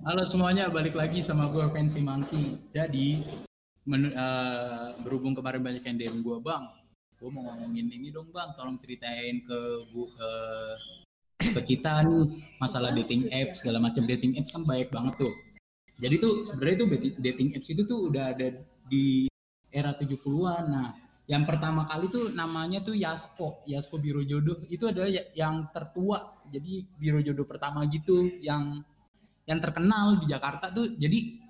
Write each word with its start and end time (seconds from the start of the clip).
Halo 0.00 0.24
semuanya, 0.24 0.72
balik 0.72 0.96
lagi 0.96 1.20
sama 1.20 1.52
gue 1.52 1.60
Fancy 1.68 2.00
Monkey. 2.00 2.56
Jadi, 2.72 3.20
men- 3.84 4.16
eh, 4.16 4.96
berhubung 5.04 5.36
kemarin 5.36 5.60
banyak 5.60 5.84
yang 5.84 5.96
DM 6.00 6.16
gue, 6.24 6.40
bang, 6.40 6.64
gue 7.20 7.28
mau 7.28 7.44
ngomongin 7.44 7.84
ini 7.92 8.08
dong 8.08 8.32
bang, 8.32 8.48
tolong 8.56 8.80
ceritain 8.80 9.44
ke 9.44 9.58
gue 9.92 10.06
ke 10.08 10.30
ke 11.52 11.60
kita 11.76 12.00
nih 12.08 12.32
masalah 12.56 12.96
dating 12.96 13.28
apps 13.28 13.60
segala 13.60 13.76
macam 13.76 14.08
dating 14.08 14.40
apps 14.40 14.56
kan 14.56 14.64
banyak 14.64 14.88
banget 14.88 15.20
tuh. 15.20 15.34
Jadi 16.00 16.16
tuh 16.16 16.48
sebenarnya 16.48 16.76
tuh 16.80 16.88
dating- 16.96 17.16
dating 17.20 17.48
apps 17.60 17.68
itu 17.68 17.82
tuh 17.84 18.08
udah 18.08 18.24
ada 18.32 18.56
di 18.88 19.28
era 19.68 19.92
70-an. 19.92 20.64
Nah, 20.64 20.96
yang 21.28 21.44
pertama 21.44 21.84
kali 21.84 22.08
tuh 22.08 22.32
namanya 22.32 22.80
tuh 22.80 22.96
Yasko, 22.96 23.68
Yasko 23.68 24.00
Biro 24.00 24.24
Jodoh. 24.24 24.64
Itu 24.72 24.88
adalah 24.88 25.12
ya- 25.12 25.28
yang 25.36 25.68
tertua. 25.76 26.40
Jadi 26.48 26.88
Biro 26.96 27.20
Jodoh 27.20 27.44
pertama 27.44 27.84
gitu 27.84 28.40
yang 28.40 28.80
yang 29.50 29.58
terkenal 29.58 30.22
di 30.22 30.30
Jakarta 30.30 30.70
tuh 30.70 30.94
jadi 30.94 31.42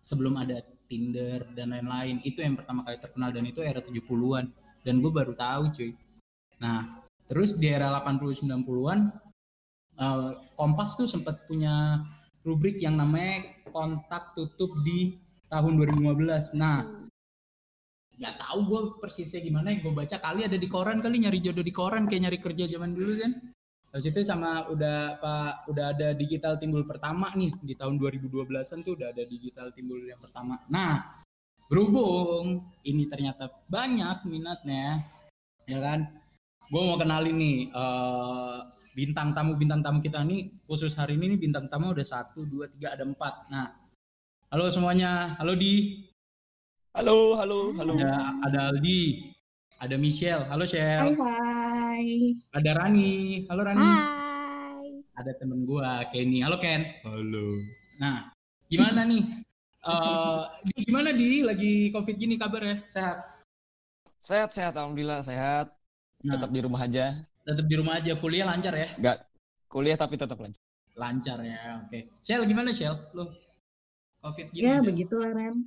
sebelum 0.00 0.40
ada 0.40 0.64
Tinder 0.88 1.44
dan 1.52 1.72
lain-lain 1.72 2.24
itu 2.24 2.40
yang 2.40 2.56
pertama 2.56 2.84
kali 2.84 2.96
terkenal 2.96 3.32
dan 3.32 3.44
itu 3.44 3.60
era 3.60 3.80
70-an 3.84 4.48
dan 4.82 4.94
gue 5.00 5.12
baru 5.12 5.36
tahu 5.36 5.72
cuy. 5.72 5.92
Nah 6.60 6.88
terus 7.28 7.56
di 7.56 7.68
era 7.68 7.92
80-90-an 8.00 8.98
eh, 10.00 10.30
Kompas 10.56 10.96
tuh 10.96 11.08
sempat 11.08 11.44
punya 11.48 12.04
rubrik 12.42 12.82
yang 12.82 12.98
namanya 12.98 13.62
kontak 13.70 14.34
tutup 14.36 14.74
di 14.84 15.16
tahun 15.48 15.78
2015 15.80 16.58
nah 16.58 16.84
nggak 18.18 18.34
tahu 18.38 18.58
gue 18.68 18.80
persisnya 19.00 19.40
gimana 19.40 19.72
yang 19.72 19.80
gue 19.88 19.94
baca 19.94 20.16
kali 20.20 20.44
ada 20.44 20.58
di 20.58 20.68
koran 20.68 21.00
kali 21.00 21.24
nyari 21.24 21.40
jodoh 21.40 21.64
di 21.64 21.72
koran 21.72 22.04
kayak 22.04 22.28
nyari 22.28 22.38
kerja 22.38 22.68
zaman 22.68 22.92
dulu 22.92 23.12
kan 23.18 23.32
Habis 23.92 24.08
itu 24.08 24.20
sama 24.24 24.72
udah 24.72 25.20
Pak 25.20 25.68
udah 25.68 25.92
ada 25.92 26.16
digital 26.16 26.56
timbul 26.56 26.88
pertama 26.88 27.28
nih 27.36 27.52
di 27.60 27.76
tahun 27.76 28.00
2012-an 28.00 28.80
tuh 28.80 28.96
udah 28.96 29.12
ada 29.12 29.20
digital 29.28 29.68
timbul 29.76 30.00
yang 30.00 30.16
pertama. 30.16 30.56
Nah, 30.72 31.12
berhubung 31.68 32.72
ini 32.88 33.04
ternyata 33.04 33.52
banyak 33.68 34.24
minatnya, 34.24 35.04
ya 35.68 35.78
kan? 35.84 36.08
Gue 36.72 36.80
mau 36.88 36.96
kenalin 36.96 37.36
nih 37.36 37.58
eh, 37.68 38.58
bintang 38.96 39.36
tamu 39.36 39.60
bintang 39.60 39.84
tamu 39.84 40.00
kita 40.00 40.24
nih 40.24 40.48
khusus 40.64 40.96
hari 40.96 41.20
ini 41.20 41.36
nih 41.36 41.40
bintang 41.44 41.68
tamu 41.68 41.92
udah 41.92 42.06
satu 42.06 42.48
dua 42.48 42.72
tiga 42.72 42.96
ada 42.96 43.04
empat. 43.04 43.52
Nah, 43.52 43.76
halo 44.48 44.72
semuanya, 44.72 45.36
halo 45.36 45.52
di, 45.52 46.00
Halo, 46.92 47.40
halo, 47.40 47.72
halo. 47.80 47.96
ada 47.96 48.36
ada 48.44 48.60
Aldi, 48.68 49.31
ada 49.82 49.96
Michelle, 49.98 50.46
halo 50.46 50.62
Hai 50.62 50.70
Shell, 50.70 51.08
hai. 51.18 52.06
ada 52.54 52.70
Rani, 52.78 53.12
halo 53.50 53.62
Rani. 53.66 53.82
Hai. 53.82 54.88
ada 55.12 55.32
temen 55.36 55.66
gua 55.66 56.06
Kenny 56.08 56.40
halo 56.40 56.56
Ken 56.56 56.86
Halo. 57.04 57.60
nah 57.98 58.30
gimana 58.66 59.04
nih 59.04 59.42
Eh, 59.82 60.42
di 60.62 60.86
gimana 60.86 61.10
di 61.10 61.42
lagi 61.42 61.90
covid 61.90 62.14
gini 62.14 62.38
kabar 62.38 62.62
ya 62.62 62.76
sehat 62.86 63.18
Sehat, 64.22 64.54
sehat, 64.54 64.78
alhamdulillah 64.78 65.18
sehat. 65.20 65.74
nah, 66.22 66.38
Tetap 66.38 66.54
di 66.54 66.60
rumah 66.62 66.78
aja. 66.78 67.18
tetap 67.42 67.66
di 67.66 67.74
rumah 67.74 67.98
aja 67.98 68.14
kuliah 68.14 68.46
lancar 68.46 68.78
ya 68.78 68.86
Enggak 68.94 69.26
kuliah 69.66 69.98
tapi 69.98 70.14
tetap 70.14 70.38
lanjut. 70.38 70.62
lancar 70.94 71.42
ya 71.42 71.82
oke 71.82 71.98
Shell 72.22 72.46
gimana 72.46 72.70
Shell 72.70 72.94
lu 73.10 73.26
covid 74.22 74.46
gini 74.54 74.62
Ya 74.62 74.78
aja. 74.78 74.86
begitulah 74.86 75.34
Ren. 75.34 75.66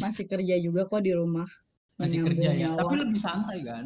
Masih 0.00 0.24
kerja 0.24 0.56
juga 0.58 0.88
kok 0.88 1.04
di 1.04 1.12
rumah. 1.12 1.44
Masih 1.96 2.20
Menyambung 2.20 2.26
kerja 2.30 2.48
ya 2.48 2.56
nyawa. 2.62 2.78
tapi 2.78 2.94
lebih 2.96 3.20
santai 3.20 3.58
kan 3.62 3.84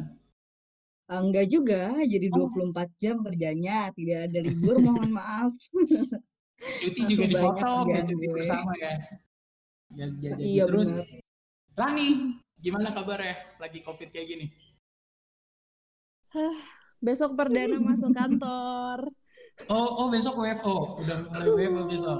Ah, 1.05 1.19
Enggak 1.19 1.47
juga, 1.47 1.91
jadi 2.01 2.27
Oh. 2.31 2.47
24 2.47 2.87
jam 2.95 3.19
kerjanya, 3.19 3.91
tidak 3.91 4.31
ada 4.31 4.39
libur, 4.39 4.79
mohon 4.79 5.11
maaf. 5.11 5.51
cuti 6.79 7.01
juga 7.03 7.25
dipotong 7.27 7.85
ya 7.89 7.99
cuti 8.05 8.27
bersama 8.29 8.71
ya 8.77 8.93
ya, 9.91 10.05
ya, 10.07 10.07
jadi 10.07 10.39
Iya 10.39 10.63
terus 10.69 10.87
benar. 10.87 11.07
Rani 11.73 12.07
gimana 12.55 12.93
kabar 12.93 13.17
ya 13.17 13.35
lagi 13.57 13.81
covid 13.81 14.07
kayak 14.07 14.27
gini 14.29 14.45
Besok 17.01 17.33
perdana 17.33 17.81
masuk 17.81 18.13
kantor. 18.13 19.09
oh 19.67 19.89
oh 19.99 20.07
besok 20.07 20.37
WFO 20.37 21.01
udah 21.01 21.17
mulai 21.27 21.47
WFO 21.49 21.81
besok 21.89 22.17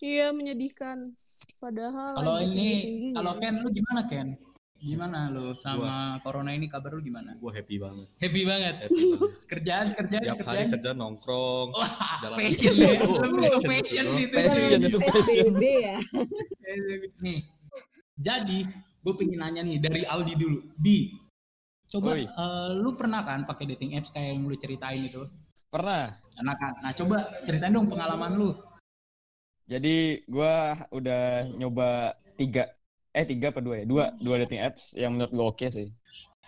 Iya, 0.00 0.32
menyedihkan. 0.32 1.12
Padahal 1.56 2.16
Kalau 2.16 2.40
ini, 2.40 3.12
kalau 3.12 3.36
Ken 3.36 3.60
lu 3.60 3.68
gimana 3.68 4.04
Ken? 4.04 4.32
Gimana 4.80 5.28
lu 5.28 5.52
sama 5.54 5.92
corona 6.20 6.50
ini 6.50 6.64
kabar 6.64 6.96
lu 6.96 7.00
gimana? 7.00 7.36
gue 7.36 7.52
happy 7.52 7.76
banget 7.76 8.06
Happy 8.16 8.42
banget. 8.42 8.74
happy 8.80 8.96
banget 8.96 9.20
Kerjaan, 9.52 9.86
kerjaan, 9.92 10.22
tiap 10.24 10.38
hari 10.40 10.44
kerjaan. 10.64 10.72
kerja 10.72 10.90
nongkrong 10.94 11.68
Wah, 11.70 11.92
jalan 12.24 12.36
passion 12.40 12.72
ya. 12.72 12.90
Oh, 12.98 13.20
Lu 13.20 13.60
passion 13.60 13.64
passion 13.68 14.06
itu. 14.16 14.32
Passion 14.32 14.80
itu 14.80 14.98
passion. 14.98 15.52
Ya. 15.60 15.96
Nih, 17.24 17.38
jadi 18.16 18.58
gue 19.00 19.14
pengen 19.14 19.38
nanya 19.38 19.60
nih 19.60 19.76
dari 19.78 20.02
Aldi 20.02 20.32
dulu. 20.34 20.58
Di, 20.74 21.12
coba 21.88 22.16
Oi. 22.16 22.24
eh, 22.24 22.70
lu 22.74 22.96
pernah 22.96 23.20
kan 23.20 23.44
pakai 23.44 23.68
dating 23.68 23.94
apps 23.94 24.08
kayak 24.10 24.32
yang 24.32 24.44
lu 24.44 24.56
ceritain 24.56 24.96
itu? 24.98 25.28
Pernah. 25.68 26.16
Pernah 26.32 26.54
kan? 26.56 26.72
Nah 26.80 26.92
coba 26.94 27.16
ceritain 27.42 27.70
dong 27.70 27.84
pengalaman 27.86 28.32
lu. 28.34 28.50
Jadi 29.66 30.24
gua 30.26 30.74
udah 30.88 31.46
nyoba 31.52 32.12
tiga 32.34 32.64
eh 33.10 33.24
tiga 33.26 33.50
apa 33.50 33.60
dua 33.60 33.82
ya? 33.82 33.84
Dua, 33.84 34.04
dua 34.18 34.34
dating 34.46 34.60
apps 34.62 34.94
yang 34.94 35.14
menurut 35.14 35.32
gua 35.34 35.46
oke 35.50 35.66
sih. 35.66 35.88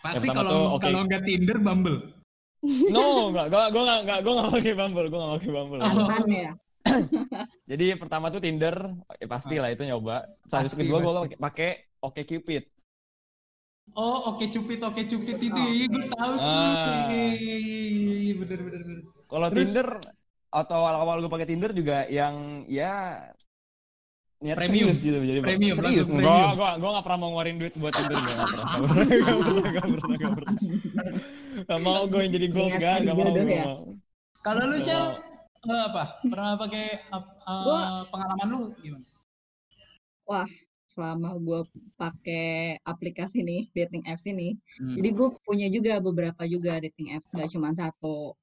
Pasti 0.02 0.26
pertama 0.26 0.46
kalau 0.46 0.50
tuh, 0.50 0.64
oke. 0.78 0.82
kalau 0.82 1.00
nggak 1.06 1.22
Tinder, 1.26 1.58
Bumble. 1.62 1.98
No, 2.94 3.30
enggak, 3.34 3.46
gua 3.50 3.62
gua 3.74 3.82
enggak, 3.82 4.00
enggak, 4.02 4.18
gua 4.22 4.32
enggak 4.38 4.50
pakai 4.54 4.72
Bumble, 4.78 5.06
gua 5.10 5.18
enggak 5.18 5.34
pakai 5.38 5.50
Bumble. 5.50 5.80
Oh. 5.82 6.08
Ya. 6.30 6.52
Jadi 7.70 7.84
pertama 7.98 8.26
tuh 8.30 8.40
Tinder, 8.42 8.76
ya 9.18 9.26
pasti 9.30 9.54
lah 9.58 9.70
itu 9.70 9.82
nyoba. 9.86 10.26
Terus 10.46 10.70
Pasti, 10.70 10.78
kedua 10.82 10.98
gua 10.98 11.12
pasti. 11.12 11.22
pakai- 11.22 11.38
pakai 11.38 11.70
Oke 12.02 12.22
Cupid. 12.26 12.62
Oh, 13.92 14.32
oke 14.32 14.46
cupid, 14.48 14.78
oke 14.80 15.02
cupid 15.04 15.36
itu, 15.42 15.58
Oh, 15.58 15.68
iya 15.68 15.86
gue 15.90 16.04
tahu 16.06 16.32
tuh. 16.38 16.48
Ah. 16.48 17.10
Iya, 17.12 17.56
iya, 18.24 18.34
bener, 18.40 18.58
bener, 18.62 18.80
bener. 18.80 18.98
Kalau? 19.26 19.48
Tinder 19.52 19.88
atau 20.52 20.76
awal-awal 20.80 21.16
gue 21.20 21.28
pakai 21.32 21.48
Tinder 21.50 21.70
juga 21.74 22.06
yang 22.08 22.64
ya 22.70 23.20
niat 24.42 24.56
Premium. 24.58 24.90
serius 24.90 24.98
gitu 25.00 25.18
jadi 25.18 25.38
Premium, 25.40 25.72
serius 25.72 26.06
gua 26.06 26.18
premium. 26.18 26.54
gua 26.54 26.70
gua 26.76 26.90
gak 26.92 27.04
pernah 27.06 27.18
mau 27.18 27.28
ngeluarin 27.30 27.56
duit 27.56 27.74
buat 27.74 27.92
Tinder 27.92 28.18
gua 28.18 28.34
gak 28.34 28.48
pernah 28.48 28.66
gak 29.22 29.36
pernah 29.38 29.62
gak 29.62 29.86
pernah 29.86 30.16
gak 30.18 30.32
pernah 30.34 30.52
gak 30.52 31.64
gak 31.64 31.80
mau 31.80 32.00
gue 32.04 32.20
yang 32.20 32.32
jadi 32.32 32.46
gold 32.48 32.72
cari 32.74 32.82
gak 33.02 33.14
mau 33.14 33.24
gak 33.24 33.46
ya? 33.46 33.64
mau 33.64 33.78
Kalau 34.42 34.62
lu 34.66 34.76
Gak 34.76 34.90
mau. 34.90 35.10
eh, 35.70 35.82
apa? 35.86 36.04
Pernah 36.20 36.50
pakai 36.58 36.84
Gua- 37.46 38.02
pengalaman 38.10 38.46
lu 38.50 38.60
gimana? 38.76 39.06
Selama 40.84 41.38
gue 41.38 41.60
pakai 41.94 42.46
aplikasi 42.82 43.40
nih, 43.40 43.72
dating 43.72 44.04
apps 44.04 44.26
ini, 44.26 44.60
Hmm. 44.76 44.92
jadi 44.92 45.08
gue 45.10 45.28
punya 45.40 45.68
juga 45.68 45.96
beberapa 45.98 46.44
juga 46.44 46.76
dating 46.76 47.16
apps, 47.16 47.30
gak 47.30 47.48
cuma 47.48 47.72
satu. 47.72 48.36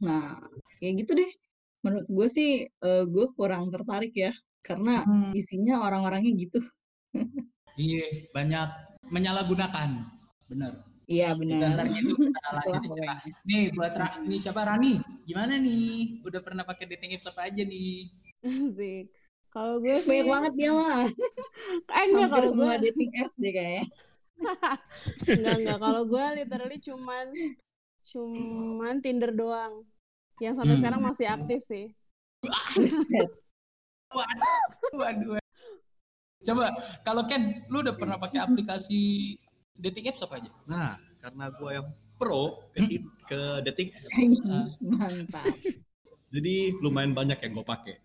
Nah, 0.00 0.36
kayak 0.76 1.00
gitu 1.00 1.14
deh. 1.14 1.32
Menurut 1.80 2.04
gue 2.06 2.28
sih, 2.28 2.50
eh, 2.66 3.04
gue 3.06 3.26
kurang 3.32 3.70
tertarik 3.70 4.12
ya, 4.12 4.36
karena 4.64 5.04
Hmm. 5.04 5.30
isinya 5.36 5.84
orang-orangnya 5.84 6.32
gitu. 6.40 6.58
Iya, 7.76 8.06
banyak 8.32 8.68
menyalahgunakan. 9.12 9.90
Bener. 10.48 10.72
Iya 11.04 11.36
benar. 11.36 11.76
ntar 11.76 11.86
gitu 11.92 12.16
kita. 12.16 13.14
Nih 13.44 13.68
buat 13.76 13.92
Ra 13.92 14.24
nih 14.24 14.40
siapa 14.40 14.64
Rani? 14.64 14.96
Gimana 15.28 15.60
nih? 15.60 16.24
Udah 16.24 16.40
pernah 16.40 16.64
pakai 16.64 16.88
dating 16.88 17.12
apps 17.20 17.28
apa 17.28 17.44
aja 17.52 17.60
nih? 17.60 18.08
Asik. 18.40 19.12
Kalau 19.52 19.78
gue 19.84 20.00
sih 20.00 20.24
Banyak 20.24 20.32
banget 20.32 20.52
dia 20.56 20.70
mah. 20.72 21.04
eh 21.92 22.04
enggak 22.08 22.26
Hampir 22.26 22.32
kalau 22.32 22.50
gue 22.56 22.72
dating 22.88 23.10
apps 23.20 23.34
deh 23.36 23.52
kayaknya. 23.52 23.84
enggak 25.38 25.54
enggak 25.60 25.78
kalau 25.78 26.02
gue 26.08 26.24
literally 26.40 26.78
cuman 26.80 27.26
cuman 28.04 28.94
Tinder 29.04 29.30
doang. 29.30 29.84
Yang 30.40 30.54
sampai 30.58 30.74
Hmm. 30.74 30.80
sekarang 30.80 31.00
masih 31.04 31.26
aktif 31.28 31.60
sih. 31.62 31.86
Waduh, 34.14 34.54
waduh. 34.94 35.38
Coba 36.44 36.64
kalau 37.02 37.24
Ken, 37.24 37.64
lu 37.66 37.80
udah 37.80 37.96
pernah 37.96 38.16
pakai 38.16 38.38
aplikasi 38.38 39.32
dating 39.74 40.06
apps 40.06 40.22
apa 40.22 40.38
aja? 40.38 40.50
nah 40.64 40.94
karena 41.18 41.48
gue 41.50 41.70
yang 41.72 41.86
pro 42.14 42.60
ke, 42.76 42.84
ke 43.26 43.40
dating 43.64 43.88
Ah. 44.46 44.68
Mantap. 44.94 45.44
jadi 46.28 46.54
lumayan 46.78 47.10
banyak 47.10 47.40
yang 47.40 47.52
gue 47.54 47.66
pakai 47.66 47.96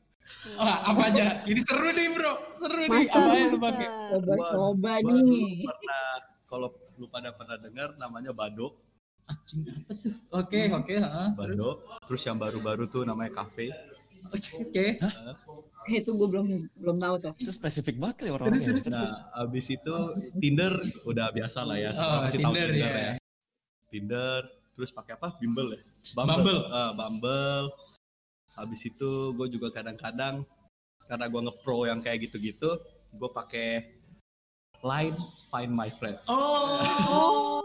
Wah, 0.56 0.86
apa 0.86 1.10
aja? 1.10 1.42
Ini 1.42 1.58
seru 1.66 1.90
nih, 1.90 2.06
Bro. 2.14 2.34
Seru 2.54 2.86
nih. 2.86 3.02
Master, 3.02 3.18
Apa 3.18 3.34
yang 3.34 3.50
lu 3.50 3.58
pakai? 3.58 3.88
Coba-coba 4.14 4.92
nih. 5.02 5.66
pernah 5.66 6.06
kalau 6.46 6.70
lu 7.02 7.06
pada 7.10 7.30
pernah 7.34 7.58
dengar 7.58 7.98
namanya 7.98 8.30
Bado 8.30 8.78
Anjing 9.26 9.66
apa 9.74 9.94
tuh? 9.98 10.14
Oke, 10.30 10.70
oke, 10.70 10.94
heeh. 10.96 11.28
Terus? 11.34 11.58
Bado 11.58 11.70
terus 12.06 12.22
yang 12.26 12.38
baru-baru 12.38 12.86
tuh 12.86 13.10
namanya 13.10 13.42
Cafe 13.42 13.74
Oke. 14.30 15.02
Eh, 15.02 15.34
itu 16.00 16.12
gue 16.12 16.28
belum 16.28 16.46
belum 16.76 16.98
tahu 16.98 17.16
tuh. 17.20 17.34
itu 17.38 17.50
spesifik 17.50 17.96
banget 17.96 18.16
kali 18.20 18.30
orang-orang 18.30 18.60
Terus, 18.60 18.86
ya. 18.86 18.92
terus, 18.92 19.18
nah 19.20 19.42
abis 19.42 19.66
itu 19.70 19.94
Tinder 20.38 20.74
udah 21.04 21.28
biasa 21.30 21.60
lah 21.62 21.78
ya 21.78 21.90
semua 21.92 22.10
Oh, 22.12 22.22
pasti 22.24 22.38
tahu 22.38 22.54
Tinder, 22.54 22.70
Tinder 22.70 22.94
ya. 22.94 23.02
ya 23.02 23.14
Tinder 23.90 24.42
terus 24.72 24.90
pakai 24.90 25.14
apa 25.14 25.36
Bumble 25.36 25.70
ya 25.72 25.82
Bumble. 26.14 26.60
Ah, 26.70 26.92
Bumble 26.94 27.68
habis 28.52 28.82
itu 28.82 29.12
gue 29.32 29.48
juga 29.50 29.70
kadang-kadang 29.72 30.42
karena 31.04 31.26
gue 31.26 31.42
ngepro 31.42 31.80
yang 31.84 32.00
kayak 32.00 32.24
gitu-gitu 32.24 32.78
gue 33.12 33.30
pakai 33.30 33.98
line 34.82 35.18
find 35.48 35.70
my 35.70 35.90
friend 35.92 36.18
Oh, 36.26 36.80
Oh. 37.10 37.60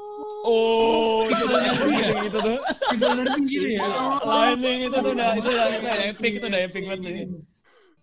Oh, 0.46 1.24
itu 1.26 1.40
tuh 1.42 1.56
yang 1.56 1.74
penting 1.74 2.20
itu 2.22 2.38
tuh. 2.38 2.58
udah 2.94 3.10
ngerti 3.16 3.40
gitu 3.48 3.68
ya. 3.72 3.84
Lightning 4.22 4.78
itu 4.84 4.94
tuh 4.94 5.10
udah 5.10 5.30
itu 5.32 5.48
udah 5.48 5.66
itu 5.66 5.80
udah 5.80 5.96
epic 6.06 6.32
itu 6.36 6.46
udah 6.46 6.60
epic 6.62 6.82
banget 6.84 7.00
sih. 7.02 7.14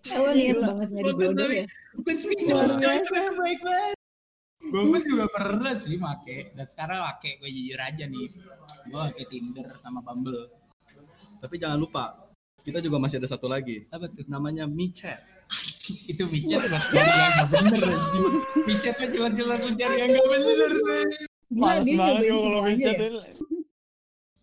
Lo 0.09 0.31
niat 0.33 0.57
banget 0.57 0.87
nyari 0.89 1.11
jodoh 1.13 1.49
ya. 1.51 1.65
Gue 2.01 2.13
speechless 2.15 2.73
coy, 2.79 2.95
itu 3.03 3.13
yang 3.13 3.37
baik 3.37 3.59
banget. 3.61 3.95
Gue 4.61 4.81
pun 4.87 5.01
juga 5.03 5.25
pernah 5.29 5.73
sih 5.73 5.97
make, 5.97 6.53
dan 6.57 6.65
sekarang 6.65 7.01
make 7.05 7.37
gue 7.37 7.49
jujur 7.49 7.79
aja 7.81 8.03
nih. 8.09 8.27
Gue 8.89 8.99
pakai 9.13 9.25
Tinder 9.29 9.67
sama 9.77 10.01
Bumble. 10.01 10.49
tapi 11.41 11.57
jangan 11.57 11.81
lupa 11.81 12.29
kita 12.61 12.77
juga 12.77 13.01
masih 13.01 13.17
ada 13.17 13.25
satu 13.25 13.49
lagi 13.49 13.89
Apa 13.89 14.05
tuh? 14.05 14.21
namanya 14.29 14.69
micet 14.69 15.17
itu 16.05 16.23
micet 16.29 16.61
buat 16.69 16.85
yang 16.93 17.33
gak 17.33 17.47
bener. 17.49 17.83
Micet 18.69 18.95
mah 19.01 19.09
jelas-jelas 19.09 19.59
mencari 19.65 19.95
yang 19.99 20.09
gak 20.13 20.27
bener. 20.31 20.71
Males 21.51 21.89
banget 21.91 22.21
gue 22.29 22.39
kalau 22.39 22.61
micet 22.63 22.95
ya. 22.95 23.09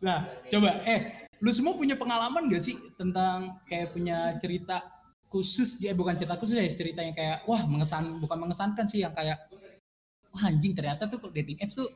Nah, 0.03 0.19
coba 0.51 0.71
eh 0.85 1.01
lu 1.39 1.51
semua 1.55 1.79
punya 1.79 1.95
pengalaman 1.95 2.51
gak 2.51 2.61
sih 2.67 2.77
tentang 3.01 3.57
kayak 3.71 3.95
punya 3.95 4.35
cerita 4.43 4.83
khusus 5.29 5.77
dia 5.77 5.93
bukan 5.93 6.17
cerita 6.17 6.41
khusus 6.41 6.57
ya 6.57 6.65
cerita 6.69 7.05
yang 7.05 7.13
kayak 7.13 7.45
wah 7.45 7.61
mengesan 7.69 8.17
bukan 8.21 8.49
mengesankan 8.49 8.89
sih 8.89 9.05
yang 9.05 9.13
kayak 9.13 9.37
wah 10.33 10.43
anjing 10.49 10.73
ternyata 10.73 11.05
tuh 11.09 11.21
dating 11.33 11.61
apps 11.61 11.77
tuh 11.77 11.89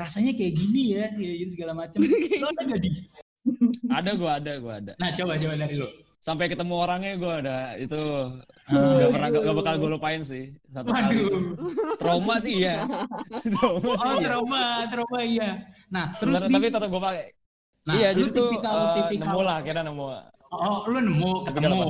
rasanya 0.00 0.32
kayak 0.34 0.52
gini 0.56 0.96
ya 0.96 1.04
kayak 1.12 1.36
gitu 1.46 1.50
segala 1.60 1.72
macam 1.76 2.00
lu 2.42 2.46
ada 2.48 2.62
gak 2.64 2.80
di 2.82 2.90
Ada 3.90 4.10
gue 4.14 4.30
ada 4.30 4.52
gue 4.60 4.72
ada. 4.72 4.92
nah 5.00 5.10
coba 5.16 5.36
coba 5.40 5.54
dari 5.56 5.76
lu 5.80 5.88
Sampai 6.20 6.52
ketemu 6.52 6.76
orangnya 6.76 7.16
gue 7.16 7.32
ada 7.32 7.58
itu 7.80 7.96
gak 8.68 9.08
pernah 9.08 9.28
gak, 9.32 9.56
bakal 9.56 9.74
gue 9.80 9.90
lupain 9.96 10.20
sih 10.20 10.52
satu 10.68 10.92
kali 10.92 11.16
itu. 11.16 11.38
Trauma 11.96 12.36
sih 12.36 12.60
iya. 12.60 12.84
Trauma 13.56 13.92
sih 13.96 14.04
oh 14.04 14.14
iya. 14.20 14.26
trauma 14.28 14.64
trauma 14.92 15.18
iya 15.24 15.50
nah 15.88 16.12
terus 16.12 16.44
Sebenarnya 16.44 16.48
nih, 16.48 16.56
tapi 16.60 16.76
tetap 16.76 16.88
gue 16.92 17.02
pakai. 17.02 17.24
nah, 17.80 17.94
iya, 17.96 18.08
jadi 18.12 18.28
tuh 18.36 18.52
tipikal, 18.52 18.76
eh, 18.76 18.94
tipikal, 19.00 19.24
nemu 19.32 19.40
lah, 19.40 19.58
kira 19.64 19.80
nemu. 19.80 20.06
oh 20.52 20.78
lu 20.92 20.98
nemu 21.00 21.32
ketemu 21.48 21.80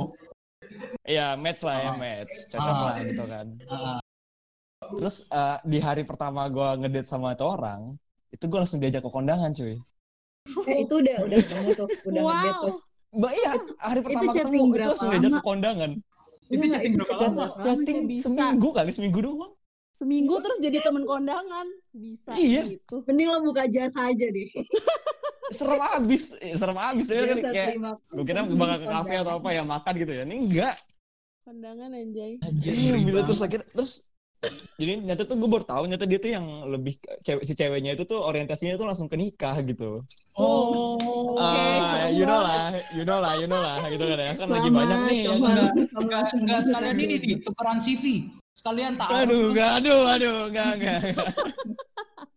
Iya, 1.03 1.35
match 1.35 1.61
lah 1.61 1.75
ya, 1.77 1.89
Ah. 1.89 1.97
match. 1.97 2.35
Cocok 2.47 2.73
Ah. 2.73 2.83
lah 2.83 2.95
gitu 3.01 3.23
kan. 3.25 3.47
Ah, 3.67 3.99
Terus 4.91 5.15
eh, 5.25 5.57
di 5.63 5.77
hari 5.77 6.03
pertama 6.03 6.45
gue 6.45 6.67
ngedate 6.77 7.05
sama 7.05 7.31
itu 7.31 7.43
orang, 7.43 7.95
itu 8.29 8.43
gue 8.43 8.59
langsung 8.59 8.79
diajak 8.79 9.01
ke 9.01 9.09
kondangan 9.09 9.51
cuy. 9.51 9.77
Eh, 10.65 10.77
itu 10.81 10.93
udah 10.97 11.17
udah 11.21 11.37
ketemu 11.37 11.69
tuh, 11.75 11.87
udah 12.07 12.21
ngedate 12.23 12.59
tuh. 12.59 12.75
Wow. 12.75 12.89
Mbak 13.11 13.33
iya, 13.35 13.51
hari 13.77 13.99
pertama 14.01 14.21
chatting 14.25 14.41
ketemu 14.41 14.65
itu 14.73 14.87
langsung 14.89 15.09
diajak 15.09 15.31
ke 15.31 15.41
kondangan. 15.41 15.91
itu 16.43 16.59
Enggak, 16.59 16.71
chatting 16.73 16.91
itu 16.91 16.99
berapa 16.99 17.13
Chat, 17.13 17.29
lama 17.29 17.39
lama 17.41 17.61
chatting 17.61 17.97
bisa. 18.05 18.23
seminggu 18.25 18.69
kali, 18.71 18.91
seminggu 18.91 19.19
doang. 19.21 19.53
Seminggu 19.93 20.35
terus 20.41 20.57
jadi 20.59 20.77
temen 20.81 21.03
kondangan. 21.05 21.67
Bisa 21.93 22.31
Iya. 22.33 22.61
gitu. 22.67 22.95
Mending 23.05 23.27
lo 23.29 23.39
buka 23.41 23.63
jasa 23.67 24.09
aja 24.09 24.27
deh. 24.27 24.49
Serem 25.51 25.81
abis, 25.83 26.23
eh, 26.39 26.55
serem 26.55 26.77
abis. 26.79 27.05
Ya, 27.11 27.27
kan, 27.27 27.37
kayak, 27.43 27.69
gue 28.11 28.23
kira 28.23 28.41
bakal 28.47 28.77
ke 28.79 28.87
kafe 28.87 29.13
atau 29.19 29.33
apa 29.37 29.49
ya 29.51 29.63
makan 29.67 29.93
gitu 29.99 30.11
ya. 30.15 30.23
Ini 30.23 30.35
enggak. 30.47 30.75
Kondangan 31.43 31.89
anjay. 31.91 32.31
Iya, 32.39 32.71
ngeri 32.71 32.99
gitu 33.11 33.19
terus 33.27 33.41
akhirnya 33.43 33.67
terus 33.75 33.91
jadi 34.81 34.97
nyata 34.97 35.29
tuh 35.29 35.37
gue 35.37 35.45
baru 35.45 35.61
tahu 35.61 35.83
nyata 35.85 36.09
dia 36.09 36.17
tuh 36.17 36.33
yang 36.33 36.45
lebih 36.65 36.97
cewek 37.21 37.45
si 37.45 37.53
ceweknya 37.53 37.93
itu 37.93 38.09
tuh 38.09 38.25
orientasinya 38.25 38.73
tuh 38.73 38.89
langsung 38.89 39.05
ke 39.05 39.13
nikah 39.13 39.53
gitu. 39.61 40.01
oh 40.41 41.37
Ah, 41.37 42.09
you 42.09 42.25
know 42.25 42.41
lah, 42.41 42.73
you 42.89 43.05
know 43.05 43.21
lah, 43.21 43.37
you 43.37 43.45
know 43.45 43.61
lah 43.61 43.85
gitu 43.85 44.01
kan 44.01 44.17
ya. 44.17 44.33
Kan 44.33 44.49
lagi 44.49 44.69
banyak 44.73 44.99
nih. 45.05 45.21
ya 45.21 45.29
selamat. 45.29 45.45
kan? 45.45 45.61
Enggak, 45.61 45.71
enggak, 45.93 46.25
enggak 46.41 46.59
sekalian 46.65 46.97
ini 46.97 47.15
di 47.21 47.31
tukeran 47.45 47.77
CV. 47.77 48.03
Sekalian 48.57 48.93
tahu. 48.97 49.11
Aduh, 49.13 49.43
enggak, 49.53 49.71
aduh, 49.77 50.01
aduh, 50.09 50.37
enggak, 50.49 50.69
enggak. 50.81 50.99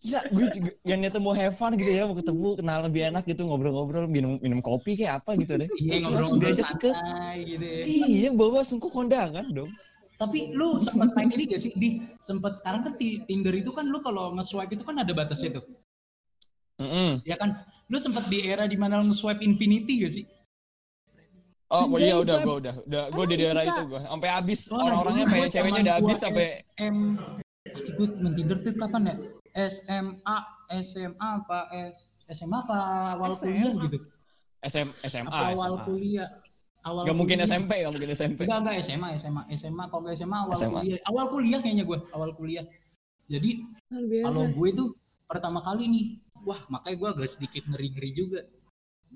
Gila, 0.00 0.20
gue 0.32 0.46
juga 0.56 0.70
yang 0.88 1.04
nyata 1.04 1.20
mau 1.20 1.36
have 1.36 1.52
fun 1.52 1.76
gitu 1.76 1.92
ya, 1.92 2.08
mau 2.08 2.16
ketemu, 2.16 2.56
kenal 2.56 2.78
lebih 2.88 3.12
enak 3.12 3.22
gitu, 3.28 3.44
ngobrol-ngobrol, 3.44 4.08
minum 4.08 4.40
minum 4.40 4.64
kopi 4.64 4.96
kayak 4.96 5.20
apa 5.20 5.36
gitu 5.36 5.60
deh. 5.60 5.68
Iya 5.76 6.08
langsung 6.08 6.40
ngobrol-ngobrol 6.40 6.56
diajak 6.56 6.72
ke 6.80 6.90
gitu 7.44 7.64
ya. 7.68 7.82
Iya, 7.84 8.28
bawa 8.32 8.64
langsung 8.64 8.80
ke 8.80 8.88
kondangan 8.88 9.44
dong. 9.52 9.68
Tapi 10.16 10.56
lu 10.56 10.80
sempat 10.80 11.12
main 11.12 11.28
ini 11.32 11.44
gak 11.52 11.60
sih? 11.60 11.72
Di 11.76 12.00
sempat 12.24 12.56
sekarang 12.60 12.88
kan 12.88 12.92
Tinder 12.96 13.52
itu 13.52 13.72
kan 13.76 13.88
lu 13.92 14.00
kalau 14.00 14.32
nge-swipe 14.36 14.72
itu 14.72 14.84
kan 14.88 15.04
ada 15.04 15.12
batasnya 15.12 15.60
tuh. 15.60 15.64
Mm-mm. 16.80 17.20
Ya 17.28 17.36
kan? 17.36 17.60
Lu 17.92 18.00
sempat 18.00 18.28
di 18.32 18.40
era 18.44 18.64
di 18.64 18.80
mana 18.80 19.04
lu 19.04 19.12
nge-swipe 19.12 19.44
infinity 19.44 20.00
gak 20.00 20.12
sih? 20.16 20.24
Oh, 21.70 21.86
Anjay, 21.86 22.08
iya 22.08 22.18
udah, 22.18 22.36
gue 22.42 22.56
udah, 22.66 22.74
udah, 22.82 23.02
gue 23.14 23.24
di 23.30 23.36
daerah 23.38 23.62
itu 23.62 23.82
gue, 23.86 24.00
sampai 24.02 24.28
habis 24.34 24.60
orang-orangnya 24.74 25.26
pengen 25.30 25.48
ceweknya 25.54 25.80
udah 25.86 25.96
habis 26.02 26.18
sampai 26.18 26.46
Anjir, 27.70 27.92
gue 27.94 28.06
main 28.18 28.32
Tinder 28.34 28.58
tuh 28.58 28.74
kapan 28.74 29.02
ya? 29.06 29.16
SMA, 29.68 30.36
SMA 30.80 31.28
apa 31.42 31.58
S 31.74 32.14
SMA 32.30 32.58
apa 32.62 32.76
awal 33.18 33.34
SMA. 33.34 33.44
kuliah 33.44 33.72
gitu? 33.84 33.98
SM, 34.60 34.88
SMA, 35.04 35.28
Apa 35.28 35.50
awal 35.52 35.72
SMA. 35.74 35.84
kuliah? 35.88 36.28
Awal 36.80 37.02
Gak 37.04 37.16
mungkin 37.16 37.36
kuliah. 37.40 37.48
SMP, 37.50 37.70
gak 37.80 37.92
mungkin 37.92 38.10
SMP. 38.12 38.40
Enggak, 38.48 38.60
enggak 38.64 38.76
SMA, 38.80 39.08
SMA, 39.18 39.42
SMA, 39.52 39.84
kalau 39.90 40.00
enggak 40.04 40.16
SMA 40.16 40.36
awal 40.38 40.54
SMA. 40.56 40.80
kuliah. 40.80 41.00
Awal 41.04 41.24
kuliah 41.28 41.58
kayaknya 41.60 41.84
gue, 41.84 41.98
awal 42.12 42.30
kuliah. 42.32 42.64
Jadi 43.30 43.50
kalau 44.24 44.44
gue 44.48 44.68
tuh 44.72 44.88
pertama 45.26 45.58
kali 45.60 45.84
nih, 45.86 46.04
wah 46.42 46.60
makanya 46.68 46.96
gue 46.96 47.08
agak 47.14 47.28
sedikit 47.30 47.62
ngeri-ngeri 47.68 48.10
juga. 48.12 48.40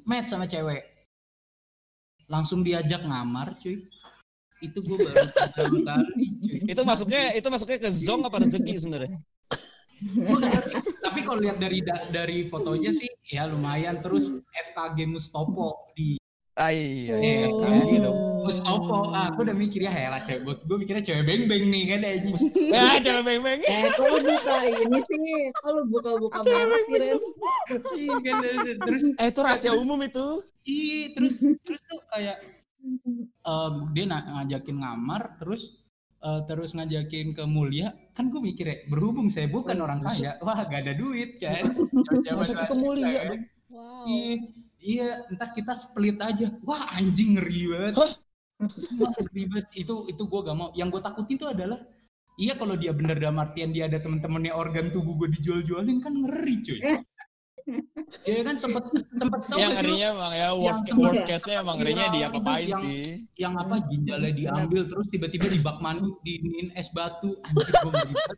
Match 0.05 0.29
sama 0.29 0.45
cewek. 0.45 0.83
Langsung 2.27 2.65
diajak 2.65 3.05
ngamar 3.05 3.57
cuy. 3.61 3.85
Itu 4.63 4.81
gue 4.81 4.97
baru 4.97 5.29
pertama 5.29 5.79
kali 5.83 6.27
cuy. 6.41 6.59
Itu 6.69 6.83
masuknya, 6.83 7.23
itu 7.37 7.49
masuknya 7.49 7.79
ke 7.79 7.91
zong 7.93 8.23
apa 8.25 8.37
rezeki 8.43 8.75
sebenarnya? 8.81 9.19
Tapi 11.01 11.21
kalau 11.23 11.39
lihat 11.39 11.59
dari 11.59 11.79
da- 11.81 12.09
dari 12.09 12.47
fotonya 12.47 12.91
sih 12.91 13.09
ya 13.25 13.47
lumayan 13.47 14.01
terus 14.01 14.31
FKG 14.71 15.07
Mustopo 15.07 15.91
di 15.93 16.17
Ah 16.55 16.71
iya, 16.71 17.19
Eh, 17.19 17.19
iya, 17.19 17.35
kan. 17.51 17.83
FKG 17.83 17.91
dong. 17.99 18.19
Mustopo. 18.47 19.11
Ah, 19.11 19.27
aku 19.27 19.43
udah 19.43 19.57
mikir 19.59 19.83
ya 19.83 19.91
helah 19.91 20.23
cewek 20.23 20.63
gue, 20.63 20.77
mikirnya 20.79 21.03
cewek 21.03 21.27
beng-beng 21.27 21.67
nih 21.67 21.83
kan 21.91 22.01
aja. 22.07 22.31
Ya, 22.55 22.85
cewek 23.03 23.23
beng-beng. 23.27 23.59
Eh, 23.59 23.91
kalau 23.91 24.19
buka 24.23 24.55
ini 24.63 24.99
sih, 25.03 25.27
kalau 25.59 25.83
buka-buka 25.91 26.39
merek 26.47 26.83
sih, 26.87 26.95
Ren. 26.95 27.19
Iya 27.99 28.15
kan 28.23 28.35
terus 28.87 29.05
Eh, 29.19 29.27
itu 29.35 29.41
rahasia 29.43 29.75
umum 29.75 29.99
itu. 29.99 30.47
Iya, 30.63 31.01
terus 31.19 31.43
terus 31.43 31.83
tuh 31.91 31.99
kayak 32.07 32.39
eh, 33.43 33.71
dia 33.91 34.05
ngajakin 34.07 34.77
ngamar, 34.79 35.35
terus 35.43 35.83
eh, 36.25 36.41
terus 36.49 36.73
ngajakin 36.73 37.37
ke 37.37 37.45
Mulia, 37.45 37.93
kan 38.17 38.33
gue 38.33 38.41
mikir 38.41 38.65
ya, 38.65 38.77
berhubung 38.89 39.29
saya 39.29 39.47
bukan 39.53 39.77
orang 39.85 40.01
kaya, 40.01 40.41
wah 40.41 40.65
gak 40.65 40.89
ada 40.89 40.97
duit 40.97 41.37
kan. 41.37 41.77
Ngajakin 42.35 42.67
ke 42.67 42.77
Mulia 42.81 43.21
dong. 43.29 43.43
Wow. 43.75 44.07
Iya, 44.07 44.35
iya, 44.81 45.09
ntar 45.35 45.53
kita 45.53 45.75
split 45.75 46.17
aja. 46.23 46.47
Wah 46.63 46.95
anjing 46.95 47.37
ngeri 47.37 47.61
banget. 47.75 47.95
Hah? 47.99 48.13
Wah, 49.03 49.13
ngeri 49.19 49.43
banget. 49.51 49.67
Itu 49.75 50.07
itu 50.07 50.23
gue 50.25 50.41
gak 50.47 50.57
mau. 50.57 50.71
Yang 50.79 50.89
gue 50.95 51.03
takutin 51.03 51.37
tuh 51.37 51.51
adalah, 51.51 51.79
iya 52.39 52.55
kalau 52.55 52.79
dia 52.79 52.95
bener 52.95 53.19
dalam 53.19 53.43
artian 53.43 53.75
dia 53.75 53.91
ada 53.91 53.99
temen-temennya 53.99 54.55
organ 54.55 54.95
tubuh 54.95 55.19
gue 55.19 55.29
dijual-jualin 55.35 55.99
kan 55.99 56.15
ngeri 56.15 56.55
cuy. 56.63 56.79
Iya 58.29 58.41
kan 58.43 58.55
sempet 58.55 58.85
sempet 59.11 59.41
tau 59.47 59.57
Yang 59.57 59.73
ngerinya 59.79 60.07
emang 60.13 60.33
ya 60.33 60.49
worst, 60.53 60.85
Yang 60.85 60.99
worst 60.99 61.15
sempat- 61.17 61.29
case-nya 61.31 61.57
emang 61.59 61.77
ngerinya 61.79 62.07
dia 62.11 62.27
apain 62.29 62.69
Yang- 62.69 62.81
sih. 62.81 63.03
yang 63.35 63.55
apa 63.55 63.75
ginjalnya 63.85 64.33
diambil 64.33 64.83
terus 64.85 65.07
tiba-tiba 65.09 65.47
di 65.47 65.59
bak 65.59 65.79
mandi 65.79 66.09
diinin 66.21 66.69
es 66.73 66.89
batu 66.91 67.33
anjir 67.41 67.65
gue 67.65 67.91
ngeri 67.91 68.13
banget 68.13 68.29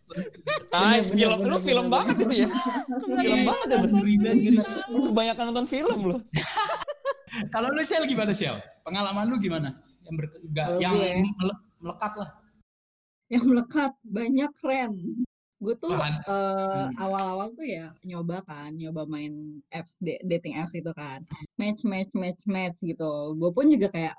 Ah, 0.71 1.02
film 1.02 1.38
lu 1.42 1.56
film 1.59 1.87
banget 1.88 2.16
itu 2.21 2.35
ya. 2.37 2.49
Film 3.16 3.38
Iya, 3.38 3.45
banget 3.45 3.66
itu. 3.68 3.87
ngeri 3.88 4.14
banget 4.16 4.38
ngeri. 4.38 4.59
Lu 4.88 4.99
kebanyakan 5.06 5.45
nonton 5.50 5.66
film 5.66 5.99
lu. 6.04 6.16
kalau 7.52 7.68
lu 7.68 7.83
Shell 7.83 8.04
gimana 8.04 8.30
Shell 8.30 8.56
pengalaman 8.83 9.26
lu 9.26 9.37
gimana 9.37 9.75
yang 10.02 10.14
ber, 10.14 10.26
gak, 10.52 10.66
Kalau 10.71 10.78
yang 10.78 10.95
mele- 11.35 11.61
melekat 11.76 12.12
lah 12.14 12.30
Yang 13.26 13.42
melekat 13.45 13.92
banyak 14.02 14.50
keren. 14.54 14.92
Gue 15.62 15.75
tuh 15.80 15.96
Hmm. 15.96 16.90
awal-awal 17.00 17.48
tuh 17.56 17.64
ya 17.64 17.94
nyoba 18.04 18.42
kan, 18.44 18.76
nyoba 18.76 19.06
main 19.08 19.62
apps 19.72 19.96
da- 20.04 20.20
dating 20.26 20.54
apps 20.60 20.75
itu 20.76 20.92
kan, 20.92 21.25
match 21.60 21.80
match 21.86 22.12
match 22.18 22.42
match 22.44 22.78
gitu. 22.84 23.32
Gue 23.40 23.50
pun 23.56 23.66
juga 23.72 23.88
kayak 23.94 24.14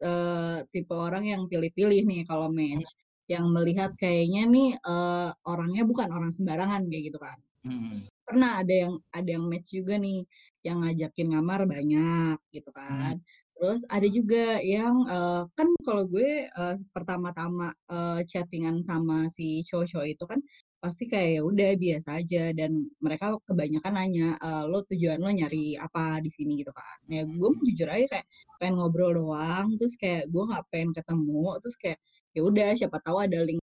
eh, 0.00 0.58
tipe 0.72 0.94
orang 0.96 1.24
yang 1.28 1.42
pilih-pilih 1.50 2.00
nih 2.08 2.24
kalau 2.24 2.48
match, 2.48 2.88
yang 3.28 3.52
melihat 3.52 3.92
kayaknya 4.00 4.42
nih 4.48 4.68
eh, 4.80 5.30
orangnya 5.46 5.82
bukan 5.84 6.08
orang 6.10 6.32
sembarangan 6.32 6.88
kayak 6.90 7.04
gitu 7.12 7.18
kan. 7.20 7.38
Hmm. 7.60 8.08
pernah 8.24 8.62
ada 8.62 8.72
yang 8.72 8.94
ada 9.12 9.28
yang 9.36 9.44
match 9.50 9.68
juga 9.74 9.98
nih 10.00 10.24
yang 10.64 10.80
ngajakin 10.80 11.28
ngamar 11.34 11.60
banyak 11.66 12.38
gitu 12.56 12.70
kan 12.72 13.18
terus 13.58 13.82
ada 13.90 14.06
juga 14.08 14.56
yang 14.64 15.02
eh, 15.04 15.42
kan 15.58 15.68
kalau 15.84 16.08
gue 16.08 16.48
eh, 16.48 16.76
pertama-tama 16.94 17.74
eh, 17.90 18.20
chattingan 18.30 18.80
sama 18.86 19.26
si 19.28 19.60
cowok-cowok 19.68 20.06
itu 20.08 20.24
kan 20.24 20.40
pasti 20.80 21.04
kayak 21.06 21.30
ya 21.38 21.42
udah 21.44 21.70
biasa 21.76 22.08
aja. 22.24 22.42
Dan 22.56 22.88
mereka 23.04 23.36
kebanyakan 23.48 23.92
nanya 23.94 24.28
"Eh, 24.40 24.64
lo 24.66 24.80
tujuan 24.88 25.20
lo 25.20 25.28
nyari 25.30 25.76
apa 25.76 26.18
di 26.24 26.30
sini? 26.32 26.60
Gitu 26.60 26.72
kan. 26.72 26.98
Ya 27.12 27.22
gue 27.28 27.50
jujur 27.68 27.88
aja 27.92 28.06
kayak 28.08 28.26
pengen 28.60 28.74
ngobrol 28.80 29.12
doang 29.16 29.76
terus 29.76 29.94
kayak 30.00 30.28
gue 30.32 30.42
nggak 30.48 30.64
pengen 30.72 30.90
ketemu 30.96 31.44
terus 31.62 31.76
kayak 31.76 31.98
ya 32.36 32.40
udah 32.44 32.68
siapa 32.76 32.98
tahu 33.04 33.16
ada 33.24 33.38
link 33.44 33.60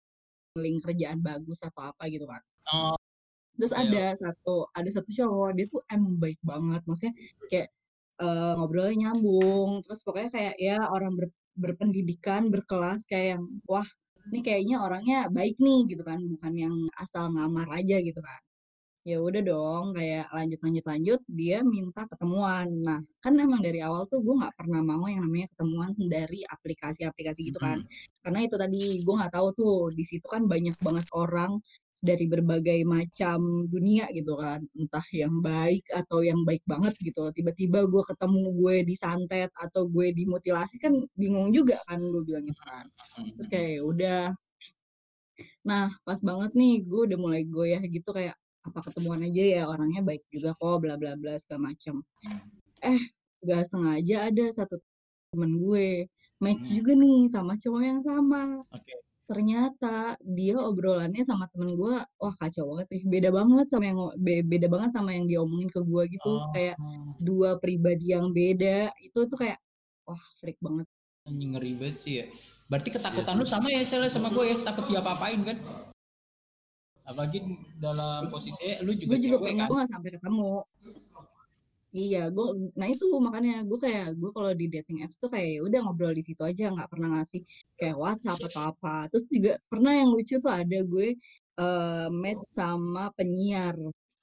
link 0.60 0.80
kerjaan 0.84 1.20
bagus 1.20 1.60
atau 1.64 1.92
apa 1.92 2.04
gitu 2.12 2.24
kan. 2.28 2.40
Oh, 2.72 2.96
terus 3.60 3.72
Iya. 3.76 3.84
ada 3.88 4.06
satu 4.20 4.68
ada 4.72 4.90
satu 4.92 5.10
cowok 5.12 5.50
dia 5.56 5.66
tuh 5.72 5.82
emang 5.92 6.16
baik 6.20 6.40
banget. 6.44 6.82
Maksudnya 6.88 7.16
kayak 7.52 7.70
eh, 8.24 8.54
ngobrolnya 8.60 8.96
nyambung. 9.12 9.84
Terus 9.84 10.00
pokoknya 10.04 10.30
kayak 10.32 10.56
ya 10.60 10.78
orang 10.88 11.14
ber- 11.20 11.36
berpendidikan 11.56 12.48
berkelas 12.52 13.04
kayak 13.08 13.40
yang 13.40 13.44
wah 13.68 13.88
ini 14.32 14.40
kayaknya 14.46 14.76
orangnya 14.86 15.18
baik 15.30 15.56
nih 15.62 15.80
gitu 15.92 16.04
kan. 16.06 16.20
Bukan 16.24 16.54
yang 16.58 16.76
asal 17.02 17.30
ngamar 17.34 17.68
aja 17.80 17.98
gitu 18.02 18.22
kan. 18.22 18.42
Ya 19.06 19.22
udah 19.22 19.42
dong 19.46 19.86
kayak 19.94 20.34
lanjut 20.34 20.60
lanjut 20.66 20.86
lanjut 20.90 21.20
dia 21.30 21.58
minta 21.62 22.10
ketemuan. 22.10 22.68
Nah 22.82 23.00
kan 23.22 23.38
emang 23.38 23.62
dari 23.62 23.80
awal 23.86 24.10
tuh 24.10 24.20
gue 24.26 24.34
nggak 24.34 24.56
pernah 24.58 24.82
mau 24.82 25.06
yang 25.06 25.22
namanya 25.30 25.48
ketemuan 25.54 25.94
dari 26.10 26.42
aplikasi-aplikasi 26.42 27.42
gitu 27.54 27.60
kan. 27.62 27.86
Karena 28.26 28.40
itu 28.42 28.56
tadi 28.58 28.82
gue 29.06 29.14
nggak 29.20 29.34
tahu 29.38 29.48
tuh 29.54 29.76
di 29.94 30.04
situ 30.10 30.26
kan 30.26 30.50
banyak 30.50 30.74
banget 30.82 31.06
orang 31.14 31.62
dari 32.06 32.30
berbagai 32.30 32.86
macam 32.86 33.66
dunia 33.68 34.06
gitu 34.14 34.38
kan. 34.38 34.62
Entah 34.78 35.04
yang 35.12 35.42
baik 35.42 35.84
atau 35.92 36.22
yang 36.22 36.46
baik 36.46 36.62
banget 36.70 36.94
gitu. 37.02 37.34
Tiba-tiba 37.34 37.90
gue 37.90 38.04
ketemu 38.06 38.42
gue 38.54 38.76
disantet 38.86 39.50
atau 39.58 39.90
gue 39.90 40.14
dimutilasi 40.14 40.78
kan 40.78 40.94
bingung 41.18 41.50
juga 41.52 41.82
kan 41.90 42.00
gue 42.00 42.22
bilang 42.22 42.46
gitu 42.46 42.62
kan. 42.64 42.86
Terus 43.36 43.48
kayak 43.50 43.70
ya 43.76 43.82
udah. 43.82 44.24
Nah 45.66 45.90
pas 46.06 46.20
banget 46.22 46.52
nih 46.54 46.86
gue 46.86 47.02
udah 47.12 47.18
mulai 47.20 47.42
goyah 47.44 47.82
gitu 47.84 48.10
kayak 48.14 48.38
apa 48.66 48.80
ketemuan 48.82 49.22
aja 49.22 49.44
ya 49.46 49.62
orangnya 49.70 50.02
baik 50.02 50.26
juga 50.34 50.58
kok 50.58 50.82
bla 50.82 50.98
bla 50.98 51.14
bla 51.14 51.38
segala 51.38 51.70
macam 51.70 52.02
eh 52.82 52.98
gak 53.46 53.70
sengaja 53.70 54.34
ada 54.34 54.46
satu 54.50 54.82
temen 55.30 55.62
gue 55.62 56.10
match 56.42 56.66
Hmm. 56.66 56.76
juga 56.82 56.92
nih 56.98 57.20
sama 57.30 57.54
cowok 57.62 57.82
yang 57.86 58.02
sama. 58.02 58.66
Oke. 58.74 59.05
Ternyata 59.26 60.14
dia 60.22 60.56
obrolannya 60.62 61.26
sama 61.26 61.50
temen 61.50 61.74
gue 61.74 61.96
wah 61.98 62.36
kacau 62.38 62.74
banget 62.74 62.88
nih. 62.94 63.04
Beda 63.10 63.30
banget 63.34 63.68
sama 63.74 63.86
yang 63.90 64.00
beda 64.22 64.68
banget 64.70 64.90
sama 64.94 65.10
yang 65.18 65.26
diomongin 65.26 65.70
ke 65.74 65.82
gue 65.82 66.04
gitu. 66.14 66.32
Oh, 66.32 66.50
kayak 66.54 66.78
dua 67.18 67.58
pribadi 67.58 68.14
yang 68.14 68.30
beda 68.30 68.94
itu 69.02 69.20
tuh 69.26 69.38
kayak 69.38 69.58
wah 70.06 70.22
freak 70.38 70.62
banget. 70.62 70.86
Anjing 71.26 71.58
ngeri 71.58 71.74
banget 71.74 71.98
sih 71.98 72.14
ya. 72.22 72.26
Berarti 72.70 72.90
ketakutan 72.94 73.34
lu 73.42 73.46
sama 73.50 73.68
ya 73.74 73.82
Sel 73.82 74.06
sama 74.10 74.30
gue 74.30 74.46
ya, 74.46 74.56
takut 74.62 74.86
diapa-apain 74.90 75.42
kan? 75.42 75.58
Apalagi 77.06 77.42
dalam 77.82 78.30
posisi 78.30 78.78
lu 78.86 78.94
juga 78.94 79.18
gue 79.18 79.20
juga 79.26 79.38
pernah 79.42 79.66
kan? 79.66 79.70
gue 79.70 79.78
gak 79.82 79.92
sampai 79.94 80.10
ketemu 80.18 80.52
iya 81.96 82.22
gue 82.36 82.46
nah 82.80 82.88
itu 82.92 83.06
makanya 83.24 83.64
gue 83.64 83.80
kayak 83.80 84.20
gue 84.20 84.30
kalau 84.36 84.52
di 84.52 84.66
dating 84.68 85.00
apps 85.08 85.16
tuh 85.16 85.32
kayak 85.32 85.48
ya 85.56 85.60
udah 85.68 85.80
ngobrol 85.88 86.12
di 86.12 86.24
situ 86.28 86.42
aja 86.44 86.68
nggak 86.76 86.90
pernah 86.92 87.08
ngasih 87.16 87.42
kayak 87.80 87.96
WhatsApp 88.04 88.40
atau 88.52 88.62
apa. 88.76 88.96
Terus 89.12 89.26
juga 89.32 89.52
pernah 89.72 89.94
yang 89.96 90.10
lucu 90.12 90.36
tuh 90.44 90.52
ada 90.52 90.80
gue 90.84 91.08
eh 91.56 92.08
match 92.12 92.44
sama 92.52 93.04
penyiar 93.16 93.76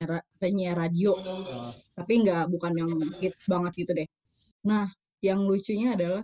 ra- 0.04 0.26
penyiar 0.36 0.76
radio. 0.76 1.16
Oh, 1.16 1.72
tapi 1.96 2.12
nggak 2.22 2.44
bukan 2.52 2.72
yang 2.76 2.90
hits 3.24 3.42
banget 3.48 3.72
gitu 3.80 3.92
deh. 3.96 4.08
Nah 4.68 4.86
yang 5.24 5.40
lucunya 5.48 5.96
adalah 5.96 6.20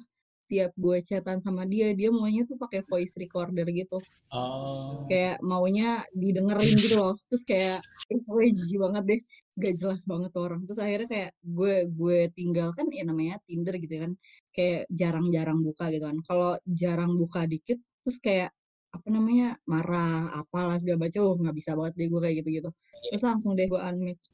tiap 0.48 0.72
gue 0.80 0.96
chatan 1.04 1.38
sama 1.44 1.68
dia 1.68 1.92
dia 1.92 2.08
maunya 2.08 2.40
tuh 2.48 2.56
pakai 2.60 2.80
voice 2.88 3.16
recorder 3.20 3.64
gitu. 3.72 4.00
Oh. 4.32 5.04
kayak 5.08 5.40
maunya 5.40 6.04
didengerin 6.12 6.72
gitu 6.76 6.96
loh. 7.00 7.14
Terus 7.32 7.44
kayak 7.48 7.78
"Ih, 8.12 8.20
gue 8.20 8.44
jijik 8.52 8.78
banget 8.84 9.02
deh 9.08 9.20
gak 9.58 9.74
jelas 9.80 10.02
banget 10.10 10.30
tuh 10.34 10.42
orang. 10.48 10.60
Terus 10.66 10.80
akhirnya 10.80 11.08
kayak 11.10 11.30
gue 11.42 11.74
gue 11.90 12.18
tinggalkan 12.38 12.86
ya 12.94 13.04
namanya 13.06 13.34
Tinder 13.46 13.74
gitu 13.76 13.94
kan. 13.98 14.12
Kayak 14.54 14.80
jarang-jarang 14.90 15.58
buka 15.66 15.84
gitu 15.94 16.04
kan. 16.08 16.18
Kalau 16.28 16.50
jarang 16.66 17.12
buka 17.20 17.44
dikit 17.50 17.78
terus 18.06 18.18
kayak 18.22 18.50
apa 18.88 19.08
namanya 19.12 19.60
marah 19.68 20.32
apalah 20.40 20.80
segala 20.80 21.04
macam 21.04 21.20
oh 21.28 21.36
nggak 21.36 21.56
bisa 21.60 21.76
banget 21.76 21.92
deh 22.00 22.08
gue 22.08 22.20
kayak 22.24 22.36
gitu 22.40 22.48
gitu 22.56 22.70
terus 23.12 23.20
langsung 23.20 23.52
deh 23.58 23.66
gue 23.68 23.80
unmatch. 23.80 24.24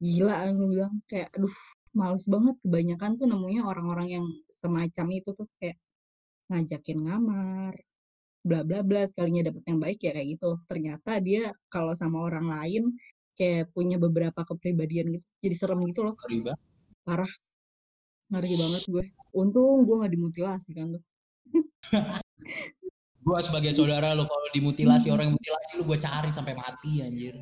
Gila 0.00 0.34
langsung 0.48 0.68
bilang 0.72 0.94
kayak 1.10 1.28
aduh 1.36 1.56
males 1.98 2.24
banget. 2.30 2.56
Kebanyakan 2.64 3.10
tuh 3.18 3.26
nemunya 3.28 3.62
orang-orang 3.66 4.08
yang 4.20 4.26
semacam 4.48 5.06
itu 5.12 5.30
tuh 5.36 5.46
kayak 5.60 5.76
ngajakin 6.50 6.98
ngamar 7.04 7.74
bla 8.48 8.60
bla 8.64 8.80
bla 8.86 9.02
sekalinya 9.04 9.50
dapet 9.52 9.62
yang 9.68 9.78
baik 9.82 9.98
ya 10.00 10.10
kayak 10.16 10.28
gitu. 10.38 10.50
Ternyata 10.70 11.10
dia 11.20 11.52
kalau 11.68 11.92
sama 11.92 12.18
orang 12.24 12.46
lain 12.48 12.84
kayak 13.38 13.70
punya 13.70 13.96
beberapa 13.96 14.42
kepribadian 14.42 15.14
gitu. 15.14 15.26
Jadi 15.46 15.54
serem 15.54 15.80
gitu 15.86 16.02
loh. 16.02 16.14
Banget. 16.18 16.58
parah. 17.06 17.32
Ngeri 18.28 18.54
banget 18.58 18.82
gue. 18.90 19.04
Untung 19.32 19.86
gue 19.86 19.96
nggak 20.02 20.12
dimutilasi 20.12 20.70
kan 20.74 20.98
tuh. 20.98 21.04
Gua 23.28 23.44
sebagai 23.44 23.76
saudara 23.76 24.16
lu 24.16 24.24
kalau 24.24 24.48
dimutilasi 24.56 25.12
orang 25.12 25.28
yang 25.28 25.36
mutilasi 25.36 25.70
lu 25.76 25.84
gua 25.84 26.00
cari 26.00 26.32
sampai 26.32 26.56
mati 26.56 27.04
anjir. 27.04 27.36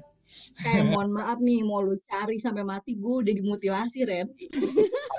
Kayak 0.58 0.90
mohon 0.90 1.14
maaf 1.14 1.38
nih 1.38 1.62
mau 1.62 1.78
lu 1.80 1.94
cari 2.10 2.36
sampai 2.36 2.66
mati 2.66 2.98
gue 2.98 3.14
udah 3.22 3.30
dimutilasi 3.30 4.02
Ren 4.02 4.26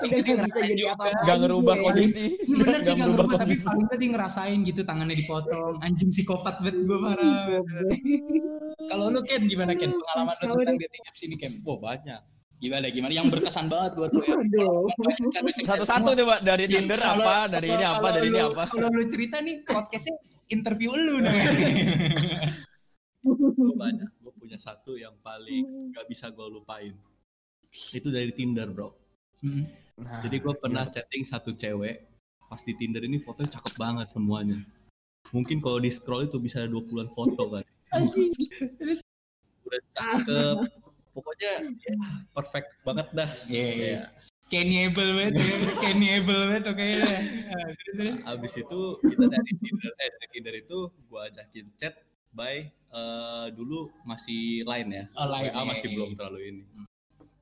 udah 0.04 0.18
gak 0.20 0.38
bisa 0.46 0.60
jadi 0.62 0.82
apa-apa 0.92 1.24
Gak 1.24 1.26
lagi 1.26 1.40
ngerubah 1.42 1.74
kondisi. 1.80 2.24
Bener 2.44 2.80
sih 2.80 2.92
Gak 2.92 2.94
gak 2.94 3.08
ngerubah, 3.08 3.24
tapi 3.24 3.40
kondisi. 3.48 3.64
paling 3.66 3.86
tadi 3.88 4.04
ngerasain 4.12 4.58
gitu 4.62 4.80
tangannya 4.84 5.16
dipotong. 5.16 5.74
Anjing 5.80 6.10
psikopat 6.12 6.54
banget 6.60 6.76
gue 6.84 6.98
parah. 7.00 7.34
Goblok. 7.48 7.90
Kalau 8.86 9.04
lu 9.10 9.20
Ken 9.24 9.42
gimana 9.44 9.72
Ken? 9.74 9.90
Pengalaman 9.90 10.34
lu 10.38 10.54
tentang 10.62 10.76
dating 10.78 11.02
apps 11.08 11.20
ini 11.24 11.36
Ken? 11.36 11.52
Wah 11.64 11.78
banyak. 11.80 12.20
Gimana 12.58 12.86
gimana? 12.90 13.12
Yang 13.14 13.26
berkesan 13.34 13.66
banget 13.66 13.92
buat 13.96 14.10
lu 14.12 14.20
ya. 14.22 14.36
Satu-satu 15.66 16.10
coba 16.14 16.34
dari 16.42 16.64
Tinder 16.66 17.00
apa, 17.00 17.46
dari 17.48 17.68
ini 17.70 17.84
apa, 17.86 18.06
dari 18.12 18.26
ini 18.28 18.40
apa. 18.42 18.62
Kalau 18.68 18.88
lu 18.90 19.02
cerita 19.08 19.38
nih 19.40 19.62
podcastnya 19.64 20.14
interview 20.48 20.90
lu. 20.92 21.22
Gue 23.22 23.74
banyak. 23.82 24.10
Punya 24.48 24.64
satu 24.64 24.96
yang 24.96 25.12
paling 25.20 25.92
gak 25.92 26.08
bisa 26.08 26.32
gue 26.32 26.48
lupain. 26.48 26.96
Itu 27.68 28.08
dari 28.08 28.32
Tinder 28.32 28.72
bro. 28.72 28.96
Hmm. 29.44 29.68
Nah, 30.00 30.24
Jadi 30.24 30.40
gue 30.40 30.54
pernah 30.56 30.88
chatting 30.88 31.20
satu 31.20 31.52
cewek. 31.52 32.08
Pas 32.48 32.64
di 32.64 32.72
Tinder 32.80 33.04
ini 33.04 33.20
fotonya 33.20 33.60
cakep 33.60 33.76
banget 33.76 34.08
semuanya. 34.08 34.56
Mungkin 35.36 35.60
kalau 35.60 35.84
di 35.84 35.92
scroll 35.92 36.32
itu 36.32 36.40
bisa 36.40 36.64
ada 36.64 36.72
20-an 36.72 37.12
foto 37.12 37.60
kan. 37.60 37.64
Udah 39.68 39.80
cakep. 39.92 40.56
Pokoknya 41.12 41.52
ya, 41.84 41.94
perfect 42.32 42.72
banget 42.88 43.12
dah. 43.12 43.28
Iya, 43.52 43.68
iya. 43.68 43.84
Iya. 43.84 44.02
Cannibal 44.48 45.08
banget, 45.12 45.44
ya. 45.44 45.44
cannibal 45.76 46.40
banget 46.48 46.62
tuh 46.64 46.74
kayaknya. 46.80 47.04
Nah, 47.52 47.68
terus, 47.68 47.94
terus. 48.00 48.14
Abis 48.24 48.52
itu 48.64 48.80
kita 49.12 49.24
dari 49.28 49.52
Tinder, 49.60 49.92
eh 49.92 50.08
dari 50.08 50.28
Tinder 50.32 50.54
itu 50.56 50.78
gue 50.88 51.20
ajakin 51.20 51.68
chat 51.76 52.07
by 52.32 52.68
eh, 52.68 53.46
dulu 53.52 53.92
masih 54.04 54.64
line 54.64 54.90
ya. 54.92 55.04
Oh, 55.16 55.28
line, 55.28 55.52
WA 55.52 55.60
iya, 55.60 55.62
masih 55.64 55.86
iya. 55.88 55.94
belum 55.96 56.10
terlalu 56.16 56.40
ini. 56.52 56.62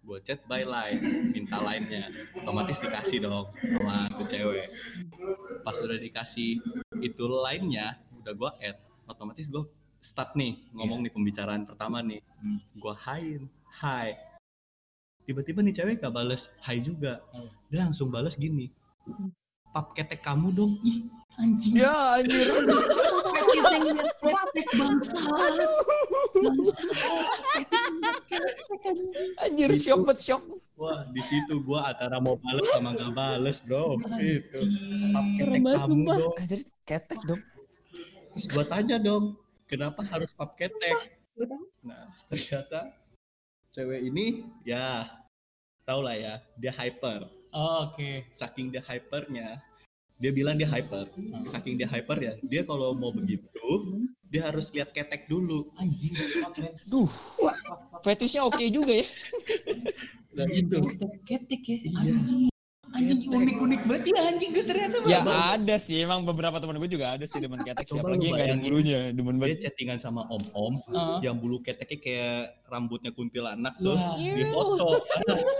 Gue 0.06 0.22
chat 0.22 0.38
by 0.46 0.62
line, 0.62 0.98
minta 1.34 1.58
line-nya. 1.58 2.06
Otomatis 2.38 2.78
dikasih 2.78 3.26
dong 3.26 3.50
sama 3.50 4.06
tuh 4.14 4.26
cewek. 4.26 4.70
Pas 5.66 5.74
udah 5.82 5.98
dikasih 5.98 6.62
itu 7.02 7.24
line-nya, 7.26 7.98
udah 8.22 8.32
gue 8.32 8.50
add. 8.62 8.78
Otomatis 9.10 9.50
gue 9.50 9.66
start 9.98 10.38
nih 10.38 10.62
ngomong 10.70 11.02
nih 11.02 11.10
pembicaraan 11.10 11.66
pertama 11.66 12.06
nih. 12.06 12.22
Hmm. 12.38 12.62
Gue 12.78 12.94
hi, 13.02 13.42
hi. 13.82 14.14
Tiba-tiba 15.26 15.58
nih 15.66 15.74
cewek 15.74 15.98
gak 15.98 16.14
bales 16.14 16.54
hi 16.62 16.78
juga. 16.78 17.18
Hmm. 17.34 17.50
Dia 17.66 17.82
langsung 17.82 18.14
bales 18.14 18.38
gini. 18.38 18.70
Pap 19.74 19.90
ketek 19.98 20.22
kamu 20.22 20.54
dong. 20.54 20.78
Ih, 20.86 21.10
Anjing. 21.36 21.76
Ya 21.76 21.92
anjir. 22.16 22.48
Yang 23.56 23.98
ketek 24.20 24.68
bangsa. 24.76 25.18
Anjir 29.44 29.72
shock 29.76 30.00
banget 30.04 30.18
shock. 30.22 30.42
Wah, 30.76 31.08
di 31.08 31.22
situ 31.24 31.64
gua 31.64 31.96
antara 31.96 32.20
mau 32.20 32.36
bales 32.36 32.68
sama 32.68 32.92
gak 32.92 33.12
bales, 33.16 33.64
bro. 33.64 33.96
Itu. 34.20 34.60
Ketek 35.40 35.60
banget, 35.64 35.80
kamu 35.80 35.88
sumpah. 35.88 36.16
dong. 36.20 36.34
Anjir 36.36 36.60
ketek 36.84 37.20
dong. 37.24 37.42
Terus 38.36 38.46
gua 38.52 38.64
tanya 38.68 38.96
dong, 39.00 39.40
kenapa 39.64 40.04
harus 40.12 40.36
pap 40.36 40.52
ketek? 40.60 41.16
Nah, 41.80 42.12
ternyata 42.28 42.92
cewek 43.72 44.04
ini 44.04 44.44
ya 44.68 45.08
tau 45.88 46.04
lah 46.04 46.12
ya, 46.12 46.44
dia 46.60 46.72
hyper. 46.76 47.24
Oh, 47.56 47.88
Oke. 47.88 48.28
Saking 48.36 48.68
dia 48.68 48.84
hypernya, 48.84 49.64
dia 50.16 50.30
bilang 50.32 50.56
dia 50.56 50.66
hyper. 50.66 51.06
Saking 51.44 51.76
dia 51.76 51.86
hyper 51.86 52.18
ya, 52.18 52.32
dia 52.42 52.62
kalau 52.62 52.96
mau 52.96 53.12
begitu, 53.12 53.66
dia 54.26 54.48
harus 54.48 54.72
lihat 54.72 54.90
ketek 54.90 55.28
dulu. 55.28 55.68
Anjing. 55.76 56.12
Duh. 56.88 57.08
Fetishnya 58.00 58.44
oke 58.44 58.64
juga 58.68 59.00
ya. 59.00 59.06
Dan 60.32 60.48
itu 60.52 60.76
Ketek 61.24 61.62
ya. 61.64 61.76
Iya. 61.80 62.12
Anjing. 62.12 62.48
Anjing 62.86 63.18
unik-unik 63.28 63.82
banget 63.84 64.08
ya 64.08 64.20
anjing 64.24 64.50
gue 64.56 64.64
ternyata 64.64 64.96
Ya 65.04 65.20
Bang. 65.20 65.60
ada 65.60 65.76
sih, 65.76 66.00
emang 66.00 66.24
beberapa 66.24 66.56
teman 66.56 66.80
gue 66.80 66.88
juga 66.88 67.18
ada 67.18 67.28
sih 67.28 67.42
demen 67.42 67.60
ketek. 67.60 67.84
Coba 67.92 68.00
Siapa 68.00 68.08
lagi 68.14 68.26
yang 68.30 68.38
ada 68.40 68.56
bulunya, 68.56 68.98
demen 69.12 69.36
Dia 69.36 69.42
banget. 69.42 69.58
chattingan 69.68 69.98
sama 70.00 70.22
om-om 70.32 70.80
Heeh. 70.80 71.16
yang 71.28 71.36
bulu 71.36 71.60
keteknya 71.60 71.98
kayak 72.00 72.40
rambutnya 72.72 73.12
kuntilanak 73.12 73.74
tuh 73.76 73.98
di 74.16 74.44
foto. 74.48 75.02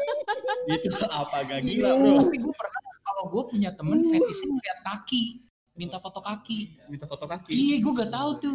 itu 0.73 0.89
apa 1.13 1.37
gak 1.45 1.61
gila 1.67 1.91
bro? 1.99 2.15
Tapi 2.25 2.37
gue 2.41 2.55
pernah 2.57 2.81
kalau 3.17 3.33
gue 3.33 3.43
punya 3.57 3.73
temen 3.73 4.05
fetishnya 4.05 4.49
ngeliat 4.53 4.79
kaki, 4.85 5.41
minta 5.73 5.97
foto 5.97 6.21
kaki. 6.21 6.77
Minta 6.93 7.09
foto 7.09 7.25
kaki. 7.25 7.49
Iya, 7.57 7.77
gue 7.81 7.93
gak 7.97 8.13
tahu 8.13 8.31
tuh. 8.45 8.55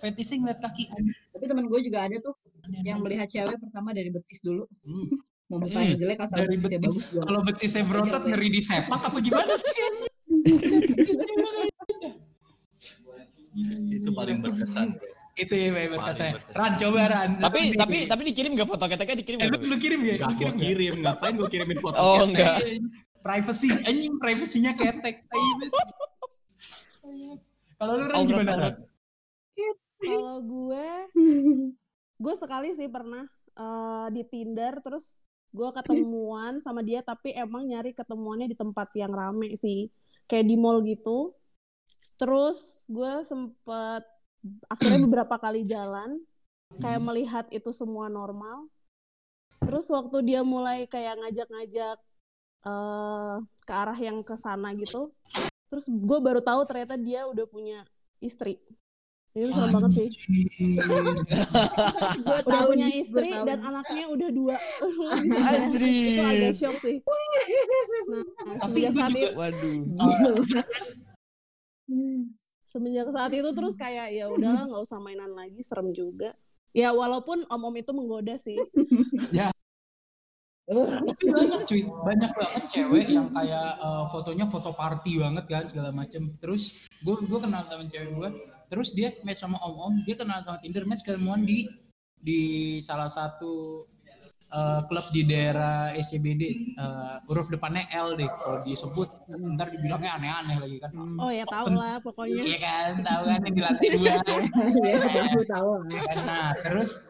Fetishnya 0.00 0.36
ngeliat 0.40 0.60
kaki. 0.64 0.88
Tapi 1.36 1.44
teman 1.44 1.68
gue 1.68 1.80
juga 1.84 2.08
ada 2.08 2.16
tuh 2.24 2.32
yang 2.88 3.04
melihat 3.04 3.28
cewek 3.28 3.60
pertama 3.60 3.92
dari 3.92 4.08
betis 4.08 4.40
dulu. 4.40 4.64
Hmm. 4.80 5.12
Mau 5.46 5.62
mukanya 5.62 5.94
Hmm, 5.94 6.00
jelek 6.02 6.18
asal 6.26 6.36
Dari 6.42 6.58
betisnya 6.58 6.80
betis. 6.82 6.96
bagus. 7.06 7.22
Kalau 7.22 7.40
betisnya 7.46 7.82
berotot 7.86 8.22
ngeri 8.26 8.48
di 8.50 8.60
sepak 8.64 8.98
apa 8.98 9.18
gimana 9.22 9.54
sih? 9.54 9.74
Itu 13.94 14.10
paling 14.10 14.42
berkesan 14.42 14.98
bro. 14.98 15.06
Itu 15.38 15.54
ya 15.54 15.70
berkesan. 15.70 15.94
Paling 15.94 16.32
berkesan. 16.34 16.58
Ran 16.58 16.72
coba 16.74 17.00
Ran. 17.06 17.30
Tapi 17.38 17.60
tapi 17.78 17.96
tapi 18.10 18.22
dikirim 18.34 18.58
gak 18.58 18.66
foto 18.66 18.84
keteknya 18.90 19.16
dikirim 19.22 19.38
eh, 19.38 19.46
gak? 19.46 19.60
lu, 19.62 19.76
kirim 19.78 20.00
ya? 20.02 20.14
Gak 20.26 20.54
kirim 20.58 20.94
ngapain 21.06 21.32
gua 21.38 21.46
kirimin 21.46 21.78
foto 21.78 21.94
Oh 21.94 22.26
enggak. 22.26 22.58
Privacy, 23.26 23.68
anjing 23.82 24.22
privasinya 24.22 24.72
ketek. 24.78 25.26
Kalau 27.74 27.92
lu 27.98 28.04
Ran 28.06 28.14
Aurat, 28.14 28.30
gimana? 28.30 28.54
Kalau 29.98 30.38
gue, 30.46 30.88
gue 32.22 32.34
sekali 32.38 32.70
sih 32.78 32.86
pernah 32.86 33.26
eh, 33.58 34.06
di 34.14 34.22
Tinder 34.22 34.78
terus 34.78 35.26
gue 35.56 35.68
ketemuan 35.72 36.60
sama 36.60 36.84
dia 36.84 37.00
tapi 37.00 37.32
emang 37.32 37.64
nyari 37.64 37.96
ketemuannya 37.96 38.52
di 38.52 38.56
tempat 38.58 38.92
yang 38.92 39.08
rame 39.08 39.56
sih 39.56 39.88
kayak 40.28 40.52
di 40.52 40.56
mall 40.58 40.84
gitu 40.84 41.32
terus 42.20 42.84
gue 42.92 43.24
sempet 43.24 44.04
akhirnya 44.68 45.00
beberapa 45.08 45.40
kali 45.40 45.64
jalan 45.64 46.20
kayak 46.76 47.00
melihat 47.00 47.46
itu 47.48 47.72
semua 47.72 48.12
normal 48.12 48.68
terus 49.64 49.88
waktu 49.88 50.20
dia 50.28 50.44
mulai 50.44 50.84
kayak 50.84 51.24
ngajak-ngajak 51.24 51.96
eh, 52.64 53.34
ke 53.66 53.72
arah 53.74 53.98
yang 53.98 54.22
ke 54.22 54.38
sana 54.38 54.72
gitu. 54.78 55.10
Terus 55.66 55.90
gue 55.90 56.18
baru 56.22 56.40
tahu 56.40 56.62
ternyata 56.64 56.94
dia 56.94 57.26
udah 57.26 57.46
punya 57.50 57.82
istri. 58.22 58.62
Itu 59.36 59.52
serem 59.52 59.68
banget 59.76 59.92
sih. 59.92 60.08
Gue 62.24 62.34
udah 62.40 62.44
tahu 62.48 62.72
punya 62.72 62.88
istri 62.88 63.28
tahu 63.36 63.44
dan 63.44 63.58
anaknya 63.60 64.04
udah 64.08 64.28
dua. 64.32 64.56
Itu 65.20 66.22
agak 66.24 66.54
shock 66.56 66.76
sih. 66.80 66.96
Nah 68.08 68.24
Tapi 68.64 68.78
semenjak 68.88 68.94
saat 68.96 69.12
itu 69.12 69.28
Waduh. 69.36 69.76
semenjak 72.66 73.08
saat 73.12 73.32
itu 73.36 73.50
terus 73.52 73.74
kayak 73.76 74.08
ya 74.16 74.26
udahlah 74.32 74.64
nggak 74.64 74.82
usah 74.88 74.98
mainan 75.04 75.36
lagi 75.36 75.60
serem 75.60 75.92
juga. 75.92 76.32
Ya 76.72 76.96
walaupun 76.96 77.44
om 77.48 77.62
om 77.68 77.74
itu 77.76 77.92
menggoda 77.92 78.40
sih 78.40 78.56
Tapi 80.66 81.24
banyak 81.30 81.62
cuy, 81.62 81.82
banyak 81.86 82.32
banget 82.34 82.64
cewek 82.66 83.06
yang 83.06 83.30
kayak 83.30 83.78
eh, 83.78 84.04
fotonya 84.10 84.50
foto 84.50 84.74
party 84.74 85.22
banget 85.22 85.44
kan 85.46 85.64
segala 85.70 85.94
macem. 85.94 86.34
Terus 86.42 86.90
gue 87.06 87.14
gue 87.22 87.38
kenal 87.38 87.62
temen 87.70 87.86
cewek 87.86 88.10
gue, 88.18 88.28
terus 88.66 88.90
dia 88.90 89.14
match 89.22 89.46
sama 89.46 89.62
om 89.62 89.78
om, 89.78 89.94
dia 90.02 90.18
kenal 90.18 90.42
sama 90.42 90.58
Tinder 90.58 90.82
match 90.82 91.06
ketemuan 91.06 91.46
di 91.46 91.70
di 92.18 92.40
salah 92.82 93.06
satu 93.06 93.86
eh, 94.50 94.80
klub 94.90 95.06
di 95.14 95.22
daerah 95.22 95.94
SCBD, 95.94 96.74
eh, 96.74 97.16
huruf 97.30 97.46
depannya 97.46 97.86
L 97.94 98.18
deh 98.18 98.26
kalau 98.26 98.66
disebut, 98.66 99.06
ntar 99.54 99.70
dibilangnya 99.70 100.18
aneh-aneh 100.18 100.66
lagi 100.66 100.76
kan. 100.82 100.90
oh 100.98 101.30
ya 101.30 101.46
tau 101.46 101.70
lah 101.70 102.02
pokoknya 102.02 102.42
Iya 102.42 102.58
kan, 102.58 102.92
tahu 103.06 103.22
kan 103.22 103.38
yang 103.38 103.54
di 103.54 103.62
lantai 103.62 103.88
dua. 103.94 104.14
Iya, 104.82 105.22
gue 105.30 105.46
tahu 105.46 105.68
lah. 105.78 105.86
Ya 105.94 106.02
kan? 106.10 106.16
Nah, 106.26 106.48
terus 106.58 107.06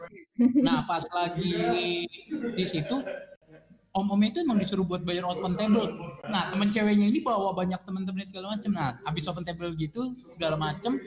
nah 0.61 0.85
pas 0.85 1.01
lagi 1.09 2.05
di 2.53 2.65
situ 2.69 3.01
om-omnya 3.97 4.29
itu 4.37 4.39
emang 4.45 4.61
disuruh 4.61 4.85
buat 4.85 5.01
bayar 5.01 5.25
open 5.25 5.57
table. 5.57 5.89
Nah, 6.29 6.53
temen 6.53 6.69
ceweknya 6.69 7.09
ini 7.09 7.19
bawa 7.25 7.57
banyak 7.57 7.81
temen-temennya 7.81 8.29
segala 8.29 8.53
macem. 8.53 8.71
Nah, 8.77 9.01
habis 9.01 9.25
open 9.25 9.41
table 9.41 9.73
gitu 9.73 10.13
segala 10.37 10.53
macem, 10.53 11.01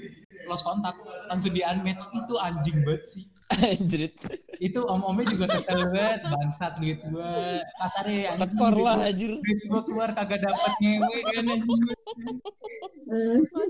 lost 0.51 0.67
kontak, 0.67 0.99
langsung 1.31 1.55
di 1.55 1.63
unmatch. 1.63 2.03
Itu 2.11 2.35
anjing 2.43 2.83
banget 2.83 3.03
sih. 3.07 3.25
Anjrit. 3.51 4.15
Itu 4.59 4.87
om-omnya 4.87 5.27
juga 5.31 5.47
kesel 5.51 5.91
banget, 5.91 6.21
bangsat 6.27 6.73
duit 6.83 6.99
gua. 7.11 7.63
Kasarnya 7.79 8.35
anjing. 8.35 8.51
Tekor 8.51 8.77
lah 8.83 8.99
anjir. 9.07 9.33
Duit 9.39 9.61
gua 9.71 9.81
keluar 9.87 10.09
kagak 10.15 10.43
dapet 10.43 10.73
ngewe 10.83 11.19
kan 11.31 11.45
anjing. 11.47 11.83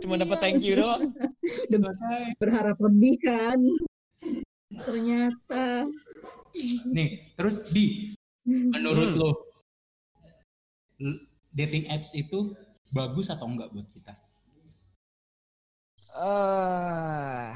Cuma 0.04 0.16
dapat 0.16 0.38
thank 0.40 0.64
you 0.64 0.76
doang. 0.80 1.12
Selesai. 1.68 2.37
Berharap 2.40 2.76
lebih 2.80 3.14
kan. 3.20 3.61
Ternyata. 4.70 5.88
Nih, 6.90 7.22
terus 7.38 7.62
di 7.70 8.12
menurut 8.50 9.10
lo 9.16 9.30
l- 11.00 11.22
dating 11.54 11.86
apps 11.90 12.12
itu 12.18 12.54
bagus 12.90 13.30
atau 13.30 13.46
enggak 13.46 13.70
buat 13.70 13.86
kita? 13.94 14.12
Ah. 16.18 17.54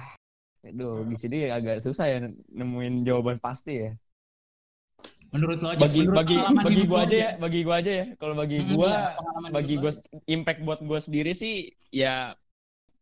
Aduh, 0.65 1.05
di 1.05 1.17
sini 1.21 1.51
agak 1.53 1.85
susah 1.85 2.07
ya 2.09 2.19
nemuin 2.55 3.05
jawaban 3.05 3.37
pasti 3.37 3.85
ya. 3.85 3.93
Menurut 5.35 5.59
lo 5.61 5.69
aja. 5.75 5.81
Bagi 5.83 6.01
menurut 6.07 6.17
bagi 6.17 6.37
bagi 6.63 6.83
gua 6.87 7.03
lo 7.03 7.05
aja 7.05 7.17
ya, 7.19 7.31
bagi 7.37 7.61
gua 7.67 7.77
aja 7.83 7.93
ya. 7.93 8.07
Kalau 8.17 8.35
bagi 8.39 8.59
Mm-mm, 8.63 8.77
gua 8.79 8.91
iya, 8.95 9.51
bagi 9.51 9.75
gua 9.83 9.91
lo. 9.93 10.01
impact 10.31 10.61
buat 10.63 10.81
gua 10.87 10.99
sendiri 11.03 11.33
sih 11.35 11.69
ya 11.91 12.33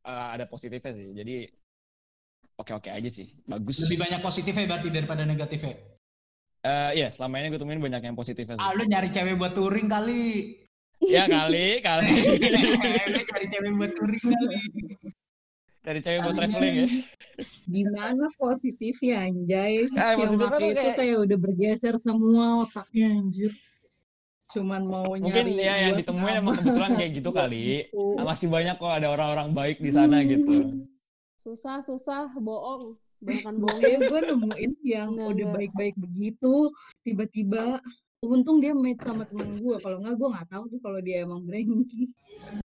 eh, 0.03 0.27
ada 0.35 0.49
positifnya 0.49 0.93
sih. 0.97 1.13
Jadi 1.13 1.37
oke-oke 2.57 2.89
aja 2.89 3.11
sih. 3.13 3.29
Bagus. 3.45 3.85
lebih 3.85 4.01
banyak 4.01 4.21
positifnya 4.25 4.65
berarti 4.67 4.89
daripada 4.89 5.23
negatifnya. 5.29 5.77
Eh 6.63 6.91
iya, 6.95 7.09
selama 7.11 7.43
ini 7.43 7.51
gue 7.51 7.59
temuin 7.59 7.83
banyak 7.83 8.03
yang 8.07 8.15
positifnya 8.15 8.55
sih. 8.55 8.63
Ah, 8.63 8.71
lu 8.71 8.87
nyari 8.87 9.11
cewek 9.11 9.35
buat 9.35 9.51
touring 9.51 9.91
kali. 9.91 10.55
ya 11.03 11.27
kali, 11.27 11.83
kali. 11.83 12.07
lu 13.13 13.21
cari 13.27 13.47
cewek 13.51 13.73
buat 13.75 13.91
touring 13.91 14.23
kali. 14.23 14.59
Cari 15.83 15.99
cewek 15.99 16.21
buat 16.23 16.37
traveling 16.39 16.75
ya. 16.79 16.87
Gimana 17.67 18.31
positifnya 18.39 19.27
anjay? 19.27 19.91
Ah, 19.99 20.15
yang 20.15 20.19
positifnya 20.23 20.47
pakai 20.47 20.63
tuh 20.63 20.71
itu 20.71 20.79
kayak- 20.79 20.97
kayak 20.97 21.17
udah 21.19 21.39
bergeser 21.43 21.95
semua 21.99 22.45
otaknya 22.63 23.07
anjir. 23.11 23.51
Cuman 24.55 24.83
mau 24.87 25.03
Mungkin 25.19 25.27
nyari 25.27 25.53
ya 25.59 25.75
yang 25.83 25.99
ditemuin 25.99 26.35
emang 26.39 26.55
kebetulan 26.63 26.93
kayak 26.95 27.11
gitu 27.19 27.31
kali. 27.35 27.91
gitu. 27.91 28.23
Masih 28.23 28.47
banyak 28.47 28.79
kok 28.79 28.93
ada 28.95 29.11
orang-orang 29.11 29.51
baik 29.51 29.83
di 29.83 29.91
sana 29.91 30.23
gitu. 30.23 30.87
susah 31.35 31.83
susah 31.83 32.31
bohong 32.39 32.95
banyakan 33.23 33.55
bohong 33.59 33.81
Kayak 33.81 34.01
gue 34.05 34.21
nemuin 34.27 34.73
yang 34.83 35.09
Enggak, 35.15 35.29
udah 35.31 35.47
baik-baik 35.55 35.95
begitu, 35.97 36.55
tiba-tiba 37.01 37.63
untung 38.23 38.59
dia 38.59 38.71
match 38.71 39.03
sama 39.03 39.25
teman 39.25 39.57
gue. 39.57 39.77
Kalau 39.79 39.99
nggak 39.99 40.15
gue 40.15 40.29
nggak 40.31 40.49
tahu 40.49 40.65
tuh 40.69 40.81
kalau 40.81 40.99
dia 40.99 41.17
emang 41.23 41.43
brengsek. 41.43 42.11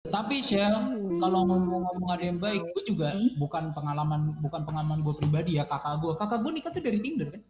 Tapi 0.06 0.36
Shell, 0.40 0.74
kalau 1.18 1.40
ngomong-ngomong 1.44 2.10
ada 2.10 2.24
yang 2.24 2.38
baik, 2.38 2.62
gue 2.70 2.82
juga 2.84 3.10
bukan 3.36 3.70
pengalaman 3.70 4.34
bukan 4.38 4.62
pengalaman 4.62 4.98
gue 5.00 5.14
pribadi 5.16 5.56
ya 5.56 5.64
kakak 5.64 5.98
gue. 5.98 6.12
Kakak 6.16 6.38
gue 6.40 6.52
nikah 6.52 6.70
tuh 6.70 6.82
dari 6.82 6.98
Tinder 6.98 7.30
kan. 7.30 7.42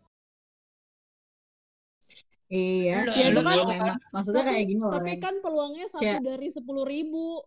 Iya, 2.51 3.07
Lu- 3.07 3.15
Ya, 3.15 3.27
itu 3.31 3.41
kan- 3.41 3.59
memang. 3.63 3.97
maksudnya 4.11 4.43
kayak 4.43 4.65
gini 4.67 4.81
loh. 4.83 4.91
tapi 4.91 5.13
kan 5.23 5.35
peluangnya 5.39 5.87
satu 5.87 6.03
Kayak- 6.03 6.25
dari 6.27 6.49
sepuluh 6.51 6.83
ribu 6.83 7.47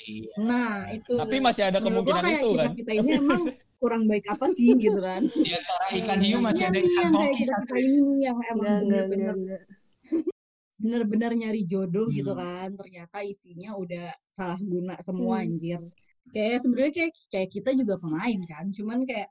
Iya. 0.00 0.32
Nah 0.40 0.88
itu. 0.90 1.12
Tapi 1.12 1.36
masih 1.38 1.62
ada 1.68 1.78
kemungkinan 1.78 2.22
kayak 2.22 2.40
itu 2.40 2.48
kita, 2.50 2.62
kan. 2.62 2.70
Kita 2.76 2.92
ini 2.96 3.10
emang 3.16 3.42
kurang 3.80 4.02
baik 4.04 4.24
apa 4.28 4.46
sih 4.52 4.76
gitu 4.76 5.00
kan? 5.00 5.22
Di 5.24 5.52
antara 5.56 5.84
ikan 5.96 6.18
hiu 6.20 6.38
masih 6.38 6.64
Iya 6.64 6.70
ada 6.70 6.78
nih 6.78 6.88
ikan 6.92 7.10
koki 7.10 7.32
kita, 7.36 7.48
satu. 7.48 7.62
kita 7.64 7.76
ini 7.80 8.12
yang 8.20 8.38
emang 8.52 8.80
bener-bener 8.84 9.36
bener-bener 10.80 11.32
nyari 11.36 11.62
jodoh 11.68 12.08
gitu 12.08 12.32
Hmm. 12.32 12.40
kan 12.40 12.68
ternyata 12.72 13.20
isinya 13.20 13.76
udah 13.76 14.08
salah 14.32 14.56
guna 14.56 14.96
semua 15.04 15.40
Hmm. 15.40 15.44
anjir 15.44 15.80
kayak 16.32 16.56
sebenarnya 16.64 16.92
kayak 16.96 17.12
kayak 17.28 17.48
kita 17.52 17.70
juga 17.76 17.94
pemain 18.00 18.40
kan 18.48 18.72
cuman 18.72 19.04
kayak 19.04 19.28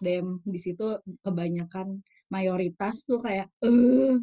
dem 0.00 0.40
di 0.48 0.56
situ 0.56 0.96
kebanyakan 1.20 2.00
mayoritas 2.32 3.04
tuh 3.04 3.20
kayak 3.20 3.52
eh 3.60 4.16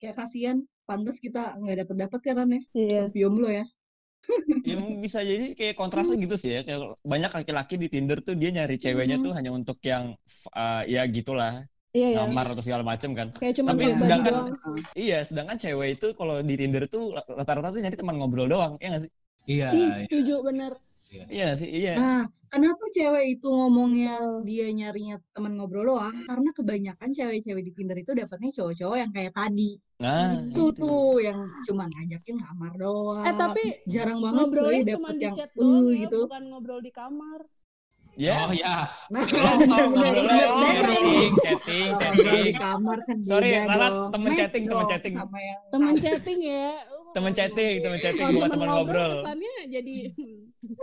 kayak 0.00 0.16
kasihan 0.16 0.64
pantas 0.88 1.20
kita 1.20 1.60
nggak 1.60 1.84
dapet 1.84 1.96
dapet 2.08 2.20
kan 2.24 2.48
ya 2.48 2.62
iya 2.72 3.02
jomblo 3.12 3.52
ya 3.52 3.68
Ya 4.62 4.78
bisa 4.78 5.18
jadi 5.26 5.52
kayak 5.58 5.74
kontrasnya 5.74 6.16
gitu 6.22 6.36
sih 6.38 6.50
ya. 6.56 6.60
Kayak 6.62 6.94
banyak 7.02 7.30
laki-laki 7.34 7.74
di 7.76 7.88
Tinder 7.90 8.18
tuh 8.22 8.34
dia 8.38 8.50
nyari 8.54 8.78
ceweknya 8.78 9.18
tuh 9.18 9.32
hanya 9.34 9.50
untuk 9.50 9.78
yang 9.82 10.14
uh, 10.54 10.82
ya 10.86 11.02
gitulah, 11.10 11.66
iya 11.92 12.06
ya 12.14 12.16
ngamar 12.24 12.54
atau 12.54 12.62
segala 12.64 12.86
macem 12.86 13.10
kan. 13.18 13.28
kayak 13.34 13.54
cuma 13.58 13.74
Tapi 13.74 13.84
sedangkan- 13.98 14.34
doang 14.54 14.76
Iya, 14.94 15.18
sedangkan 15.26 15.56
cewek 15.58 15.88
itu 15.98 16.06
kalau 16.14 16.38
di 16.40 16.54
Tinder 16.54 16.86
tuh 16.86 17.12
rata-rata 17.14 17.74
tuh 17.74 17.80
nyari 17.82 17.96
teman 17.98 18.16
ngobrol 18.16 18.46
doang, 18.46 18.72
ya 18.78 18.86
nggak 18.94 19.02
sih? 19.04 19.10
Iya. 19.42 19.66
ih 19.74 19.90
iya. 19.90 19.94
setuju 20.06 20.34
bener 20.46 20.72
Iya 21.12 21.48
sih, 21.52 21.68
iya. 21.68 21.94
Nah, 21.94 22.22
kenapa 22.48 22.84
cewek 22.88 23.36
itu 23.36 23.48
ngomongnya 23.48 24.16
dia 24.48 24.66
nyarinya 24.72 25.20
teman 25.32 25.56
ngobrol 25.56 25.84
doang? 25.92 26.16
Karena 26.24 26.48
kebanyakan 26.52 27.08
cewek-cewek 27.12 27.62
di 27.68 27.72
Tinder 27.76 27.98
itu 27.98 28.12
dapatnya 28.16 28.50
cowok-cowok 28.56 28.96
yang 28.96 29.10
kayak 29.12 29.32
tadi. 29.36 29.70
Nah, 30.00 30.34
itu 30.34 30.50
gitu. 30.50 30.82
tuh 30.82 31.20
yang 31.20 31.38
cuma 31.68 31.84
ngajakin 31.86 32.36
kamar 32.40 32.72
doang. 32.74 33.24
Eh 33.28 33.34
tapi 33.36 33.62
jarang 33.86 34.18
banget 34.18 34.38
ngobrolnya 34.40 34.82
cuma 34.96 35.08
dapet 35.08 35.14
di 35.14 35.24
yang 35.24 35.34
chat 35.36 35.50
uh 35.52 35.60
doang 35.60 35.84
ya, 35.86 36.00
gitu. 36.08 36.20
bukan 36.26 36.42
ngobrol 36.48 36.80
di 36.80 36.92
kamar. 36.92 37.40
Ya. 38.12 38.44
Oh 38.44 38.52
ya. 38.52 38.76
Nah, 39.08 39.24
Oh, 39.24 39.88
bener, 39.96 40.12
bener. 40.20 40.46
chatting, 40.84 41.32
chatting, 41.40 41.88
Kalau 41.96 42.12
ngobrol 42.12 42.36
di 42.44 42.52
chatting. 42.52 42.56
kamar 42.60 42.98
kan 43.08 43.16
Sorry, 43.24 43.48
Lala, 43.64 43.88
temen 44.12 44.28
Match 44.28 44.38
chatting, 44.40 44.64
temen 44.68 44.84
chatting. 44.84 45.14
Temen 45.72 45.94
chatting 45.96 46.38
ya. 46.44 46.68
Temen 47.12 47.32
chatting, 47.32 47.74
temen 47.80 47.98
chatting, 48.00 48.26
bukan 48.36 48.48
temen 48.52 48.68
ngobrol. 48.68 49.12
kesannya 49.20 49.54
jadi 49.68 49.96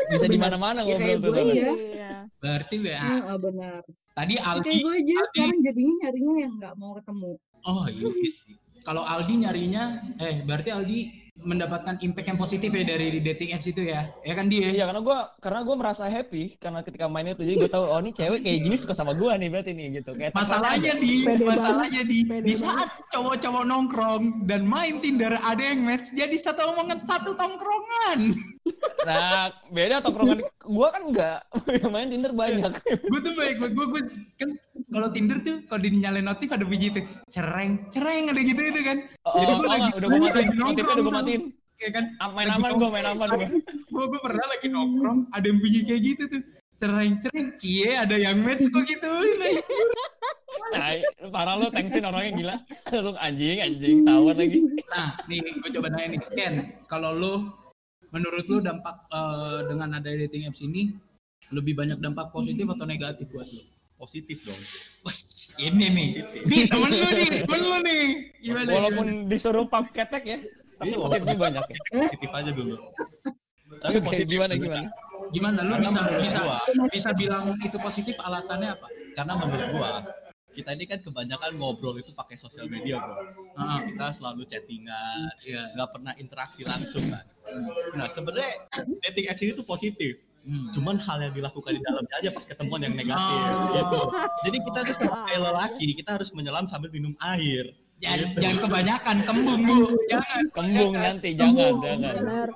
Bisa 0.09 0.25
di 0.25 0.35
mana-mana 0.35 0.83
Ya 0.83 0.95
ngobrol 0.95 1.17
tuh. 1.17 1.21
gue 1.21 1.31
soalnya. 1.33 1.55
ya. 1.55 1.73
Iya. 1.73 2.13
Berarti 2.37 2.75
ya. 2.79 2.99
Heeh, 2.99 3.37
benar. 3.37 3.81
Tadi 4.11 4.33
Ya 4.35 4.43
Aldi. 4.45 4.67
kayak 4.67 4.79
gue 4.81 4.93
aja 4.93 5.13
Aldi. 5.15 5.29
sekarang 5.31 5.59
jadinya 5.63 5.93
nyarinya 6.01 6.33
yang 6.37 6.53
nggak 6.57 6.73
mau 6.75 6.91
ketemu. 6.93 7.31
Oh 7.61 7.83
iya 7.87 8.07
sih. 8.29 8.55
Kalau 8.81 9.03
Aldi 9.03 9.33
nyarinya, 9.37 9.83
eh 10.17 10.39
berarti 10.43 10.69
Aldi 10.71 10.99
mendapatkan 11.39 11.95
impact 12.03 12.27
yang 12.27 12.35
positif 12.35 12.67
ya 12.67 12.83
dari 12.83 13.15
dating 13.17 13.55
apps 13.55 13.63
itu 13.63 13.87
ya? 13.87 14.11
Ya 14.27 14.35
kan 14.35 14.51
dia? 14.51 14.75
Iya 14.75 14.83
karena 14.83 14.99
gue 14.99 15.17
karena 15.39 15.59
gue 15.63 15.75
merasa 15.79 16.03
happy 16.05 16.59
karena 16.59 16.83
ketika 16.83 17.07
main 17.07 17.31
itu 17.31 17.39
jadi 17.39 17.55
gue 17.57 17.71
tahu 17.71 17.87
oh 17.87 17.99
ini 18.03 18.11
cewek 18.11 18.43
kayak 18.43 18.59
gini 18.59 18.75
suka 18.75 18.91
sama 18.91 19.15
gue 19.15 19.31
nih 19.39 19.47
berarti 19.47 19.71
nih 19.71 20.03
gitu 20.03 20.11
kayak 20.19 20.35
Masalahnya 20.35 20.99
di 20.99 21.23
Pede 21.23 21.43
masalahnya 21.47 22.03
di 22.03 22.27
Pede 22.27 22.43
di 22.43 22.55
saat 22.59 22.91
cowok-cowok 23.07 23.63
nongkrong 23.63 24.23
dan 24.51 24.67
main 24.67 24.99
Tinder 24.99 25.31
ada 25.39 25.63
yang 25.63 25.79
match 25.79 26.11
jadi 26.11 26.35
satu 26.35 26.75
omongan 26.75 26.99
satu 27.07 27.31
tongkrongan. 27.31 28.19
Nah 28.99 29.47
beda 29.69 29.99
tongkrongan 29.99 30.39
gue 30.43 30.87
kan 30.89 31.01
enggak 31.01 31.39
yang 31.71 31.91
main 31.95 32.07
Tinder 32.07 32.31
banyak. 32.31 32.71
Gue 32.83 33.19
tuh 33.19 33.33
baik, 33.33 33.55
gue 33.59 33.85
gue 33.85 34.01
kan 34.35 34.49
kalau 34.89 35.07
Tinder 35.09 35.37
tuh 35.39 35.63
kalau 35.65 35.81
dinyalain 35.81 36.21
notif 36.21 36.49
ada 36.49 36.63
biji 36.63 36.91
tuh 36.91 37.03
cereng 37.27 37.87
cereng 37.89 38.27
ada 38.27 38.39
gitu 38.39 38.59
itu 38.59 38.81
kan. 38.81 38.97
oh, 39.23 39.33
Jadi 39.35 39.51
gua 39.51 39.59
oh, 39.59 39.69
lagi- 39.69 39.93
udah 39.93 40.07
gue 40.07 40.19
gua 40.19 40.27
matiin 40.27 40.47
notifnya 40.51 40.67
udah 40.69 40.75
gue 40.75 40.93
nongkrong 40.99 41.15
matiin. 41.17 41.41
tuh, 41.41 41.57
Ya 41.79 41.89
kan? 41.89 42.05
Ah, 42.17 42.27
main 42.29 42.47
aman 42.49 42.69
gue 42.75 42.89
main 42.89 43.07
aman 43.07 43.27
gue 43.31 43.47
gue 43.63 44.05
gue 44.05 44.19
pernah 44.19 44.45
lagi 44.45 44.67
nongkrong 44.67 45.19
ada 45.31 45.45
yang 45.45 45.57
bunyi 45.57 45.79
kayak 45.81 46.01
gitu 46.05 46.23
tuh. 46.27 46.41
Cereng 46.75 47.13
cereng 47.19 47.47
cie 47.55 47.91
ada 47.93 48.15
yang 48.15 48.39
match 48.39 48.67
kok 48.67 48.83
gitu. 48.83 49.11
Nah, 50.69 50.91
parah 51.29 51.55
lo 51.55 51.67
thanksin 51.69 52.03
orangnya 52.03 52.31
gila. 52.35 52.55
Langsung 52.85 53.17
anjing 53.17 53.57
anjing 53.59 53.97
tawar 54.01 54.35
lagi. 54.35 54.59
Nah 54.87 55.07
nih 55.25 55.39
gue 55.39 55.69
coba 55.71 55.87
nanya 55.89 56.07
nih. 56.09 56.19
Ken 56.33 56.53
kalau 56.85 57.11
lu 57.11 57.33
menurut 58.09 58.45
lu 58.45 58.57
dampak 58.59 58.95
eh, 59.07 59.59
dengan 59.67 59.89
ada 59.93 60.09
dating 60.09 60.45
apps 60.45 60.61
ini 60.61 60.93
lebih 61.49 61.73
banyak 61.73 61.97
dampak 61.97 62.29
positif 62.29 62.65
atau 62.67 62.85
negatif 62.85 63.29
buat 63.29 63.45
lu 63.45 63.63
Positif 63.99 64.47
dong. 64.47 64.55
Wah, 65.03 65.11
ini 65.59 65.85
nih. 65.91 66.07
Nih 66.47 66.63
temen 66.65 66.87
lu 66.87 67.03
nih 67.11 67.43
temen 67.43 67.59
lu 67.59 67.77
nih. 67.83 68.03
Gimana 68.39 68.69
walaupun 68.71 69.05
gimana? 69.11 69.27
disuruh 69.27 69.65
pub 69.67 69.85
ketek 69.91 70.23
ya 70.25 70.39
tapi 70.79 70.89
Iya, 70.89 70.97
positifnya 70.97 71.35
banyak 71.37 71.63
ya. 71.67 71.77
Positif 72.07 72.29
aja 72.31 72.51
dulu. 72.55 72.75
Tapi 73.83 73.95
Oke, 73.99 74.05
positif 74.07 74.27
gimana 74.31 74.53
juga. 74.55 74.63
gimana? 74.65 74.89
Gimana? 75.29 75.59
Lu 75.61 75.73
Karena 75.75 75.83
bisa 75.83 75.99
bisa 76.17 76.39
gua- 76.41 76.87
bisa 76.87 77.09
bilang 77.11 77.43
itu 77.59 77.77
positif 77.77 78.15
alasannya 78.17 78.69
apa? 78.71 78.87
Karena 79.13 79.33
menurut 79.35 79.67
gua 79.75 79.89
kita 80.49 80.73
ini 80.73 80.83
kan 80.83 80.99
kebanyakan 80.99 81.55
ngobrol 81.55 81.93
itu 81.95 82.09
pakai 82.11 82.35
sosial 82.35 82.65
media 82.65 82.97
bro. 82.97 83.21
Ah, 83.53 83.81
Kita 83.81 84.09
selalu 84.11 84.43
chattingan, 84.43 85.29
iya 85.41 85.69
nggak 85.73 85.89
pernah 85.89 86.13
interaksi 86.15 86.61
langsung 86.63 87.05
kan. 87.05 87.25
Nah 87.93 88.07
sebenarnya 88.07 88.49
dating 89.03 89.25
apps 89.27 89.41
ini 89.41 89.51
tuh 89.53 89.63
positif. 89.63 90.17
Hmm. 90.39 90.71
Cuman 90.71 90.95
hal 90.95 91.19
yang 91.21 91.33
dilakukan 91.35 91.75
di 91.75 91.81
dalamnya 91.83 92.15
aja 92.17 92.29
pas 92.31 92.41
ketemuan 92.41 92.79
yang 92.79 92.95
negatif. 92.95 93.37
Oh. 93.43 93.69
Gitu. 93.75 94.01
Jadi 94.47 94.57
kita 94.63 94.79
tuh 94.83 94.95
sebagai 94.97 95.37
lelaki 95.37 95.87
kita 95.93 96.15
harus 96.15 96.31
menyelam 96.31 96.65
sambil 96.65 96.89
minum 96.89 97.11
air. 97.19 97.69
jangan, 97.99 98.31
Gitu. 98.31 98.37
jangan 98.39 98.57
kebanyakan 98.63 99.15
kembung 99.27 99.59
bu 99.59 99.77
jangan 100.11 100.43
kembung 100.55 100.93
nanti 100.95 101.29
jangan 101.35 101.73
jangan 101.83 102.13
Benar. 102.23 102.47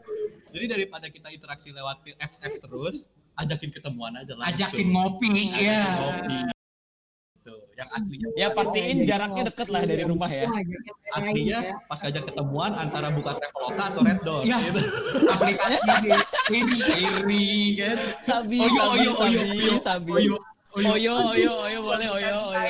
Jadi 0.55 0.65
daripada 0.69 1.07
kita 1.11 1.27
interaksi 1.29 1.73
lewat 1.73 1.99
apps-apps 2.15 2.63
terus, 2.63 3.09
ajakin 3.35 3.73
ketemuan 3.73 4.15
aja 4.15 4.37
langsung. 4.37 4.53
ajakin 4.55 4.87
ngopi 4.87 5.29
ya 5.51 5.81
ngopi. 5.99 6.37
Yang 7.73 7.89
aslinya 7.89 8.27
ya 8.37 8.47
pastiin 8.53 8.97
jaraknya 9.03 9.43
deket 9.49 9.67
lah 9.73 9.81
dari 9.81 10.03
rumah 10.05 10.29
ya. 10.29 10.45
Aslinya 11.11 11.59
ya. 11.59 11.73
pas 11.85 11.99
ngajak 11.99 12.23
ketemuan 12.29 12.71
antara 12.73 13.09
buka 13.09 13.31
Traveloka 13.37 13.83
atau 13.89 14.01
Red 14.05 14.19
Door 14.21 14.41
Iya. 14.45 14.57
gitu. 14.61 14.79
aplikasinya 15.33 15.95
di 15.97 16.09
iri 16.53 16.77
iri 17.01 17.45
kan? 17.81 17.97
Sabi 18.21 18.57
Oyo, 18.61 18.73
sabi 18.73 18.97
oyo, 18.99 19.11
sabi 19.13 19.37
oyo, 19.41 19.75
sabi. 19.79 20.11
Oyo 20.13 20.35
oyo 20.73 21.13
oyo 21.33 21.51
oyo 21.65 21.79
boleh 21.81 22.07
oyo 22.09 22.37
oyo. 22.53 22.69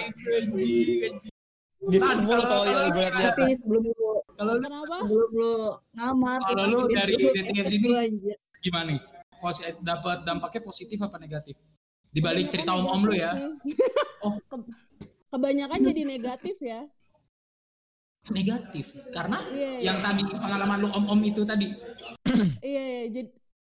diskon 1.83 2.23
mulu 2.23 2.43
tuh 2.43 2.59
oyo 2.63 2.77
gue 2.91 3.01
liat-liat 3.03 3.35
Tapi 3.35 3.59
sebelum 3.59 3.83
lu 3.91 4.09
kalau 4.39 4.53
lu 4.55 4.63
sebelum 4.63 5.29
lu 5.35 5.51
ngamar 5.99 6.39
Kalau 6.47 6.63
lu 6.71 6.79
dari 6.89 7.13
dating 7.19 7.57
apps 7.59 7.73
ini- 7.75 8.39
gimana 8.63 8.95
nih? 8.95 9.01
Dapat 9.83 10.23
dampaknya 10.23 10.61
positif 10.63 10.95
apa 11.03 11.19
negatif? 11.19 11.59
Dibalik 12.15 12.47
cerita 12.47 12.71
om 12.71 12.87
om 12.87 13.01
lu 13.03 13.19
ya. 13.19 13.35
Oh. 14.23 14.39
Ke- 15.33 15.41
kebanyakan 15.41 15.79
jadi 15.81 16.01
negatif 16.05 16.61
ya. 16.61 16.85
negatif 18.29 18.85
karena 19.11 19.35
Iya. 19.49 19.69
iya. 19.81 19.91
yang 19.91 19.97
tadi 19.99 20.21
pengalaman 20.29 20.77
lu 20.79 20.89
om 20.93 21.05
om 21.09 21.19
itu 21.25 21.41
tadi 21.43 21.73
Iya, 22.63 22.83
iya. 22.85 23.03
Jadi, 23.11 23.29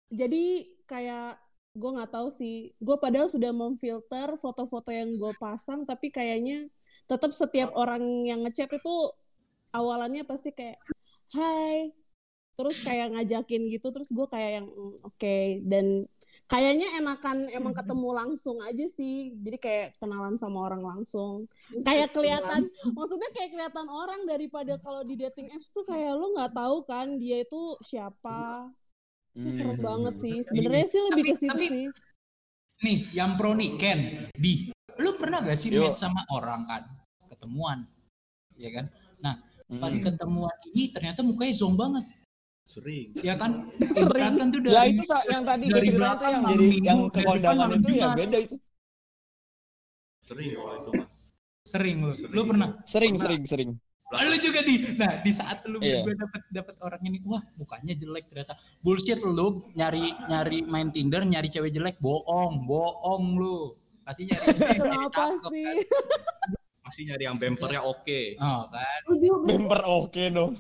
jadi 0.08 0.43
kayak 0.88 1.30
gue 1.76 1.89
nggak 1.91 2.13
tahu 2.15 2.30
sih. 2.32 2.72
Gue 2.80 2.96
padahal 2.96 3.28
sudah 3.28 3.52
memfilter 3.52 4.39
foto-foto 4.39 4.88
yang 4.88 5.20
gue 5.20 5.34
pasang, 5.36 5.84
tapi 5.84 6.08
kayaknya 6.08 6.70
tetap 7.06 7.36
setiap 7.36 7.76
orang 7.76 8.24
yang 8.24 8.39
ngechat 8.46 8.72
itu 8.72 8.93
awalannya 9.74 10.24
pasti 10.24 10.56
kayak 10.56 10.80
Hai, 11.28 11.91
terus 12.56 12.80
kayak 12.88 13.12
ngajakin 13.13 13.67
gitu, 13.67 13.91
terus 13.91 14.15
gue 14.15 14.28
kayak 14.32 14.63
yang 14.63 14.67
"Mm, 14.72 14.96
oke 15.04 15.38
dan 15.67 15.86
kayaknya 16.47 16.88
enakan 16.97 17.51
emang 17.51 17.71
ketemu 17.71 18.10
langsung 18.15 18.57
aja 18.63 18.86
sih. 18.88 19.36
Jadi 19.36 19.57
kayak 19.57 19.88
kenalan 19.99 20.36
sama 20.36 20.65
orang 20.65 20.81
langsung. 20.81 21.45
Kayak 21.83 22.12
kelihatan, 22.12 22.65
maksudnya 22.89 23.29
kayak 23.31 23.51
kelihatan 23.51 23.88
orang 23.88 24.23
daripada 24.23 24.79
kalau 24.79 25.03
di 25.03 25.15
dating 25.15 25.51
apps 25.51 25.69
tuh 25.69 25.83
kayak 25.83 26.15
lu 26.15 26.31
nggak 26.33 26.55
tahu 26.55 26.83
kan 26.83 27.19
dia 27.19 27.43
itu 27.43 27.75
siapa. 27.83 28.71
Itu 29.36 29.53
serem 29.53 29.77
Hmm. 29.77 29.86
banget 29.86 30.13
sih. 30.17 30.36
Sebenarnya 30.41 30.88
sih 30.88 31.01
lebih 31.12 31.23
ke 31.27 31.36
situ 31.36 31.51
tapi- 31.51 31.69
sih. 31.69 31.88
nih 32.77 33.10
yang 33.10 33.33
pro 33.36 33.57
nih 33.57 33.73
Ken 33.73 34.29
di 34.38 34.69
lu 35.01 35.17
pernah 35.17 35.41
gak 35.41 35.57
sih 35.57 35.73
match 35.73 35.97
sama 35.97 36.21
orang 36.29 36.62
kan 36.69 36.86
ketemuan 37.25 37.81
ya 38.53 38.69
kan 38.69 38.86
pas 39.81 39.97
Mm. 39.97 40.05
ketemuan 40.05 40.53
ini 40.69 40.93
ternyata 40.93 41.25
mukanya 41.25 41.57
zong 41.57 41.73
banget 41.73 42.05
Sering. 42.67 43.15
ya 43.17 43.34
kan 43.34 43.63
Sering. 43.95 44.12
Ibaratkan 44.12 44.47
tuh 44.51 44.60
ya 44.62 44.71
dari 44.77 44.91
itu 44.91 45.01
sa- 45.01 45.23
yang 45.25 45.41
tadi 45.41 45.65
dari 45.67 45.89
belakang 45.89 46.30
yang 46.30 46.43
jadi 46.45 46.65
minggu, 46.67 46.84
yang 46.84 46.99
kekondangan 47.10 47.69
itu 47.73 47.89
ya 47.93 48.08
beda 48.12 48.38
itu 48.38 48.56
Sering 50.19 50.49
kalau 50.51 50.75
itu 50.77 50.89
mah. 50.93 51.08
sering 51.63 51.95
lu 51.99 52.12
lu 52.27 52.41
pernah 52.45 52.69
sering 52.84 53.13
Pernah. 53.13 53.23
sering 53.23 53.43
sering 53.43 53.69
Ah, 54.08 54.23
lu 54.23 54.36
juga 54.38 54.63
di 54.63 54.95
nah 54.95 55.19
di 55.19 55.32
saat 55.32 55.63
lu 55.63 55.80
gue 55.80 56.15
dapet 56.15 56.39
dapet 56.49 56.75
orang 56.80 57.01
ini 57.03 57.19
wah 57.23 57.43
mukanya 57.56 57.91
jelek 57.93 58.23
ternyata 58.25 58.56
bullshit 58.80 59.19
lu 59.19 59.67
nyari 59.73 60.15
nyari 60.25 60.63
main 60.63 60.88
Tinder 60.89 61.23
nyari 61.23 61.47
cewek 61.47 61.71
jelek 61.71 61.99
bohong 61.99 62.63
bohong 62.63 63.36
lu 63.36 63.75
pasti 64.03 64.23
nyari 64.23 64.47
Kenapa 64.80 65.12
cakep, 65.27 65.51
sih? 65.51 65.65
Masih 66.82 67.03
nyari 67.06 67.23
yang 67.25 67.36
bempernya 67.36 67.84
oke. 67.84 68.21
kan. 68.34 68.47
oh 68.47 68.63
kan 68.69 69.01
bemper 69.43 69.82
oke 69.86 70.23
dong 70.30 70.51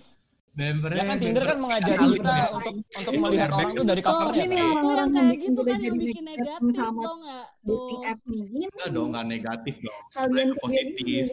bempernya 0.57 0.97
ya 0.97 1.05
kan 1.05 1.17
Tinder 1.21 1.43
kan 1.45 1.57
mengajari 1.61 2.05
kita 2.17 2.31
ya. 2.33 2.47
untuk 2.49 2.73
untuk 2.81 3.13
melihat 3.21 3.49
orang 3.53 3.71
tuh 3.71 3.83
itu. 3.85 3.89
dari 3.93 4.01
Oh, 4.01 4.07
covernya 4.09 4.45
ini 4.49 4.55
kan. 4.57 4.65
Itu 4.73 4.89
yang 4.97 5.09
kayak 5.13 5.35
gitu 5.37 5.61
kan 5.61 5.79
yang 5.85 5.97
bikin 6.01 6.25
negatif 6.25 6.73
sama 6.73 7.01
tau 7.05 7.15
nggak? 7.21 7.45
dating 7.61 8.01
apps 8.09 8.23
nih 8.25 8.41
ini 8.41 8.65
Enggak 8.73 8.89
dong, 8.89 9.07
enggak 9.13 9.25
negatif 9.29 9.75
dong. 9.85 9.99
kalian 10.17 10.49
positif. 10.57 11.25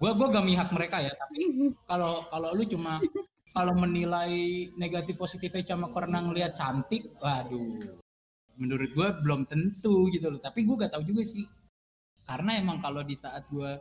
gue 0.00 0.10
gue 0.16 0.26
gak 0.32 0.46
mihak 0.48 0.68
mereka 0.72 0.96
ya 1.04 1.12
tapi 1.12 1.36
kalau 1.84 2.24
kalau 2.32 2.56
lu 2.56 2.64
cuma 2.64 3.04
kalau 3.52 3.76
menilai 3.76 4.32
negatif 4.80 5.20
positifnya 5.20 5.76
cuma 5.76 5.92
karena 5.92 6.24
ngelihat 6.24 6.56
cantik 6.56 7.04
waduh 7.20 7.84
menurut 8.56 8.88
gue 8.96 9.08
belum 9.20 9.44
tentu 9.44 10.08
gitu 10.08 10.32
loh 10.32 10.40
tapi 10.40 10.64
gue 10.64 10.72
gak 10.80 10.96
tahu 10.96 11.04
juga 11.04 11.28
sih 11.28 11.44
karena 12.24 12.56
emang 12.56 12.80
kalau 12.80 13.04
di 13.04 13.12
saat 13.12 13.44
gue 13.52 13.76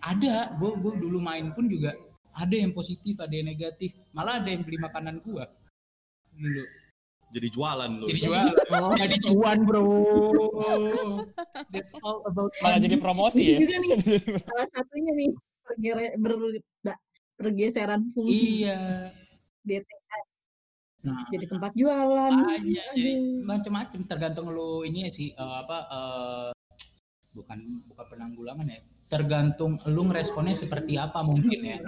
ada 0.00 0.56
gue 0.56 0.70
gue 0.72 0.92
dulu 1.04 1.20
main 1.20 1.52
pun 1.52 1.68
juga 1.68 1.92
ada 2.34 2.54
yang 2.54 2.72
positif 2.74 3.20
ada 3.22 3.32
yang 3.32 3.48
negatif. 3.48 3.94
Malah 4.12 4.42
ada 4.42 4.48
yang 4.50 4.62
beli 4.66 4.78
makanan 4.80 5.22
gue 5.22 5.44
dulu 6.38 6.64
Jadi 7.28 7.48
jualan 7.52 7.90
lu. 7.92 8.06
jadi 8.08 8.20
jual. 8.24 8.46
jadi 8.96 9.16
cuan 9.28 9.58
bro. 9.68 9.84
That's 11.74 11.92
all 12.00 12.24
about 12.24 12.56
malah 12.64 12.80
jadi 12.80 12.96
promosi 12.96 13.52
ya? 13.52 13.56
Nih. 13.60 14.00
salah 14.48 14.66
satunya 14.72 15.12
nih 15.12 15.28
pergeseran 17.36 18.08
fungsi. 18.16 18.64
Iya. 18.64 19.12
Apps 19.68 20.38
Nah, 20.98 21.22
jadi 21.30 21.46
tempat 21.46 21.72
jualan. 21.78 22.32
aja 22.58 22.84
macam-macam 23.46 24.00
tergantung 24.10 24.50
lu 24.50 24.82
ini 24.82 25.06
ya 25.06 25.10
sih 25.14 25.30
eh, 25.30 25.54
apa 25.62 25.78
eh, 25.86 26.50
bukan 27.38 27.58
bukan 27.86 28.04
penanggulangan 28.10 28.66
ya 28.66 28.82
tergantung 29.08 29.80
lu 29.88 30.06
ngeresponnya 30.06 30.54
seperti 30.54 30.94
apa 30.96 31.24
mungkin 31.24 31.60
ya 31.60 31.78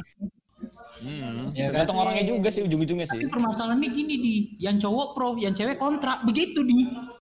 Hmm. 1.01 1.49
Ya 1.57 1.73
kan? 1.73 1.89
Tergantung 1.89 1.97
orangnya 1.97 2.25
juga 2.29 2.49
sih 2.53 2.61
ujung-ujungnya 2.61 3.09
sih. 3.09 3.17
tapi 3.17 3.33
permasalahannya 3.33 3.89
gini 3.89 4.15
di 4.21 4.35
yang 4.61 4.77
cowok 4.77 5.17
pro 5.17 5.33
yang 5.41 5.57
cewek 5.57 5.81
kontra 5.81 6.21
begitu 6.21 6.61
di 6.61 6.85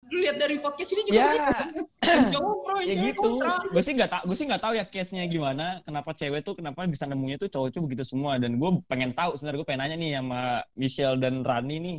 lu 0.09 0.25
lihat 0.25 0.41
dari 0.41 0.57
podcast 0.57 0.97
ini 0.97 1.03
juga 1.05 1.13
Ya, 1.13 1.29
begitu. 1.29 1.85
yang 2.01 2.25
cowok 2.41 2.57
pro 2.65 2.77
yang 2.81 2.89
ya 2.89 2.95
cewek 2.97 3.09
gitu. 3.13 3.21
kontra 3.21 3.53
Gue 3.69 3.83
sih 3.85 3.93
nggak 3.93 4.09
tau, 4.09 4.23
gue 4.25 4.37
sih 4.41 4.47
nggak 4.49 4.63
tahu 4.65 4.73
ya 4.73 4.85
case-nya 4.89 5.25
gimana. 5.29 5.67
Kenapa 5.85 6.11
cewek 6.17 6.41
tuh 6.41 6.55
kenapa 6.57 6.89
bisa 6.89 7.05
nemunya 7.05 7.37
tuh 7.37 7.49
cowok 7.53 7.69
tuh 7.69 7.83
begitu 7.85 8.05
semua. 8.09 8.41
Dan 8.41 8.57
gue 8.57 8.71
pengen 8.89 9.13
tahu 9.13 9.37
sebenarnya 9.37 9.59
gue 9.61 9.69
pengen 9.69 9.81
nanya 9.85 9.97
nih 10.01 10.11
sama 10.17 10.41
Michelle 10.73 11.19
dan 11.21 11.45
Rani 11.45 11.77
nih. 11.77 11.99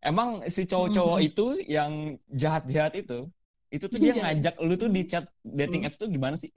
Emang 0.00 0.40
si 0.48 0.64
cowok-cowok 0.64 1.18
itu 1.20 1.46
yang 1.68 2.16
jahat-jahat 2.32 2.96
itu, 2.96 3.28
itu 3.68 3.84
tuh 3.84 3.98
dia 4.00 4.16
Jahat. 4.16 4.40
ngajak 4.40 4.54
lu 4.64 4.74
tuh 4.80 4.88
di 4.88 5.04
chat 5.04 5.28
dating 5.44 5.84
apps 5.84 6.00
tuh 6.00 6.08
gimana 6.08 6.40
sih? 6.40 6.48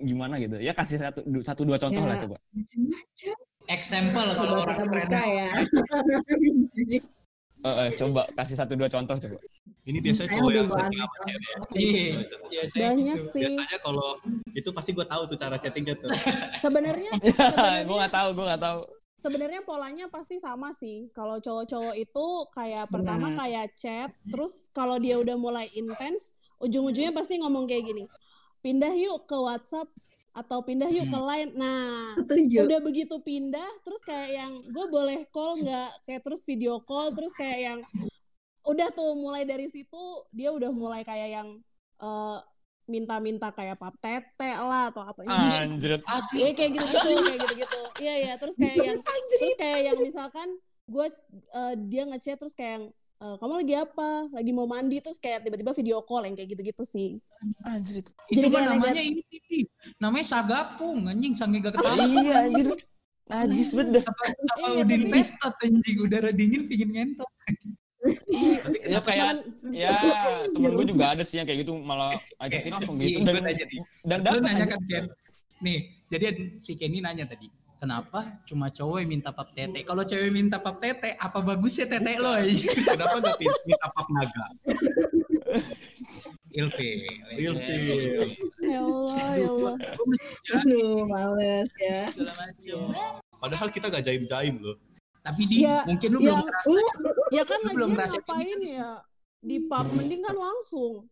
Gimana 0.00 0.34
gitu? 0.36 0.56
Ya 0.56 0.72
kasih 0.72 0.96
satu 0.98 1.20
du- 1.22 1.44
satu 1.44 1.62
dua 1.62 1.76
contoh 1.76 2.00
Ya. 2.00 2.08
lah 2.08 2.16
coba. 2.18 2.36
Macam-macam. 2.50 3.36
example 3.70 4.28
kalau 4.34 4.50
Coba 4.50 4.62
orang 4.64 4.76
keren 4.76 4.90
buka 4.90 5.22
ya. 5.22 5.48
Eh, 7.60 7.68
eh, 7.68 7.88
coba 7.92 8.24
kasih 8.32 8.56
satu 8.56 8.72
dua 8.72 8.88
contoh 8.88 9.12
coba. 9.14 9.36
Ini 9.84 9.98
biasanya 10.00 10.28
cowok 10.32 10.42
udah 10.42 10.56
yang 10.56 10.64
ambil 10.64 10.80
sama 10.80 11.04
cewek. 11.20 11.52
iya 11.76 12.08
iya 12.48 12.62
saya 12.66 12.82
Banyak 12.88 13.16
gitu. 13.20 13.28
sih. 13.28 13.44
Biasanya 13.44 13.78
kalau 13.84 14.08
itu 14.50 14.68
pasti 14.72 14.90
gue 14.90 15.04
tahu 15.04 15.22
tuh 15.28 15.36
cara 15.36 15.56
chattingnya 15.56 15.94
tuh. 15.94 16.08
Sebenarnya 16.64 17.10
gue 17.14 17.28
sebenarnya 17.36 17.84
nggak 17.84 18.12
tahu, 18.12 18.28
gue 18.32 18.44
nggak 18.48 18.64
tahu. 18.64 18.80
sebenarnya 19.12 19.60
polanya 19.60 20.08
pasti 20.08 20.40
sama 20.40 20.72
sih. 20.72 21.12
Kalau 21.12 21.36
cowok-cowok 21.36 21.92
itu 21.94 22.26
kayak 22.50 22.88
pertama 22.88 23.36
kayak 23.36 23.76
chat, 23.76 24.08
terus 24.24 24.72
kalau 24.72 24.96
dia 24.96 25.20
udah 25.20 25.36
mulai 25.36 25.68
intens, 25.70 26.40
ujung-ujungnya 26.56 27.12
pasti 27.12 27.36
ngomong 27.36 27.68
kayak 27.68 27.84
gini. 27.84 28.08
Pindah 28.60 28.92
yuk 28.92 29.24
ke 29.24 29.36
WhatsApp 29.36 29.88
atau 30.30 30.62
pindah 30.62 30.88
yuk 30.92 31.10
ke 31.10 31.18
Line. 31.18 31.50
Nah, 31.58 32.14
Setuju. 32.20 32.68
udah 32.68 32.78
begitu 32.84 33.16
pindah, 33.24 33.66
terus 33.82 34.04
kayak 34.06 34.30
yang 34.30 34.52
gue 34.68 34.86
boleh 34.86 35.26
call 35.34 35.58
nggak? 35.58 35.90
Kayak 36.06 36.22
terus 36.22 36.42
video 36.46 36.78
call, 36.84 37.10
terus 37.16 37.34
kayak 37.34 37.58
yang 37.58 37.78
udah 38.68 38.88
tuh 38.92 39.16
mulai 39.16 39.48
dari 39.48 39.66
situ 39.72 40.02
dia 40.30 40.52
udah 40.52 40.68
mulai 40.70 41.00
kayak 41.02 41.28
yang 41.32 41.48
eh, 41.98 42.38
minta-minta 42.90 43.54
kayak 43.54 43.78
pap 43.78 43.94
tete 44.02 44.50
lah 44.58 44.90
atau 44.90 45.06
apa 45.06 45.22
Anjir. 45.24 46.02
asli 46.04 46.42
Iya 46.42 46.50
kayak 46.58 46.70
gitu-gitu, 46.74 47.10
kayak 47.22 47.38
gitu-gitu. 47.38 47.82
Iya 48.02 48.14
iya, 48.18 48.34
terus 48.36 48.56
kayak 48.58 48.76
yang 48.82 48.98
terus 49.06 49.56
kayak 49.56 49.80
yang 49.86 49.98
misalkan 50.02 50.48
gue 50.90 51.06
eh, 51.54 51.74
dia 51.86 52.02
ngechat 52.06 52.36
terus 52.38 52.54
kayak 52.54 52.72
yang 52.78 52.84
eh, 53.20 53.34
kamu 53.36 53.54
lagi 53.60 53.74
apa? 53.76 54.08
Lagi 54.30 54.50
mau 54.50 54.64
mandi 54.64 54.96
terus 54.98 55.16
kayak 55.16 55.44
tiba-tiba 55.44 55.72
video 55.72 56.00
call 56.00 56.24
yang 56.24 56.34
kayak 56.34 56.50
gitu-gitu 56.50 56.82
sih. 56.82 57.20
Anjir. 57.62 58.00
itu 58.28 58.36
Jadi 58.36 58.48
kan 58.48 58.62
namanya 58.70 59.00
ini 59.00 59.20
Di. 59.24 59.64
namanya 59.96 60.26
sagapung 60.26 61.04
anjing 61.04 61.32
sange 61.32 61.60
gak 61.60 61.76
ketawa 61.76 62.00
Iya 62.00 62.36
anjir. 62.46 62.68
Najis 63.30 63.70
banget 63.72 63.88
dah. 63.94 64.04
apa 64.04 64.22
Iya, 64.58 64.82
udin 64.82 65.00
tapi- 65.00 65.12
petot 65.14 65.54
anjing 65.62 65.96
udara 66.00 66.30
dingin 66.30 66.62
pingin 66.66 66.90
ngentot 66.90 67.30
Ya 68.82 68.98
kayak 68.98 69.44
ya 69.70 69.92
temen 70.48 70.72
gue 70.72 70.86
juga 70.88 71.12
ada 71.12 71.20
sih 71.20 71.36
yang 71.36 71.44
kayak 71.44 71.62
gitu 71.62 71.76
malah 71.76 72.10
ajakin 72.40 72.72
langsung 72.72 72.96
gitu 72.96 73.20
Iya, 73.20 73.28
dan 73.28 73.44
Di. 73.44 73.78
dan 74.02 74.18
dapat 74.24 74.40
nanya 74.42 74.64
kan 74.66 74.80
Ken 74.88 75.04
nih 75.60 75.78
jadi 76.08 76.26
si 76.58 76.74
Kenny 76.74 76.98
nanya 76.98 77.28
tadi 77.28 77.52
kenapa 77.80 78.44
cuma 78.44 78.68
cowok 78.68 79.00
yang 79.00 79.10
minta 79.16 79.32
pap 79.32 79.48
tete 79.56 79.80
kalau 79.88 80.04
cewek 80.04 80.28
minta 80.28 80.60
pap 80.60 80.76
tete 80.78 81.16
apa 81.16 81.40
bagusnya 81.40 81.88
tete 81.88 82.20
lo 82.20 82.36
anjing 82.36 82.68
Kenapa 82.92 83.16
nggak 83.18 83.36
minta 83.40 83.88
pap 83.90 84.06
naga? 84.12 84.46
ilfil 86.50 87.00
Ilfil. 87.38 88.34
Ya 88.58 88.82
Allah, 88.82 89.30
ya 89.38 89.48
Allah. 89.54 89.74
Aduh, 90.60 91.06
males 91.06 91.70
ya. 91.78 92.02
Padahal 93.38 93.68
kita 93.70 93.86
gak 93.88 94.04
jaim-jaim 94.04 94.58
loh. 94.58 94.76
tapi 95.20 95.44
di 95.46 95.62
Ya, 95.62 95.84
mungkin 95.86 96.08
lu 96.16 96.18
ya. 96.24 96.32
belum 96.32 96.40
ngerasa 96.42 96.68
Ya 97.30 97.42
kan 97.46 97.60
Lu 97.62 97.70
belum 97.76 97.90
ngapain 97.94 98.58
ya? 98.66 98.90
Di 99.40 99.56
pub 99.64 99.86
mending 99.94 100.22
kan 100.26 100.36
langsung. 100.36 101.06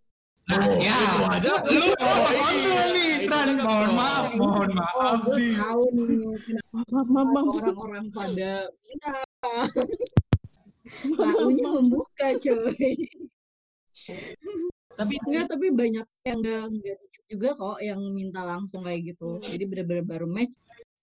Nah 0.48 0.64
ya 0.80 0.96
aja. 1.28 1.52
lu 1.68 1.86
Oh, 1.92 2.28
iya. 2.32 2.80
nih 2.88 3.08
Itu 3.20 3.28
Tran 3.28 3.48
mohon 3.60 3.90
maaf 3.92 4.26
mohon 4.32 4.68
Oh, 4.72 4.76
maaf 4.80 5.20
nih 5.36 5.52
maaf, 6.72 7.08
maaf. 7.12 7.44
orang-orang 7.52 8.06
pada 8.08 8.52
maunya 11.04 11.68
membuka 11.68 12.28
coy. 12.40 12.96
tapi 14.98 15.14
Enggak, 15.28 15.46
tapi 15.52 15.66
banyak 15.70 16.06
yang 16.26 16.38
enggak 16.40 16.62
enggak 16.72 16.98
juga 17.28 17.48
kok 17.54 17.78
yang 17.84 18.00
minta 18.10 18.40
langsung 18.42 18.82
kayak 18.88 19.14
gitu. 19.14 19.38
Jadi 19.44 19.64
bener-bener 19.68 20.04
baru 20.08 20.26
match 20.26 20.56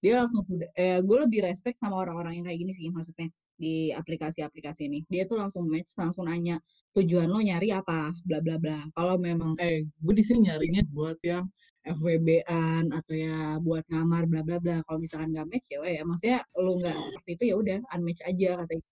dia 0.04 0.22
langsung 0.24 0.44
eh 0.76 1.00
gue 1.02 1.18
lebih 1.26 1.46
respect 1.48 1.78
sama 1.82 2.02
orang-orang 2.04 2.40
yang 2.42 2.46
kayak 2.48 2.60
gini 2.62 2.72
sih 2.76 2.88
maksudnya 2.92 3.30
di 3.56 3.90
aplikasi-aplikasi 3.96 4.92
ini. 4.92 5.00
Dia 5.08 5.24
tuh 5.24 5.40
langsung 5.40 5.66
match, 5.72 5.96
langsung 5.96 6.28
nanya 6.28 6.60
tujuan 6.94 7.32
lo 7.32 7.40
nyari 7.40 7.72
apa, 7.72 8.12
bla 8.28 8.40
bla 8.44 8.60
bla. 8.60 8.84
Kalau 8.96 9.16
memang 9.16 9.56
eh 9.64 9.88
gue 9.88 10.14
di 10.16 10.24
sini 10.28 10.52
nyarinya 10.52 10.84
buat 10.92 11.16
yang 11.24 11.48
FWB-an 11.86 12.90
atau 12.92 13.14
ya 13.14 13.62
buat 13.62 13.86
ngamar 13.88 14.28
bla 14.28 14.42
bla 14.44 14.58
bla. 14.60 14.78
Kalau 14.86 15.00
misalkan 15.00 15.32
nggak 15.32 15.48
match 15.48 15.68
ya, 15.72 15.80
ya 15.86 16.04
maksudnya 16.04 16.40
lo 16.60 16.76
nggak 16.78 16.96
seperti 16.98 17.30
itu 17.40 17.44
ya 17.52 17.56
udah 17.62 17.78
unmatch 17.96 18.22
aja 18.28 18.50
kata 18.60 18.74
itu. 18.76 18.90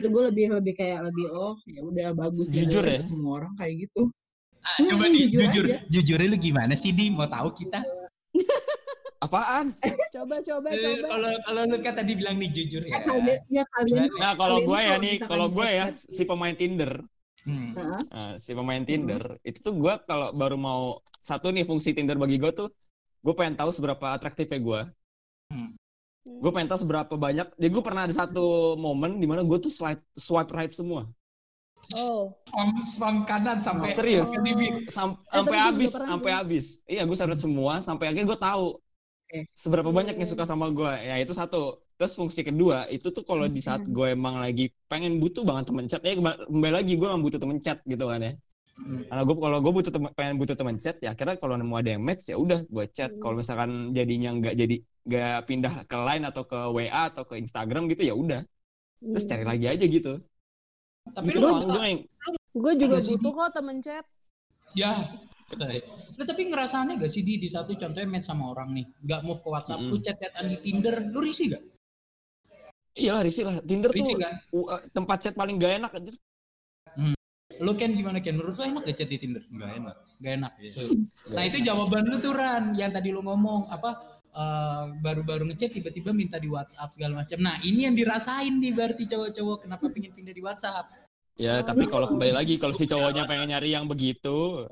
Itu 0.00 0.06
gue 0.08 0.22
lebih 0.32 0.44
lebih 0.56 0.74
kayak 0.80 1.00
lebih 1.12 1.26
oh 1.30 1.54
ya 1.68 1.80
udah 1.84 2.08
bagus 2.16 2.48
Jujur 2.48 2.82
gitu. 2.82 2.96
ya? 2.96 3.00
semua 3.04 3.32
orang 3.44 3.52
kayak 3.60 3.74
gitu. 3.86 4.08
ah, 4.64 4.76
coba 4.90 5.04
Hmm, 5.06 5.14
di 5.14 5.20
jujur 5.30 5.46
jujur 5.52 5.64
jujurnya 5.92 6.28
lu 6.34 6.38
gimana 6.40 6.72
sih 6.74 6.90
di 6.90 7.14
mau 7.14 7.28
tahu 7.30 7.52
kita 7.54 7.78
Apaan? 9.18 9.74
Coba, 10.14 10.36
coba, 10.40 10.68
Eh, 10.70 10.78
coba. 10.78 11.06
kalau 11.10 11.30
kalau 11.42 11.62
lu 11.66 11.76
kan 11.82 11.94
tadi 11.94 12.12
bilang 12.14 12.38
nih 12.38 12.50
jujur 12.54 12.82
ya 12.82 12.94
Ya 12.94 13.00
kalian, 13.02 13.38
ya 13.50 13.64
kalian. 13.66 14.08
Nah 14.14 14.32
kalau 14.34 14.58
gue 14.62 14.78
ya 14.78 14.94
nih, 14.96 15.14
kalau 15.20 15.46
gue 15.48 15.68
ya 15.68 15.86
si 15.94 16.22
pemain 16.22 16.54
Tinder, 16.54 17.02
Hmm. 17.48 17.72
Heeh. 17.72 18.00
Nah, 18.12 18.32
si 18.36 18.52
pemain 18.52 18.82
Tinder 18.84 19.40
itu 19.40 19.64
tuh 19.64 19.72
gue 19.72 19.94
kalau 20.04 20.36
baru 20.36 20.60
mau 20.60 21.00
satu 21.16 21.48
nih 21.48 21.64
fungsi 21.64 21.96
Tinder 21.96 22.14
bagi 22.14 22.36
gue 22.36 22.52
tuh 22.52 22.68
gue 23.24 23.32
pengen 23.32 23.56
tahu 23.56 23.72
seberapa 23.72 24.12
atraktifnya 24.12 24.60
gue. 24.60 24.80
Hmm. 25.48 25.72
Gue 26.28 26.50
pengen 26.52 26.68
tahu 26.68 26.84
seberapa 26.84 27.14
banyak. 27.16 27.48
Jadi 27.56 27.70
gue 27.72 27.80
pernah 27.80 28.04
ada 28.04 28.12
satu 28.12 28.76
momen 28.76 29.16
di 29.16 29.24
mana 29.24 29.40
gue 29.42 29.58
tuh 29.58 29.72
swipe, 29.72 30.02
swipe 30.12 30.52
right 30.52 30.68
semua. 30.70 31.08
Oh, 31.96 32.36
Spam, 32.84 33.24
kanan 33.24 33.64
sampai 33.64 33.96
Serius? 33.96 34.28
sampai 34.28 34.52
di 34.52 34.66
Sam- 34.92 35.16
Eh, 35.16 35.40
sampai 35.40 35.56
juga 35.56 35.66
habis, 35.72 35.90
sampai 35.96 36.32
habis. 36.36 36.66
Iya 36.84 37.02
gue 37.08 37.16
swipe 37.16 37.32
right 37.32 37.40
semua 37.40 37.72
sampai 37.80 38.12
akhirnya 38.12 38.28
gue 38.28 38.38
tahu 38.38 38.64
Seberapa 39.52 39.92
banyak 39.92 40.16
yang 40.16 40.24
Hmm. 40.24 40.34
suka 40.36 40.48
sama 40.48 40.72
gue. 40.72 40.88
Ya 40.88 41.20
itu 41.20 41.36
satu. 41.36 41.84
Terus 42.00 42.16
fungsi 42.16 42.40
kedua 42.40 42.88
itu 42.88 43.12
tuh 43.12 43.20
kalau 43.22 43.44
di 43.44 43.60
saat 43.60 43.84
gue 43.84 44.16
emang 44.16 44.40
lagi 44.40 44.72
pengen 44.88 45.20
butuh 45.20 45.44
banget 45.44 45.68
temen 45.68 45.84
chat, 45.84 46.00
ya 46.00 46.16
kembali 46.16 46.72
lagi 46.72 46.96
gue 46.96 47.06
emang 47.06 47.20
butuh 47.20 47.36
temen 47.36 47.58
chat 47.60 47.84
gitu 47.84 48.08
kan 48.08 48.22
ya. 48.22 48.32
Hmm. 48.78 49.02
Karena 49.10 49.22
gue 49.26 49.36
kalau 49.36 49.58
gue 49.58 49.72
butuh 49.74 49.92
temen, 49.92 50.10
pengen 50.14 50.34
butuh 50.38 50.56
temen 50.56 50.76
chat 50.78 50.96
ya 51.02 51.10
akhirnya 51.12 51.36
kalau 51.36 51.58
nemu 51.58 51.74
ada 51.76 51.90
yang 51.98 52.02
match 52.02 52.30
ya 52.30 52.36
udah 52.38 52.62
gue 52.64 52.84
chat. 52.88 53.10
Hmm. 53.12 53.20
Kalau 53.20 53.34
misalkan 53.36 53.70
jadinya 53.92 54.30
nggak 54.38 54.54
jadi 54.54 54.76
nggak 55.04 55.38
pindah 55.44 55.74
ke 55.84 55.96
line 55.98 56.24
atau 56.24 56.42
ke 56.46 56.58
WA 56.72 57.02
atau 57.10 57.22
ke 57.26 57.34
Instagram 57.36 57.90
gitu 57.90 58.06
ya 58.06 58.14
udah. 58.14 58.40
Terus 59.02 59.24
Hmm. 59.26 59.30
cari 59.30 59.44
lagi 59.44 59.66
aja 59.68 59.84
gitu. 59.84 60.12
tapi 61.08 61.32
gitu 61.32 61.40
lu 61.40 61.64
Gue 61.64 61.84
yang- 61.88 62.04
gue 62.52 62.72
juga 62.76 62.96
butuh 63.00 63.32
kok 63.32 63.50
temen 63.56 63.76
chat. 63.80 64.04
ya 64.76 64.92
lu 65.48 66.24
tapi 66.28 66.42
ngerasaannya 66.52 67.00
gak 67.00 67.08
sih 67.08 67.24
di 67.24 67.40
di 67.40 67.48
satu 67.48 67.72
contohnya 67.72 68.04
match 68.04 68.28
sama 68.28 68.52
orang 68.52 68.68
nih 68.76 68.84
nggak 69.00 69.20
move 69.24 69.40
ke 69.40 69.48
WhatsApp 69.48 69.80
lu 69.80 69.96
Mm-mm. 69.96 70.04
chat 70.04 70.16
chatan 70.20 70.52
di 70.52 70.58
Tinder 70.60 70.96
lu 71.08 71.20
risih 71.24 71.56
gak 71.56 71.64
Iyalah 72.98 73.22
risih 73.22 73.44
lah. 73.46 73.56
Tinder 73.62 73.94
risih 73.94 74.18
tuh 74.18 74.20
kan 74.20 74.34
uh, 74.52 74.80
tempat 74.90 75.16
chat 75.22 75.34
paling 75.34 75.56
gak 75.56 75.78
enak 75.78 75.92
anjir. 75.94 76.14
lu 77.58 77.72
kan 77.74 77.90
gimana 77.90 78.18
kan 78.20 78.34
menurut 78.36 78.54
lu 78.54 78.64
enak 78.66 78.82
gak 78.86 78.96
chat 78.98 79.08
di 79.08 79.18
Tinder 79.18 79.42
Nggak 79.50 79.70
enak. 79.80 79.96
gak 80.20 80.32
enak 80.36 80.52
Iya. 80.60 80.70
Tuh. 80.76 80.90
nah 81.32 81.42
itu 81.42 81.58
jawaban 81.64 82.04
lu 82.06 82.16
tuh 82.18 82.34
Ran 82.36 82.64
yang 82.74 82.92
tadi 82.92 83.08
lu 83.08 83.24
ngomong 83.24 83.72
apa 83.72 83.90
eh, 84.30 84.84
baru-baru 85.00 85.48
ngechat 85.48 85.72
tiba-tiba 85.72 86.12
minta 86.12 86.36
di 86.36 86.46
WhatsApp 86.46 86.92
segala 86.92 87.22
macam 87.22 87.38
nah 87.38 87.56
ini 87.62 87.88
yang 87.88 87.96
dirasain 87.96 88.52
nih 88.52 88.74
berarti 88.74 89.08
cowok-cowok 89.08 89.64
kenapa 89.64 89.84
pingin 89.88 90.12
pindah 90.12 90.34
di 90.34 90.42
WhatsApp 90.44 90.92
Ya 91.38 91.62
tapi 91.62 91.86
kalau 91.86 92.10
kembali 92.10 92.34
lagi 92.34 92.58
kalau 92.58 92.74
si 92.74 92.82
cowoknya 92.82 93.22
pengen 93.22 93.54
nyari 93.54 93.70
yang 93.70 93.86
begitu, 93.86 94.66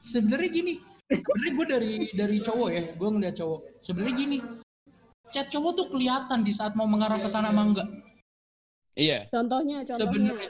sebenarnya 0.00 0.50
gini 0.50 0.74
sebenarnya 1.06 1.52
gue 1.52 1.66
dari 1.68 1.92
dari 2.16 2.36
cowok 2.40 2.68
ya 2.72 2.82
gue 2.96 3.08
ngeliat 3.08 3.36
cowok. 3.36 3.60
Sebenarnya 3.76 4.14
gini 4.16 4.38
chat 5.30 5.46
cowok 5.52 5.72
tuh 5.78 5.86
kelihatan 5.92 6.42
di 6.42 6.52
saat 6.56 6.74
mau 6.74 6.88
mengarah 6.90 7.20
ke 7.22 7.28
sana 7.30 7.54
apa 7.54 7.62
enggak. 7.62 7.88
Iya. 8.98 9.30
Contohnya, 9.30 9.86
contohnya. 9.86 10.10
sebenarnya 10.10 10.48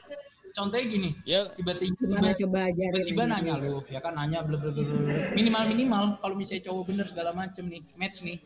contohnya 0.51 0.87
gini 0.91 1.11
Ya. 1.23 1.47
tiba-tiba 1.55 1.95
tiba-tiba 1.95 2.61
aja 2.67 3.23
nanya 3.23 3.55
lu 3.63 3.87
ya 3.87 4.03
kan 4.03 4.19
nanya 4.19 4.43
bla 4.43 4.59
bla 4.59 4.75
bla 4.75 4.83
bla, 4.83 4.99
bla. 5.07 5.15
minimal 5.39 5.63
minimal 5.71 6.05
kalau 6.19 6.35
misalnya 6.35 6.67
cowok 6.67 6.83
bener 6.91 7.07
segala 7.07 7.31
macem 7.37 7.67
nih 7.71 7.83
match 8.01 8.23
nih. 8.27 8.39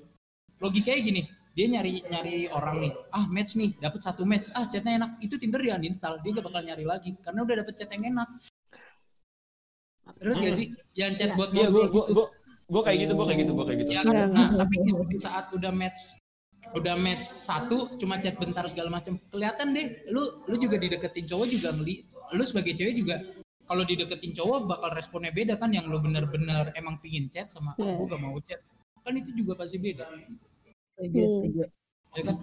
Logikanya 0.60 1.00
gini 1.00 1.22
dia 1.54 1.66
nyari 1.70 2.02
nyari 2.10 2.36
orang 2.50 2.76
nih 2.82 2.92
ah 3.14 3.24
match 3.30 3.56
nih 3.56 3.72
dapat 3.80 4.00
satu 4.02 4.26
match. 4.26 4.50
Ah 4.52 4.66
chatnya 4.68 5.00
enak. 5.00 5.10
Itu 5.24 5.40
Tinder 5.40 5.62
dia 5.62 5.78
uninstall 5.78 6.20
dia 6.20 6.34
gak 6.34 6.44
bakal 6.44 6.62
nyari 6.66 6.84
lagi 6.84 7.16
karena 7.24 7.40
udah 7.40 7.56
dapet 7.64 7.74
chat 7.78 7.90
yang 7.94 8.12
enak 8.12 8.28
terus 10.20 10.34
gak 10.36 10.54
sih 10.54 10.66
yang 10.94 11.12
chat 11.14 11.32
buat 11.34 11.50
Iya, 11.50 11.68
gue 11.68 11.72
ngobrol 11.72 11.88
gue 11.88 12.02
gitu. 12.04 12.14
gue 12.14 12.26
gue 12.64 12.82
kayak 12.82 12.98
gitu, 13.04 13.12
gue 13.12 13.26
kayak 13.28 13.40
gitu, 13.44 13.52
gue 13.52 13.64
kayak 13.68 13.78
gitu. 13.84 13.90
Ya 13.92 14.00
kan? 14.00 14.14
Iya. 14.14 14.24
Nah, 14.32 14.48
tapi 14.56 14.74
di 14.80 15.18
saat 15.20 15.46
udah 15.52 15.72
match 15.72 16.02
udah 16.72 16.94
match 16.96 17.20
satu 17.22 17.92
cuma 18.00 18.16
chat 18.16 18.40
bentar 18.40 18.64
segala 18.64 18.88
macam 18.88 19.20
kelihatan 19.28 19.76
deh 19.76 20.00
lu 20.08 20.24
lu 20.48 20.56
juga 20.56 20.80
dideketin 20.80 21.28
cowok 21.28 21.46
juga 21.52 21.68
ngeli 21.76 22.08
lu 22.32 22.40
sebagai 22.40 22.72
cewek 22.72 22.96
juga 22.96 23.20
kalau 23.68 23.84
dideketin 23.84 24.32
cowok 24.32 24.64
bakal 24.64 24.88
responnya 24.90 25.28
beda 25.28 25.60
kan 25.60 25.68
yang 25.76 25.84
lu 25.92 26.00
bener-bener 26.00 26.72
emang 26.72 26.96
pingin 27.04 27.28
chat 27.28 27.52
sama 27.52 27.76
Iya. 27.76 27.92
aku 27.92 28.08
gak 28.08 28.16
mau 28.16 28.36
chat 28.40 28.64
kan 29.04 29.12
itu 29.12 29.30
juga 29.36 29.60
pasti 29.60 29.76
beda 29.76 30.08
Hmm. 30.94 31.10
setuju. 31.12 31.68
ya 32.16 32.22
kan 32.22 32.36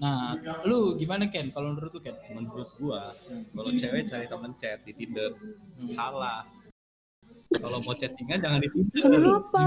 nah 0.00 0.32
lu 0.64 0.96
gimana 0.96 1.28
Ken 1.28 1.52
kalau 1.52 1.76
menurut 1.76 1.92
lu 1.92 2.00
Ken 2.00 2.16
menurut 2.32 2.70
gua 2.80 3.12
kalau 3.52 3.70
cewek 3.74 4.08
cari 4.08 4.24
temen 4.24 4.52
chat 4.56 4.80
di 4.80 4.96
Tinder 4.96 5.36
salah 5.90 6.48
kalau 7.56 7.80
mau 7.80 7.96
chattingan 7.96 8.38
jangan 8.44 8.60
di 8.60 8.68
Tinder 8.68 9.00
Kenapa? 9.08 9.66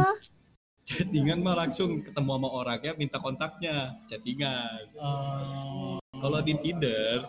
chattingan 0.85 1.39
mah 1.41 1.55
langsung 1.65 2.01
ketemu 2.05 2.31
sama 2.37 2.49
orangnya 2.51 2.91
minta 2.97 3.17
kontaknya. 3.17 3.97
Chattingan. 4.05 4.81
Eh, 4.93 5.97
kalau 6.19 6.39
di 6.45 6.53
Tinder 6.61 7.25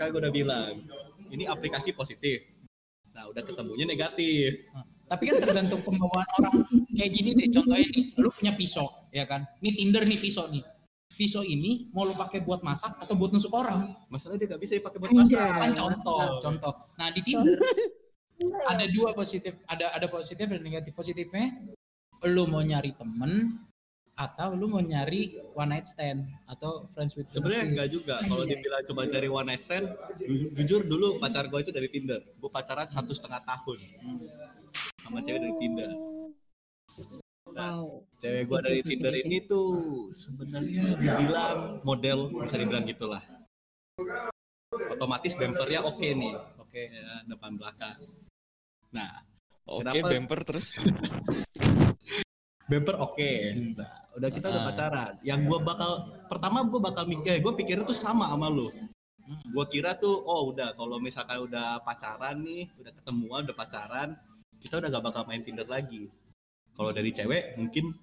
kan 0.00 0.10
gua 0.10 0.26
udah 0.26 0.34
bilang 0.34 0.82
ini 1.30 1.46
aplikasi 1.46 1.94
positif. 1.94 2.42
Nah 3.12 3.28
udah 3.30 3.42
ketemunya 3.44 3.84
negatif. 3.86 4.66
Tapi 5.06 5.22
kan 5.28 5.36
tergantung 5.44 5.84
pembawaan 5.84 6.28
orang 6.40 6.56
kayak 6.96 7.10
gini 7.12 7.36
deh. 7.36 7.48
Contohnya 7.52 7.86
nih 7.92 8.04
lu 8.16 8.28
punya 8.32 8.52
pisau 8.56 8.88
ya 9.12 9.28
kan? 9.28 9.44
Ini 9.60 9.70
Tinder 9.76 10.02
nih 10.08 10.18
pisau 10.18 10.48
nih. 10.48 10.64
Pisau 11.12 11.44
ini 11.44 11.92
mau 11.92 12.08
lu 12.08 12.16
pakai 12.16 12.40
buat 12.40 12.64
masak 12.64 12.96
atau 12.96 13.12
buat 13.12 13.36
nusuk 13.36 13.52
orang? 13.52 13.92
Masalah 14.08 14.40
dia 14.40 14.48
gak 14.48 14.64
bisa 14.64 14.80
dipakai 14.80 14.96
buat 14.96 15.12
masak. 15.12 15.44
Kan 15.44 15.72
contoh 15.76 16.40
contoh. 16.40 16.72
Nah 16.96 17.12
di 17.12 17.20
Tinder 17.20 17.60
ada 18.68 18.84
dua 18.90 19.14
positif 19.14 19.54
ada 19.68 19.92
ada 19.94 20.06
positif 20.08 20.46
dan 20.48 20.62
negatif. 20.62 20.92
Positifnya 20.96 21.52
lu 22.26 22.46
mau 22.46 22.62
nyari 22.62 22.94
temen 22.94 23.58
atau 24.12 24.52
lu 24.52 24.68
mau 24.68 24.84
nyari 24.84 25.40
one 25.56 25.72
night 25.72 25.88
stand 25.88 26.28
atau 26.44 26.84
friends 26.92 27.16
with 27.16 27.26
sebenarnya 27.32 27.64
enggak 27.74 27.88
juga. 27.90 28.20
Kalau 28.22 28.44
dibilang 28.44 28.84
cuma 28.84 29.02
cari 29.08 29.28
one 29.28 29.46
night 29.48 29.62
stand 29.62 29.88
ju- 30.20 30.52
jujur 30.52 30.84
dulu 30.84 31.16
pacar 31.18 31.48
gue 31.48 31.60
itu 31.64 31.72
dari 31.72 31.88
Tinder. 31.88 32.20
Gue 32.38 32.50
pacaran 32.52 32.86
satu 32.86 33.16
setengah 33.16 33.40
tahun. 33.42 33.78
Sama 35.02 35.18
cewek 35.24 35.40
dari 35.40 35.56
Tinder. 35.58 35.90
Wow. 37.52 38.00
cewek 38.16 38.48
gue 38.48 38.58
dari 38.64 38.80
Tinder 38.80 39.12
ini 39.12 39.44
tuh 39.44 39.68
sebenarnya 40.12 40.96
dibilang 40.96 41.84
model 41.84 42.32
bisa 42.32 42.56
dibilang 42.60 42.84
gitulah. 42.84 43.20
Otomatis 44.92 45.36
bumpernya 45.36 45.84
oke 45.84 46.04
nih 46.04 46.32
oke. 46.72 46.82
Ya, 46.88 47.20
depan 47.28 47.52
belakang. 47.60 48.00
Nah 48.96 49.12
Oke, 49.62 49.94
Kenapa? 49.94 50.08
bumper 50.10 50.40
terus. 50.42 50.68
bumper 52.66 52.96
oke. 52.98 53.30
Nah, 53.78 53.92
udah 54.18 54.30
kita 54.32 54.46
udah 54.50 54.62
Ah. 54.64 54.68
pacaran. 54.72 55.12
Yang 55.22 55.40
gue 55.46 55.58
bakal 55.62 55.90
pertama 56.26 56.66
gue 56.66 56.80
bakal 56.82 57.04
mikir 57.06 57.38
gue 57.38 57.52
pikirnya 57.54 57.86
tuh 57.86 57.94
sama 57.94 58.26
sama 58.32 58.50
lu. 58.50 58.72
Gue 59.54 59.64
kira 59.70 59.94
tuh 59.94 60.18
oh 60.26 60.50
udah 60.50 60.74
kalau 60.74 60.98
misalkan 60.98 61.46
udah 61.46 61.78
pacaran 61.86 62.42
nih 62.42 62.66
udah 62.80 62.90
ketemuan 62.90 63.46
udah 63.46 63.54
pacaran 63.54 64.18
kita 64.58 64.82
udah 64.82 64.88
gak 64.90 65.04
bakal 65.04 65.22
main 65.30 65.46
Tinder 65.46 65.68
lagi. 65.70 66.10
Kalau 66.74 66.90
dari 66.90 67.14
cewek 67.14 67.54
mungkin 67.54 67.94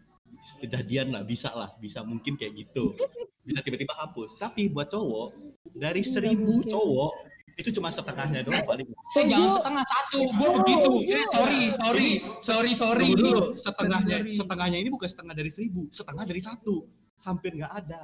kejadian 0.63 1.12
lah 1.12 1.27
bisa 1.27 1.51
lah 1.51 1.75
bisa 1.82 2.05
mungkin 2.08 2.39
kayak 2.39 2.55
gitu. 2.55 2.95
Bisa 3.43 3.60
tiba-tiba 3.65 3.91
hapus. 3.99 4.39
Tapi 4.39 4.71
buat 4.71 4.88
cowok 4.88 5.36
dari 5.75 6.05
Nggak 6.05 6.12
seribu 6.13 6.63
cowok 6.63 7.13
itu 7.60 7.69
cuma 7.76 7.91
setengahnya 7.91 8.39
doang 8.48 8.63
paling. 8.63 8.88
eh 8.88 9.26
jangan 9.28 9.52
setengah 9.60 9.84
satu. 9.84 10.19
Gua 10.39 10.50
begitu. 10.63 10.91
Setuju. 11.04 11.12
Eh, 11.12 11.28
sorry 11.36 11.62
sorry 11.76 12.10
sorry 12.39 12.72
sorry 12.72 13.08
Tunggu 13.12 13.19
dulu. 13.19 13.41
Setengahnya 13.60 14.17
Sorry. 14.24 14.32
setengahnya 14.32 14.78
ini 14.80 14.89
bukan 14.89 15.10
setengah 15.12 15.36
dari 15.36 15.52
seribu 15.52 15.82
setengah 15.91 16.24
dari 16.24 16.41
satu. 16.41 16.88
Hampir 17.28 17.60
nggak 17.60 17.74
ada. 17.76 18.00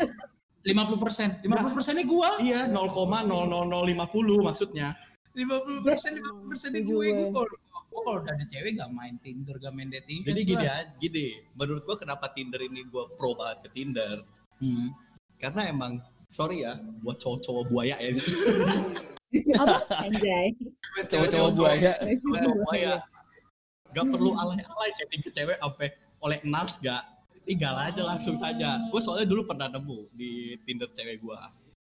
50 0.65 0.98
persen. 1.00 1.30
50 1.39 1.78
persennya 1.78 2.04
gua. 2.04 2.30
iya 2.44 2.68
0,00050 2.68 3.32
maksudnya. 4.44 4.91
50 5.36 5.88
persen 5.88 6.12
50 6.20 6.52
persennya 6.52 6.82
gue 6.84 6.96
gue. 6.96 7.12
gue 7.12 7.28
kalau 7.32 7.48
gue 7.91 8.02
kalau 8.04 8.20
udah 8.24 8.34
ada 8.36 8.46
cewek 8.48 8.76
gak 8.80 8.91
main 8.91 9.15
Tinder 9.20 9.56
gak 9.60 9.72
main 9.76 9.91
dating 9.91 10.24
jadi 10.24 10.41
gini 10.48 10.63
ya 10.63 10.76
gini. 11.00 11.28
Menurut 11.56 11.84
gua 11.84 11.96
kenapa 11.96 12.32
Tinder 12.32 12.60
ini 12.60 12.88
gua 12.88 13.08
pro 13.15 13.36
banget 13.36 13.68
ke 13.68 13.70
Tinder? 13.76 14.24
Hmm. 14.63 14.96
karena 15.36 15.68
emang 15.68 16.00
sorry 16.32 16.63
ya 16.63 16.80
buat 17.04 17.20
cowok-cowok 17.20 17.68
buaya 17.68 18.00
ya 18.00 18.15
Anjay. 20.06 20.48
Cowok-cowok 21.12 21.52
buaya. 21.58 21.93
cowok 22.02 22.58
buaya 22.63 22.93
gak 23.95 24.12
perlu 24.12 24.36
alay-alay 24.36 24.89
chatting 25.00 25.24
ke 25.24 25.32
cewek 25.32 25.58
sampai 25.63 25.88
oleh 26.24 26.39
nafs 26.43 26.78
gak. 26.84 27.04
Tinggal 27.45 27.78
aja 27.78 28.02
langsung 28.02 28.41
aja 28.41 28.82
gue 28.89 28.98
soalnya 28.98 29.30
dulu 29.30 29.45
pernah 29.45 29.69
nemu 29.69 30.10
di 30.17 30.58
Tinder 30.65 30.89
cewek 30.98 31.21
gue 31.21 31.38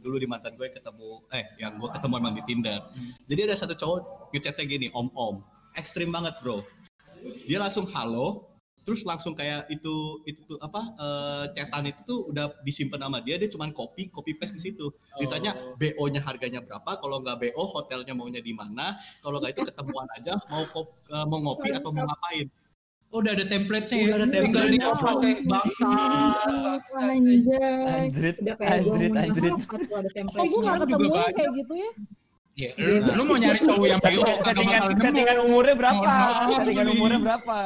dulu 0.02 0.18
di 0.18 0.24
mantan 0.26 0.58
gue 0.58 0.66
ketemu 0.72 1.22
eh 1.30 1.46
yang 1.62 1.78
gue 1.78 1.90
ketemu 1.92 2.14
emang 2.18 2.34
di 2.34 2.44
Tinder. 2.48 2.80
Hmm. 2.90 3.12
jadi 3.30 3.52
ada 3.52 3.56
satu 3.60 3.76
cowok 3.78 4.00
ngechatnya 4.32 4.64
gini 4.66 4.88
om 4.96 5.12
om. 5.14 5.44
Ekstrim 5.76 6.10
banget 6.10 6.40
bro. 6.40 6.64
Dia 7.46 7.60
langsung 7.62 7.86
halo 7.92 8.51
terus 8.82 9.02
langsung 9.02 9.32
kayak 9.32 9.66
itu 9.68 9.94
itu 10.24 10.42
tuh 10.44 10.58
apa 10.58 10.82
eh, 10.96 11.44
chatan 11.54 11.86
itu 11.86 12.02
tuh 12.02 12.20
udah 12.28 12.50
disimpan 12.62 12.98
sama 13.00 13.20
dia 13.20 13.38
dia 13.38 13.46
cuman 13.48 13.70
copy 13.72 14.10
copy 14.10 14.34
paste 14.34 14.54
ke 14.54 14.62
situ 14.62 14.90
ditanya 15.16 15.54
Oh. 15.54 15.76
BO-nya 15.76 16.20
harganya 16.20 16.60
berapa 16.60 16.98
kalau 16.98 17.20
nggak 17.20 17.38
BO 17.40 17.64
hotelnya 17.68 18.12
maunya 18.12 18.40
di 18.40 18.52
mana 18.52 18.94
kalau 19.20 19.38
nggak 19.38 19.54
itu 19.54 19.62
ketemuan 19.64 20.08
aja 20.18 20.34
mau 20.48 20.66
kop, 20.66 20.88
eh, 21.06 21.26
mau 21.26 21.40
ngopi 21.40 21.70
atau 21.72 21.90
mau 21.90 22.04
ngapain 22.04 22.50
Oh, 23.12 23.20
udah 23.20 23.36
ada 23.36 23.44
template-nya 23.44 24.08
Udah 24.08 24.08
ya 24.08 24.16
ada 24.16 24.28
tinggal 24.32 24.66
di 24.66 24.80
template-nya. 24.80 25.04
pakai 25.04 25.34
bangsa. 25.44 25.90
Anjrit, 27.92 28.36
Udah 28.40 28.56
anjrit, 28.56 29.12
anjrit. 29.12 29.52
apa 29.52 29.76
tuh 29.78 29.96
ada 30.00 30.08
Kok 30.08 30.16
template. 30.16 30.48
gue 30.48 30.60
gak 30.64 30.64
Sekarang 30.64 30.80
juga 30.80 30.86
ketemu 30.88 31.04
ya 31.04 31.12
banyak. 31.12 31.34
kayak 31.36 31.52
gitu 31.52 31.74
ya? 31.76 31.90
Ya, 32.52 32.70
lu, 32.76 32.94
lu 33.04 33.22
mau 33.26 33.36
nyari 33.36 33.60
cowok 33.60 33.84
yang 33.86 34.00
BO 34.00 34.24
Settingan, 34.40 34.82
settingan, 34.96 35.38
umurnya 35.44 35.76
berapa? 35.76 36.08
Settingan 36.52 36.88
umurnya 36.90 37.20
berapa? 37.20 37.58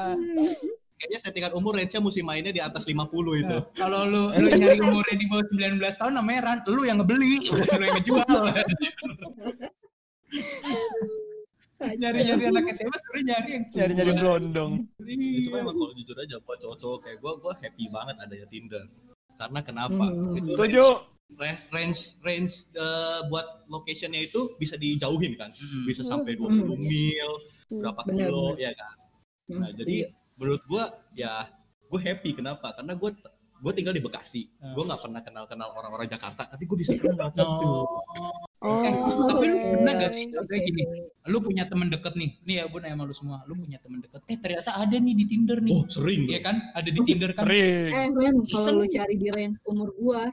Kayaknya 0.95 1.19
settingan 1.19 1.51
umur 1.53 1.75
range-nya 1.75 1.99
mesti 1.99 2.21
mainnya 2.21 2.51
di 2.51 2.59
atas 2.59 2.87
50 2.87 2.95
itu 3.35 3.51
Nah, 3.51 3.61
Kalau 3.75 4.07
lu 4.07 4.31
lu 4.31 4.47
nyari 4.49 4.79
umurnya 4.79 5.15
di 5.15 5.25
bawah 5.27 5.45
19 5.51 5.79
tahun 5.81 6.13
namanya 6.15 6.39
ran, 6.41 6.57
lu 6.65 6.81
yang 6.83 6.97
ngebeli, 6.99 7.43
bukan 7.45 7.75
lu 7.75 7.85
yang 7.85 7.95
ngejual. 7.99 8.23
Nyari-nyari 11.75 12.43
anak 12.49 12.71
SMA 12.71 12.97
sebenarnya 12.97 13.25
nyari 13.35 13.49
yang 13.51 13.63
tua. 13.67 13.75
Nyari-nyari 13.77 14.11
berondong. 14.15 14.71
Ya, 15.03 15.39
cuma 15.43 15.57
emang 15.61 15.75
kalau 15.75 15.93
jujur 15.93 16.17
aja 16.17 16.35
buat 16.41 16.57
cowok-cowok 16.57 16.97
kayak 17.03 17.17
gue 17.19 17.31
gue 17.35 17.53
happy 17.61 17.85
banget 17.91 18.15
adanya 18.17 18.47
Tinder 18.47 18.83
karena 19.35 19.59
kenapa 19.61 20.05
Hmm. 20.07 20.39
itu 20.39 20.55
Setuju. 20.55 20.85
range 21.35 21.61
range, 21.69 22.01
range 22.21 22.53
eh, 22.71 23.19
buat 23.27 23.43
locationnya 23.67 24.23
itu 24.23 24.55
bisa 24.55 24.77
dijauhin 24.77 25.35
kan 25.35 25.51
Mm. 25.51 25.83
bisa 25.83 26.01
sampai 26.01 26.37
Hmm. 26.37 26.63
20 26.63 26.77
mil 26.79 27.29
Hmm. 27.67 27.81
berapa 27.83 28.01
Benar, 28.05 28.17
kilo 28.23 28.45
benar. 28.47 28.61
ya 28.61 28.71
kan 28.71 28.95
Hmm, 29.45 29.59
nah 29.59 29.69
jadi 29.69 29.95
menurut 30.39 30.63
gue 30.67 30.83
ya 31.15 31.47
gue 31.91 31.99
happy. 32.01 32.35
Kenapa? 32.35 32.75
Karena 32.75 32.93
gue 32.95 33.09
gue 33.55 33.71
tinggal 33.73 33.95
di 33.95 34.03
Bekasi. 34.03 34.51
Hmm. 34.59 34.75
gue 34.75 34.83
nggak 34.83 35.01
pernah 35.01 35.21
kenal 35.23 35.45
kenal 35.47 35.69
orang-orang 35.73 36.11
Jakarta 36.11 36.43
tapi 36.45 36.67
gue 36.67 36.77
bisa 36.77 36.93
kenal 36.99 37.17
WhatsApp 37.31 37.49
tuh. 37.61 37.83
Oh, 38.65 38.81
Eh, 38.81 38.93
tapi 39.29 39.45
lu 39.45 39.57
pernah 39.77 39.93
gak 39.93 40.09
sih 40.09 40.25
contohnya 40.25 40.61
gini, 40.65 40.83
lu 41.29 41.37
punya 41.37 41.69
temen 41.69 41.85
deket 41.85 42.17
nih, 42.17 42.33
nih 42.49 42.55
ya 42.57 42.63
gue 42.65 42.79
nanya 42.81 42.97
sama 42.97 43.05
lu 43.05 43.13
semua, 43.13 43.37
lu 43.45 43.53
punya 43.61 43.77
temen 43.77 44.01
deket, 44.01 44.25
eh 44.25 44.37
ternyata 44.41 44.71
ada 44.81 44.95
nih 44.97 45.13
di 45.13 45.25
Tinder 45.29 45.59
nih, 45.61 45.75
oh 45.75 45.85
sering 45.85 46.25
Iya 46.25 46.39
kan, 46.41 46.55
ada 46.73 46.89
di 46.89 46.99
Tinder 47.05 47.29
kan, 47.37 47.45
Sering. 47.45 47.93
Eh 47.93 48.09
Ren, 48.09 48.35
kalau 48.41 48.81
lu 48.81 48.85
cari 48.89 49.15
di 49.21 49.27
range 49.29 49.61
umur 49.69 49.93
gua, 49.93 50.25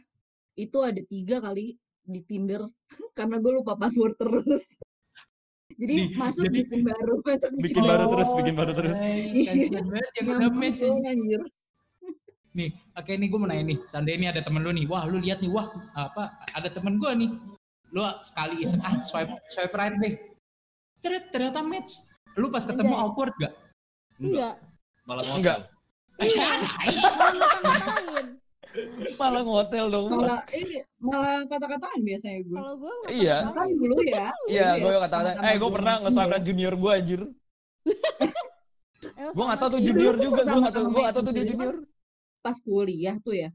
itu 0.56 0.78
ada 0.80 1.00
tiga 1.04 1.44
kali 1.44 1.76
di 2.08 2.20
Tinder. 2.24 2.64
Karena 3.18 3.36
gue 3.36 3.52
lupa 3.52 3.76
password 3.76 4.16
terus. 4.16 4.80
Jadi 5.78 5.94
Di- 5.96 6.08
masuk 6.16 6.44
jadi- 6.48 6.56
bikin 6.64 6.80
baru, 6.85 7.14
masuk 7.26 7.50
Bikin 7.61 7.82
baru 7.85 8.04
terus, 8.11 8.30
bikin 8.37 8.54
baru 8.54 8.72
terus. 8.76 8.98
Banget 9.02 10.12
yang 10.20 10.26
udah 10.37 10.50
match 10.52 10.80
anjir. 10.82 11.42
Nih, 12.52 12.68
oke 12.92 13.08
nih 13.08 13.28
gue 13.32 13.38
mau 13.40 13.48
nanya 13.48 13.64
nih, 13.64 13.78
seandainya 13.88 14.18
ini 14.20 14.26
ada 14.28 14.40
temen 14.44 14.61
lu 14.61 14.76
nih, 14.76 14.85
wah 14.85 15.08
lu 15.08 15.16
lihat 15.16 15.40
nih, 15.40 15.48
wah 15.48 15.72
apa, 15.96 16.37
ada 16.52 16.68
temen 16.68 17.00
gue 17.00 17.08
nih, 17.16 17.30
lu 17.88 18.04
sekali 18.20 18.61
iseng, 18.61 18.85
ah 18.85 19.00
swipe, 19.00 19.32
swipe 19.48 19.72
right 19.72 19.96
deh, 19.96 20.20
Ceret, 21.00 21.32
ternyata 21.32 21.64
match, 21.64 22.12
lu 22.37 22.52
pas 22.52 22.61
ketemu 22.61 22.92
Anjay. 22.92 23.04
awkward 23.08 23.32
gak? 23.40 23.56
Enggak. 24.20 24.61
malah 25.08 25.24
Enggak. 25.32 25.64
ngotot 26.20 26.28
Iya. 26.28 28.37
Malah 29.20 29.42
ngotel 29.44 29.87
dong. 29.92 30.06
Malah 30.08 30.40
ini 30.56 30.81
malah 30.98 31.44
kata-kataan 31.46 32.00
biasanya 32.00 32.40
gue. 32.46 32.56
Kalau 32.56 32.75
gue 32.81 32.92
nggak 32.92 33.12
Iya. 33.12 33.37
Kan 33.52 33.68
dulu 33.77 33.96
ya. 34.04 34.29
Iya, 34.48 34.68
gue 34.81 34.90
kata-kata. 34.96 35.29
sama-sama 35.37 35.48
Eh, 35.52 35.56
gue 35.60 35.70
pernah 35.70 35.94
ini 35.96 36.02
nge-swipe 36.06 36.33
ya. 36.33 36.40
junior 36.40 36.75
gue 36.77 36.92
anjir. 36.92 37.20
Gue 39.33 39.44
gak 39.44 39.58
sama 39.58 39.60
tau 39.60 39.70
tuh 39.75 39.83
junior 39.83 40.14
juga, 40.16 40.42
gue 40.46 40.60
gak 40.62 40.75
tau, 40.75 40.85
sama-sama 40.85 40.92
gue 40.94 41.02
gak 41.02 41.14
tau 41.14 41.25
tuh 41.27 41.35
dia 41.35 41.44
junior. 41.46 41.75
Pas 42.40 42.56
kuliah 42.62 43.16
tuh 43.23 43.35
ya. 43.37 43.50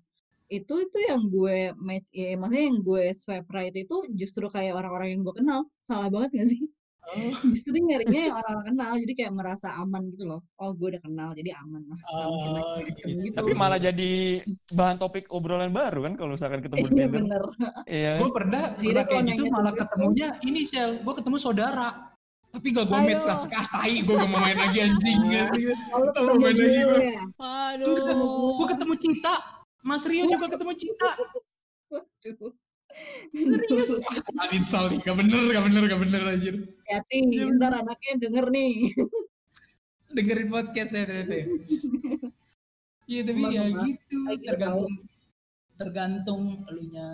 itu 0.47 0.73
itu 0.79 0.97
yang 1.03 1.27
gue 1.27 1.75
match 1.75 2.07
ya 2.15 2.39
maksudnya 2.39 2.63
yang 2.71 2.79
gue 2.79 3.03
swipe 3.11 3.51
right 3.51 3.75
itu 3.75 3.99
justru 4.15 4.47
kayak 4.47 4.79
orang-orang 4.79 5.19
yang 5.19 5.21
gue 5.27 5.35
kenal 5.35 5.67
salah 5.83 6.07
banget 6.07 6.39
gak 6.39 6.47
sih 6.55 6.63
Oh, 7.07 7.31
justru 7.55 7.79
nyarinya 7.79 8.19
yang 8.27 8.35
orang-orang 8.35 8.65
kenal 8.67 8.91
jadi 8.99 9.13
kayak 9.15 9.33
merasa 9.33 9.67
aman 9.79 10.01
gitu 10.11 10.27
loh. 10.27 10.41
Oh 10.59 10.75
gue 10.75 10.87
udah 10.91 11.01
kenal 11.03 11.29
jadi 11.31 11.55
aman 11.63 11.81
lah. 11.87 11.99
Oh, 12.11 12.75
gitu. 12.83 13.07
gitu. 13.07 13.31
Tapi 13.31 13.51
malah 13.55 13.79
jadi 13.79 14.43
bahan 14.75 14.99
topik 14.99 15.31
obrolan 15.31 15.71
baru 15.71 16.03
kan 16.03 16.13
kalau 16.19 16.35
misalkan 16.35 16.59
ketemu 16.59 16.83
di 16.83 16.91
iya 16.91 17.07
Tinder. 17.07 17.15
bener. 17.15 17.43
Iya. 17.87 18.13
gue 18.19 18.29
pernah 18.35 18.63
pernah 18.75 19.03
kayak 19.07 19.07
kalau 19.07 19.23
gitu 19.31 19.43
malah 19.47 19.71
tentang 19.71 19.87
ketemunya 19.87 20.27
ini 20.43 20.61
sel 20.67 20.89
gue 20.99 21.13
ketemu 21.15 21.37
saudara. 21.39 21.89
Tapi 22.47 22.67
gak 22.73 22.85
gue 22.89 22.99
match 23.05 23.25
lah 23.27 23.37
sekali. 23.39 23.93
Gue 24.03 24.15
gak 24.17 24.29
mau 24.31 24.39
main 24.43 24.57
lagi 24.57 24.79
anjing. 24.83 25.19
Tahu 25.91 26.01
ketemu 26.11 26.31
main 26.41 26.55
lagi 26.55 26.79
gue 26.83 27.01
Aduh. 27.39 27.95
gue 28.59 28.67
ketemu 28.75 28.93
Cita. 28.99 29.35
Mas 29.87 30.03
Rio 30.03 30.27
juga 30.27 30.51
ketemu 30.51 30.73
Cita. 30.75 31.11
Waduh. 31.87 32.51
Serius? 33.33 33.89
Sal 34.71 34.85
nih 34.91 34.99
gak 35.03 35.15
bener 35.19 35.39
gak 35.51 35.63
bener 35.67 35.81
gak 35.87 36.01
bener 36.01 36.21
anjir. 36.33 36.55
Hati 36.87 37.17
Iya, 37.27 37.51
ntar 37.55 37.73
anaknya 37.75 38.13
denger 38.19 38.45
nih. 38.49 38.73
Dengerin 40.15 40.47
podcast 40.47 40.95
ya 40.95 41.03
ternyata 41.03 41.35
iya 43.11 43.21
tapi 43.23 43.39
ya 43.43 43.63
apa? 43.67 43.83
gitu 43.87 44.17
Kayak 44.23 44.39
gitu 44.39 44.47
tergantung 44.47 44.91
tergantung 45.77 46.41
elunya 46.67 47.07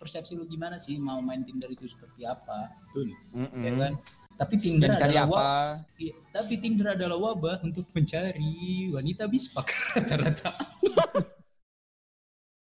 persepsi 0.00 0.32
lu 0.38 0.46
gimana 0.48 0.78
sih 0.80 0.96
mau 0.96 1.18
main 1.20 1.42
Tinder 1.44 1.68
itu 1.68 1.84
seperti 1.90 2.24
apa. 2.24 2.70
Betul. 2.88 3.12
Mm-mm. 3.34 3.62
ya 3.62 3.72
kan? 3.76 3.92
Tapi 4.36 4.54
Tinder 4.62 4.88
Dan 4.92 4.98
cari 4.98 5.16
adalah 5.16 5.26
apa? 5.32 5.48
iya, 5.98 6.14
tapi 6.32 6.54
Tinder 6.62 6.88
adalah 6.94 7.18
wabah 7.18 7.56
untuk 7.66 7.84
mencari 7.92 8.88
wanita 8.94 9.26
bispak. 9.28 9.66
Rata-rata 9.98 10.50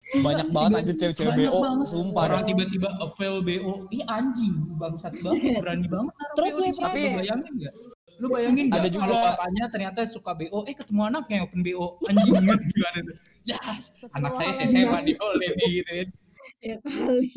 Banyak 0.07 0.47
banget 0.49 0.79
aja 0.81 0.93
cewek-cewek 0.95 1.33
BO, 1.35 1.59
banget. 1.59 1.87
sumpah. 1.91 2.21
orang 2.25 2.43
tiba-tiba 2.47 2.89
avail 2.97 3.35
BO 3.43 3.73
ih 3.89 4.03
anjing 4.07 4.55
bangsat 4.75 5.11
banget. 5.19 5.59
Berani 5.59 5.87
banget 5.87 6.13
Terus 6.33 6.53
di 6.53 6.61
Lu 6.63 6.87
ya? 6.95 7.11
bayangin 7.19 7.53
nggak? 7.59 7.73
Lu 8.17 8.27
bayangin 8.31 8.63
nggak 8.71 8.79
Ada 8.79 8.89
kalau 8.89 9.03
juga- 9.03 9.25
papanya 9.35 9.63
ternyata 9.67 9.99
suka 10.07 10.31
BO 10.31 10.59
eh 10.63 10.73
ketemu 10.73 11.01
anaknya 11.05 11.35
yang 11.37 11.45
open 11.45 11.61
BO 11.61 11.85
anjing 12.07 12.33
gimana 12.39 12.99
tuh 13.03 13.15
yes. 13.51 13.83
Anak 14.15 14.31
saya 14.33 14.51
SMA 14.55 14.87
boleh 15.13 15.49
nih 15.59 15.69
gitu 15.75 15.91
ya 16.57 16.75
kali. 16.81 17.29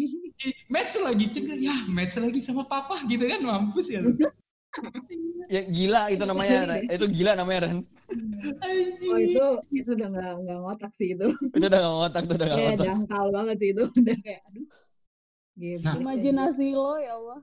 Match 0.67 0.95
lagi 0.97 1.27
cenderung 1.29 1.61
ya 1.61 1.77
match 1.87 2.17
lagi 2.17 2.41
sama 2.41 2.65
papa 2.65 3.03
gitu 3.05 3.27
kan. 3.27 3.43
Mampus 3.43 3.91
ya 3.91 4.01
Ya 5.47 5.67
gila 5.67 6.03
itu 6.09 6.23
namanya. 6.23 6.59
Ren. 6.69 6.83
Itu 6.95 7.07
gila 7.11 7.33
namanya 7.35 7.61
Ren. 7.67 7.79
oh 9.05 9.19
itu 9.19 9.45
itu 9.73 9.91
udah 9.93 10.09
nggak 10.11 10.33
nggak 10.43 10.59
ngotak 10.63 10.93
sih 10.93 11.15
itu 11.15 11.27
Itu 11.53 11.67
udah 11.67 11.79
gak 11.79 11.93
ngotak, 11.93 12.23
itu 12.23 12.35
udah 12.35 12.47
gak 12.47 12.57
kayak 12.57 12.69
ngotak. 12.71 12.87
dangkal 12.87 13.27
banget 13.31 13.57
sih 13.59 13.69
itu 13.71 13.85
udah 13.87 14.17
kayak 14.21 14.43
aduh 14.47 14.67
Geblek 15.53 15.85
Nah. 15.85 15.95
Imajinasi 15.99 16.67
lo 16.73 16.97
ya 16.97 17.13
Allah. 17.13 17.41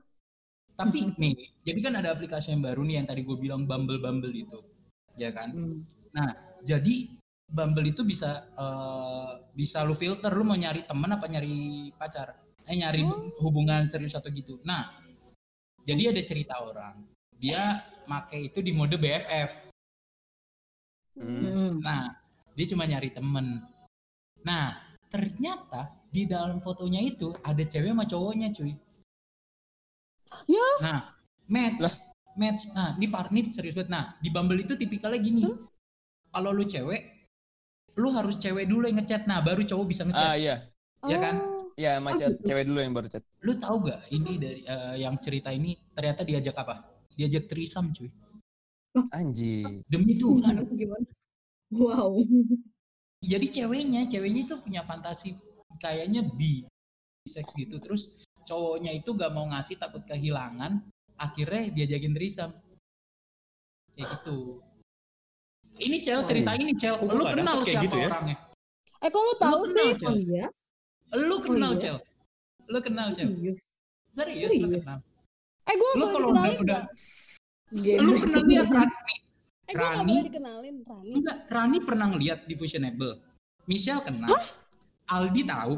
tapi 0.74 0.98
nih 1.20 1.34
jadi 1.62 1.78
kan 1.80 1.94
ada 1.96 2.08
aplikasi 2.10 2.50
yang 2.50 2.62
baru 2.62 2.80
nih 2.82 2.94
yang 2.98 3.06
tadi 3.06 3.20
gue 3.22 3.36
bilang 3.36 3.62
Bumble 3.64 3.98
Bumble 3.98 4.32
itu 4.32 4.58
ya 5.14 5.30
kan 5.30 5.50
Hmm. 5.50 5.84
jadi 6.62 6.94
Bumble 7.46 7.86
itu 7.86 8.02
bisa 8.02 8.46
eh, 8.50 9.30
bisa 9.52 9.82
lu 9.82 9.92
filter 9.92 10.30
lu 10.30 10.42
mau 10.42 10.54
nyari 10.54 10.82
temen 10.82 11.10
apa 11.10 11.26
nyari 11.26 11.54
pacar 11.92 12.32
eh 12.62 12.74
nyari 12.74 13.02
Oh. 13.02 13.28
hubungan 13.40 13.84
serius 13.84 14.14
atau 14.14 14.28
gitu 14.28 14.58
nah 14.62 14.92
jadi 15.82 16.10
ada 16.10 16.22
cerita 16.22 16.58
orang 16.58 17.06
dia 17.38 17.80
make 18.04 18.36
itu 18.44 18.58
di 18.60 18.72
mode 18.72 18.94
BFF 18.94 19.70
Hmm. 21.18 21.42
Hmm. 21.42 21.70
nah 21.82 22.14
dia 22.54 22.66
cuma 22.70 22.86
nyari 22.86 23.10
temen 23.10 23.58
nah 24.42 24.78
ternyata 25.10 25.90
di 26.06 26.30
dalam 26.30 26.62
fotonya 26.62 27.02
itu 27.02 27.34
ada 27.42 27.58
cewek 27.58 27.90
sama 27.90 28.06
cowoknya 28.06 28.54
cuy 28.54 28.70
Ya. 30.46 30.68
nah 30.78 31.00
match 31.48 31.82
Lah. 31.82 31.94
match 32.36 32.70
nah 32.70 32.94
ini 32.94 33.10
partner 33.10 33.50
serius 33.50 33.74
banget 33.74 33.90
nah 33.90 34.14
di 34.20 34.30
Bumble 34.30 34.62
itu 34.62 34.78
tipikalnya 34.78 35.18
gini 35.18 35.42
kalau 36.30 36.54
lu 36.54 36.62
cewek 36.62 37.26
lu 37.98 38.14
harus 38.14 38.38
cewek 38.38 38.70
dulu 38.70 38.86
yang 38.86 39.02
ngechat 39.02 39.26
nah 39.26 39.42
baru 39.42 39.66
cowok 39.66 39.86
bisa 39.90 40.06
ngechat 40.06 40.22
Ah 40.22 40.36
iya. 40.38 40.56
Ya 41.02 41.18
kan? 41.18 41.34
Oh. 41.34 41.58
Iya, 41.74 41.98
Oh, 41.98 42.10
chat 42.10 42.30
gitu. 42.34 42.42
cewek 42.46 42.66
dulu 42.66 42.78
yang 42.78 42.94
baru 42.94 43.06
chat. 43.06 43.22
lu 43.42 43.58
tahu 43.58 43.86
gak 43.86 44.02
ini 44.10 44.32
dari 44.34 44.60
eh, 44.62 44.94
yang 44.98 45.18
cerita 45.18 45.50
ini 45.50 45.74
ternyata 45.90 46.22
diajak 46.22 46.54
apa 46.54 46.87
diajak 47.18 47.50
trisam 47.50 47.90
cuy. 47.90 48.06
Anjing. 49.10 49.82
demi 49.90 50.14
Tuhan. 50.14 50.62
Gimana 50.78 51.06
wow. 51.74 52.14
Jadi 53.18 53.46
ceweknya 53.50 54.06
ceweknya 54.06 54.46
itu 54.46 54.54
punya 54.62 54.86
fantasi 54.86 55.34
kayaknya 55.82 56.22
bi 56.22 56.62
seks 57.26 57.52
gitu. 57.58 57.82
Terus 57.82 58.24
cowoknya 58.46 58.94
itu 58.94 59.10
gak 59.12 59.34
mau 59.34 59.44
ngasih 59.50 59.76
takut 59.76 60.00
kehilangan 60.06 60.80
akhirnya 61.18 61.74
diajakin 61.74 62.14
trisam. 62.14 62.50
Kayak 63.98 64.06
gitu. 64.14 64.62
Ini 65.78 65.96
cel 66.02 66.22
cerita 66.22 66.54
ini 66.54 66.74
cel. 66.78 66.94
Oh, 67.02 67.10
lu 67.10 67.26
kenal 67.26 67.62
siapa 67.66 67.86
gitu 67.86 67.96
ya. 67.98 68.08
orangnya? 68.10 68.36
Eh 68.98 69.10
kok 69.10 69.22
lu 69.22 69.34
tahu 69.38 69.62
kenal, 69.62 69.74
sih? 69.74 69.88
Cel. 69.94 70.08
oh 70.10 70.16
iya. 70.18 70.46
Lu 71.14 71.36
kenal 71.42 71.72
iya? 71.74 71.82
cel? 71.82 71.96
Lu 72.70 72.78
kenal 72.82 73.08
cel? 73.14 73.28
Serius? 73.34 73.62
Serius 74.14 74.52
lu 74.58 74.68
kenal 74.78 74.98
Eh 75.68 75.74
gue 75.74 75.90
lu 75.92 75.96
boleh 75.98 76.08
kalau 76.10 76.28
udah 76.28 76.42
dikenalin 76.42 76.58
udah 76.58 76.82
nggak? 77.70 77.96
lu 78.00 78.12
pernah 78.16 78.42
lihat 78.42 78.68
Rani 78.70 78.94
Eh 79.60 79.72
gue 79.72 79.76
nggak 79.76 79.92
Rani? 79.94 80.14
dikenalin 80.24 80.76
Rani. 80.82 81.10
enggak 81.14 81.36
Rani 81.46 81.78
pernah 81.80 82.06
ngeliat 82.08 82.38
di 82.42 82.54
Fusionable 82.54 83.12
Michelle 83.64 84.00
kenal 84.00 84.32
Aldi 85.06 85.42
tahu 85.44 85.74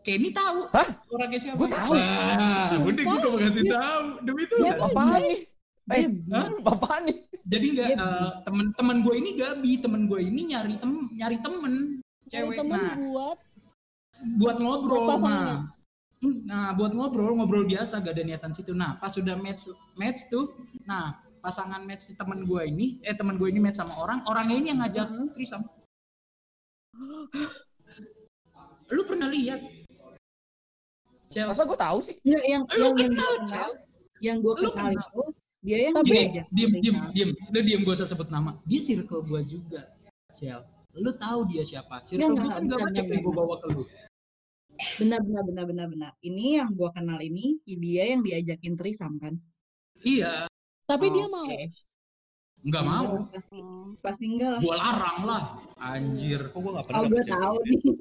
Kenny 0.00 0.30
tahu 0.30 0.68
Hah? 0.70 0.88
orangnya 1.08 1.38
siapa 1.38 1.56
Gua 1.56 1.68
tahu. 1.70 1.92
Sumpah? 1.92 2.76
udah 2.78 3.02
gue 3.02 3.18
mau 3.22 3.38
kasih 3.38 3.64
tahu 3.66 4.02
demi 4.20 4.42
itu 4.42 4.54
Siapa? 4.58 4.84
Apaan 4.86 5.20
nih? 5.22 5.40
Eh, 5.86 6.04
Hah? 6.30 6.46
apaan 6.66 7.02
nih? 7.04 7.16
jadi 7.44 7.66
enggak 7.70 7.88
Dia- 7.90 8.36
temen-temen 8.42 8.96
gue 9.00 9.14
ini 9.14 9.30
Gabi 9.34 9.72
temen 9.78 10.00
gue 10.04 10.20
ini 10.22 10.40
nyari 10.50 10.74
tem 10.76 10.92
nyari 11.10 11.36
temen 11.38 11.72
cewek 12.26 12.52
temen 12.54 12.72
nah 12.74 12.96
buat 13.02 13.38
buat 14.40 14.56
ngobrol 14.56 15.04
Buat 15.04 15.08
pasangannya? 15.14 15.44
nah 15.46 15.60
nah 16.44 16.72
buat 16.72 16.92
ngobrol 16.92 17.34
ngobrol 17.34 17.64
biasa 17.64 18.00
gak 18.00 18.14
ada 18.16 18.24
niatan 18.24 18.50
situ. 18.50 18.72
Nah 18.72 18.96
pas 18.96 19.10
sudah 19.10 19.36
match 19.36 19.68
match 19.94 20.28
tuh 20.28 20.52
nah 20.84 21.16
pasangan 21.38 21.84
match 21.84 22.08
di 22.08 22.14
temen 22.14 22.44
gue 22.44 22.62
ini 22.64 23.00
eh 23.02 23.12
temen 23.12 23.36
gue 23.36 23.48
ini 23.48 23.60
match 23.60 23.76
sama 23.76 23.92
orang 23.98 24.18
orangnya 24.24 24.56
ini 24.56 24.66
yang 24.72 24.80
ngajak 24.80 25.06
Mhm. 25.08 25.26
trisam. 25.32 25.62
Lu 28.88 29.02
pernah 29.04 29.28
lihat? 29.28 29.60
Cel, 31.28 31.50
Masa 31.50 31.66
gue 31.66 31.74
tahu 31.74 31.98
sih? 31.98 32.14
Nggak, 32.22 32.44
yang 32.46 32.62
Lu 32.62 32.78
yang 32.78 32.94
yang 32.94 33.10
kenal, 33.10 33.26
gue 33.26 33.38
kenal 33.42 33.70
yang 34.22 34.36
gue 34.38 34.52
kenal 34.54 34.72
kenal. 34.72 34.94
itu 34.94 35.22
dia 35.64 35.78
yang 35.80 35.94
Tapi- 35.96 36.08
diajak 36.12 36.46
diem 36.52 36.72
diem 36.78 36.96
diem. 37.10 37.30
Lu 37.50 37.58
diem 37.64 37.80
gue 37.82 37.94
usah 37.96 38.06
sebut 38.06 38.28
nama. 38.30 38.54
Dia 38.64 38.80
circle 38.80 39.24
gue 39.24 39.40
juga 39.48 39.82
Cel. 40.30 40.62
Lu 40.94 41.10
tahu 41.10 41.40
dia 41.50 41.66
siapa. 41.66 41.98
Circle 42.00 42.22
gue 42.22 42.38
nggak, 42.38 42.54
kan 42.54 42.62
gak 42.70 42.80
banyak 42.86 43.04
yang 43.10 43.20
gue 43.20 43.34
bawa 43.34 43.54
ke 43.58 43.66
lu 43.74 43.82
benar 44.98 45.20
benar 45.22 45.42
benar 45.46 45.64
benar 45.66 45.86
benar. 45.88 46.12
Ini 46.20 46.62
yang 46.62 46.70
gue 46.74 46.90
kenal 46.90 47.18
ini 47.18 47.58
dia 47.64 48.10
yang 48.10 48.20
diajakin 48.22 48.74
trisam 48.74 49.16
kan? 49.22 49.34
Iya. 50.02 50.46
Tapi 50.84 51.06
dia 51.10 51.26
Oke. 51.26 51.34
mau. 51.34 51.48
nggak 52.64 52.84
mau. 52.88 53.28
pasti 53.28 53.60
Oh. 53.60 53.92
pasti 54.00 54.24
enggak 54.24 54.56
lah. 54.56 54.60
Gue 54.64 54.76
larang 54.76 55.18
lah. 55.24 55.42
Anjir. 55.76 56.48
Kok 56.48 56.58
gue 56.64 56.72
gak 56.80 56.86
pernah 56.88 57.00
oh 57.00 57.08
cewek 57.12 57.26
tahu 57.28 57.56
nih. 57.64 57.78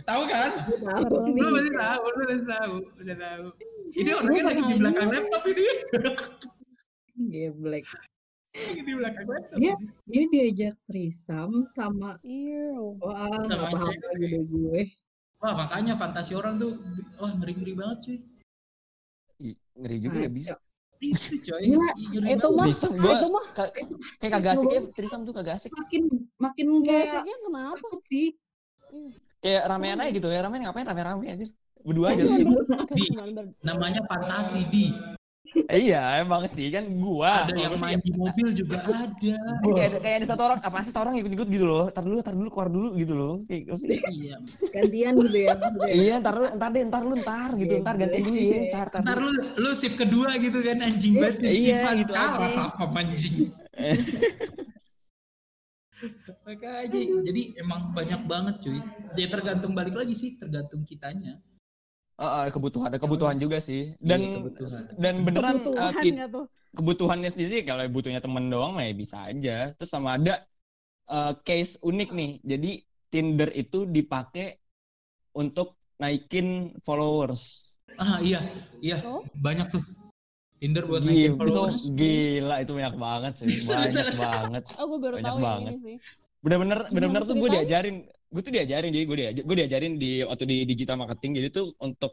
Tahu 0.00 0.22
kan? 0.24 0.50
Tahu 0.80 1.04
lu 1.36 1.50
pasti 1.52 1.72
tahu 1.76 2.02
lu 2.08 2.22
pasti 2.24 2.44
tahu 2.48 2.74
udah 3.04 3.16
tahu. 3.20 3.46
Ini 3.90 4.08
Gua 4.08 4.18
orangnya 4.22 4.42
lagi 4.48 4.62
di 4.64 4.74
belakang 4.80 5.08
laptop 5.12 5.42
ini. 5.44 5.66
Geblek. 7.28 7.84
Lagi 8.50 8.80
di 8.80 8.92
belakang 8.96 9.26
laptop 9.28 9.56
Dia- 9.60 9.80
dia 10.08 10.24
diajak 10.32 10.74
trisam 10.88 11.68
sama 11.76 12.16
Ew. 12.24 12.96
wah 12.96 13.28
Sama 13.44 13.76
paham 13.76 13.92
lagi 13.92 14.24
deh 14.24 14.42
gue 14.48 14.82
wah 15.40 15.54
makanya 15.56 15.96
fantasi 15.96 16.32
orang 16.36 16.60
tuh 16.60 16.76
wah 17.16 17.32
ngeri 17.36 17.52
ngeri 17.56 17.74
banget 17.76 17.98
cuy 18.04 18.18
Ih, 19.40 19.56
ngeri 19.72 19.96
juga 20.04 20.18
ya 20.20 20.30
bisa. 20.30 20.54
itu 21.00 21.40
coy 21.40 21.64
Gila, 21.64 21.88
Ih, 21.96 22.06
ngeri 22.12 22.26
Itu 22.36 22.48
mah, 22.52 22.66
itu 22.68 23.28
mah 23.32 23.44
kayak 24.20 24.32
kagak 24.36 24.52
asik 24.52 24.68
ya. 24.68 24.80
Trisam 24.92 25.24
tuh 25.24 25.32
kagak 25.32 25.56
asik. 25.56 25.72
makin 25.72 26.02
makin 26.36 26.66
kayak 26.84 27.04
geseknya 27.08 27.36
kenapa? 27.40 27.76
takut 27.80 28.02
sih 28.04 28.28
Kayak 29.40 29.62
ramean 29.72 29.96
aja 29.96 30.10
gitu 30.12 30.28
ya. 30.28 30.44
Ramean 30.44 30.68
ngapain 30.68 30.84
rame-rame 30.84 31.26
aja. 31.32 31.46
Berdua 31.80 32.12
aja. 32.12 32.28
Kan 32.28 32.36
sih. 32.36 32.44
Di. 33.08 33.48
namanya 33.64 34.04
fantasi 34.04 34.68
di 34.68 34.92
iya, 35.74 36.22
emang 36.22 36.46
sih 36.46 36.70
kan 36.70 36.86
gua. 37.02 37.48
ada 37.48 37.58
yang 37.58 37.74
main 37.82 37.98
di 37.98 38.12
mobil 38.14 38.54
juga 38.54 38.78
ada 38.86 39.10
kayak 39.18 39.88
ada 39.90 39.98
kayak 39.98 40.16
ada 40.22 40.26
satu 40.30 40.42
orang 40.46 40.60
apa 40.62 40.76
sih 40.78 40.90
satu 40.94 41.00
orang 41.08 41.14
ikut-ikut 41.18 41.48
gitu 41.50 41.66
loh. 41.66 41.84
Tar 41.90 42.06
dulu, 42.06 42.22
tar 42.22 42.34
dulu, 42.38 42.48
keluar 42.54 42.70
dulu 42.70 42.88
gitu 42.94 43.14
loh. 43.18 43.34
Kayak 43.50 43.60
gitu 43.66 43.74
sih. 43.82 43.98
iya 44.14 44.36
gantian 44.70 45.12
gitu 45.18 45.38
ya. 45.42 45.54
Iya, 45.90 46.14
ntar 46.22 46.34
lu, 46.38 46.46
ntar 46.54 46.68
deh, 46.70 46.82
ntar 46.86 47.02
lu, 47.02 47.14
ntar 47.18 47.50
gitu, 47.58 47.74
ntar 47.82 47.94
gantiin 47.98 48.22
dulu 48.24 48.38
ya, 48.38 48.58
ntar, 48.70 48.86
ntar. 48.94 49.02
ntar 49.02 49.18
lu 49.18 49.32
lu 49.58 49.70
shift 49.74 49.96
kedua 49.98 50.30
gitu 50.38 50.58
kan 50.62 50.76
anjing 50.86 51.18
banget 51.18 51.42
Iya, 51.42 51.78
Shift 51.82 51.98
gitu 52.06 52.12
kalah 52.14 52.46
aja. 52.46 52.70
sama 52.70 52.98
anjing 53.00 53.34
Makanya 56.48 57.04
jadi 57.28 57.42
emang 57.60 57.92
banyak 57.92 58.24
banget 58.24 58.54
cuy. 58.64 58.80
Dia 59.16 59.28
tergantung 59.28 59.76
balik 59.76 59.92
lagi 59.92 60.16
sih, 60.16 60.40
tergantung 60.40 60.80
kitanya. 60.88 61.36
Ah, 62.20 62.44
ah, 62.44 62.46
kebutuhan 62.46 62.86
ada 62.86 63.00
kebutuhan 63.00 63.36
juga 63.36 63.56
sih 63.58 63.96
dan 63.96 64.20
Iya, 64.20 64.36
kebutuhan. 64.38 64.82
dan 64.94 65.14
beneran 65.24 65.48
uh, 65.48 65.58
Kebutuhan 65.58 65.92
ki- 65.98 66.12
nggak 66.12 66.30
tuh? 66.30 66.44
kebutuhannya 66.70 67.28
sendiri 67.28 67.58
kalau 67.64 67.82
butuhnya 67.88 68.20
temen 68.20 68.44
doang 68.46 68.72
mah 68.72 68.84
ya 68.84 68.92
bisa 68.92 69.16
aja 69.24 69.56
terus 69.72 69.88
sama 69.88 70.14
ada 70.14 70.44
uh, 71.08 71.32
case 71.40 71.80
unik 71.80 72.08
nih 72.12 72.30
jadi 72.42 72.70
Tinder 73.08 73.50
itu 73.50 73.88
dipakai 73.88 74.54
untuk 75.32 75.74
naikin 75.96 76.46
followers 76.78 77.74
Ah 77.96 78.20
iya, 78.20 78.44
iya 78.78 79.00
Oh. 79.02 79.20
banyak 79.34 79.66
tuh. 79.68 79.82
Tinder 80.56 80.84
buat 80.84 81.00
Gila, 81.00 81.08
naikin 81.08 81.32
itu 81.32 81.40
followers. 81.42 81.78
gila 81.90 82.56
itu 82.58 82.72
banyak 82.72 82.94
banget 82.96 83.32
sih 83.34 83.46
banyak 83.70 84.06
banget 84.14 84.64
Oh, 84.76 84.84
gue 84.86 84.98
baru 85.00 85.16
Banyak 85.16 85.26
tahu 85.26 85.36
yang 85.36 85.46
banget. 85.48 85.70
ini 85.70 85.78
sih. 85.80 85.96
bener-bener 86.38 86.78
bener-bener 86.88 87.22
tuh 87.24 87.34
gue 87.34 87.48
diajarin 87.50 87.96
gue 88.30 88.42
tuh 88.46 88.52
diajarin 88.56 88.90
jadi 88.94 89.04
gue 89.10 89.16
diajarin 89.20 89.44
gue 89.48 89.56
diajarin 89.60 89.92
di 90.02 90.10
waktu 90.28 90.44
di 90.52 90.56
digital 90.70 90.96
marketing 91.02 91.30
jadi 91.38 91.48
tuh 91.56 91.66
untuk 91.86 92.12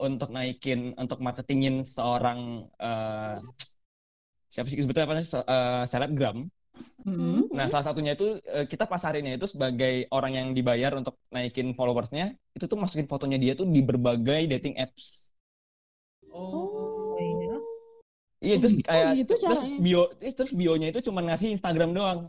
untuk 0.00 0.28
naikin 0.36 0.94
untuk 1.02 1.18
marketingin 1.26 1.74
seorang 1.84 2.40
eh 2.80 3.36
siapa 4.52 4.66
sih 4.68 4.78
sebetulnya 4.84 5.06
apa 5.08 5.14
sih 5.20 5.28
Se- 5.32 5.46
eh, 5.48 5.84
selebgram 5.88 6.38
Mm-mm. 7.04 7.52
Nah, 7.52 7.66
salah 7.68 7.86
satunya 7.92 8.12
itu 8.16 8.38
eh, 8.48 8.64
kita 8.72 8.84
pasarinnya 8.88 9.36
itu 9.38 9.46
sebagai 9.50 10.08
orang 10.16 10.32
yang 10.38 10.48
dibayar 10.56 10.92
untuk 10.96 11.18
naikin 11.34 11.74
followersnya, 11.78 12.32
itu 12.56 12.64
tuh 12.70 12.78
masukin 12.80 13.06
fotonya 13.12 13.36
dia 13.42 13.52
tuh 13.58 13.66
di 13.68 13.80
berbagai 13.84 14.48
dating 14.52 14.74
apps. 14.80 15.28
Oh. 16.32 16.48
Oh, 16.54 17.16
iya. 17.20 17.56
Iya, 18.42 18.54
terus 18.62 18.74
gitu? 18.78 18.86
kayak 18.88 19.06
Oh, 19.06 19.18
gitu 19.20 19.32
terus 19.42 19.60
caranya. 19.62 19.78
bio 19.84 20.02
terus 20.38 20.52
bionya 20.58 20.86
itu 20.90 21.00
cuma 21.06 21.20
ngasih 21.26 21.48
Instagram 21.56 21.90
doang. 21.94 22.20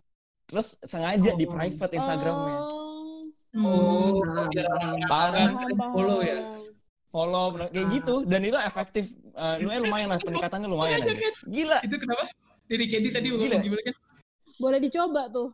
Terus 0.49 0.67
sengaja 0.85 1.31
di 1.39 1.45
Oh. 1.47 1.51
private 1.53 1.93
Instagramnya. 1.97 2.57
Oh, 2.59 2.82
Oh, 3.53 4.17
paham, 4.17 4.49
kalian 4.49 5.77
paham. 5.77 5.93
follow 5.93 6.19
ya. 6.19 6.37
Follow 7.07 7.45
kayak 7.53 7.77
Ah. 7.77 7.91
gitu 7.91 8.15
dan 8.25 8.41
itu 8.41 8.57
efektif. 8.57 9.05
Eh, 9.13 9.55
lumayan 9.61 9.81
lumayan 9.85 10.07
lah 10.09 10.17
peningkatannya 10.17 10.65
lumayan 10.65 10.97
aja. 10.99 11.13
Gila. 11.45 11.77
Itu 11.81 11.95
kenapa? 11.95 12.25
Dari 12.65 12.85
Candy 12.87 13.09
tadi 13.09 13.27
Gila. 13.29 13.57
gimana 13.59 13.81
kan? 13.83 13.95
Boleh 14.57 14.79
dicoba 14.81 15.29
tuh. 15.29 15.53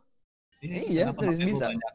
Iya, 0.60 1.08
kenapa 1.08 1.20
serius 1.24 1.36
makanya 1.36 1.46
bisa. 1.46 1.66
banyak 1.68 1.92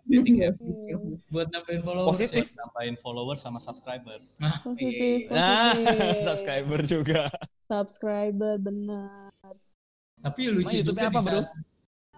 Hmm, 0.57 1.13
Buat 1.27 1.47
nambahin 1.49 1.81
followers. 1.81 2.07
Positif. 2.07 2.43
buat 2.43 2.57
nambahin 2.59 2.95
follower 2.97 3.37
sama 3.37 3.59
subscriber. 3.59 4.19
Nah, 4.35 4.57
Positif, 4.59 5.17
iya. 5.23 5.33
Nah, 5.33 5.69
positif. 5.71 6.17
subscriber 6.27 6.79
juga. 6.81 7.21
Subscriber, 7.63 8.53
benar. 8.57 9.29
Tapi 10.19 10.41
lucu 10.47 10.61
Emang 10.63 10.73
YouTube-nya 10.75 11.03
juga 11.03 11.09
apa, 11.11 11.19
di 11.19 11.25
bro? 11.27 11.41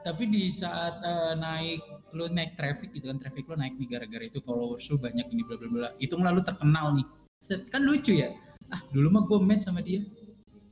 Tapi 0.01 0.23
di 0.27 0.47
saat 0.47 0.99
eh, 0.99 1.33
naik 1.35 1.81
lu 2.15 2.25
naik 2.27 2.55
traffic 2.55 2.93
gitu 2.93 3.09
kan 3.09 3.17
traffic 3.19 3.45
lu 3.45 3.55
naik 3.55 3.75
nih 3.75 3.87
gara-gara 3.89 4.25
itu 4.25 4.39
followers 4.41 4.85
lu 4.87 4.97
banyak 4.97 5.27
ini 5.27 5.41
bla 5.43 5.55
bla 5.55 5.69
bla 5.69 5.89
itu 5.97 6.13
lalu 6.15 6.41
terkenal 6.41 6.93
nih 6.93 7.07
Set, 7.37 7.69
kan 7.69 7.85
lucu 7.85 8.17
ya 8.17 8.33
ah 8.69 8.81
dulu 8.89 9.07
mah 9.13 9.23
gue 9.25 9.37
match 9.39 9.63
sama 9.65 9.79
dia 9.79 10.01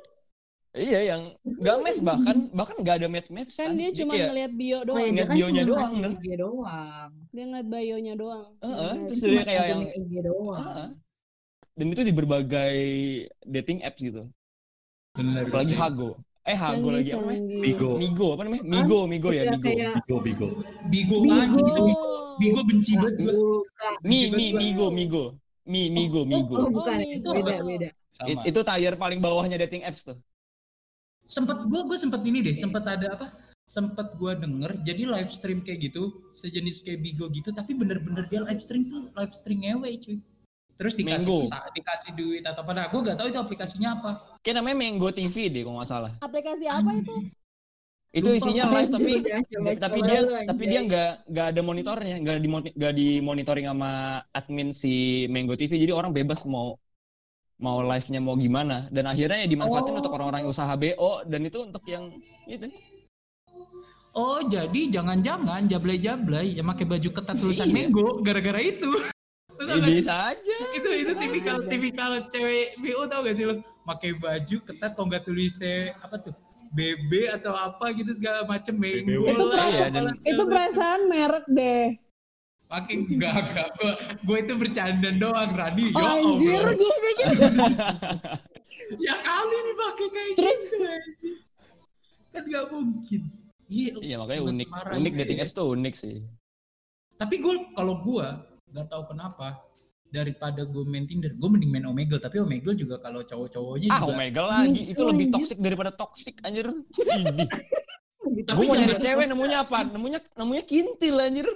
Iya, 0.69 0.99
yang 1.11 1.21
gak 1.59 1.77
match 1.81 1.99
bahkan 2.05 2.45
bahkan 2.53 2.77
gak 2.85 3.01
ada 3.01 3.09
match-match 3.09 3.57
Kan 3.57 3.73
dia 3.73 3.89
cuma 3.89 4.13
kayak, 4.13 4.29
ngeliat 4.29 4.51
bio 4.53 4.77
Oh, 4.77 4.81
doang. 4.85 5.01
iya, 5.01 5.09
Ingat 5.09 5.17
dia 5.17 5.25
kan 5.25 5.35
bionya 5.35 5.63
doang. 5.65 5.91
Dia 6.21 6.37
doang. 6.37 7.09
Dia 7.33 7.43
ngeliat 7.49 7.67
bio-nya 7.67 8.13
doang. 8.13 8.47
Heeh, 8.61 8.77
Benar. 8.93 9.07
terus 9.09 9.21
dia 9.25 9.43
kayak 9.43 9.65
yang 9.65 9.81
IG 9.89 10.13
doang. 10.21 10.57
Ah, 10.61 10.87
dan 11.73 11.85
itu 11.89 12.01
di 12.05 12.13
berbagai 12.13 12.77
dating 13.49 13.79
apps 13.81 13.97
gitu. 13.99 14.23
bener 15.09 15.49
Apalagi 15.49 15.73
Hago. 15.73 16.21
Eh 16.50 16.58
Hago 16.58 16.89
lagi 16.89 17.14
apa 17.14 17.22
namanya? 17.22 17.62
Bigo. 17.62 17.89
Migo 17.95 18.28
apa 18.34 18.41
namanya? 18.41 18.64
Migo, 18.66 19.00
Migo 19.06 19.30
ya, 19.30 19.43
Iya, 19.45 19.52
Migo. 19.54 19.70
Bigo, 19.70 20.18
Bigo. 20.26 20.47
Bigo 20.89 21.16
Bigo. 21.22 21.38
anjing 21.38 21.62
itu 21.64 21.82
Bigo 21.86 22.10
Bigo 22.39 22.60
benci 22.66 22.91
banget 22.95 23.16
gue 23.20 23.34
bukan. 23.36 23.93
Mi, 24.02 24.20
Bigo 24.26 24.34
Mi. 24.34 24.45
Migo, 24.58 24.88
Migo. 24.89 25.24
Mi, 25.64 25.82
Migo, 25.88 26.22
Oh, 26.22 26.26
Migo. 26.26 26.56
bukan. 26.68 26.97
Oh, 26.97 27.06
itu 27.06 27.30
beda, 27.30 27.54
beda. 27.62 27.89
Itu 28.43 28.60
tier 28.64 28.93
paling 28.95 29.20
bawahnya 29.20 29.58
dating 29.60 29.86
apps 29.86 30.04
tuh. 30.04 30.18
sempet 31.24 31.62
gue 31.62 31.82
gue 31.86 31.93
sempet 31.93 32.26
ini 32.26 32.41
deh 32.41 32.58
sempet 32.58 32.82
ada 32.82 33.14
apa 33.14 33.30
sempet 33.70 34.18
gue 34.18 34.34
denger 34.34 34.82
jadi 34.82 35.06
live 35.06 35.30
stream 35.30 35.62
kayak 35.62 35.86
gitu 35.86 36.10
sejenis 36.34 36.82
kayak 36.82 37.06
Bigo 37.06 37.30
gitu 37.30 37.54
tapi 37.54 37.78
bener-bener 37.78 38.26
dia 38.26 38.41
live 38.41 38.58
stream 38.58 38.89
tuh 38.89 39.14
live 39.14 39.30
stream 39.30 39.62
ngewe 39.62 39.93
cuy 40.02 40.18
terus 40.80 40.95
dikasih 40.95 41.27
Mango. 41.27 41.43
dikasih 41.75 42.11
duit 42.15 42.43
atau 42.47 42.63
apa 42.63 42.71
nah 42.71 42.86
gue 42.88 42.99
gak 43.03 43.17
tahu 43.19 43.27
itu 43.27 43.36
aplikasinya 43.36 43.99
apa 43.99 44.11
Kayak 44.39 44.63
namanya 44.63 44.77
Mango 44.80 45.11
TV 45.11 45.36
deh 45.51 45.61
kalau 45.67 45.75
nggak 45.84 45.91
salah. 45.91 46.11
Aplikasi 46.23 46.65
apa 46.71 46.95
itu? 46.95 47.15
Itu 48.09 48.32
Lupa 48.32 48.39
isinya 48.39 48.63
live 48.73 48.89
tapi 48.89 49.11
Coba, 49.21 49.69
tapi 49.77 49.99
coba 50.01 50.07
dia 50.07 50.19
tapi 50.47 50.63
dia 50.65 50.80
nggak 50.82 51.11
nggak 51.30 51.45
ada 51.51 51.61
monitornya, 51.61 52.15
nggak 52.17 52.38
di 52.39 52.47
nggak 52.73 52.93
di 52.95 53.07
monitoring 53.19 53.67
sama 53.67 53.91
admin 54.32 54.71
si 54.71 54.93
Mango 55.27 55.53
TV. 55.53 55.75
Jadi 55.77 55.91
orang 55.91 56.15
bebas 56.15 56.47
mau 56.47 56.73
mau 57.59 57.84
live-nya 57.84 58.23
mau 58.23 58.39
gimana 58.39 58.88
dan 58.88 59.03
akhirnya 59.05 59.43
ya 59.43 59.47
dimanfaatin 59.51 59.91
Oh. 59.93 59.99
untuk 59.99 60.15
orang-orang 60.15 60.47
yang 60.47 60.49
usaha 60.49 60.73
BO 60.73 61.27
dan 61.27 61.41
itu 61.43 61.59
untuk 61.59 61.84
yang 61.86 62.07
itu 62.47 62.71
Oh 64.15 64.39
jadi 64.41 64.89
jangan-jangan 64.89 65.67
jablay-jablay 65.67 66.55
yang 66.55 66.65
pakai 66.65 66.88
baju 66.88 67.09
ketat 67.13 67.36
tulisan 67.36 67.67
Iya. 67.67 67.75
Mango 67.91 68.23
gara-gara 68.23 68.57
itu. 68.57 68.89
Ya, 69.60 69.76
bisa 69.78 70.14
aja. 70.30 70.57
itu 70.72 70.88
itu 70.89 71.12
tipikal 71.14 71.57
aja. 71.57 71.68
tipikal 71.68 72.12
cewek 72.28 72.78
BO 72.78 73.03
tau 73.05 73.22
gak 73.22 73.36
sih 73.36 73.43
lo? 73.43 73.60
Pakai 73.84 74.16
baju 74.16 74.55
ketat 74.62 74.91
kalau 74.93 75.07
nggak 75.07 75.24
tulisnya 75.24 75.93
apa 75.99 76.16
tuh? 76.18 76.36
BB 76.70 77.12
atau 77.30 77.51
apa 77.51 77.91
gitu 77.91 78.14
segala 78.14 78.45
macem 78.45 78.72
Mango. 78.74 79.26
Itu 79.26 79.43
perasaan- 79.47 79.89
Iya, 79.89 80.05
dan- 80.05 80.22
Itu 80.24 80.43
perasaan 80.45 81.01
merek 81.05 81.45
deh. 81.49 81.86
Pakai 82.68 82.93
enggak 83.01 83.34
enggak 83.41 83.68
gue 83.74 83.91
gue 84.22 84.38
itu 84.39 84.53
bercanda 84.55 85.10
doang 85.12 85.51
Rani. 85.51 85.89
Oh, 85.89 85.97
Ya 85.97 86.10
anjir, 86.22 86.62
Allah. 86.62 86.72
gue 86.72 86.89
pikir 87.01 87.28
Ya 89.05 89.16
kali 89.20 89.57
nih 89.60 89.76
pakai 89.76 90.07
kayak 90.07 90.32
Terus? 90.36 90.60
gitu. 90.64 90.78
Kan 92.30 92.43
gak 92.45 92.66
mungkin. 92.70 93.22
Iya. 93.66 93.91
Iya 93.99 94.16
makanya 94.16 94.41
unik 94.45 94.68
unik 94.70 95.14
dating 95.18 95.38
ya. 95.38 95.43
apps 95.43 95.53
tuh 95.53 95.68
unik 95.68 95.93
sih. 95.93 96.16
Tapi 97.18 97.36
gue 97.38 97.53
kalau 97.74 97.97
gue 97.99 98.28
nggak 98.70 98.88
tahu 98.88 99.03
kenapa 99.09 99.65
daripada 100.09 100.65
gue 100.65 100.84
main 100.86 101.05
Tinder, 101.05 101.38
gue 101.38 101.49
mending 101.49 101.70
main 101.70 101.86
Omegle. 101.86 102.17
Tapi 102.17 102.41
Omegle 102.41 102.74
juga 102.74 102.97
kalau 102.97 103.22
cowok-cowoknya 103.22 103.89
Ah 103.93 104.01
juga. 104.01 104.13
Omega 104.17 104.43
lagi 104.45 104.82
itu 104.89 105.01
lebih 105.05 105.30
toksik 105.30 105.57
daripada 105.61 105.91
toksik 105.93 106.41
anjir. 106.41 106.65
Tapi 108.30 108.57
Gue 108.57 108.65
mau 108.65 108.78
nyari 108.78 108.95
cewek 108.97 109.26
nemunya 109.30 109.57
apa? 109.65 109.78
Nemunya 109.86 110.20
nemunya 110.38 110.63
kintil 110.65 111.15
anjir. 111.17 111.47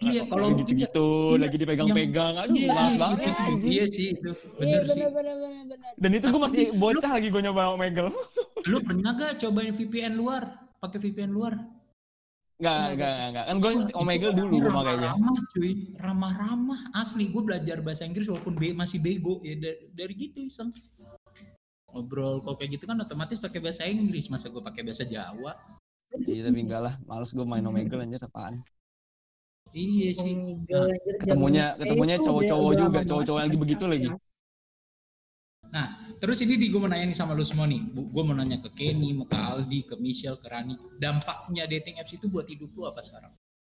Iya, 0.00 0.24
kalau 0.32 0.48
Lagi 0.48 0.64
gitu-gitu, 0.64 1.08
iya, 1.36 1.44
lagi 1.44 1.56
dipegang-pegang. 1.60 2.34
Aduh, 2.40 2.56
Iya, 2.56 2.72
malas 2.72 2.88
iya, 2.88 3.00
banget. 3.04 3.20
iya, 3.20 3.32
anjing. 3.36 3.72
Iya 3.76 3.84
sih 3.84 4.06
itu. 4.16 4.30
Iya 4.32 4.56
Bener 4.56 4.80
sih. 4.80 4.96
bener 4.96 5.10
bener 5.12 5.34
bener 5.36 5.64
bener. 5.68 5.90
Dan 6.00 6.10
itu 6.16 6.26
gue 6.32 6.40
masih 6.40 6.64
bocah 6.72 7.10
lagi 7.12 7.28
gue 7.28 7.42
nyoba 7.44 7.62
Omegle. 7.76 8.08
Lu 8.64 8.78
pernah 8.80 9.12
gak 9.12 9.36
cobain 9.44 9.76
VPN 9.76 10.16
luar? 10.16 10.42
Pakai 10.80 10.98
VPN 11.04 11.28
luar? 11.28 11.52
Enggak, 12.60 12.92
enggak, 12.92 13.14
enggak. 13.32 13.44
Kan 13.48 13.56
gue 13.56 13.72
Omegle 13.96 14.32
dulu 14.36 14.54
gue 14.60 14.68
makanya. 14.68 15.10
Ramah-ramah 15.16 15.38
cuy, 15.56 15.70
ramah-ramah. 15.96 16.80
Asli 16.92 17.24
gue 17.32 17.40
belajar 17.40 17.80
bahasa 17.80 18.04
Inggris 18.04 18.28
walaupun 18.28 18.60
be- 18.60 18.76
masih 18.76 19.00
bego 19.00 19.40
ya 19.40 19.56
dari, 19.56 19.88
dari 19.96 20.12
gitu 20.12 20.44
iseng. 20.44 20.68
Ngobrol 21.88 22.44
kalau 22.44 22.56
kayak 22.60 22.76
gitu 22.76 22.84
kan 22.84 23.00
otomatis 23.00 23.40
pakai 23.40 23.64
bahasa 23.64 23.88
Inggris, 23.88 24.28
masa 24.28 24.52
gue 24.52 24.60
pakai 24.60 24.84
bahasa 24.84 25.08
Jawa? 25.08 25.56
Iya 26.28 26.52
tapi 26.52 26.60
enggak 26.60 26.82
lah, 26.84 26.94
males 27.08 27.32
gue 27.32 27.46
main 27.48 27.64
Omegle 27.64 28.04
anjir 28.04 28.20
apaan. 28.20 28.60
Iya 29.72 30.08
sih. 30.12 30.36
Anjir, 30.36 31.16
Ketemunya 31.16 31.80
ketemunya 31.80 32.16
cowok-cowok 32.20 32.72
juga, 32.76 32.98
cowok-cowok 33.08 33.40
lagi 33.40 33.56
begitu 33.56 33.84
ya. 33.88 33.90
lagi. 33.90 34.08
Terus 36.20 36.44
ini 36.44 36.60
di 36.60 36.68
gue 36.68 36.76
mau 36.76 36.84
nanya 36.84 37.08
nih 37.08 37.16
sama 37.16 37.32
lu 37.32 37.40
semua 37.40 37.64
nih. 37.64 37.80
Gue 37.96 38.22
mau 38.28 38.36
nanya 38.36 38.60
ke 38.60 38.68
Kenny, 38.76 39.16
mau 39.16 39.24
ke 39.24 39.40
Aldi, 39.40 39.88
ke 39.88 39.96
Michelle, 39.96 40.36
ke 40.36 40.52
Rani. 40.52 40.76
Dampaknya 41.00 41.64
dating 41.64 41.96
apps 41.96 42.12
itu 42.12 42.28
buat 42.28 42.44
hidup 42.44 42.76
lu 42.76 42.84
apa 42.84 43.00
sekarang? 43.00 43.32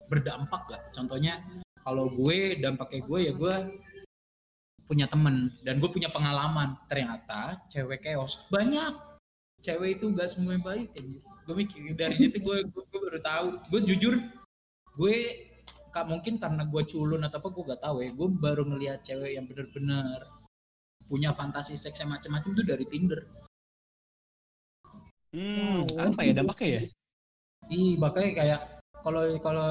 Berdampak 0.09 0.73
gak? 0.73 0.83
Contohnya 0.97 1.45
kalau 1.85 2.09
gue 2.09 2.57
dampaknya 2.57 3.05
gue 3.05 3.19
ya 3.29 3.33
gue 3.37 3.55
punya 4.89 5.05
temen 5.05 5.53
dan 5.69 5.85
gue 5.85 5.91
punya 5.93 6.09
pengalaman. 6.09 6.81
Ternyata 6.89 7.61
cewek 7.69 8.09
chaos 8.09 8.49
banyak. 8.49 8.97
Cewek 9.61 10.01
itu 10.01 10.09
gak 10.17 10.33
semuanya 10.33 10.65
baik. 10.65 10.97
Gue 11.45 11.55
mikir 11.61 11.93
dari 11.93 12.17
situ 12.17 12.41
gue, 12.41 12.65
gue, 12.65 12.83
gue 12.89 13.01
baru 13.05 13.21
tahu. 13.21 13.47
Gue 13.69 13.81
jujur 13.85 14.17
gue 14.97 15.17
kak 15.93 16.09
mungkin 16.09 16.41
karena 16.41 16.65
gue 16.65 16.83
culun 16.89 17.21
atau 17.21 17.37
apa 17.37 17.53
gue 17.53 17.65
gak 17.69 17.83
tahu 17.85 18.01
ya. 18.01 18.17
Gue 18.17 18.29
baru 18.33 18.65
ngelihat 18.65 19.05
cewek 19.05 19.37
yang 19.37 19.45
bener-bener 19.45 20.40
punya 21.11 21.35
fantasi 21.35 21.75
seks 21.75 21.99
yang 21.99 22.15
macam-macam 22.15 22.51
tuh 22.55 22.63
dari 22.65 22.87
Tinder. 22.87 23.21
Hmm, 25.35 25.87
apa 25.99 26.21
ya 26.27 26.33
dampaknya 26.35 26.69
ya? 26.79 26.83
Ih, 27.71 27.95
makanya 27.99 28.31
kayak 28.35 28.61
kalau 29.03 29.23
kalau 29.39 29.69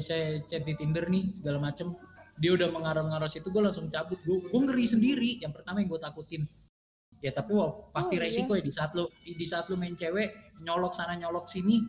saya 0.00 0.40
chat 0.44 0.64
di 0.64 0.76
Tinder 0.76 1.08
nih 1.08 1.32
segala 1.32 1.60
macem, 1.60 1.92
dia 2.40 2.52
udah 2.56 2.68
mengarah-mengarah 2.72 3.28
situ, 3.28 3.48
gue 3.48 3.60
langsung 3.64 3.88
cabut. 3.88 4.20
Gue 4.24 4.40
gue 4.44 4.60
ngeri 4.60 4.84
sendiri. 4.88 5.30
Yang 5.40 5.60
pertama 5.60 5.80
yang 5.80 5.88
gue 5.92 6.00
takutin. 6.00 6.42
Ya 7.20 7.32
tapi 7.36 7.52
wow, 7.52 7.92
pasti 7.92 8.16
Oh, 8.16 8.20
iya. 8.20 8.24
resiko 8.32 8.52
ya 8.56 8.64
di 8.64 8.72
saat 8.72 8.96
lu 8.96 9.04
di 9.20 9.44
saat 9.44 9.68
lu 9.68 9.76
main 9.76 9.92
cewek 9.92 10.56
nyolok 10.64 10.96
sana 10.96 11.12
nyolok 11.20 11.44
sini, 11.48 11.84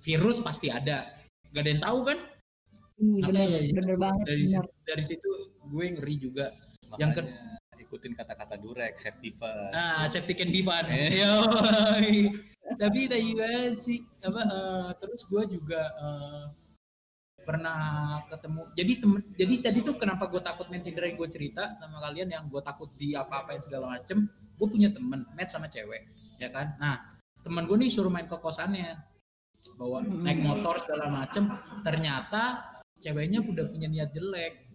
virus 0.00 0.40
pasti 0.40 0.72
ada. 0.72 1.04
gak 1.48 1.64
ada 1.64 1.70
yang 1.72 1.80
tahu 1.84 1.98
kan 2.04 2.18
Ih, 3.00 3.24
Makanya 3.24 3.40
bener, 3.48 3.60
ya, 3.64 3.72
bener 3.72 3.96
banget, 3.96 4.24
dari 4.28 4.42
bener. 4.52 4.64
dari 4.84 5.00
situ 5.04 5.30
gue 5.64 5.84
ngeri 5.96 6.14
juga 6.20 6.52
Yang 7.00 7.10
ke- 7.16 7.24
Makanya 7.24 7.57
ikutin 7.88 8.12
kata-kata 8.12 8.60
Durex, 8.60 9.00
safety 9.00 9.32
first. 9.32 9.72
ah 9.72 10.04
safety 10.04 10.36
can 10.36 10.52
be 10.52 10.60
fun 10.60 10.84
Eh. 10.92 11.24
Yoi. 11.24 12.28
tapi 12.82 13.08
tadi 13.08 13.32
banget 13.32 13.80
sih 13.80 14.04
apa 14.20 14.40
eh, 14.44 14.88
terus 15.00 15.24
gue 15.24 15.42
juga 15.56 15.88
eh, 15.88 16.44
pernah 17.48 17.80
ketemu 18.28 18.60
jadi 18.76 18.92
temen 19.00 19.20
jadi 19.40 19.54
tadi 19.64 19.78
tuh 19.80 19.96
kenapa 19.96 20.28
gue 20.28 20.36
takut 20.44 20.68
main 20.68 20.84
Tinder 20.84 21.08
yang 21.08 21.16
gue 21.16 21.28
cerita 21.32 21.72
sama 21.80 21.96
kalian 22.04 22.28
yang 22.28 22.44
gue 22.52 22.60
takut 22.60 22.92
di 23.00 23.16
apa-apain 23.16 23.56
segala 23.64 23.96
macem 23.96 24.28
gue 24.28 24.68
punya 24.68 24.92
temen 24.92 25.24
match 25.32 25.56
sama 25.56 25.64
cewek 25.64 26.04
ya 26.36 26.52
kan 26.52 26.76
nah 26.76 27.00
temen 27.40 27.64
gue 27.64 27.76
nih 27.80 27.88
suruh 27.88 28.12
main 28.12 28.28
ke 28.28 28.36
kosannya 28.36 29.00
bawa 29.80 30.04
naik 30.04 30.44
motor 30.44 30.76
segala 30.76 31.08
macem 31.08 31.48
ternyata 31.80 32.68
ceweknya 33.00 33.40
udah 33.40 33.64
punya 33.64 33.88
niat 33.88 34.12
jelek 34.12 34.68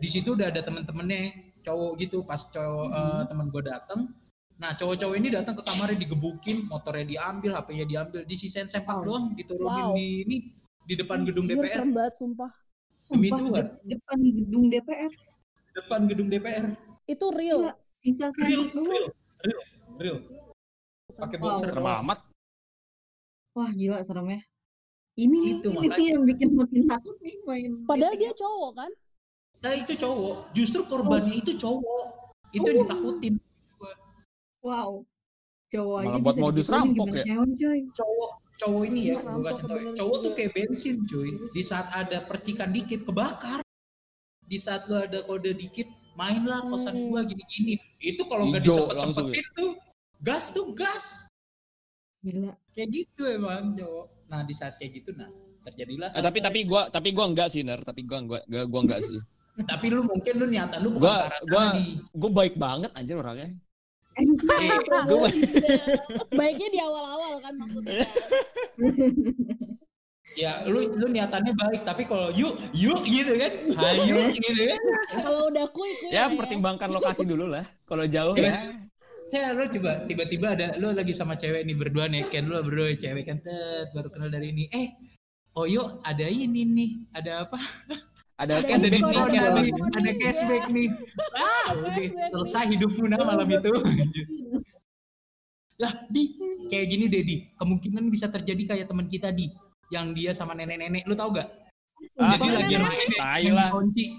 di 0.00 0.08
situ 0.08 0.32
udah 0.32 0.48
ada 0.48 0.64
temen-temennya 0.64 1.43
cowok 1.64 1.92
gitu 1.98 2.22
pas 2.22 2.38
cowok 2.38 2.86
eh, 2.86 3.22
temen 3.26 3.46
gue 3.48 3.62
dateng 3.64 4.00
nah 4.54 4.70
cowok-cowok 4.70 5.16
ini 5.16 5.28
datang 5.28 5.54
ke 5.54 5.62
kamarnya 5.62 5.98
digebukin 5.98 6.62
motornya 6.64 7.02
diambil 7.04 7.56
HP-nya 7.56 7.84
diambil 7.84 8.20
disisain 8.22 8.64
sempak 8.64 8.94
Wow. 8.94 9.04
doang 9.04 9.24
diturunin 9.32 9.66
Wow. 9.84 9.94
di 9.94 10.06
ini 10.22 10.36
di 10.80 10.94
depan 10.94 11.24
gedung 11.24 11.42
Anjir, 11.42 11.58
DPR 11.58 11.72
serem 11.72 11.90
banget 11.90 12.14
sumpah. 12.14 12.52
demi 13.04 13.26
Sumpah, 13.26 13.38
Tuhan 13.40 13.52
de- 13.54 13.74
depan 13.90 14.18
gedung 14.22 14.64
DPR. 14.68 15.12
depan 15.74 16.00
gedung 16.04 16.28
DPR 16.28 16.66
Itu 17.04 17.26
real. 17.30 17.60
Gila, 17.62 17.72
sisa 17.92 18.26
real 18.38 18.62
real 18.70 19.06
real 19.42 19.60
real 19.96 20.18
pakai 21.10 21.36
Wow. 21.36 21.44
boxer 21.50 21.68
Serem 21.68 21.88
amat. 22.00 22.18
Wah 23.52 23.70
gila 23.70 23.98
serem 24.00 24.28
ya. 24.28 24.40
Ini 25.14 25.30
nih, 25.36 25.52
Itu 25.56 25.68
ini 25.70 25.78
makanya. 25.80 25.94
nih 25.94 26.06
yang 26.10 26.22
bikin 26.24 26.48
makin 26.52 26.82
takut 26.84 27.16
nih 27.20 27.36
main. 27.44 27.70
Padahal 27.84 28.12
dating 28.12 28.22
dia 28.24 28.32
cowok 28.34 28.70
kan? 28.74 28.90
Nah 29.64 29.72
itu 29.72 29.96
cowok 29.96 30.52
justru 30.52 30.84
korbannya 30.84 31.34
itu 31.34 31.56
cowok 31.56 32.04
itu 32.52 32.62
yang 32.62 32.84
ditakutin 32.84 33.34
Wow. 34.60 35.04
Cowok 35.68 35.96
aja 36.00 36.16
buat 36.18 36.36
modus 36.38 36.66
rampok 36.68 37.12
ya? 37.12 37.24
cowok 37.90 38.30
cowok 38.54 38.82
ini 38.86 39.00
ya 39.10 39.18
Iya, 39.18 39.34
gue 39.34 39.52
tau 39.58 39.76
ya. 39.76 39.92
cowok 39.92 40.16
tuh 40.20 40.32
kayak 40.32 40.50
bensin 40.52 40.96
cuy 41.04 41.30
di 41.50 41.60
saat 41.60 41.84
ada 41.90 42.22
percikan 42.22 42.70
dikit 42.70 43.02
kebakar 43.02 43.60
di 44.42 44.56
saat 44.56 44.86
lu 44.86 44.96
ada 44.96 45.20
kode 45.22 45.52
dikit 45.52 45.84
mainlah 46.14 46.64
kosan 46.64 46.94
Hmm. 46.94 47.10
gua 47.10 47.20
gini-gini 47.24 47.74
itu 47.98 48.22
kalau 48.22 48.46
nggak 48.46 48.62
disempet 48.62 48.96
sempetin 49.02 49.46
tuh 49.52 49.70
gas 50.22 50.44
tuh 50.48 50.70
gas 50.72 51.26
Gila. 52.22 52.54
kayak 52.72 52.88
gitu 52.94 53.22
emang 53.26 53.74
cowok 53.74 54.06
nah 54.24 54.40
di 54.40 54.54
saat 54.54 54.78
kayak 54.78 55.02
gitu 55.02 55.12
nah 55.12 55.28
terjadilah 55.60 56.08
Eh, 56.10 56.22
tapi 56.22 56.38
tapi 56.38 56.64
gua 56.64 56.88
tapi 56.88 57.10
gua 57.10 57.26
enggak 57.26 57.48
sih, 57.48 57.60
Ner. 57.60 57.80
Tapi 57.80 58.00
gua 58.00 58.20
enggak 58.20 58.44
gua, 58.44 58.62
gua 58.64 58.80
enggak 58.80 59.00
sih. 59.02 59.16
Tapi 59.62 59.86
lu 59.86 60.02
mungkin 60.02 60.34
lu 60.34 60.46
niatan 60.46 60.78
lu 60.82 60.90
bukan 60.92 61.06
Gua- 61.06 61.22
arah 61.24 61.38
sana 61.38 61.46
gua-. 61.46 61.72
Gua 62.12 62.30
baik 62.34 62.54
banget 62.56 62.90
anjir 62.92 63.14
orangnya. 63.14 63.48
Eh, 64.14 64.26
Gua 65.06 65.26
Baiknya 66.30 66.68
di 66.70 66.78
awal-awal 66.78 67.38
kan 67.38 67.54
maksudnya. 67.54 67.94
ya 70.34 70.66
lu 70.66 70.90
lu 70.92 71.06
niatannya 71.06 71.54
baik 71.54 71.86
tapi 71.86 72.02
kalau 72.04 72.26
yuk 72.30 72.58
yuk 72.74 72.98
gitu 73.06 73.38
kan 73.38 73.52
hayu 73.70 74.18
gitu 74.34 74.62
kan 74.66 74.80
Kalau 75.22 75.46
udah 75.46 75.66
kuy 75.70 75.86
kuy 75.96 76.10
ya 76.10 76.26
pertimbangkan 76.28 76.90
lokasi 76.90 77.22
dulu 77.22 77.46
lah. 77.46 77.62
Kalau 77.84 78.02
jauh 78.04 78.34
Iya. 78.34 78.50
ya. 78.50 78.58
saya 79.24 79.50
lu 79.50 79.66
coba 79.68 80.04
tiba-tiba 80.04 80.46
ada 80.52 80.74
lu 80.76 80.90
lagi 80.90 81.10
sama 81.10 81.34
cewek 81.34 81.62
nih 81.62 81.74
berdua 81.74 82.06
nih 82.06 82.26
kan 82.28 82.44
lu 82.44 82.58
berdua 82.60 82.94
cewek 82.94 83.24
kan 83.24 83.38
tet 83.40 83.90
baru 83.90 84.06
kenal 84.06 84.28
dari 84.28 84.50
ini 84.50 84.66
eh 84.68 84.90
oh 85.54 85.64
yuk 85.64 86.02
ada 86.02 86.26
ini 86.26 86.62
nih 86.62 86.90
ada 87.10 87.46
apa 87.46 87.58
Ada 88.34 88.58
Ada 88.58 88.66
cashback 88.66 88.98
nih, 88.98 89.14
ada 89.14 89.30
cashback. 89.30 89.66
ada 89.94 90.10
cashback 90.18 90.64
nih. 90.74 90.88
Ah 91.38 91.68
udah 91.78 91.90
cashback 91.94 92.30
selesai 92.34 92.64
hidupmu 92.74 93.04
nah 93.06 93.18
malam 93.22 93.46
itu. 93.46 93.70
Lah 95.82 95.92
di 96.10 96.34
kayak 96.66 96.86
gini 96.90 97.04
deh 97.06 97.22
di. 97.22 97.36
Kemungkinan 97.54 98.10
bisa 98.10 98.26
terjadi 98.30 98.74
kayak 98.74 98.86
teman 98.90 99.06
kita 99.06 99.30
di 99.30 99.50
yang 99.94 100.10
dia 100.14 100.34
sama 100.34 100.54
nenek-nenek. 100.58 101.06
Lu 101.06 101.14
tau 101.14 101.30
gak? 101.30 101.46
Ah, 102.18 102.34
jadi 102.34 102.58
lagi 102.58 102.74
main 103.18 103.52
lah. 103.54 103.70
kunci. 103.70 104.18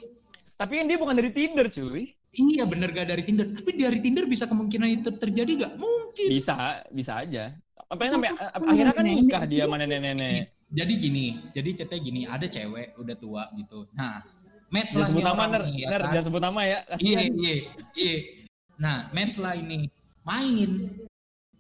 Tapi 0.55 0.73
kan 0.79 0.85
dia 0.87 0.97
bukan 0.99 1.15
dari 1.19 1.31
Tinder, 1.35 1.67
cuy. 1.67 2.15
iya 2.35 2.63
bener 2.67 2.91
gak 2.91 3.07
dari 3.11 3.23
Tinder. 3.27 3.47
Tapi 3.51 3.71
dari 3.75 3.99
Tinder 3.99 4.23
bisa 4.27 4.47
kemungkinan 4.47 4.87
itu 5.03 5.11
terjadi 5.15 5.51
gak? 5.67 5.73
Mungkin. 5.75 6.27
Bisa, 6.31 6.83
bisa 6.91 7.19
aja. 7.23 7.51
Apa 7.91 8.07
yang 8.07 8.19
sampai 8.19 8.31
akhirnya 8.63 8.93
kan 8.95 9.05
nikah 9.07 9.43
dia 9.43 9.67
sama 9.67 9.75
nenek-nenek. 9.79 10.54
Jadi 10.71 10.93
gini 10.95 11.25
jadi 11.51 11.69
ceritanya 11.75 12.01
gini 12.01 12.21
ada 12.25 12.45
cewek 12.45 12.97
udah 12.97 13.15
tua 13.15 13.43
gitu 13.53 13.85
nah 13.93 14.21
match 14.69 14.91
Jangan 14.91 14.99
lah 14.99 15.07
sebut 15.09 15.23
nama, 15.23 15.43
Ner. 15.47 15.63
ya 15.71 15.87
Ner, 15.89 16.01
kan? 16.01 16.11
jangan 16.11 16.25
sebut 16.25 16.41
nama 16.41 16.61
ya. 16.63 16.79
iya 16.99 17.19
iya 17.29 17.55
iya 17.93 18.15
nah 18.75 18.97
match 19.11 19.37
lah 19.37 19.53
ini 19.53 19.87
main 20.25 20.69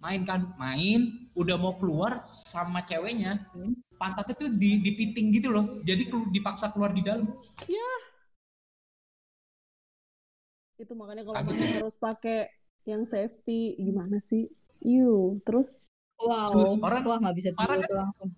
main 0.01 0.21
kan 0.21 0.51
main 0.55 1.29
udah 1.33 1.55
mau 1.55 1.77
keluar 1.77 2.25
sama 2.29 2.81
ceweknya 2.81 3.45
pantatnya 3.95 4.35
tuh 4.35 4.49
di 4.51 4.81
dipiting 4.81 5.31
gitu 5.31 5.49
loh 5.49 5.79
jadi 5.81 6.03
dipaksa 6.29 6.69
keluar 6.69 6.91
di 6.91 7.01
dalam 7.01 7.29
Itu 10.75 10.91
makanya 10.91 11.23
kalau 11.23 11.39
ya? 11.39 11.79
harus 11.79 11.95
pakai 11.95 12.51
yang 12.83 13.07
safety 13.07 13.79
gimana 13.79 14.19
sih? 14.19 14.51
Iu, 14.83 15.39
terus 15.41 15.81
Wow. 16.15 16.79
Orang- 16.79 17.03
Wah 17.03 17.15
nggak 17.15 17.35
bisa 17.35 17.49
tidur 17.51 17.91
langsung. 17.91 18.31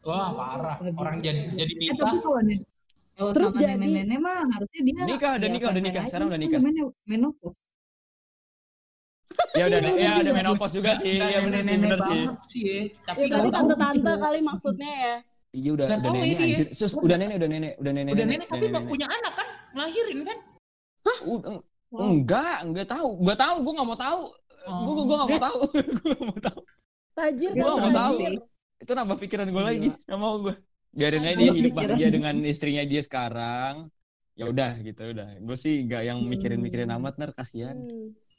Wah 0.00 0.28
parah 0.32 0.76
orang 0.80 1.16
jadi 1.18 1.40
jadi 1.54 1.72
Eh 1.72 1.78
nikah 1.78 1.96
tapi 2.00 2.18
kalau 3.14 3.32
Terus 3.36 3.52
sama 3.52 3.60
jadi- 3.60 3.76
nenek-nenek 3.76 4.18
mah 4.18 4.38
harusnya 4.48 4.80
dia 4.80 4.94
Nikah, 5.04 5.30
udah 5.36 5.44
ya 5.44 5.52
nikah, 5.52 5.68
udah 5.68 5.82
nikah. 5.84 6.02
Sekarang 6.08 6.26
udah 6.26 6.38
kan 6.40 6.44
nikah. 6.46 6.58
namanya 6.58 6.84
menopause. 7.04 7.62
Ya 9.52 9.64
udah, 9.68 9.78
Iya, 9.78 9.90
ya 9.92 10.00
iya. 10.00 10.10
ada 10.16 10.30
menopause 10.32 10.74
juga 10.74 10.90
sih. 10.96 11.14
Iya 11.14 11.38
bener 11.44 11.60
sih, 11.60 11.76
bener 11.76 12.00
sih. 12.00 12.16
ya. 12.16 12.80
tapi 13.04 13.18
ya 13.20 13.26
berarti 13.30 13.50
tante-tante 13.52 14.00
gitu. 14.08 14.22
kali 14.24 14.38
maksudnya 14.40 14.92
ya. 14.96 15.14
Iya 15.50 15.70
udah, 15.76 15.84
udah 15.84 15.98
nenek 16.00 16.22
ini 16.24 16.32
ya. 16.32 16.46
anjir. 16.48 16.66
Sus, 16.72 16.92
udah 16.96 17.16
nenek, 17.16 17.36
udah 17.36 17.48
nenek, 17.50 17.72
udah 17.76 17.92
nenek. 17.92 18.12
udah 18.14 18.24
nenek 18.24 18.46
tapi 18.48 18.64
nggak 18.66 18.84
punya 18.88 19.06
anak 19.06 19.32
kan 19.36 19.48
ngelahirin 19.70 20.18
kan 20.24 20.38
eng- 21.20 21.62
enggak, 21.92 22.56
enggak 22.64 22.86
tahu. 22.88 23.08
Gua 23.20 23.36
tahu, 23.36 23.56
gua 23.60 23.72
nggak 23.76 23.88
mau 23.88 23.98
tahu. 23.98 24.22
Gua 24.64 24.92
gua, 24.96 25.04
gua 25.04 25.16
nggak 25.18 25.28
mau 25.28 25.42
tahu. 25.42 25.60
Gua 26.00 26.08
nggak 26.08 26.24
mau 26.24 26.40
tahu. 26.40 26.60
Tajir 27.12 27.50
Gua 27.52 27.68
kan 27.68 27.76
nggak 27.76 27.94
tahu. 27.94 28.16
Itu 28.80 28.92
nambah 28.96 29.16
pikiran 29.20 29.46
gue 29.48 29.62
lagi. 29.62 29.88
Nggak 29.92 30.18
mau 30.20 30.40
gue. 30.40 30.54
Biarin 30.90 31.22
aja 31.22 31.36
dia 31.44 31.52
hidup 31.52 31.72
bahagia 31.76 32.08
dengan 32.10 32.34
istrinya 32.42 32.82
dia 32.82 33.02
sekarang. 33.04 33.92
Ya 34.34 34.48
udah 34.48 34.72
gitu 34.80 35.12
udah. 35.12 35.36
Gue 35.38 35.56
sih 35.56 35.84
nggak 35.84 36.02
yang 36.02 36.18
mikirin-mikirin 36.24 36.88
Hmm. 36.88 36.96
amat 36.98 37.20
ner 37.20 37.30
kasihan. 37.30 37.76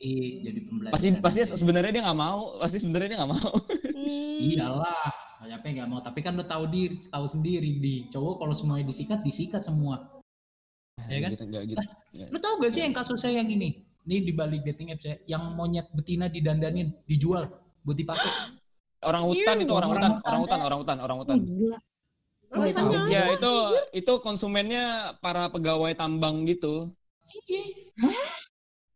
Iya 0.02 0.50
jadi 0.50 0.60
pembelajaran 0.66 0.94
Pasti 0.98 1.08
pasti 1.22 1.40
sebenarnya 1.46 1.92
dia 1.94 2.04
nggak 2.10 2.20
mau. 2.20 2.58
Pasti 2.58 2.78
sebenarnya 2.82 3.08
dia 3.14 3.20
nggak 3.22 3.32
mau. 3.32 3.50
Hmm. 4.02 4.42
iyalah 4.42 5.14
siapa 5.46 5.62
yang 5.70 5.76
nggak 5.78 5.90
mau 5.94 6.02
tapi 6.02 6.26
kan 6.26 6.34
lu 6.34 6.42
tahu 6.42 6.66
diri 6.70 6.98
tahu 6.98 7.26
sendiri 7.30 7.78
di 7.78 8.10
cowok 8.10 8.42
kalau 8.42 8.54
semuanya 8.54 8.90
disikat 8.90 9.22
disikat 9.22 9.62
semua 9.62 10.10
Ya 11.06 11.22
kan? 11.22 11.38
Nggak 11.38 11.64
gitu. 11.70 11.82
lu 12.34 12.38
tahu 12.42 12.54
gak 12.62 12.72
sih 12.74 12.82
yang 12.82 12.94
kasusnya 12.94 13.42
yang 13.42 13.46
ini 13.46 13.78
ini 14.06 14.16
di 14.26 14.34
balik 14.34 14.66
dating 14.66 14.90
apps 14.90 15.06
ya 15.06 15.18
yang 15.30 15.54
monyet 15.54 15.86
betina 15.94 16.30
didandanin 16.30 16.90
dijual 17.06 17.46
buat 17.86 17.94
dipakai 17.94 18.26
Orang 19.02 19.24
hutan 19.26 19.56
Iu, 19.58 19.64
itu 19.66 19.74
orang 19.74 19.90
hutan, 19.98 20.12
orang 20.22 20.42
hutan, 20.46 20.60
orang 20.62 20.78
hutan, 20.82 20.98
orang 21.02 21.18
hutan. 21.18 21.38
Tahu. 22.52 23.08
Ya 23.08 23.32
itu 23.32 23.52
itu 23.96 24.14
konsumennya 24.20 25.16
para 25.24 25.48
pegawai 25.50 25.96
tambang 25.96 26.44
gitu. 26.46 26.92
Iya. 27.48 27.64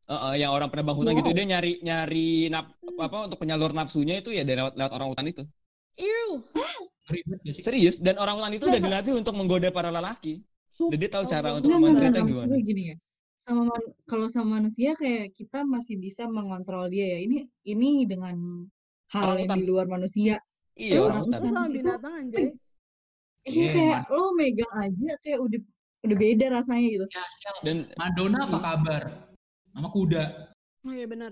Heeh, 0.06 0.34
yang 0.46 0.52
orang 0.54 0.70
penebang 0.70 0.94
hutan 0.94 1.18
Wow. 1.18 1.26
gitu 1.26 1.32
dia 1.34 1.46
nyari 1.50 1.82
nyari 1.82 2.52
nap, 2.54 2.78
apa 2.78 3.26
untuk 3.26 3.42
penyalur 3.42 3.74
nafsunya 3.74 4.22
itu 4.22 4.30
ya 4.30 4.46
dari 4.46 4.62
lewat, 4.62 4.78
lewat 4.78 4.92
orang 4.94 5.08
hutan 5.16 5.26
itu. 5.26 5.44
Sih 5.98 7.64
Serius 7.64 7.98
dan 8.04 8.22
orang 8.22 8.38
hutan 8.38 8.54
itu 8.54 8.66
udah 8.70 8.82
dilatih 8.82 9.14
untuk 9.18 9.34
menggoda 9.34 9.74
para 9.74 9.90
lelaki. 9.90 10.46
Sumpah. 10.70 10.92
Dan 10.94 10.98
dia 11.00 11.10
tahu 11.10 11.24
cara 11.26 11.50
untuk 11.56 11.70
mencerita 11.80 12.20
enggak, 12.22 12.28
gimana. 12.28 12.54
gini 12.60 12.84
ya. 12.94 12.96
Sama 13.46 13.72
kalau 14.10 14.28
sama 14.28 14.60
manusia 14.60 14.94
kayak 14.98 15.32
kita 15.34 15.64
masih 15.64 15.96
bisa 15.98 16.28
mengontrol 16.28 16.86
dia 16.92 17.18
ya. 17.18 17.20
Ini 17.24 17.38
ini 17.66 18.04
dengan 18.04 18.68
hal 19.16 19.32
Orang 19.32 19.40
yang 19.42 19.56
di 19.56 19.66
luar 19.66 19.86
manusia. 19.88 20.36
Iya 20.76 21.00
Lu- 21.00 21.08
orang 21.08 21.20
hutan. 21.24 21.40
Sama 21.42 21.64
Itu- 21.64 21.74
binatang 21.74 22.14
anjay. 22.20 22.46
Ini 23.46 23.56
Iya, 23.56 23.70
kayak 23.72 24.02
lo 24.10 24.24
megang 24.34 24.74
aja 24.76 25.12
kayak 25.22 25.40
udah 25.40 25.60
udah 26.04 26.18
beda 26.18 26.46
rasanya 26.52 26.88
gitu. 26.92 27.06
ya. 27.08 27.24
Dan 27.62 27.78
Madonna 27.96 28.38
apa 28.44 28.58
kabar 28.60 29.02
sama 29.70 29.90
kuda 29.90 30.24
Oh 30.82 30.94
iya 30.94 31.06
benar. 31.06 31.32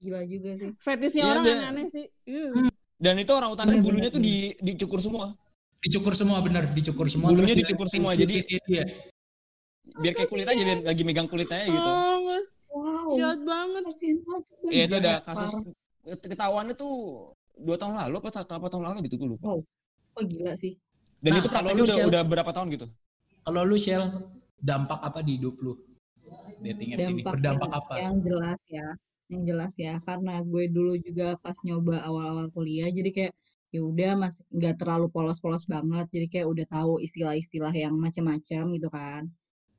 Gila 0.00 0.24
juga 0.24 0.50
sih. 0.54 0.70
Fetisnya 0.76 1.22
Iya, 1.22 1.30
orang 1.30 1.44
aneh-aneh 1.46 1.86
sih. 1.86 2.04
Iu. 2.24 2.68
dan 2.96 3.16
itu 3.16 3.32
orang 3.32 3.48
hutannya 3.48 3.80
Bener, 3.80 3.84
bulunya 3.84 4.08
bener, 4.08 4.16
tuh 4.16 4.20
di 4.20 4.36
dicukur 4.60 5.00
semua. 5.00 5.32
dicukur 5.80 6.12
semua 6.12 6.44
bener 6.44 6.68
dicukur 6.70 7.08
semua 7.08 7.32
Bulunya 7.32 7.56
dicukur 7.56 7.88
di- 7.88 7.92
semua, 7.96 8.12
di- 8.12 8.20
jadi- 8.20 8.44
di- 8.44 8.64
dia 8.68 8.84
Biar 9.96 10.12
kayak 10.14 10.28
kulit 10.28 10.44
aja 10.44 10.60
biar 10.60 10.78
lagi 10.84 11.02
megang 11.02 11.24
kulitnya 11.26 11.64
gitu. 11.66 11.90
Oh. 11.90 12.38
Wow. 12.70 13.08
Jahat 13.12 13.40
banget. 13.42 13.82
Iya 14.70 14.82
itu 14.86 14.94
ada 14.96 15.12
kasus. 15.24 15.50
Ketahuannya 16.04 16.74
tuh 16.76 16.94
dua 17.60 17.76
tahun 17.76 18.00
lalu 18.00 18.14
apa 18.24 18.30
satu 18.32 18.52
apa 18.56 18.66
tahun 18.72 18.84
lalu 18.88 19.04
gitu 19.08 19.20
gue 19.20 19.28
lupa. 19.36 19.60
Oh 20.16 20.22
gila 20.24 20.56
sih. 20.56 20.76
Dan 21.20 21.36
Nah, 21.36 21.40
itu 21.44 21.48
prakteknya 21.52 21.76
lu 21.76 21.84
udah 21.84 21.96
share- 22.00 22.08
udah 22.08 22.22
berapa 22.24 22.50
tahun 22.56 22.68
gitu? 22.72 22.86
Kalau 23.44 23.62
lu 23.64 23.76
Shell, 23.76 24.04
dampak 24.60 25.00
apa 25.00 25.20
di 25.20 25.36
hidup 25.36 25.56
lu? 25.60 25.72
Dating 26.60 26.96
apps 26.96 27.08
ini 27.08 27.22
dampak 27.24 27.32
berdampak 27.36 27.68
yang, 27.68 27.78
apa? 27.80 27.92
yang 27.96 28.16
jelas 28.20 28.60
ya 28.68 28.86
yang 29.30 29.42
jelas 29.46 29.72
ya 29.78 29.94
karena 30.04 30.34
gue 30.42 30.64
dulu 30.68 30.92
juga 31.00 31.38
pas 31.38 31.54
nyoba 31.62 32.02
awal-awal 32.02 32.50
kuliah 32.50 32.90
jadi 32.90 33.10
kayak 33.14 33.32
ya 33.70 33.80
udah 33.86 34.12
masih 34.18 34.42
nggak 34.50 34.74
terlalu 34.82 35.06
polos-polos 35.14 35.64
banget 35.70 36.06
jadi 36.10 36.26
kayak 36.26 36.46
udah 36.50 36.66
tahu 36.66 36.92
istilah-istilah 36.98 37.70
yang 37.70 37.94
macam-macam 37.94 38.62
gitu 38.74 38.88
kan 38.90 39.30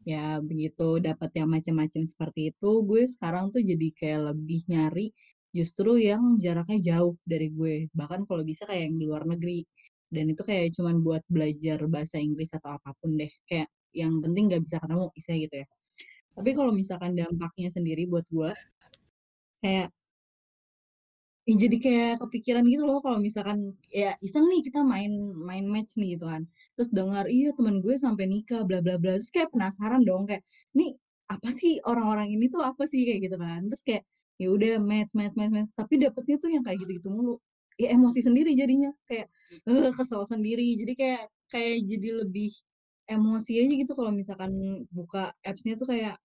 ya 0.07 0.39
begitu 0.41 0.97
dapat 1.03 1.29
yang 1.35 1.49
macam-macam 1.51 2.01
seperti 2.07 2.55
itu 2.55 2.71
gue 2.87 3.03
sekarang 3.05 3.51
tuh 3.53 3.61
jadi 3.61 3.87
kayak 3.93 4.21
lebih 4.33 4.63
nyari 4.71 5.11
justru 5.51 5.99
yang 5.99 6.39
jaraknya 6.39 6.79
jauh 6.95 7.15
dari 7.27 7.47
gue. 7.51 7.75
Bahkan 7.95 8.27
kalau 8.27 8.43
bisa 8.47 8.63
kayak 8.69 8.91
yang 8.91 8.95
di 9.01 9.05
luar 9.07 9.23
negeri. 9.27 9.63
Dan 10.11 10.27
itu 10.31 10.43
kayak 10.43 10.75
cuman 10.75 10.99
buat 11.05 11.23
belajar 11.31 11.79
bahasa 11.87 12.19
Inggris 12.19 12.51
atau 12.51 12.75
apa 12.75 12.91
pun 12.99 13.15
deh. 13.15 13.31
Kayak 13.47 13.71
yang 13.95 14.19
penting 14.23 14.51
nggak 14.51 14.63
bisa 14.63 14.77
ketemu 14.83 15.07
istilahnya 15.15 15.43
gitu 15.47 15.55
ya. 15.63 15.67
Tapi 16.31 16.49
kalau 16.55 16.71
misalkan 16.71 17.11
dampaknya 17.15 17.69
sendiri 17.71 18.03
buat 18.07 18.25
gue 18.31 18.51
kayak 19.61 19.93
ya 21.49 21.55
jadi 21.57 21.77
kayak 21.81 22.11
kepikiran 22.21 22.63
gitu 22.69 22.83
loh 22.85 23.01
kalau 23.01 23.17
misalkan 23.17 23.73
ya 23.89 24.13
iseng 24.21 24.45
nih 24.45 24.61
kita 24.61 24.85
main 24.85 25.11
main 25.35 25.65
match 25.67 25.97
nih 25.99 26.15
gitu 26.15 26.25
kan. 26.29 26.45
Terus 26.77 26.89
dengar 26.93 27.25
iya 27.27 27.49
teman 27.57 27.81
gue 27.83 27.95
sampai 27.97 28.25
nikah 28.29 28.61
bla 28.67 28.79
bla 28.79 28.95
bla. 29.01 29.17
Terus 29.19 29.31
kayak 29.33 29.49
penasaran 29.53 30.01
dong 30.07 30.29
kayak 30.29 30.43
nih 30.77 30.95
apa 31.33 31.49
sih 31.51 31.81
orang-orang 31.89 32.27
ini 32.35 32.45
tuh 32.53 32.61
apa 32.61 32.83
sih? 32.87 33.01
Kayak 33.07 33.19
gitu 33.27 33.37
kan. 33.41 33.61
Terus 33.69 33.83
kayak 33.87 34.03
ya 34.41 34.47
udah 34.49 34.73
match 34.81 35.13
match 35.13 35.35
match 35.37 35.53
match. 35.53 35.69
Tapi 35.77 35.93
dapetnya 36.01 36.35
tuh 36.41 36.49
yang 36.53 36.63
kayak 36.65 36.81
gitu-gitu 36.81 37.09
mulu. 37.13 37.37
Ya 37.77 37.93
emosi 37.93 38.19
sendiri 38.25 38.51
jadinya. 38.57 38.89
Kayak 39.09 39.27
eh 39.69 39.91
kesel 39.97 40.21
sendiri. 40.25 40.67
Jadi 40.81 40.93
kayak 40.97 41.23
kayak 41.53 41.75
jadi 41.85 42.09
lebih 42.25 42.51
emosi 43.11 43.51
aja 43.61 43.73
gitu 43.75 43.93
kalau 43.97 44.11
misalkan 44.15 44.51
buka 44.89 45.35
apps-nya 45.45 45.75
tuh 45.77 45.87
kayak 45.91 46.15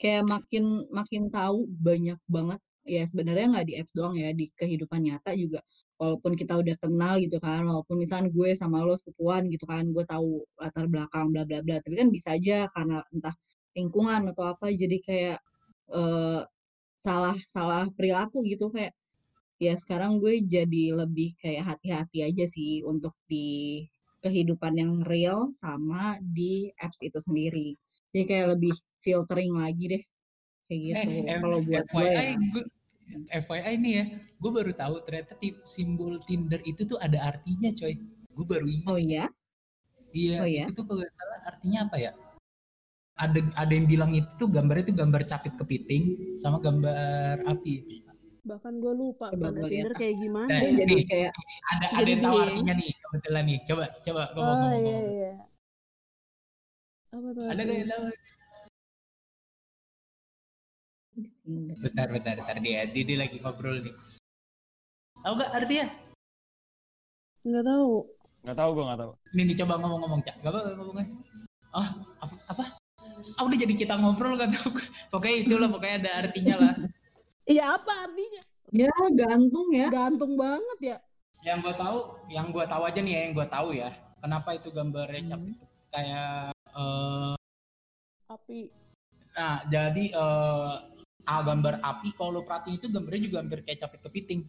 kayak 0.00 0.24
makin 0.28 0.86
makin 0.94 1.22
tahu 1.32 1.66
banyak 1.82 2.18
banget. 2.30 2.60
Ya 2.88 3.04
sebenarnya 3.04 3.46
nggak 3.52 3.66
di 3.68 3.74
apps 3.80 3.92
doang 3.92 4.16
ya 4.16 4.32
di 4.32 4.48
kehidupan 4.56 5.04
nyata 5.04 5.36
juga. 5.36 5.60
Walaupun 6.00 6.32
kita 6.40 6.56
udah 6.56 6.76
kenal 6.80 7.20
gitu 7.20 7.36
kan 7.42 7.66
walaupun 7.66 7.98
misalnya 8.00 8.30
gue 8.32 8.54
sama 8.56 8.80
lo 8.86 8.94
sepupuan 8.96 9.44
gitu 9.52 9.66
kan 9.68 9.84
gue 9.92 10.04
tahu 10.08 10.46
latar 10.62 10.86
belakang 10.88 11.34
bla 11.34 11.44
bla 11.44 11.60
bla. 11.64 11.76
Tapi 11.84 11.94
kan 12.00 12.08
bisa 12.14 12.32
aja 12.38 12.64
karena 12.72 13.02
entah 13.12 13.34
lingkungan 13.76 14.32
atau 14.32 14.44
apa 14.56 14.72
jadi 14.72 14.96
kayak 15.04 15.38
eh, 15.92 16.40
salah 16.98 17.36
salah 17.46 17.86
perilaku 17.94 18.42
gitu 18.50 18.74
kayak 18.74 18.92
ya 19.62 19.74
sekarang 19.78 20.18
gue 20.22 20.42
jadi 20.42 20.84
lebih 20.98 21.34
kayak 21.42 21.62
hati-hati 21.74 22.18
aja 22.26 22.44
sih 22.46 22.82
untuk 22.86 23.14
di 23.30 23.86
kehidupan 24.22 24.74
yang 24.74 24.92
real 25.06 25.50
sama 25.54 26.18
di 26.22 26.74
apps 26.78 27.00
itu 27.06 27.18
sendiri 27.22 27.78
jadi 28.10 28.24
kayak 28.26 28.46
lebih 28.58 28.74
filtering 29.02 29.54
lagi 29.54 29.84
deh 29.94 30.02
kayak 30.66 30.80
gitu 30.94 31.10
Eh, 31.30 31.38
kalau 31.38 31.58
buat 31.62 31.84
gue 31.86 32.06
FYI, 32.06 32.26
ya. 32.34 32.34
gue, 32.54 32.64
FYI 33.44 33.74
nih 33.78 33.92
ya, 33.98 34.04
gue 34.42 34.50
baru 34.52 34.72
tahu 34.74 34.94
ternyata 35.06 35.32
simbol 35.64 36.18
Tinder 36.26 36.60
itu 36.66 36.82
tuh 36.84 36.98
ada 37.00 37.18
artinya 37.34 37.70
coy. 37.72 37.94
Gue 38.36 38.46
baru 38.46 38.66
ingat. 38.68 38.90
oh 38.90 38.98
iya 39.00 39.24
Iya, 40.12 40.36
oh 40.42 40.48
ya? 40.48 40.64
itu 40.66 40.72
tuh 40.76 40.84
kalau 40.88 41.04
salah 41.16 41.38
artinya 41.50 41.78
apa 41.86 41.96
ya? 42.00 42.12
Ada 43.18 43.40
ada 43.58 43.72
yang 43.74 43.86
bilang 43.90 44.10
itu 44.14 44.30
tuh 44.38 44.46
gambarnya 44.46 44.94
tuh 44.94 44.96
gambar 44.96 45.22
capit 45.26 45.54
kepiting 45.58 46.02
sama 46.38 46.62
gambar 46.62 47.42
api. 47.44 47.74
Bahkan 48.46 48.72
gue 48.80 48.94
lupa 48.96 49.28
Coba 49.28 49.52
Tinder 49.52 49.92
kayak 49.92 50.16
gimana 50.16 50.48
Nah, 50.48 50.72
jadi 50.72 50.96
kayak 51.04 51.30
Ada 51.68 51.86
ada 51.92 51.96
Jadi 52.00 52.10
yang 52.16 52.22
tahu 52.24 52.36
artinya 52.40 52.74
nih 52.78 52.90
kebetulan 52.96 53.42
nih. 53.44 53.58
Coba 53.68 53.84
coba 54.00 54.22
ngomong 54.32 54.46
Oh 54.48 54.56
ngomong. 54.56 54.72
iya 54.72 54.98
ngomong. 54.98 55.12
iya. 55.12 55.32
Apa 57.08 57.28
tuh? 57.34 57.44
Ada 57.44 57.60
yang 57.66 57.88
tahu? 57.90 58.04
Bentar 61.82 62.06
bentar 62.14 62.36
bentar 62.38 62.56
dia 62.62 62.86
dia, 62.86 63.02
dia 63.02 63.16
lagi 63.18 63.36
ngobrol 63.42 63.82
nih. 63.82 63.94
Tahu 65.18 65.32
nggak 65.34 65.50
artinya? 65.50 65.86
Nggak 67.42 67.64
tahu. 67.66 67.90
Nggak 68.46 68.56
tahu 68.56 68.70
gue 68.78 68.84
nggak 68.86 69.00
tahu. 69.02 69.12
Ini 69.34 69.42
nih 69.44 69.56
coba 69.66 69.74
ngomong-ngomong 69.82 70.20
cak. 70.22 70.36
Gak 70.40 70.50
apa 70.54 70.60
ngomongnya. 70.78 71.06
Ah 71.74 71.88
apa? 72.22 72.34
apa? 72.48 72.64
Ah 73.34 73.42
udah 73.42 73.58
jadi 73.58 73.74
kita 73.74 73.94
ngobrol 73.94 74.34
kan 74.34 74.50
Pokoknya 75.10 75.36
itulah 75.42 75.68
pokoknya 75.68 75.96
ada 76.00 76.10
artinya 76.22 76.54
lah. 76.56 76.74
Iya 77.44 77.64
apa 77.74 77.92
artinya? 78.04 78.42
ya 78.68 78.92
gantung 79.16 79.68
ya 79.72 79.88
Gantung 79.88 80.36
banget 80.36 80.78
ya. 80.82 80.98
yang 81.40 81.64
gue 81.64 81.72
tahu 81.72 81.98
yang 82.28 82.50
gue 82.50 82.64
tahu 82.66 82.82
aja 82.84 83.00
nih 83.00 83.12
ya 83.14 83.20
yang 83.24 83.32
gue 83.32 83.46
tahu 83.48 83.68
ya 83.72 83.88
kenapa 84.18 84.52
itu 84.52 84.68
gambar 84.68 85.06
recap 85.08 85.38
Hmm. 85.38 85.48
itu 85.48 85.64
kayak 85.88 86.52
eh, 86.74 87.34
Api. 88.28 88.60
nah 89.32 89.64
jadi 89.64 90.04
eh 90.12 90.72
ah, 91.24 91.40
gambar 91.40 91.80
api 91.80 92.12
kalau 92.12 92.30
lo 92.34 92.40
perhatiin 92.42 92.76
itu 92.76 92.86
gambarnya 92.88 93.22
juga 93.24 93.36
hampir 93.40 93.60
kayak 93.62 93.78
capit 93.80 94.00
kepiting 94.02 94.40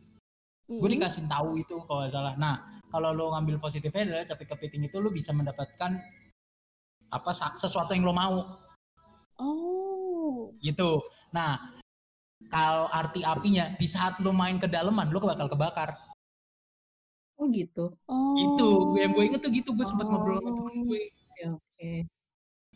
gue 0.67 0.83
Mm. 0.83 0.93
dikasih 0.97 1.23
tahu 1.25 1.49
itu 1.57 1.75
kalau 1.83 2.03
salah 2.05 2.35
nah 2.35 2.59
kalau 2.87 3.09
lo 3.09 3.31
ngambil 3.31 3.57
positifnya 3.57 4.03
adalah 4.03 4.25
capit 4.27 4.47
kepiting 4.49 4.83
itu 4.83 4.97
lo 4.97 5.09
bisa 5.09 5.31
mendapatkan 5.31 5.95
apa 7.09 7.31
sesuatu 7.57 7.91
yang 7.93 8.05
lo 8.05 8.13
mau 8.15 8.37
Oh. 9.39 10.51
gitu 10.59 10.99
nah 11.31 11.55
kalau 12.51 12.91
arti 12.91 13.23
apinya 13.23 13.71
di 13.79 13.87
saat 13.87 14.19
lo 14.19 14.35
main 14.35 14.59
ke 14.59 14.67
daleman 14.67 15.07
lo 15.09 15.19
bakal 15.23 15.47
kebakar 15.47 15.95
oh 17.39 17.47
gitu 17.49 17.95
Oh. 18.05 18.35
itu 18.35 18.69
yang 18.99 19.15
gue 19.15 19.23
inget 19.25 19.41
tuh 19.41 19.51
gitu 19.51 19.71
gue 19.71 19.85
sempat 19.87 20.11
ngobrol 20.11 20.43
sama 20.43 20.51
temen 20.59 20.83
gue 20.85 21.01
oke 21.55 21.91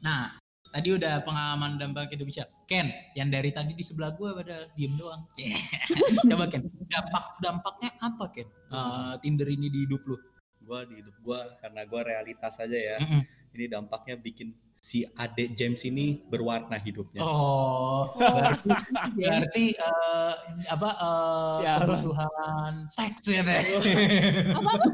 Nah, 0.04 0.36
tadi 0.68 0.92
udah 0.92 1.24
pengalaman 1.24 1.80
dampak 1.80 2.12
hidup 2.12 2.28
bisa. 2.28 2.44
Ken, 2.68 2.92
yang 3.16 3.32
dari 3.32 3.56
tadi 3.56 3.72
di 3.72 3.80
sebelah 3.80 4.12
gue 4.20 4.36
pada 4.36 4.68
diem 4.76 4.92
doang. 5.00 5.24
Coba 6.30 6.44
Ken, 6.52 6.68
dampak 6.92 7.26
dampaknya 7.40 7.90
apa 8.04 8.28
Ken? 8.36 8.44
Eh, 8.44 9.14
Tinder 9.24 9.48
ini 9.48 9.72
di 9.72 9.88
hidup 9.88 10.04
lu? 10.04 10.20
Gua 10.68 10.84
di 10.84 11.00
hidup 11.00 11.16
gua 11.24 11.56
karena 11.64 11.88
gua 11.88 12.04
realitas 12.04 12.60
aja 12.60 12.76
ya. 12.76 13.00
Mm-mm. 13.00 13.24
Ini 13.54 13.66
dampaknya 13.70 14.16
bikin 14.16 14.50
si 14.76 15.08
adek 15.08 15.54
James 15.54 15.80
ini 15.84 16.20
berwarna 16.26 16.76
hidupnya. 16.76 17.24
Oh, 17.24 18.04
berarti, 18.14 18.68
berarti 19.16 19.66
eh, 19.72 20.34
apa 20.68 20.90
eh, 20.92 21.50
Sialan. 21.56 21.80
kebutuhan 21.80 22.74
seks 22.90 23.24
ya 23.26 23.42
teh? 23.42 23.64
Apa 24.58 24.70
apa? 24.70 24.90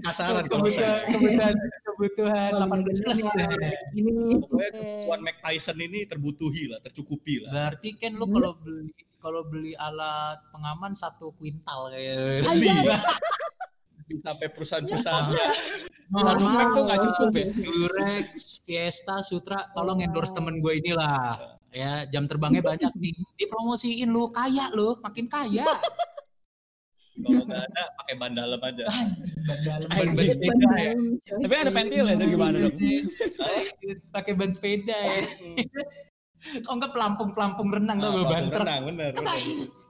Kasaran 0.00 0.44
kalau 0.44 0.64
kebutuhan, 0.64 0.74
saya. 0.74 1.06
kebutuhan, 1.06 1.54
kebutuhan 1.84 2.50
Oh, 2.54 2.66
18 2.66 3.04
plus. 3.04 3.20
ya. 3.30 3.48
ini 3.92 4.10
Pokoknya 4.40 4.66
Eh. 4.66 4.72
kebutuhan 4.72 5.20
Mike 5.20 5.40
Tyson 5.40 5.78
ini 5.78 5.98
terbutuhi 6.04 6.62
lah, 6.66 6.78
tercukupi 6.80 7.34
lah. 7.44 7.50
Berarti 7.52 7.88
Ken 7.94 8.16
lu 8.16 8.24
Hmm. 8.24 8.34
kalau 8.34 8.52
beli 8.56 8.90
kalau 9.18 9.42
beli 9.44 9.74
alat 9.74 10.38
pengaman 10.50 10.94
satu 10.94 11.34
kuintal 11.34 11.90
kayak. 11.90 12.42
Anjay. 12.44 12.86
Sampai 14.24 14.48
perusahaan-perusahaan 14.48 15.28
Satu 16.08 16.40
Normal. 16.40 16.56
pack 16.56 16.68
tuh 16.72 16.82
nggak 16.88 17.00
cukup 17.04 17.28
ya? 17.36 17.46
Durex, 17.52 18.28
Fiesta, 18.64 19.20
Sutra, 19.20 19.68
tolong 19.76 20.00
endorse 20.00 20.32
temen 20.32 20.64
gue 20.64 20.80
inilah. 20.80 21.36
Ya, 21.68 22.08
jam 22.08 22.24
terbangnya 22.24 22.64
banyak 22.64 22.88
nih. 22.96 23.12
Dipromosiin 23.36 24.08
lu, 24.08 24.32
kaya 24.32 24.72
lu, 24.72 24.96
makin 25.04 25.28
kaya. 25.28 25.68
kalau 27.18 27.44
nggak 27.44 27.60
ada 27.60 27.82
pakai 28.00 28.14
ban 28.16 28.32
dalam 28.32 28.56
aja. 28.62 28.84
Ban 28.88 29.58
dalam, 29.68 29.88
ban, 29.92 30.08
ban 30.16 30.26
sepeda 30.32 30.68
ya. 30.80 30.92
Tapi 31.44 31.54
ada 31.60 31.72
pentil 31.76 32.04
ya, 32.08 32.14
itu 32.16 32.24
gimana 32.32 32.56
dong? 32.56 32.76
Pakai 34.08 34.32
ban 34.32 34.48
sepeda 34.48 34.96
ya. 34.96 35.22
Kok 36.64 36.72
enggak 36.72 36.92
pelampung-pelampung 36.96 37.68
renang 37.68 37.98
Nah, 38.00 38.16
ban 38.24 38.48
renang 38.48 38.82
bener. 38.88 39.12
bener. 39.12 39.36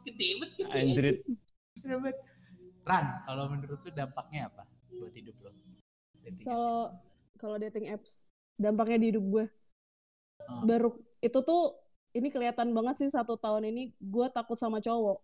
Gede 0.02 0.28
banget. 0.42 0.66
Anjrit. 0.74 1.16
Gede 1.78 1.94
banget. 1.94 2.16
Ran, 2.88 3.20
kalau 3.28 3.52
menurut 3.52 3.84
lu 3.84 3.90
dampaknya 3.92 4.48
apa 4.48 4.64
buat 4.88 5.12
hidup 5.12 5.36
lo? 5.44 5.52
Kalau 6.40 6.96
kalau 7.36 7.56
dating 7.60 7.92
apps 7.92 8.24
dampaknya 8.56 8.96
di 8.96 9.06
hidup 9.12 9.24
gue. 9.28 9.44
Ah. 10.48 10.64
Baru 10.64 10.96
itu 11.20 11.38
tuh 11.44 11.76
ini 12.16 12.32
kelihatan 12.32 12.72
banget 12.72 13.04
sih 13.04 13.10
satu 13.12 13.36
tahun 13.36 13.68
ini 13.68 13.92
gue 14.00 14.26
takut 14.32 14.56
sama 14.56 14.80
cowok. 14.80 15.20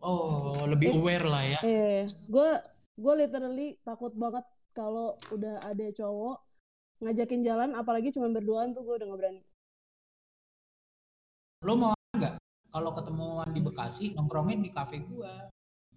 Oh, 0.00 0.64
lebih 0.64 0.90
Eh. 0.90 0.96
aware 0.96 1.26
lah 1.28 1.42
ya. 1.44 1.58
Eh, 1.60 2.02
gue 2.08 2.48
gue 2.96 3.14
literally 3.20 3.76
takut 3.84 4.16
banget 4.16 4.48
kalau 4.72 5.20
udah 5.28 5.60
ada 5.60 5.92
cowok 5.92 6.40
ngajakin 7.04 7.44
jalan, 7.44 7.70
apalagi 7.76 8.08
cuma 8.16 8.32
berduaan 8.32 8.72
tuh 8.72 8.80
gue 8.88 8.96
udah 8.96 9.06
gak 9.12 9.20
berani. 9.20 9.42
Lo 11.68 11.76
mau 11.76 11.92
nggak? 12.16 12.40
Kalau 12.72 12.90
ketemuan 12.96 13.52
di 13.52 13.60
Bekasi, 13.60 14.16
nongkrongnya 14.16 14.56
di 14.64 14.70
kafe 14.72 15.04
gua. 15.04 15.49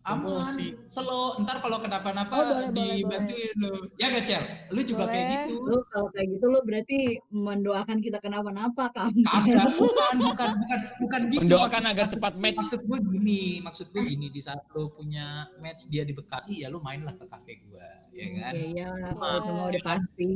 Aman. 0.05 0.51
slow 0.85 1.39
ntar 1.39 1.57
kalau 1.57 1.79
kenapa-napa 1.79 2.29
Oh, 2.29 2.43
boleh, 2.43 2.69
boleh, 2.69 2.95
dibantuin 2.99 3.53
lu. 3.55 3.71
Ya 3.95 4.07
gak 4.09 4.23
Cel? 4.23 4.43
Lu 4.69 4.81
juga 4.81 5.03
kayak 5.05 5.15
Boleh. 5.23 5.39
gitu. 5.41 5.55
Lu 5.63 5.77
kalau 5.87 6.07
kayak 6.09 6.27
gitu 6.29 6.45
lu 6.45 6.59
berarti 6.61 6.99
mendoakan 7.29 7.97
kita 7.99 8.17
kenapa-napa 8.19 8.83
kan? 8.89 9.11
kagak 9.15 9.71
bukan 9.73 10.15
bukan 10.21 10.49
bukan 10.53 10.79
bukan 10.99 11.21
gitu. 11.29 11.41
Mendoakan 11.41 11.71
maksud- 11.79 11.91
agar 11.93 12.05
cepat 12.07 12.33
match. 12.35 12.59
maksud 12.59 12.81
gue 12.83 12.99
gini 13.09 13.43
maksud 13.59 13.87
gue 13.89 14.03
gini 14.03 14.27
di 14.27 14.39
saat 14.39 14.59
lu 14.71 14.91
punya 14.91 15.25
match 15.57 15.87
dia 15.87 16.03
di 16.03 16.11
Bekasi 16.11 16.61
ya 16.61 16.67
lu 16.67 16.77
mainlah 16.77 17.13
ke 17.13 17.25
kafe 17.25 17.63
gue 17.63 17.87
ya 18.11 18.27
kan? 18.37 18.53
Iya, 18.53 18.89
kalau 19.13 19.35
itu 19.39 19.51
mau 19.51 19.67
udah 19.67 19.83
pasti. 19.83 20.29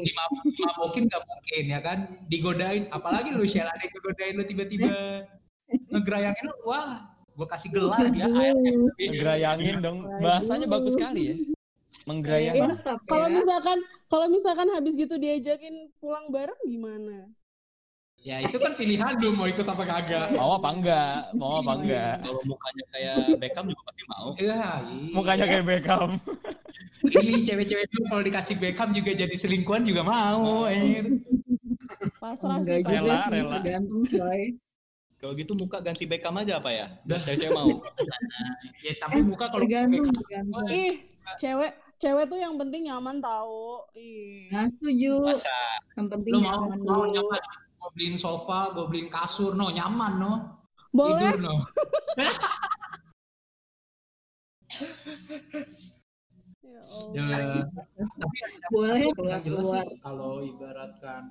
Dimab- 0.00 0.40
dimabokin 0.46 1.04
gak 1.06 1.22
mungkin 1.22 1.64
ya 1.66 1.80
kan? 1.80 1.98
Digodain 2.26 2.86
apalagi 2.88 3.30
lu 3.30 3.42
Shell 3.42 3.66
ada 3.66 3.76
yang 3.76 3.90
ngegodain 3.90 4.34
lu 4.34 4.44
tiba-tiba. 4.44 4.88
Ngegerayangin 5.92 6.44
lu 6.46 6.54
wah 6.64 7.04
gue 7.40 7.48
kasih 7.48 7.68
gelar 7.72 8.04
dia 8.12 8.28
Aduh, 8.28 8.92
Ngerayangin 9.00 9.76
dong. 9.80 10.04
Bahasanya 10.20 10.68
bagus 10.68 10.92
sekali 10.92 11.22
ya. 11.32 11.36
Menggerayangin. 12.04 12.76
mantap 12.76 13.00
Kalau 13.08 13.26
ya. 13.26 13.34
misalkan 13.40 13.78
kalau 14.06 14.26
misalkan 14.28 14.68
habis 14.76 14.92
gitu 14.92 15.16
diajakin 15.16 15.88
pulang 15.96 16.28
bareng 16.28 16.60
gimana? 16.68 17.32
ya 18.20 18.36
itu 18.44 18.60
kan 18.60 18.76
pilihan 18.76 19.16
lu 19.16 19.32
mau 19.32 19.48
ikut 19.48 19.64
apa 19.64 19.80
kagak 19.80 20.36
Mau 20.36 20.60
apa 20.60 20.68
enggak? 20.76 21.32
Mau 21.40 21.64
apa 21.64 21.72
enggak? 21.80 22.20
Kalau 22.20 22.42
mukanya 22.44 22.84
kayak 22.92 23.16
Beckham 23.40 23.64
juga 23.72 23.82
pasti 23.88 24.02
mau. 24.12 24.28
Iya, 24.36 24.60
iya. 24.60 25.08
Mukanya 25.16 25.44
kayak 25.48 25.64
Beckham. 25.64 26.10
ini 27.16 27.40
cewek-cewek 27.48 27.86
dulu 27.88 28.04
kalau 28.12 28.22
dikasih 28.28 28.56
Beckham 28.60 28.92
juga 28.92 29.16
jadi 29.16 29.32
selingkuhan 29.32 29.88
juga 29.88 30.04
mau 30.04 30.68
anjir. 30.68 31.16
Pasrah 32.20 32.60
sih 32.60 32.84
Rela, 32.84 33.24
sih, 33.24 33.40
rela. 33.40 33.56
tergantung 33.64 34.04
coy. 34.04 34.42
Kalau 35.20 35.36
gitu 35.36 35.52
muka 35.52 35.84
ganti 35.84 36.08
Beckham 36.08 36.32
aja 36.40 36.56
apa 36.56 36.72
ya? 36.72 36.86
Biar 37.04 37.20
Dah. 37.20 37.24
cewek-cewek 37.28 37.52
mau. 37.52 37.68
ya 38.88 38.92
tapi 38.96 39.20
muka 39.20 39.52
kalau 39.52 39.60
tergantung. 39.60 40.08
Ih, 40.72 41.04
cewek 41.36 41.70
cewek 42.00 42.24
tuh 42.24 42.40
yang 42.40 42.56
penting 42.56 42.88
nyaman 42.88 43.20
tahu. 43.20 43.84
Ih. 43.92 44.48
Nah, 44.48 44.64
setuju. 44.64 45.20
Masa 45.20 45.52
Yang 45.92 46.08
penting 46.16 46.32
lu 46.32 46.38
mau 46.40 46.48
nyaman 46.48 46.76
mau 46.80 47.04
dulu. 47.04 47.12
nyaman 47.12 47.40
gue 47.80 47.90
beliin 47.96 48.16
sofa 48.20 48.76
gue 48.76 48.84
beliin 48.88 49.08
kasur 49.08 49.56
no 49.56 49.72
nyaman 49.72 50.20
no 50.20 50.32
Boleh? 50.92 51.32
tidur 51.32 51.40
no 51.40 51.54
Ya 57.14 57.22
ya, 57.26 57.62
tapi 58.18 58.36
yang 58.42 58.50
Boleh 58.70 58.98
yang 59.02 59.14
keluar 59.14 59.40
jelas 59.42 59.68
kalau 60.02 60.42
ibaratkan 60.42 61.22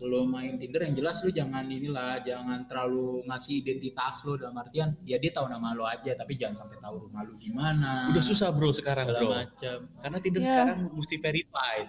lo 0.00 0.24
main 0.24 0.56
Tinder 0.56 0.86
yang 0.86 0.94
jelas 0.96 1.20
lu 1.20 1.28
jangan 1.28 1.66
inilah 1.68 2.22
jangan 2.24 2.64
terlalu 2.64 3.20
ngasih 3.28 3.60
identitas 3.60 4.22
lo 4.24 4.38
dalam 4.38 4.56
artian 4.56 4.96
ya 5.04 5.20
dia 5.20 5.28
tahu 5.28 5.50
nama 5.50 5.76
lo 5.76 5.84
aja 5.84 6.16
tapi 6.16 6.40
jangan 6.40 6.56
sampai 6.64 6.80
tahu 6.80 7.10
rumah 7.10 7.26
lu 7.26 7.36
di 7.36 7.50
mana 7.52 8.08
udah 8.08 8.24
susah 8.24 8.48
bro 8.54 8.72
sekarang 8.72 9.10
bro. 9.12 9.28
macam 9.34 9.78
Karena 10.00 10.18
Tinder 10.22 10.40
Iya. 10.40 10.48
sekarang 10.48 10.78
mesti 10.94 11.16
verified. 11.20 11.88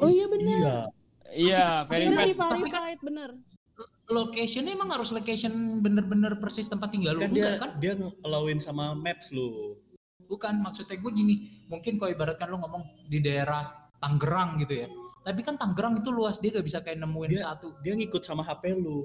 Oh 0.00 0.08
iya 0.08 0.26
bener. 0.32 0.58
Iya. 0.64 0.78
Iya, 1.30 1.64
verified. 1.86 2.26
di 2.26 2.34
verified 2.34 3.00
bener. 3.04 3.30
locationnya 4.10 4.74
emang 4.74 4.90
harus 4.90 5.14
location 5.14 5.78
bener-bener 5.78 6.34
persis 6.42 6.66
tempat 6.66 6.90
tinggal 6.90 7.14
lu 7.14 7.22
Kan 7.22 7.30
enggak 7.30 7.46
dia 7.46 7.62
kan 7.62 7.70
dia 7.78 7.92
ngelawin 7.94 8.58
sama 8.58 8.90
maps 8.98 9.30
lu. 9.30 9.78
bukan 10.26 10.58
maksudnya 10.58 10.98
gue 10.98 11.10
gini 11.14 11.34
mungkin 11.70 11.94
kalau 11.94 12.10
ibaratkan 12.10 12.50
lo 12.50 12.58
ngomong 12.58 13.06
di 13.06 13.22
daerah 13.22 13.70
Tangerang 14.02 14.58
gitu 14.58 14.82
ya 14.82 14.88
tapi 15.20 15.40
kan 15.40 15.54
Tangerang 15.54 15.98
itu 15.98 16.08
luas 16.08 16.36
dia 16.36 16.50
gak 16.50 16.64
bisa 16.64 16.78
kayak 16.80 16.98
nemuin 16.98 17.30
Dia- 17.30 17.44
satu 17.46 17.76
Dia 17.80 17.92
ngikut 17.94 18.22
sama 18.22 18.40
HP 18.40 18.74
lu. 18.74 19.04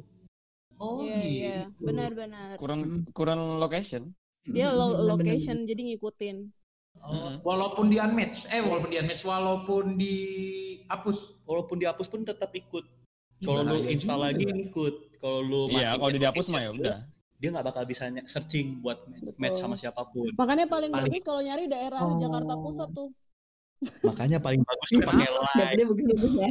oh 0.76 1.00
Iya 1.00 1.20
iya, 1.22 1.58
gitu. 1.70 1.88
benar-benar. 1.88 2.56
Kurang 2.56 2.82
kurang 3.12 3.40
location. 3.58 4.12
Dia 4.44 4.70
lo- 4.70 5.04
location 5.06 5.64
jadi 5.64 5.82
ngikutin. 5.90 6.38
Oh, 6.98 7.36
walaupun 7.44 7.88
di 7.88 7.98
unmatch 7.98 8.48
eh 8.50 8.60
walaupun 8.60 8.88
di 8.88 8.98
unmatch 8.98 9.24
walaupun 9.24 9.84
dihapus 9.96 11.18
Walaupun 11.44 11.76
dihapus 11.78 12.08
pun 12.08 12.22
tetap 12.24 12.52
ikut. 12.52 12.84
Kalau 13.38 13.62
lu 13.62 13.84
install 13.86 14.16
juga. 14.18 14.26
lagi 14.32 14.44
ngikut. 14.46 14.94
Kalau 15.18 15.40
lu 15.40 15.62
Iya, 15.70 15.92
matiin 15.92 16.00
kalau 16.00 16.12
dihapus 16.18 16.46
mah 16.50 16.62
ya 16.62 16.72
udah. 16.72 16.98
Dia 17.36 17.50
nggak 17.52 17.68
bakal 17.68 17.84
bisa 17.84 18.08
searching 18.26 18.80
buat 18.80 19.04
match, 19.06 19.28
Betul. 19.28 19.40
match 19.40 19.58
sama 19.60 19.76
siapa 19.76 20.08
pun. 20.08 20.32
Makanya 20.34 20.66
paling, 20.66 20.88
Paling- 20.88 21.12
bagus 21.12 21.22
kalau 21.22 21.42
nyari 21.42 21.68
daerah 21.68 22.00
Oh. 22.00 22.16
Jakarta 22.16 22.54
Pusat 22.56 22.90
tuh. 22.96 23.10
Makanya 24.04 24.38
paling 24.38 24.62
bagus 24.62 24.90
tuh 24.90 25.02
Kenapa? 25.02 25.14
pakai 25.46 25.74
line. 25.74 25.84
Bagus-bagus 25.86 26.34
ya. 26.36 26.50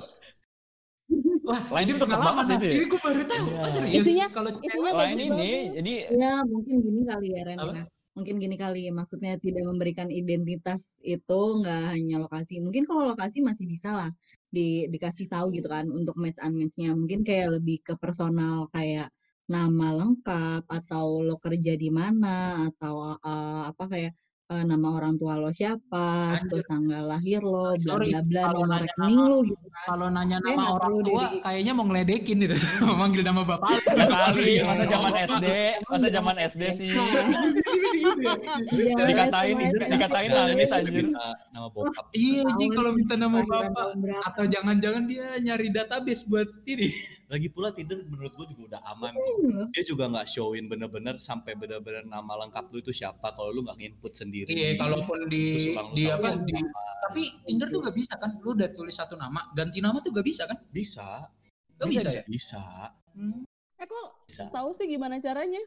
wah 1.45 1.61
Lain 1.68 1.85
ini 1.85 1.93
itu 1.93 2.01
pengalaman 2.01 2.35
banget 2.41 2.57
itu 2.57 2.64
ya? 2.64 2.74
ini 2.74 2.87
gue 2.89 3.01
baru 3.05 3.22
tahu 3.28 3.45
Iya. 3.45 3.61
oh, 3.61 3.70
serius 3.70 3.95
Isinya- 4.01 4.32
kalau 4.32 4.51
Isinya 4.59 4.91
Lain 4.91 5.12
ini, 5.12 5.24
bagus-bagus. 5.28 5.74
jadi 5.76 5.93
Ya, 6.16 6.32
mungkin 6.45 6.74
gini 6.80 7.01
kali 7.05 7.26
ya 7.30 7.43
Ren. 7.45 7.59
Ya. 7.61 7.85
Mungkin 8.14 8.35
gini 8.39 8.55
kali, 8.55 8.82
maksudnya 8.89 9.32
tidak 9.37 9.64
memberikan 9.66 10.07
identitas 10.09 11.03
itu 11.03 11.39
nggak 11.61 11.82
hanya 11.93 12.22
lokasi. 12.22 12.62
Mungkin 12.62 12.87
kalau 12.87 13.11
lokasi 13.11 13.43
masih 13.43 13.66
bisa 13.66 13.91
lah 13.91 14.11
di, 14.49 14.87
dikasih 14.87 15.26
tahu 15.26 15.51
gitu 15.51 15.66
kan 15.66 15.91
untuk 15.91 16.14
match 16.14 16.39
unmatch-nya. 16.39 16.95
Mungkin 16.95 17.26
kayak 17.26 17.59
lebih 17.59 17.82
ke 17.82 17.99
personal 17.99 18.70
kayak 18.70 19.11
nama 19.45 19.93
lengkap 19.93 20.62
atau 20.64 21.20
lo 21.20 21.37
kerja 21.37 21.74
di 21.74 21.91
mana 21.91 22.64
atau 22.70 23.18
eh, 23.18 23.62
apa 23.68 23.85
kayak 23.85 24.12
eh, 24.55 24.64
nama 24.64 24.88
orang 24.92 25.14
tua 25.14 25.34
lo 25.36 25.50
siapa, 25.50 26.07
Anjir. 26.34 26.48
terus 26.48 26.66
tanggal 26.66 27.02
lahir 27.05 27.40
lo, 27.40 27.74
bla 27.76 28.20
bla 28.22 28.42
nomor 28.52 28.80
rekening 28.80 29.18
lo 29.20 29.38
gitu 29.42 29.66
kan. 29.66 29.82
kalau 29.86 30.07
nanya 30.09 30.38
nama 30.38 30.55
nggak 30.55 30.72
orang 30.72 30.94
tua 31.02 31.24
di- 31.26 31.40
kayaknya 31.40 31.72
mau 31.72 31.84
ngeledekin 31.84 32.36
gitu 32.40 32.57
manggil 33.00 33.22
nama 33.22 33.42
bapak 33.42 33.68
lu. 33.74 33.80
kali 34.07 34.42
Iya. 34.55 34.62
masa 34.64 34.84
zaman 34.86 35.11
Oh, 35.11 35.26
SD, 35.26 35.46
masa 35.84 36.09
zaman 36.09 36.36
SD 36.38 36.62
sih. 36.70 36.88
Dikatain, 38.96 39.57
aja. 39.57 39.84
dikatain 39.86 40.30
nangis 40.30 40.70
anjir. 40.70 41.07
Nama 41.50 41.68
bokap. 41.68 42.07
iya 42.12 42.42
Ji 42.55 42.66
Tahun, 42.66 42.74
kalau 42.74 42.90
minta 42.92 43.14
nama 43.14 43.38
bapak 43.40 43.86
atau 44.24 44.44
jangan-jangan 44.44 45.05
dia 45.05 45.26
nyari 45.40 45.68
database 45.68 46.24
buat 46.24 46.46
ini 46.64 46.88
Lagi 47.33 47.49
pula 47.49 47.72
Tinder 47.72 48.05
menurut 48.05 48.37
gua 48.37 48.47
juga 48.47 48.62
udah 48.77 48.81
aman. 48.93 49.12
Bro. 49.16 49.25
Hmm. 49.25 49.64
Dia 49.72 49.83
juga 49.89 50.05
nggak 50.12 50.29
showin 50.29 50.68
bener-bener 50.68 51.16
sampai 51.16 51.57
bener-bener 51.57 52.05
nama 52.05 52.37
lengkap 52.45 52.68
lu 52.68 52.85
itu 52.85 52.93
siapa 52.93 53.33
kalau 53.33 53.49
lu 53.55 53.64
nggak 53.64 53.81
nginput 53.81 54.12
sendiri. 54.12 54.53
iya 54.53 54.77
kalaupun 54.77 55.25
di 55.33 55.72
lu 55.72 55.97
di 55.97 56.05
apa 56.12 56.37
yang 56.37 56.45
di 56.45 56.53
nama. 56.53 56.83
tapi 57.09 57.22
Tinder 57.49 57.68
tuh 57.72 57.81
gak 57.85 57.97
bisa 57.97 58.12
kan 58.20 58.31
lu 58.41 58.53
udah 58.57 58.68
tulis 58.72 58.97
satu 58.97 59.16
nama 59.16 59.45
ganti 59.57 59.81
nama 59.81 60.01
tuh 60.05 60.12
gak 60.12 60.25
bisa 60.25 60.45
kan 60.45 60.57
bisa. 60.68 61.29
Gak 61.75 61.91
bisa, 61.91 62.09
ya 62.12 62.22
Bisa. 62.29 62.62
Hmm. 63.16 63.43
Eh 63.81 63.87
kok 63.89 64.09
Bisa. 64.29 64.45
tahu 64.53 64.70
sih 64.77 64.87
gimana 64.87 65.18
caranya? 65.18 65.59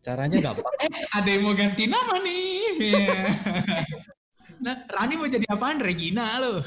Caranya 0.00 0.38
gampang. 0.40 0.74
eh 0.84 0.88
ada 1.12 1.28
yang 1.28 1.42
mau 1.44 1.54
ganti 1.56 1.84
nama 1.88 2.14
nih 2.20 2.60
Iya. 2.80 3.16
nah 4.64 4.76
Rani 4.92 5.14
mau 5.16 5.24
jadi 5.28 5.46
apaan 5.48 5.80
Regina 5.80 6.36
lo 6.36 6.60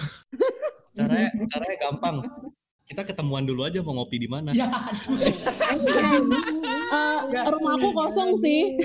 caranya 0.97 1.29
caranya 1.49 1.77
gampang. 1.89 2.15
Kita 2.83 3.01
ketemuan 3.01 3.47
dulu 3.47 3.63
aja 3.63 3.79
mau 3.79 3.95
ngopi 3.95 4.19
di 4.19 4.27
mana. 4.27 4.51
ya 4.51 4.67
Eh, 7.33 7.49
rumah 7.49 7.73
aku 7.73 7.89
kosong 7.89 8.37
sih. 8.37 8.77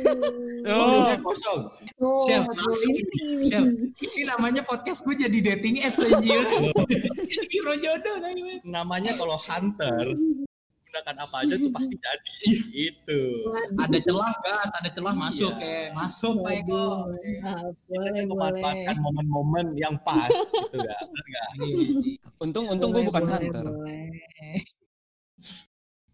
Oh, 0.65 1.05
udah 1.05 1.21
kosong. 1.21 1.61
Oh, 2.01 2.17
langsung. 2.25 2.95
Ini- 2.97 3.93
ini 4.01 4.23
namanya 4.25 4.65
podcast 4.65 5.05
gue 5.05 5.13
jadi 5.13 5.39
dating 5.55 5.85
apps 5.85 6.01
anjir 6.01 6.41
jadi 7.29 7.47
kiro 7.53 7.75
jodoh 7.77 8.17
Mas. 8.17 8.65
Namanya 8.65 9.13
kalau 9.15 9.37
hunter 9.37 10.17
gunakan 10.89 11.17
apa 11.21 11.37
aja 11.45 11.55
tuh 11.61 11.69
pasti 11.69 11.95
jadi. 12.01 12.37
Itu. 12.73 13.21
Ada 13.77 13.99
celah 14.01 14.33
gas 14.41 14.71
ada 14.73 14.89
celah 14.89 15.13
Iya. 15.13 15.21
masuk 15.21 15.53
ya 15.61 15.81
masuk 15.93 16.35
Pak 16.41 16.55
Eko. 16.65 16.85
Kita 17.21 18.09
kan 18.09 18.25
memanfaatkan 18.25 18.97
momen-momen 18.99 19.67
yang 19.77 20.01
pas 20.01 20.33
gitu? 20.33 20.81
Bener 20.81 21.27
gak? 21.29 21.51
Untung 22.39 22.65
untung 22.69 22.91
gue 22.91 23.03
bukan 23.03 23.23
boleh, 23.23 23.35
hunter. 23.37 23.65
boleh. 23.65 24.07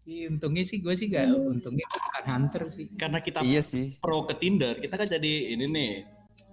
Iya, 0.05 0.29
untungnya 0.29 0.61
sih 0.61 0.77
gue 0.77 0.93
sih 0.93 1.09
gak 1.09 1.33
untungnya 1.33 1.81
gue 1.83 2.01
bukan 2.03 2.23
hunter 2.27 2.63
sih 2.69 2.85
Karena 2.93 3.17
kita 3.19 3.41
Iya 3.41 3.61
sih. 3.61 3.97
pro 3.97 4.21
ke 4.23 4.37
Tinder, 4.37 4.77
kita 4.77 4.95
kan 4.95 5.07
jadi 5.07 5.33
ini 5.51 5.65
nih 5.65 5.91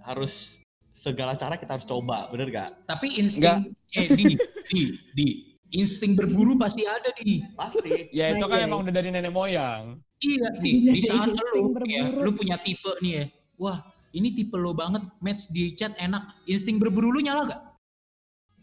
harus 0.03 0.65
segala 0.89 1.33
cara 1.33 1.53
kita 1.55 1.73
harus 1.73 1.85
coba, 1.85 2.29
bener 2.29 2.49
gak? 2.49 2.69
tapi 2.85 3.13
insting 3.13 3.69
eh 3.91 4.09
di 4.09 4.33
di 4.69 4.81
di 5.13 5.25
insting 5.71 6.13
berburu 6.13 6.53
pasti 6.55 6.81
ada 6.83 7.13
di 7.13 7.41
Pasti. 7.51 8.09
Ya 8.09 8.29
itu 8.29 8.41
Nah, 8.41 8.49
kan 8.49 8.57
iya, 8.57 8.65
emang 8.65 8.79
udah 8.81 8.93
dari 8.93 9.09
nenek 9.09 9.29
moyang. 9.29 9.97
iya 10.19 10.49
nih 10.57 10.73
di 10.89 10.99
saat 10.99 11.29
Insting 11.29 11.49
lu 11.53 11.61
ya, 11.83 12.01
berburu. 12.09 12.25
lu 12.25 12.31
punya 12.33 12.57
tipe 12.57 12.89
nih 13.01 13.13
ya 13.13 13.25
wah 13.55 13.77
ini 14.13 14.33
tipe 14.33 14.53
lo 14.55 14.73
banget 14.73 15.01
match 15.19 15.49
di 15.49 15.73
chat 15.73 15.93
enak 15.97 16.25
insting 16.45 16.77
berburu 16.77 17.09
lu 17.09 17.21
nyala 17.21 17.45
gak 17.47 17.61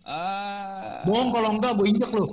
Ah. 0.02 1.04
bohong 1.04 1.30
kalau 1.30 1.48
enggak 1.52 1.72
gue 1.74 1.86
injek 1.88 2.10
lu 2.10 2.26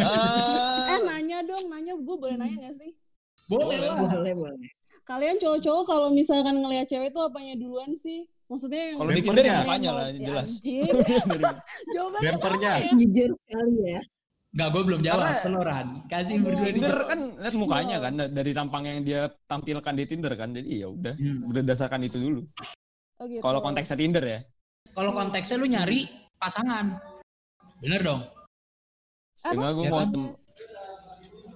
ah. 0.00 0.86
Eh 0.88 1.00
nanya 1.02 1.38
dong, 1.42 1.64
nanya 1.66 1.94
gue 1.94 2.16
boleh 2.16 2.36
nanya 2.36 2.56
gak 2.62 2.76
sih? 2.76 2.90
boleh 3.46 3.76
lah 3.76 3.98
Boleh, 4.00 4.32
boleh. 4.32 4.70
Kalian 5.02 5.36
cowok-cowok 5.36 5.84
kalau 5.84 6.08
misalkan 6.10 6.54
ngelihat 6.56 6.86
cewek 6.86 7.10
tuh 7.10 7.24
apanya 7.24 7.58
duluan 7.58 7.90
sih? 7.92 8.30
Maksudnya 8.46 8.94
yang 8.94 8.96
Kalau 8.96 9.10
di. 9.10 9.22
Tinder 9.22 9.44
ya 9.44 9.56
apanya 9.60 9.90
lah 9.92 10.06
Ya, 10.08 10.22
jelas. 10.24 10.50
Jawabannya 11.94 12.30
Bempernya. 12.30 12.72
sama 12.72 12.82
ya. 12.82 12.92
Jujur 12.94 13.30
sekali 13.36 13.74
ya. 13.88 14.00
Gak, 14.50 14.68
gue 14.68 14.82
belum 14.82 15.00
jawab. 15.00 15.22
Karena- 15.24 15.38
Seloran. 15.40 15.86
Kasih 16.06 16.34
berdua 16.40 16.62
Tinder 16.64 16.90
dijawab. 16.90 17.06
kan 17.06 17.20
lihat 17.38 17.54
mukanya 17.56 17.96
kan 18.00 18.12
dari 18.28 18.52
tampang 18.52 18.82
yang 18.84 18.98
dia 19.02 19.20
tampilkan 19.46 19.94
di 19.94 20.04
Tinder 20.04 20.32
kan. 20.34 20.50
Jadi 20.50 20.70
ya 20.76 20.88
udah 20.88 21.14
Hmm. 21.14 21.38
berdasarkan 21.46 22.00
itu 22.02 22.18
dulu. 22.18 22.40
Oh, 23.18 23.26
gitu. 23.26 23.38
Kalau 23.40 23.58
konteksnya 23.60 23.94
Tinder 23.94 24.22
ya. 24.24 24.40
Kalau 24.94 25.10
konteksnya 25.14 25.56
lu 25.60 25.66
nyari 25.70 26.10
pasangan. 26.36 26.98
Bener 27.80 28.00
dong. 28.02 28.22
Gue 29.40 29.88
Ya 29.88 29.90
kan? 29.94 30.10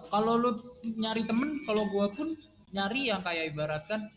Kalau 0.09 0.35
lu 0.41 0.51
nyari 0.85 1.23
temen, 1.27 1.61
kalau 1.67 1.85
gua 1.91 2.09
pun 2.15 2.33
nyari 2.73 3.11
yang 3.11 3.21
kayak 3.21 3.53
ibaratkan 3.53 4.09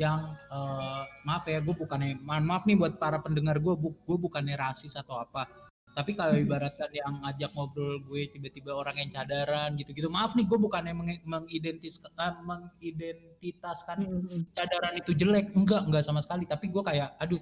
yang 0.00 0.18
eh, 0.48 1.02
maaf 1.28 1.44
ya, 1.44 1.60
gue 1.60 1.76
bukannya 1.76 2.16
ma- 2.24 2.40
maaf 2.40 2.64
nih 2.64 2.80
buat 2.80 2.96
para 2.96 3.20
pendengar 3.20 3.60
gue, 3.60 3.76
bu, 3.76 3.92
gue 3.92 4.16
bukannya 4.18 4.56
rasis 4.56 4.96
atau 4.96 5.20
apa. 5.20 5.44
Tapi 5.92 6.16
kalau 6.16 6.32
ibaratkan 6.40 6.88
yang 6.88 7.20
ngajak 7.20 7.52
ngobrol 7.52 8.00
gue 8.08 8.24
tiba-tiba 8.32 8.72
orang 8.72 8.96
yang 8.96 9.12
cadaran 9.12 9.76
gitu-gitu, 9.76 10.08
maaf 10.08 10.32
nih 10.32 10.48
gue 10.48 10.56
bukannya 10.56 10.96
menge- 10.96 11.22
mengidentitas 11.28 12.00
eh, 12.00 12.34
mengidentitaskan 12.48 13.98
Hmm. 14.08 14.42
cadaran 14.56 14.96
itu 14.96 15.12
jelek, 15.12 15.52
enggak 15.52 15.84
enggak 15.84 16.02
sama 16.02 16.24
sekali. 16.24 16.48
Tapi 16.48 16.72
gue 16.72 16.80
kayak, 16.80 17.12
aduh, 17.20 17.38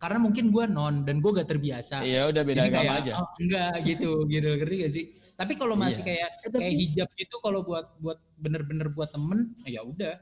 karena 0.00 0.16
mungkin 0.16 0.48
gue 0.48 0.64
non 0.64 1.04
dan 1.04 1.20
gue 1.20 1.30
gak 1.36 1.46
terbiasa. 1.46 2.00
Iya 2.00 2.32
udah 2.32 2.40
beda 2.40 2.64
Jadi 2.64 2.70
agama 2.72 2.84
kayak, 2.88 3.02
aja. 3.04 3.12
oh, 3.20 3.28
enggak 3.36 3.72
gitu, 3.84 4.10
gitu 4.26 4.48
ngerti 4.56 4.74
gak 4.80 4.92
sih? 4.96 5.04
Tapi 5.36 5.52
kalau 5.60 5.76
masih 5.76 6.00
Iya. 6.00 6.08
kayak 6.08 6.28
kayak 6.40 6.52
tapi 6.56 6.72
hijab 6.72 7.08
gitu, 7.14 7.36
kalau 7.44 7.60
buat 7.60 7.86
buat 8.00 8.16
bener-bener 8.40 8.88
buat 8.88 9.12
temen, 9.12 9.52
ya 9.68 9.84
udah. 9.84 10.16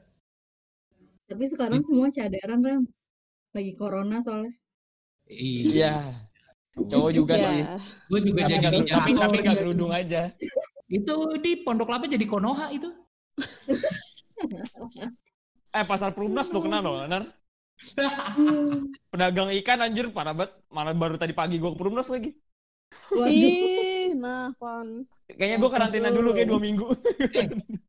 tapi 1.25 1.45
sekarang 1.45 1.79
semua 1.85 2.09
cadaran 2.09 2.59
Ram. 2.59 2.83
Lagi 3.53 3.73
corona 3.73 4.17
soalnya. 4.19 4.51
Iya. 5.29 5.63
Iya. 5.69 5.93
Cowok 6.89 7.11
juga 7.13 7.35
Ya. 7.37 7.45
sih. 7.47 7.59
Gue 8.09 8.19
juga 8.19 8.41
Tapi 8.43 8.51
jadi 8.51 8.59
nggak- 8.59 8.75
hijab. 8.83 8.97
tapi 8.99 9.09
tapi 9.15 9.35
nggak 9.39 9.57
kerudung 9.57 9.91
aja. 9.93 10.21
Itu 10.89 11.13
di 11.37 11.61
Pondok 11.61 11.87
Lapa 11.87 12.09
jadi 12.09 12.25
Konoha 12.25 12.73
itu. 12.73 12.89
Eh 15.69 15.85
pasar 15.85 16.17
Perumnas 16.17 16.49
tuh 16.49 16.65
kenal 16.65 16.81
loh, 16.81 17.05
Nar. 17.05 17.23
Pedagang 19.09 19.49
ikan 19.63 19.79
anjir 19.83 20.11
parah 20.11 20.35
banget. 20.35 20.51
Mana 20.67 20.91
baru 20.91 21.15
tadi 21.15 21.31
pagi 21.31 21.57
gua 21.57 21.73
ke 21.73 21.79
Perumnas 21.79 22.11
lagi. 22.11 22.35
Waduh. 23.13 23.31
Ih, 23.31 24.17
nah 24.17 24.51
kon. 24.59 25.07
Kayaknya 25.29 25.57
gua 25.61 25.71
karantina 25.71 26.09
dulu 26.09 26.33
kayak 26.35 26.49
dua 26.49 26.59
minggu. 26.59 26.87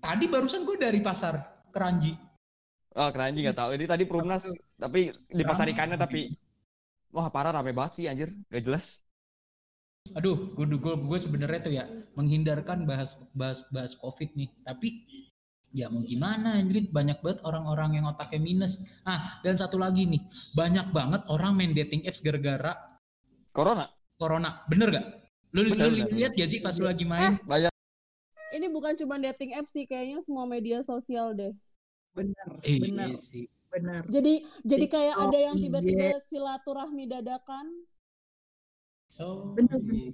Tadi 0.00 0.24
barusan 0.32 0.64
gue 0.64 0.80
dari 0.80 1.04
pasar 1.04 1.36
Keranji. 1.68 2.16
Oh, 2.96 3.12
keranji 3.12 3.44
nggak 3.46 3.54
tahu. 3.54 3.70
Jadi 3.76 3.84
tadi 3.86 4.04
Perumnas 4.08 4.50
tapi 4.74 5.12
di 5.12 5.44
pasar 5.46 5.68
ikannya 5.70 5.94
tapi 5.94 6.34
wah 7.14 7.30
parah 7.30 7.54
rame 7.54 7.70
banget 7.70 7.92
sih 8.00 8.04
anjir. 8.10 8.32
Gak 8.50 8.64
jelas. 8.66 9.04
Aduh, 10.16 10.56
gue 10.56 10.66
gue, 10.66 10.94
gue 10.96 11.18
sebenarnya 11.20 11.60
tuh 11.62 11.72
ya 11.76 11.84
menghindarkan 12.16 12.88
bahas 12.88 13.20
bahas 13.36 13.62
bahas 13.70 13.94
COVID 13.94 14.34
nih. 14.34 14.50
Tapi 14.66 14.88
ya 15.70 15.86
mau 15.86 16.02
gimana 16.02 16.58
anjir 16.58 16.90
banyak 16.90 17.18
banget 17.18 17.38
orang-orang 17.42 17.98
yang 17.98 18.06
otaknya 18.06 18.40
minus. 18.40 18.82
Ah, 19.02 19.38
dan 19.40 19.54
satu 19.54 19.78
lagi 19.78 20.04
nih, 20.04 20.20
banyak 20.52 20.90
banget 20.90 21.22
orang 21.26 21.54
main 21.54 21.72
dating 21.72 22.02
apps 22.04 22.18
gara-gara 22.20 22.74
Corona. 23.50 23.86
corona. 24.14 24.62
Bener 24.66 24.88
gak? 24.90 25.06
Lu, 25.50 25.66
lu 25.66 25.74
Bener, 25.74 25.90
bener. 25.90 26.12
lihat 26.12 26.32
gak 26.34 26.46
sih 26.46 26.60
pas 26.60 26.74
lu 26.76 26.86
lagi 26.86 27.02
main? 27.02 27.38
Banyak 27.42 27.70
Ini 28.50 28.66
bukan 28.66 28.98
cuma 28.98 29.14
dating 29.16 29.54
app 29.54 29.64
sih, 29.64 29.86
kayaknya 29.86 30.18
semua 30.20 30.42
media 30.44 30.82
sosial 30.82 31.32
deh. 31.32 31.54
Benar, 32.10 32.46
Eh, 32.62 32.78
benar, 32.78 33.08
iya 33.08 33.18
sih. 33.18 33.46
benar. 33.70 34.02
Jadi 34.06 34.42
jadi 34.62 34.86
kayak 34.86 35.14
TikTok, 35.14 35.26
ada 35.30 35.38
yang 35.40 35.56
IG. 35.56 35.62
tiba-tiba 35.64 36.06
silaturahmi 36.20 37.04
dadakan. 37.06 37.66
So, 39.06 39.54
Bener, 39.54 39.78
iya. 39.86 40.10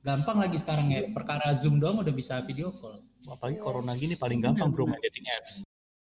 gampang 0.00 0.40
lagi 0.40 0.56
sekarang 0.56 0.88
ya. 0.88 1.08
Perkara 1.08 1.52
Zoom 1.52 1.76
doang 1.76 2.00
udah 2.00 2.12
bisa 2.12 2.40
video 2.42 2.72
call. 2.72 3.04
Apalagi 3.24 3.58
corona 3.58 3.92
gini 3.94 4.14
paling 4.14 4.38
gampang 4.38 4.68
bro 4.68 4.84
main 4.84 5.00
dating 5.00 5.26
apps. 5.32 5.64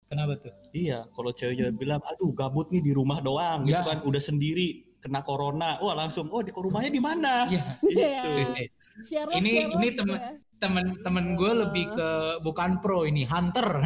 Kenapa 0.05 0.38
tuh? 0.38 0.53
Iya, 0.70 1.09
kalau 1.11 1.34
cewek-cewek 1.34 1.76
bilang, 1.76 1.99
aduh 2.05 2.30
gabut 2.30 2.70
nih 2.70 2.80
di 2.80 2.91
rumah 2.93 3.20
doang, 3.20 3.66
gitu 3.66 3.74
Ya. 3.74 3.82
kan, 3.82 4.05
udah 4.05 4.22
sendiri, 4.22 4.86
kena 5.01 5.26
corona, 5.26 5.82
wah 5.82 5.97
langsung, 5.97 6.30
oh 6.30 6.45
di 6.45 6.53
rumahnya 6.53 6.93
di 6.93 7.01
mana? 7.01 7.49
Iya. 7.49 7.63
Iya. 7.82 8.22
Gitu. 8.22 8.53
sih. 8.53 8.68
Sherlock, 9.01 9.41
Ini- 9.41 9.66
Sherlock 9.66 9.82
ini 9.82 9.89
temen- 9.91 10.22
ya. 10.22 10.32
Temen-temen 10.55 11.26
gue 11.36 11.51
lebih 11.68 11.86
ke 11.91 12.09
bukan 12.39 12.80
pro 12.80 13.03
ini 13.03 13.28
hunter. 13.28 13.66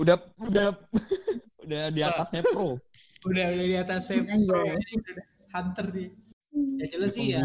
udah 0.00 0.16
udah 0.40 0.66
udah 1.60 1.82
di 1.92 2.00
atasnya 2.00 2.40
pro. 2.40 2.80
udah 3.22 3.46
udah 3.52 3.66
di 3.68 3.76
atas 3.76 4.08
saya 4.08 4.24
Anjay. 4.24 4.48
pro 4.48 4.64
ini 4.64 4.92
udah 4.96 5.14
hunter 5.52 5.86
dia. 5.92 6.08
Ya 6.80 6.86
jelas 6.88 7.10
sih 7.12 7.36
ya. 7.36 7.44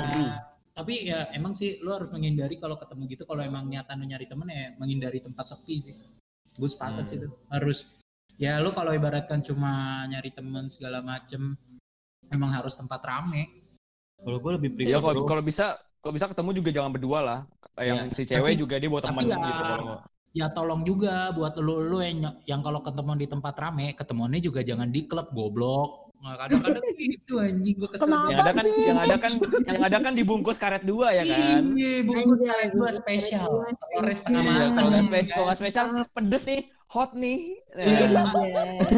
Tapi 0.77 1.09
ya 1.09 1.25
emang 1.33 1.57
sih 1.57 1.81
lu 1.81 1.89
harus 1.89 2.13
menghindari 2.13 2.61
kalau 2.61 2.77
ketemu 2.77 3.09
gitu 3.09 3.23
kalau 3.25 3.41
emang 3.41 3.65
niatan 3.65 3.97
nyari 3.97 4.29
temen 4.29 4.45
ya 4.45 4.77
menghindari 4.77 5.17
tempat 5.17 5.49
sepi 5.49 5.75
sih. 5.81 5.97
Gue 6.53 6.69
sepakat 6.69 7.01
Hmm. 7.01 7.09
sih 7.09 7.17
itu. 7.17 7.27
Harus 7.49 7.79
ya 8.37 8.61
lu 8.61 8.69
kalau 8.71 8.93
ibaratkan 8.93 9.41
cuma 9.41 10.05
nyari 10.05 10.29
temen 10.29 10.69
segala 10.69 11.01
macem 11.01 11.57
emang 12.29 12.53
harus 12.53 12.77
tempat 12.77 13.01
rame. 13.01 13.49
Kalau 14.21 14.37
gue 14.37 14.51
lebih 14.61 14.69
prefer 14.77 14.93
Ya 14.93 15.01
kalau 15.01 15.25
kalau 15.25 15.41
bisa 15.41 15.73
kalau 15.97 16.13
bisa 16.13 16.29
ketemu 16.29 16.49
juga 16.53 16.69
jangan 16.69 16.91
berdua 16.93 17.19
lah. 17.25 17.39
Yang 17.81 17.97
Iya. 17.97 18.13
si 18.13 18.23
cewek 18.29 18.53
Tapi- 18.53 18.61
juga 18.61 18.75
dia 18.77 18.89
buat 18.93 19.01
teman 19.03 19.23
ya- 19.25 19.33
gitu 19.33 19.63
kalau 19.65 19.97
Ya 20.37 20.53
tolong 20.53 20.85
juga 20.85 21.33
buat 21.33 21.57
lu 21.57 21.81
lu 21.89 21.97
yang 21.97 22.21
yang 22.45 22.61
kalau 22.61 22.85
ketemu 22.85 23.17
di 23.17 23.27
tempat 23.27 23.57
rame, 23.57 23.97
ketemuannya 23.97 24.37
juga 24.37 24.61
jangan 24.61 24.85
di 24.93 25.09
klub 25.09 25.33
goblok. 25.33 26.06
Nah, 26.17 26.33
kadang-kadang 26.35 26.83
gitu 26.97 27.33
anjing 27.37 27.75
gue 27.77 27.89
kesel. 27.93 28.09
Kenapa? 28.09 28.27
yang 28.33 28.39
ada 28.41 28.51
kan 28.51 28.65
sih? 28.65 28.83
yang 28.83 28.99
ada 28.99 29.15
kan 29.15 29.31
yang 29.69 29.81
ada 29.85 29.97
kan 30.01 30.13
dibungkus 30.17 30.57
karet 30.57 30.83
dua 30.83 31.13
ya 31.13 31.23
kan. 31.23 31.61
Iya, 31.77 31.93
bungkus 32.03 32.41
karet 32.41 32.71
dua 32.73 32.89
spesial. 32.91 33.49
karet 33.95 34.15
setengah 34.17 34.41
Iya, 34.41 34.51
matang. 34.51 34.71
kalau 34.73 34.89
nggak 34.89 35.05
spesial, 35.05 35.35
kalau 35.35 35.45
nggak 35.47 35.59
spesial 35.61 35.85
pedes 36.11 36.43
nih, 36.49 36.61
hot 36.89 37.11
nih. 37.13 37.39
Nah, 37.71 37.83
Iya. 37.85 38.05
Anjay. 38.17 38.49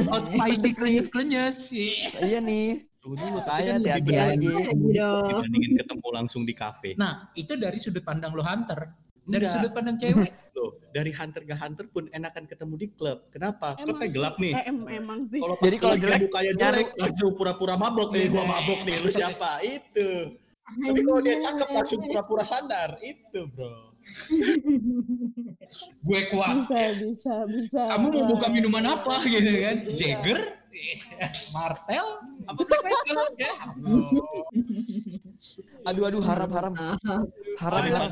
Hot 0.09 0.23
spicy 0.25 0.69
klenyes-klenyes. 0.73 1.57
Iya. 1.69 2.17
iya 2.23 2.39
nih. 2.39 2.67
Tuh 2.99 3.15
dulu, 3.15 3.39
Kayak 3.47 3.47
kan 3.47 3.79
lebih 3.79 3.91
hati-hati 3.95 4.15
lagi. 4.19 4.53
Dibandingin 4.91 5.71
ketemu 5.79 6.07
langsung 6.11 6.43
di 6.43 6.51
kafe. 6.51 6.99
Nah, 6.99 7.31
itu 7.31 7.55
dari 7.55 7.79
sudut 7.79 8.03
pandang 8.03 8.35
lo 8.35 8.43
hunter. 8.43 8.91
Dari 9.29 9.45
Enggak. 9.45 9.53
sudut 9.53 9.71
pandang 9.71 9.97
cewek. 10.01 10.31
Loh, 10.57 10.71
dari 10.89 11.11
hunter 11.13 11.41
ke 11.45 11.53
hunter 11.53 11.85
pun 11.87 12.09
enakan 12.09 12.43
ketemu 12.49 12.73
di 12.75 12.87
klub. 12.91 13.19
Kenapa? 13.29 13.77
Emang- 13.77 13.95
Klubnya 13.95 14.09
gelap 14.09 14.35
nih. 14.35 14.53
Eh, 14.57 14.63
em- 14.65 14.89
emang 14.91 15.19
sih. 15.29 15.37
Kalau 15.37 15.55
Jadi 15.61 15.77
kalau 15.77 15.95
jelek, 15.95 16.19
mukanya 16.25 16.51
nyari- 16.51 16.57
jelek 16.57 16.89
langsung 16.97 17.31
pura-pura 17.31 17.75
mabok. 17.77 18.09
Eh, 18.17 18.25
gua 18.27 18.43
mabok 18.43 18.79
nih, 18.83 18.95
lu 18.99 19.09
siapa? 19.09 19.61
Itu. 19.61 20.09
Tapi 20.69 20.99
kalau 21.01 21.21
dia 21.21 21.35
cakep 21.37 21.69
langsung 21.69 21.99
pura-pura 22.01 22.43
sadar. 22.43 22.97
Itu, 22.99 23.45
bro. 23.49 23.93
Gue 26.01 26.21
kuat. 26.29 26.65
Bisa, 26.65 26.79
bisa, 26.97 27.33
bisa. 27.45 27.81
Kamu 27.93 28.09
mau 28.09 28.23
buka 28.27 28.47
minuman 28.49 28.85
apa 28.89 29.21
gitu 29.23 29.45
kan? 29.45 29.75
Jagger? 29.93 30.39
Martel? 31.55 32.05
Apa 32.45 32.61
Label? 32.61 33.17
Ya. 33.37 33.53
Aduh 35.85 36.03
aduh 36.05 36.21
haram 36.21 36.49
haram 36.49 36.73
haram 37.57 37.83
haram. 37.85 38.09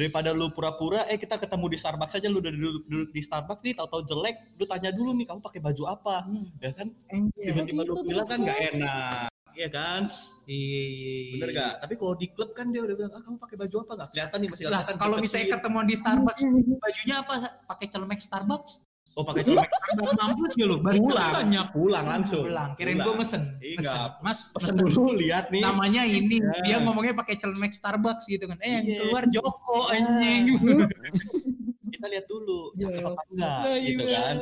Daripada, 0.00 0.32
lu 0.32 0.48
pura-pura, 0.48 1.04
eh 1.12 1.20
kita 1.20 1.36
ketemu 1.36 1.76
di 1.76 1.76
Starbucks 1.76 2.16
aja, 2.16 2.32
lu 2.32 2.40
udah 2.40 2.48
duduk, 2.48 2.88
duduk 2.88 3.10
di 3.12 3.20
Starbucks 3.20 3.60
nih, 3.60 3.76
tahu-tahu 3.76 4.08
jelek, 4.08 4.56
lu 4.56 4.64
tanya 4.64 4.88
dulu 4.96 5.12
nih, 5.12 5.28
kamu 5.28 5.44
pakai 5.44 5.60
baju 5.60 5.84
apa? 5.92 6.24
Hmm. 6.24 6.48
Ya 6.64 6.72
kan? 6.72 6.88
Tiba-tiba 7.36 7.84
lu 7.84 8.00
bilang 8.08 8.24
kan 8.24 8.40
nggak 8.40 8.60
enak. 8.72 9.28
Iya 9.52 9.68
kan? 9.68 10.08
Iya. 10.48 11.36
Bener 11.36 11.50
gak? 11.52 11.74
Tapi 11.84 11.94
kalau 12.00 12.14
di 12.16 12.26
klub 12.32 12.56
kan 12.56 12.72
dia 12.72 12.80
udah 12.80 12.96
bilang, 12.96 13.12
ah 13.12 13.20
kamu 13.20 13.36
pakai 13.36 13.56
baju 13.60 13.76
apa? 13.84 13.92
Gak 13.92 14.08
kelihatan 14.16 14.38
nih, 14.40 14.48
masih 14.48 14.64
kelihatan. 14.72 14.94
kalau 14.96 15.16
misalnya 15.20 15.44
nih. 15.44 15.52
ketemuan 15.60 15.86
di 15.86 15.96
Starbucks, 16.00 16.42
bajunya 16.82 17.16
apa? 17.20 17.34
Pakai 17.68 17.86
celemek 17.92 18.20
Starbucks? 18.24 18.72
Oh 19.20 19.24
pakai 19.26 19.44
colek 19.44 19.68
Mampus 20.16 20.52
gak 20.54 20.64
lu? 20.64 20.76
Baju 20.80 20.96
pulang, 20.98 21.32
banyak. 21.34 21.66
pulang 21.70 22.04
langsung. 22.06 22.44
Pulang. 22.48 22.70
Kirain 22.74 22.96
gue 22.96 23.14
mesen. 23.14 23.42
Iya. 23.60 24.16
Mas, 24.18 24.48
Pesen 24.50 24.80
dulu, 24.80 25.12
lihat 25.14 25.52
nih. 25.52 25.60
namanya 25.60 26.02
ini 26.02 26.40
Ya. 26.40 26.56
dia 26.64 26.76
ngomongnya 26.80 27.12
pakai 27.12 27.36
celemek 27.36 27.70
Starbucks 27.70 28.24
gitu 28.24 28.48
kan 28.48 28.56
eh 28.58 28.70
yang 28.72 28.84
Iya. 28.86 28.96
keluar 28.98 29.24
Joko 29.28 29.78
Ya. 29.84 29.94
anjing 29.94 30.42
Kita 31.92 32.06
lihat 32.08 32.24
dulu, 32.24 32.72
Iya. 32.72 32.86
cakep 32.88 33.04
apa 33.04 33.22
enggak, 33.28 33.60
gitu 33.82 34.04
kan. 34.06 34.34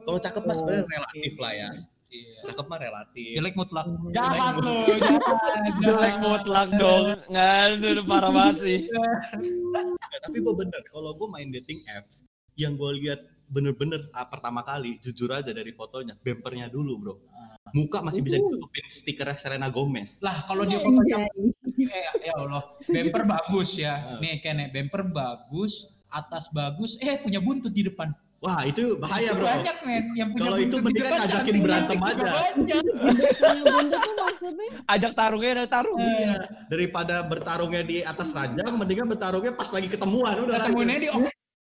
Kalau 0.00 0.18
cakep 0.18 0.42
mah 0.42 0.54
sebenarnya 0.56 0.84
relatif 0.88 1.32
lah 1.36 1.52
ya. 1.52 1.68
Cakep 2.40 2.64
mah 2.64 2.78
relatif. 2.80 3.30
jelek 3.34 3.54
mutlak 3.54 3.86
jahat 4.08 4.54
lo 4.56 4.76
jahat 4.88 5.76
Jelek 5.84 6.14
mutlak 6.18 6.68
dong. 6.72 7.04
Nggak, 7.28 7.52
aduh 7.76 8.04
parah 8.06 8.30
banget 8.30 8.56
sih. 8.58 8.78
Tapi 10.18 10.36
gue 10.38 10.54
bener, 10.54 10.80
kalau 10.86 11.12
gue 11.12 11.28
main 11.28 11.48
dating 11.50 11.84
apps, 11.90 12.24
yang 12.54 12.74
gue 12.74 12.90
lihat 12.98 13.20
bener-bener 13.48 14.08
ah, 14.10 14.24
pertama 14.24 14.60
kali, 14.60 15.00
jujur 15.00 15.28
aja 15.30 15.50
dari 15.50 15.72
fotonya, 15.72 16.14
bempernya 16.16 16.68
dulu 16.68 16.92
bro. 16.96 17.14
Muka 17.68 18.00
masih 18.00 18.20
bisa 18.20 18.36
ditutupin 18.36 18.84
stikernya 18.88 19.36
Selena 19.36 19.68
Gomez. 19.68 20.20
lah 20.20 20.40
kalau 20.44 20.64
dia 20.64 20.78
foto 20.78 20.96
Anjay. 20.96 21.28
eh, 21.78 22.04
ya 22.22 22.32
Allah 22.34 22.64
bumper 22.80 23.22
bagus 23.24 23.76
ya 23.76 23.94
Ah. 23.94 24.16
nih 24.18 24.40
kene 24.40 24.68
bumper 24.68 25.04
bagus 25.04 25.84
atas 26.08 26.48
bagus 26.48 26.96
eh 26.98 27.16
punya 27.16 27.38
buntut 27.38 27.68
di 27.70 27.84
depan 27.84 28.08
Wah 28.38 28.62
itu 28.62 28.94
bahaya 28.96 29.34
bro. 29.34 29.44
Banyak 29.44 29.76
men 29.82 30.04
yang 30.14 30.30
punya 30.30 30.42
Kalau 30.46 30.56
itu 30.56 30.78
buntut 30.78 30.84
mendingan 30.86 31.26
cantik, 31.26 31.58
berantem 31.58 31.98
aja. 31.98 32.22
banyak. 32.30 32.54
Punya 32.54 32.76
buntut 33.66 33.98
tuh 34.00 34.14
maksudnya 34.16 34.68
Ajak 34.86 35.12
tarungnya 35.12 35.50
ada 35.52 35.66
tarung. 35.66 35.98
Iya. 35.98 36.34
Daripada 36.70 37.26
bertarungnya 37.26 37.82
di 37.82 37.98
atas 38.00 38.30
ranjang, 38.30 38.72
mendingan 38.72 39.10
bertarungnya 39.10 39.52
pas 39.52 39.66
lagi 39.68 39.90
ketemuan 39.90 40.38
udah 40.38 40.54
Ketemunya 40.56 40.96
lanjut. 40.96 41.02
di 41.02 41.08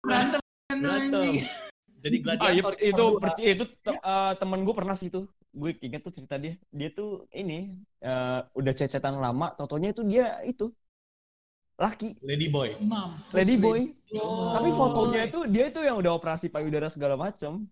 berantem 0.02 0.40
berantem. 0.68 1.62
Jadi 2.04 2.16
Ah, 2.36 2.52
iya, 2.52 2.60
gladiator. 2.60 2.74
itu 2.76 3.04
berarti 3.16 3.42
itu 3.48 3.64
te- 3.80 3.96
eh, 3.96 4.32
temen 4.36 4.60
gue 4.60 4.74
pernah 4.76 4.92
sih 4.92 5.08
itu. 5.08 5.24
Gue 5.50 5.72
ingat 5.80 6.04
tuh 6.04 6.12
cerita 6.12 6.36
dia. 6.36 6.54
Dia 6.68 6.88
tuh 6.92 7.24
ini 7.32 7.72
eh, 7.98 8.40
udah 8.52 8.72
cecetan 8.76 9.16
lama. 9.16 9.56
Totonya 9.56 9.90
itu 9.90 10.04
dia 10.04 10.36
itu 10.44 10.68
laki, 11.74 12.14
Lady 12.22 12.46
boy. 12.46 12.70
Mampus, 12.78 13.34
lady 13.34 13.56
boy. 13.56 13.80
Oh. 14.14 14.54
Tapi 14.54 14.70
fotonya 14.70 15.26
itu 15.26 15.42
dia 15.50 15.66
itu 15.66 15.80
yang 15.82 15.98
udah 15.98 16.14
operasi 16.14 16.46
payudara 16.46 16.86
segala 16.86 17.18
macam. 17.18 17.66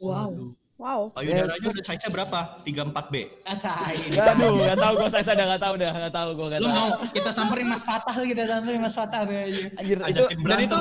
Wow. 0.00 0.56
wow. 0.80 1.12
Payudaranya 1.12 1.60
Ya, 1.60 1.68
udah 1.68 1.72
size-nya 1.76 2.08
berapa? 2.08 2.38
34B. 2.64 3.14
Ah, 3.44 3.58
tai. 3.60 3.98
Aduh, 4.08 4.56
nggak 4.56 4.78
tahu 4.80 4.92
gue 4.96 5.10
saya 5.12 5.24
sadar 5.26 5.44
nggak 5.52 5.62
tahu 5.62 5.74
dah, 5.76 5.92
nggak 5.92 6.14
tahu 6.16 6.28
gue 6.32 6.46
nggak 6.48 6.60
Lu 6.64 6.68
tahu. 6.70 6.76
mau 6.80 6.88
kita 7.12 7.30
samperin 7.30 7.66
Mas 7.68 7.84
Fatah 7.84 8.14
kita 8.24 8.42
samperin 8.48 8.80
Mas 8.80 8.94
Fatah 8.96 9.20
be 9.28 9.36
aja. 9.36 9.62
Anjir, 9.76 9.98
itu 10.00 10.24
dan 10.48 10.58
itu 10.64 10.80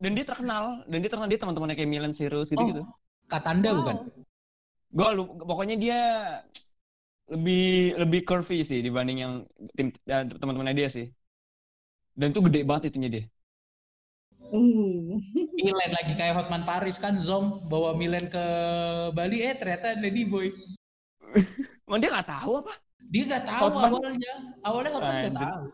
dan 0.00 0.10
dia 0.16 0.24
terkenal 0.24 0.64
dan 0.88 0.98
dia 1.04 1.10
terkenal 1.12 1.28
dia 1.28 1.40
teman-temannya 1.40 1.76
kayak 1.76 1.90
Milan 1.92 2.12
Sirius 2.16 2.48
gitu 2.50 2.64
gitu. 2.64 2.82
Katanda 3.28 3.70
bukan? 3.76 3.96
Gue 4.90 5.08
pokoknya 5.46 5.76
dia 5.76 6.00
lebih 7.30 7.94
lebih 7.94 8.20
curvy 8.26 8.66
sih 8.66 8.80
dibanding 8.82 9.18
yang 9.22 9.32
tim 9.76 9.94
ya, 10.08 10.26
teman-temannya 10.26 10.74
dia 10.74 10.88
sih. 10.90 11.06
Dan 12.16 12.34
itu 12.34 12.40
gede 12.42 12.60
banget 12.66 12.90
itunya 12.90 13.08
dia. 13.12 13.24
Uh. 14.50 15.14
Milan 15.62 15.90
lagi 15.94 16.18
kayak 16.18 16.34
Hotman 16.34 16.66
Paris 16.66 16.98
kan 16.98 17.20
Zong 17.22 17.70
bawa 17.70 17.94
Milan 17.94 18.26
ke 18.26 18.44
Bali 19.14 19.46
eh 19.46 19.54
ternyata 19.54 19.94
Lady 19.94 20.26
Boy. 20.26 20.50
Emang 21.86 22.02
dia 22.02 22.10
nggak 22.10 22.26
tahu 22.26 22.66
apa? 22.66 22.74
Dia 23.10 23.22
gak 23.26 23.44
tahu 23.46 23.66
Hotman? 23.66 23.90
awalnya. 23.90 24.32
Awalnya 24.62 24.90
Hotman 24.94 25.14
gak 25.18 25.34
Anjir. 25.34 25.48
tahu. 25.50 25.64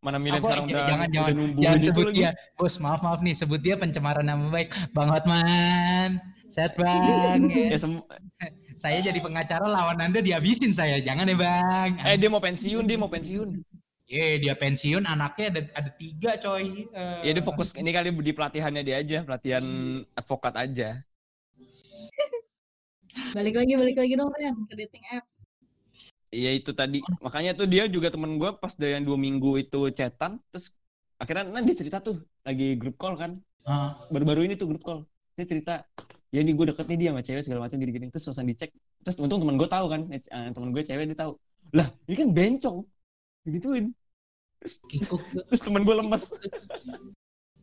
Mana 0.00 0.16
Milan 0.16 0.40
Apa, 0.40 0.48
sekarang 0.48 0.64
jangan, 0.64 0.80
udah, 0.80 0.88
jangan, 0.88 1.04
udah 1.04 1.12
jangan, 1.12 1.32
numbuhin 1.36 1.60
jangan 1.60 1.80
sebut 1.84 2.06
lagi. 2.08 2.16
dia. 2.16 2.30
Bos, 2.56 2.74
maaf 2.80 3.00
maaf 3.04 3.20
nih, 3.20 3.34
sebut 3.36 3.60
dia 3.60 3.76
pencemaran 3.76 4.24
nama 4.24 4.48
baik. 4.48 4.72
Bang 4.96 5.12
Hotman, 5.12 6.16
sehat 6.48 6.72
bang. 6.80 7.44
Ya, 7.52 7.68
Ya. 7.72 7.78
sem- 7.78 8.00
saya 8.82 8.98
jadi 9.04 9.20
pengacara 9.20 9.68
lawan 9.68 10.00
anda 10.00 10.24
dihabisin 10.24 10.72
saya, 10.72 11.04
jangan 11.04 11.28
ya 11.28 11.36
bang. 11.36 11.90
eh 12.00 12.16
dia 12.16 12.32
mau 12.32 12.40
pensiun, 12.40 12.88
dia 12.88 12.96
mau 12.96 13.12
pensiun. 13.12 13.60
Ye, 14.08 14.40
dia 14.40 14.56
pensiun, 14.56 15.04
anaknya 15.04 15.46
ada 15.52 15.60
ada 15.76 15.90
tiga 15.94 16.34
coy. 16.40 16.88
Eh, 16.90 17.20
Ya 17.28 17.30
dia 17.36 17.44
fokus 17.44 17.76
ini 17.76 17.92
kali 17.92 18.08
di 18.10 18.32
pelatihannya 18.32 18.82
dia 18.82 18.96
aja, 19.04 19.18
pelatihan 19.20 19.62
advokat 20.16 20.56
aja. 20.56 20.96
Balik 23.36 23.52
lagi, 23.52 23.72
balik 23.76 23.96
lagi 24.00 24.14
dong 24.16 24.32
Ren 24.32 24.56
ke 24.64 24.74
dating 24.80 25.04
apps. 25.12 25.44
Iya 26.30 26.50
itu 26.54 26.70
tadi. 26.70 27.02
Makanya 27.18 27.58
tuh 27.58 27.66
dia 27.66 27.90
juga 27.90 28.08
temen 28.14 28.38
gue 28.38 28.50
pas 28.54 28.70
dari 28.78 28.94
yang 28.94 29.02
dua 29.02 29.18
minggu 29.18 29.58
itu 29.58 29.90
chatan, 29.90 30.38
terus 30.50 30.70
akhirnya 31.18 31.58
dia 31.66 31.74
cerita 31.74 31.98
tuh 31.98 32.22
lagi 32.46 32.78
grup 32.78 32.94
call 32.94 33.18
kan. 33.18 33.34
Ah, 33.66 33.98
Baru-baru 34.14 34.46
ini 34.46 34.54
tuh 34.54 34.70
grup 34.70 34.82
call. 34.86 35.00
Dia 35.34 35.46
cerita, 35.50 35.72
ya 36.30 36.40
nih 36.46 36.54
gue 36.54 36.66
deket 36.70 36.86
nih 36.86 36.98
dia 37.02 37.08
sama 37.10 37.22
cewek 37.26 37.42
segala 37.42 37.60
macam 37.66 37.76
gini-gini. 37.82 38.06
Terus 38.14 38.24
selesai 38.30 38.46
dicek. 38.46 38.70
Terus 39.02 39.16
untung 39.18 39.42
temen 39.42 39.58
gue 39.58 39.68
tahu 39.68 39.86
kan, 39.90 40.00
eh, 40.14 40.20
temen 40.54 40.68
gue 40.70 40.82
cewek 40.86 41.04
dia 41.10 41.18
tahu. 41.18 41.32
Lah 41.74 41.88
ini 42.06 42.14
kan 42.14 42.28
bencong. 42.30 42.78
Begituin. 43.42 43.84
Terus, 44.62 44.74
kikuk, 44.86 45.20
terus 45.50 45.62
temen 45.66 45.82
gue 45.82 45.94
lemes. 45.98 46.24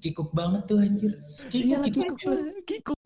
kikuk 0.04 0.30
banget 0.36 0.62
tuh 0.68 0.78
anjir. 0.84 1.12
Iya 1.56 1.76
lah 1.82 1.88
Kikuk, 1.88 2.20
kikuk 2.20 2.30
lah, 2.30 2.42
kikuk. 2.68 2.97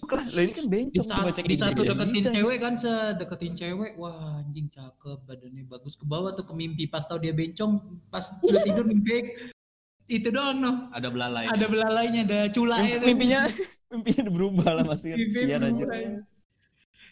Lah. 0.00 0.24
Lah 0.24 0.42
ini 0.42 0.52
kan 0.52 0.64
di 0.64 0.70
bencong. 0.70 1.02
saat, 1.02 1.18
Coba 1.18 1.30
cek 1.32 1.44
di 1.44 1.56
saat 1.56 1.70
lu 1.70 1.82
Instagram 1.82 1.90
deketin 1.90 2.14
kita. 2.14 2.30
cewek 2.32 2.56
kan 2.58 2.74
sedeketin 2.74 3.52
cewek 3.54 3.92
wah 3.94 4.14
anjing 4.38 4.66
cakep 4.68 5.18
badannya 5.22 5.64
bagus 5.64 5.94
ke 5.94 6.04
bawah 6.04 6.30
tuh 6.30 6.44
ke 6.44 6.52
mimpi 6.52 6.84
pas 6.84 7.02
tau 7.02 7.16
dia 7.16 7.30
bencong 7.30 7.72
pas 8.06 8.24
udah 8.38 8.62
tidur 8.62 8.84
mimpi 8.90 9.34
itu 10.06 10.28
doang 10.28 10.58
noh 10.58 10.76
Ada 10.90 11.08
belalai. 11.08 11.44
ada 11.46 11.66
belalainya 11.66 12.22
ada 12.22 12.40
culanya 12.48 12.96
tuh. 12.96 13.06
mimpinya 13.06 13.40
mimpinya 13.92 14.20
udah 14.22 14.34
berubah 14.34 14.70
lah 14.72 14.84
masih 14.86 15.08
kan 15.10 15.18
Mimpi 15.18 15.36
sian 15.38 15.60
aja 15.60 15.72
berubah. 15.74 16.00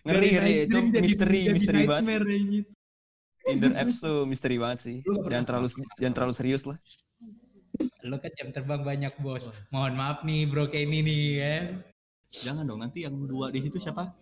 ngeri 0.02 0.28
ngeri 0.30 0.52
itu 0.62 0.78
misteri 0.96 1.40
misteri 1.50 1.80
banget 1.82 2.02
nightmare, 2.06 2.26
anjing. 2.26 2.66
Tinder 3.42 3.72
apps 3.74 3.96
tuh 4.00 4.18
misteri 4.22 4.56
banget 4.56 4.78
sih 4.80 4.96
jangan 5.26 5.44
terlalu 5.44 5.68
jangan 5.94 6.14
terlalu 6.14 6.34
serius 6.34 6.64
lah 6.64 6.78
lo 8.00 8.16
kan 8.16 8.30
jam 8.32 8.48
terbang 8.48 8.80
banyak 8.80 9.12
bos 9.18 9.50
mohon 9.68 9.92
maaf 9.92 10.22
nih 10.22 10.46
bro 10.46 10.64
Kenny 10.64 11.02
nih 11.02 11.22
kan 11.36 11.64
Jangan 12.38 12.64
dong, 12.64 12.78
nanti 12.78 13.02
yang 13.02 13.16
dua 13.22 13.48
di 13.48 13.60
situ 13.60 13.78
siapa? 13.78 14.12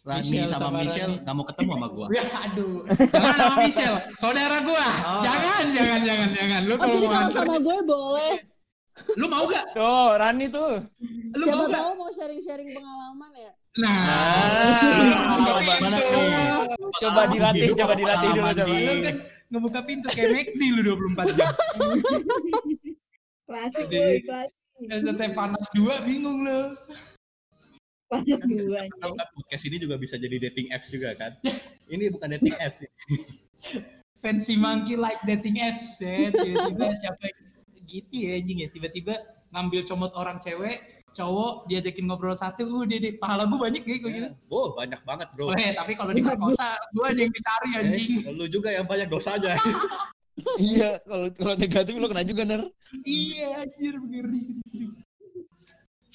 Rani 0.00 0.20
Michelle 0.22 0.48
sama, 0.48 0.60
sama 0.66 0.78
Michelle 0.80 1.12
Rani. 1.12 1.22
nggak 1.22 1.34
mau 1.34 1.44
ketemu 1.46 1.70
sama 1.70 1.88
gua. 1.90 2.06
ya 2.16 2.24
aduh 2.40 2.76
jangan 3.06 3.36
sama 3.36 3.56
Michelle 3.58 3.98
saudara 4.14 4.56
gua 4.62 4.86
Oh. 5.02 5.22
jangan 5.22 5.64
jangan 5.70 6.00
jangan 6.00 6.28
jangan 6.32 6.60
lu 6.62 6.72
Oh 6.72 6.78
kalau 6.78 6.94
jadi 6.94 7.06
mau 7.06 7.12
kalau 7.12 7.32
sama 7.34 7.56
gue 7.58 7.76
boleh. 7.86 8.34
lu 9.12 9.26
mau 9.26 9.44
gak 9.46 9.64
tuh 9.70 10.08
Rani 10.14 10.46
tuh 10.48 10.72
lu 11.30 11.42
Siapa 11.42 11.52
mau 11.54 11.66
gak 11.66 11.76
tahu 11.78 11.90
mau 11.94 12.10
sharing-sharing 12.10 12.68
pengalaman 12.70 13.30
ya. 13.34 13.52
nah 13.76 13.96
Ah, 15.20 15.36
coba, 15.38 15.60
pintu. 15.60 15.80
mana 15.80 15.96
coba 16.98 17.20
dilatih 17.28 17.62
Hidup 17.62 17.76
coba 17.78 17.92
dilatih 17.94 18.28
dulu 18.30 18.40
pengalaman 18.40 18.56
coba 18.58 18.68
di- 18.68 18.80
lu 18.82 18.94
kan 19.00 19.16
ngebuka 19.50 19.80
pintu 19.82 20.08
kayak 20.10 20.28
McD 20.34 20.60
lu 20.70 20.80
24 20.96 21.36
jam 21.36 21.48
Klasik 23.46 23.88
klasik. 24.22 24.52
ST 24.80 25.20
panas 25.34 25.66
dua 25.72 26.00
bingung 26.00 26.40
lu 26.40 26.72
Panas 28.10 28.40
dua. 28.42 28.90
Tahu 28.98 29.12
kan 29.14 29.28
podcast 29.32 29.62
ini 29.64 29.76
juga 29.78 29.94
bisa 29.94 30.18
jadi 30.18 30.50
dating 30.50 30.74
apps 30.74 30.90
juga 30.90 31.14
kan? 31.14 31.32
ini 31.94 32.10
bukan 32.10 32.34
dating 32.34 32.58
apps 32.58 32.82
sih. 32.82 32.90
fancy 34.20 34.52
monkey 34.52 35.00
like 35.00 35.16
dating 35.24 35.56
apps 35.56 35.96
ya 35.96 36.28
tiba-tiba 36.28 36.92
siapa 36.98 37.22
yang- 37.24 37.40
gitu 37.88 38.12
ya 38.12 38.36
anjing 38.36 38.58
ya 38.60 38.68
tiba-tiba 38.68 39.14
ngambil 39.50 39.80
comot 39.82 40.12
orang 40.12 40.36
cewek 40.38 40.76
cowok 41.10 41.66
diajakin 41.66 42.04
ngobrol 42.06 42.36
satu 42.36 42.68
udah 42.84 42.98
deh 43.00 43.16
pahala 43.16 43.48
gue 43.48 43.58
banyak 43.58 43.82
ya 43.82 43.96
gitu 43.96 44.28
Oh 44.46 44.76
banyak 44.76 45.00
banget 45.02 45.26
bro. 45.34 45.50
oh, 45.50 45.56
eh, 45.56 45.72
tapi 45.72 45.96
kalau 45.96 46.12
diperkosa 46.12 46.76
gue 46.92 47.02
aja 47.02 47.20
yang 47.24 47.32
dicari 47.32 47.68
anjing 47.74 48.10
Eh, 48.28 48.30
lu 48.30 48.44
juga 48.46 48.68
yang 48.70 48.84
banyak 48.86 49.08
dosanya. 49.08 49.56
iya 50.62 51.00
kalau 51.02 51.26
kalau 51.34 51.54
negatif 51.56 51.94
lo 51.96 52.06
kena 52.06 52.22
juga 52.22 52.42
ner 52.46 52.62
iya 53.02 53.64
anjir 53.64 53.94
ngeri 53.98 54.44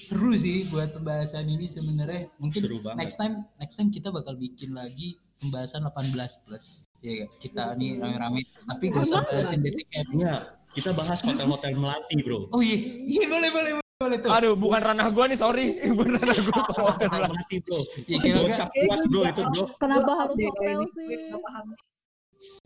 seru 0.06 0.32
sih 0.36 0.70
buat 0.70 0.93
pembahasan 0.93 1.45
ini 1.45 1.66
sebenarnya. 1.66 2.30
Mungkin 2.38 2.62
Seru 2.62 2.78
banget. 2.80 2.97
next 3.01 3.18
time 3.18 3.34
next 3.58 3.76
time 3.76 3.89
kita 3.89 4.08
bakal 4.10 4.38
bikin 4.38 4.72
lagi 4.72 5.18
pembahasan 5.41 5.82
18 5.84 6.14
plus. 6.45 6.86
Ya 7.01 7.26
kita 7.38 7.74
nih 7.76 7.97
rame-rame. 7.97 8.45
Tapi 8.45 8.84
gak 8.89 9.03
usah 9.03 9.26
bahasin 9.26 9.60
dating 9.60 9.89
apps 9.91 10.14
Iya, 10.16 10.36
kita 10.74 10.89
bahas 10.93 11.20
hotel-hotel 11.20 11.74
melati 11.76 12.16
bro. 12.22 12.45
oh 12.49 12.62
iya. 12.62 12.78
Iya 13.03 13.26
boleh 13.28 13.49
boleh 13.49 13.72
boleh, 13.76 13.86
boleh 13.97 14.18
tuh. 14.22 14.30
Aduh 14.30 14.53
bukan 14.53 14.82
ranah 14.84 15.08
gua 15.10 15.26
nih 15.26 15.38
sorry. 15.38 15.66
Bukan 15.97 16.12
ranah 16.16 16.38
gua 16.45 16.62
Hotel 16.93 17.10
melati 17.12 17.56
bro. 17.62 17.80
Ya, 18.06 18.18
Gocap 18.22 18.70
puas 18.72 19.01
bro 19.10 19.22
itu 19.26 19.41
bro. 19.43 19.64
Kenapa 19.76 20.12
harus 20.22 20.38
hotel 20.38 20.80
sih? 20.88 21.10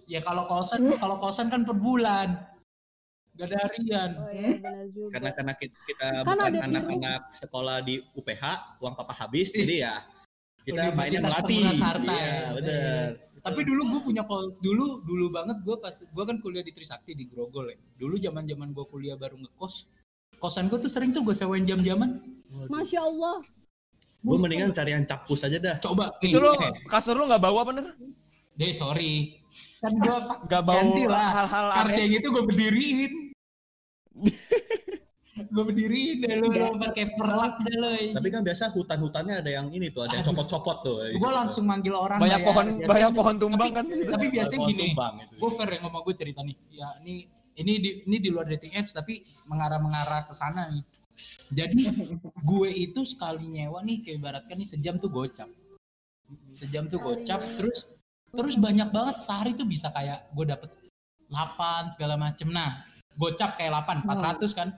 Ya 0.10 0.20
kalau 0.20 0.50
kosan, 0.50 0.90
kalau 0.98 1.22
kosan 1.22 1.48
kan 1.48 1.62
per 1.64 1.78
bulan. 1.78 2.36
Gak 3.40 3.48
ada 3.56 3.58
harian. 3.64 4.10
Oh 4.20 4.30
iya 4.36 4.50
benar 4.60 4.86
juga. 4.92 5.12
Karena 5.16 5.30
karena 5.32 5.54
kita, 5.56 5.78
kita 5.88 6.08
Kan 6.28 6.36
bukan 6.36 6.54
anak-anak 6.60 7.22
sekolah 7.32 7.78
di 7.88 8.04
UPH, 8.20 8.44
uang 8.84 8.94
papa 9.00 9.16
habis, 9.16 9.56
jadi 9.56 9.76
ya 9.88 9.96
kita 10.68 10.92
mainnya 10.92 11.24
Universitas 11.24 11.40
melati. 11.40 11.56
Penguras 11.56 11.80
Harta, 11.80 12.04
Iya, 12.12 12.20
ya. 12.20 12.48
bener. 12.60 13.08
Tapi 13.40 13.62
dulu 13.64 13.82
gue 13.96 14.02
punya 14.04 14.24
kol, 14.28 14.52
dulu 14.60 15.00
dulu 15.08 15.26
banget 15.32 15.64
gue 15.64 15.76
pas 15.80 15.96
gue 15.96 16.24
kan 16.28 16.38
kuliah 16.44 16.60
di 16.60 16.76
Trisakti 16.76 17.16
di 17.16 17.24
Grogol 17.32 17.72
ya. 17.72 17.80
Dulu 17.96 18.20
zaman 18.20 18.44
zaman 18.44 18.76
gue 18.76 18.86
kuliah 18.92 19.16
baru 19.16 19.40
ngekos, 19.40 19.88
kosan 20.44 20.68
gue 20.68 20.76
tuh 20.76 20.92
sering 20.92 21.16
tuh 21.16 21.24
gue 21.24 21.32
sewain 21.32 21.64
jam-jaman. 21.64 22.20
Masya 22.68 23.00
Allah. 23.08 23.40
Gue 24.20 24.36
mendingan 24.36 24.76
cari 24.76 24.92
yang 24.92 25.08
capus 25.08 25.48
aja 25.48 25.56
dah. 25.56 25.76
Coba 25.80 26.12
nih, 26.20 26.36
itu 26.36 26.44
lo 26.44 26.52
kasur 26.92 27.16
lo 27.16 27.32
nggak 27.32 27.40
bau 27.40 27.64
apa 27.64 27.72
ner 27.72 27.88
deh 28.60 28.76
sorry, 28.76 29.40
kan 29.80 29.96
gue 29.96 30.18
nggak 30.52 30.64
bau 30.68 30.92
lah. 31.08 31.32
hal-hal 31.32 31.66
Kars 31.72 31.96
aneh 31.96 32.12
yang 32.12 32.20
itu 32.20 32.28
gue 32.28 32.44
berdiriin. 32.44 33.29
gue 35.54 35.64
berdiriin 35.64 36.20
deh 36.20 36.36
lo, 36.36 36.52
lo 36.52 36.76
pakai 36.76 37.16
perlak 37.16 37.64
deh 37.64 37.76
lo. 37.80 37.90
Tapi 38.20 38.28
kan 38.28 38.42
biasa 38.44 38.76
hutan-hutannya 38.76 39.40
ada 39.40 39.52
yang 39.52 39.68
ini 39.72 39.88
tuh, 39.88 40.04
ada 40.04 40.20
yang 40.20 40.26
copot-copot 40.28 40.78
tuh. 40.84 40.98
gue 41.16 41.32
langsung 41.32 41.64
manggil 41.64 41.96
orang 41.96 42.20
banyak 42.20 42.41
ya. 42.44 42.48
pohon 42.48 42.66
Biasanya- 42.68 42.90
banyak 42.91 43.12
pohon 43.16 43.36
tumbang 43.40 43.72
kan? 43.72 43.86
Tapi 43.88 44.26
biasanya 44.30 44.60
gini 44.68 44.86
gue 45.40 45.50
fair 45.56 45.70
yang 45.72 45.84
ngomong 45.88 46.04
gue 46.04 46.16
cerita 46.16 46.41
nih. 46.44 46.56
Ya 46.76 46.90
ini 47.04 47.16
ini 47.60 47.74
di 47.80 47.90
ini 48.08 48.18
di 48.20 48.30
luar 48.32 48.48
dating 48.48 48.76
apps 48.80 48.96
tapi 48.96 49.24
mengarah 49.48 49.80
mengarah 49.80 50.22
ke 50.28 50.34
sana 50.36 50.68
nih. 50.72 50.84
Jadi 51.52 51.82
gue 52.50 52.70
itu 52.72 53.02
sekali 53.08 53.48
nyewa 53.48 53.80
nih 53.84 54.04
kayak 54.04 54.16
ibaratkan 54.20 54.56
nih 54.60 54.68
sejam 54.68 55.00
tuh 55.00 55.08
gocap. 55.08 55.48
Sejam 56.54 56.91
tuh 56.91 57.00
gocap 57.00 57.40
terus 57.40 57.88
terus 58.30 58.56
banyak 58.62 58.94
banget 58.94 59.26
sehari 59.26 59.58
tuh 59.58 59.66
bisa 59.66 59.90
kayak 59.90 60.30
gue 60.36 60.46
dapet 60.46 60.70
8 61.32 61.96
segala 61.96 62.20
macem. 62.20 62.52
Nah 62.52 62.84
gocap 63.20 63.54
kayak 63.54 63.76
8 63.84 64.08
400 64.08 64.56
kan 64.56 64.70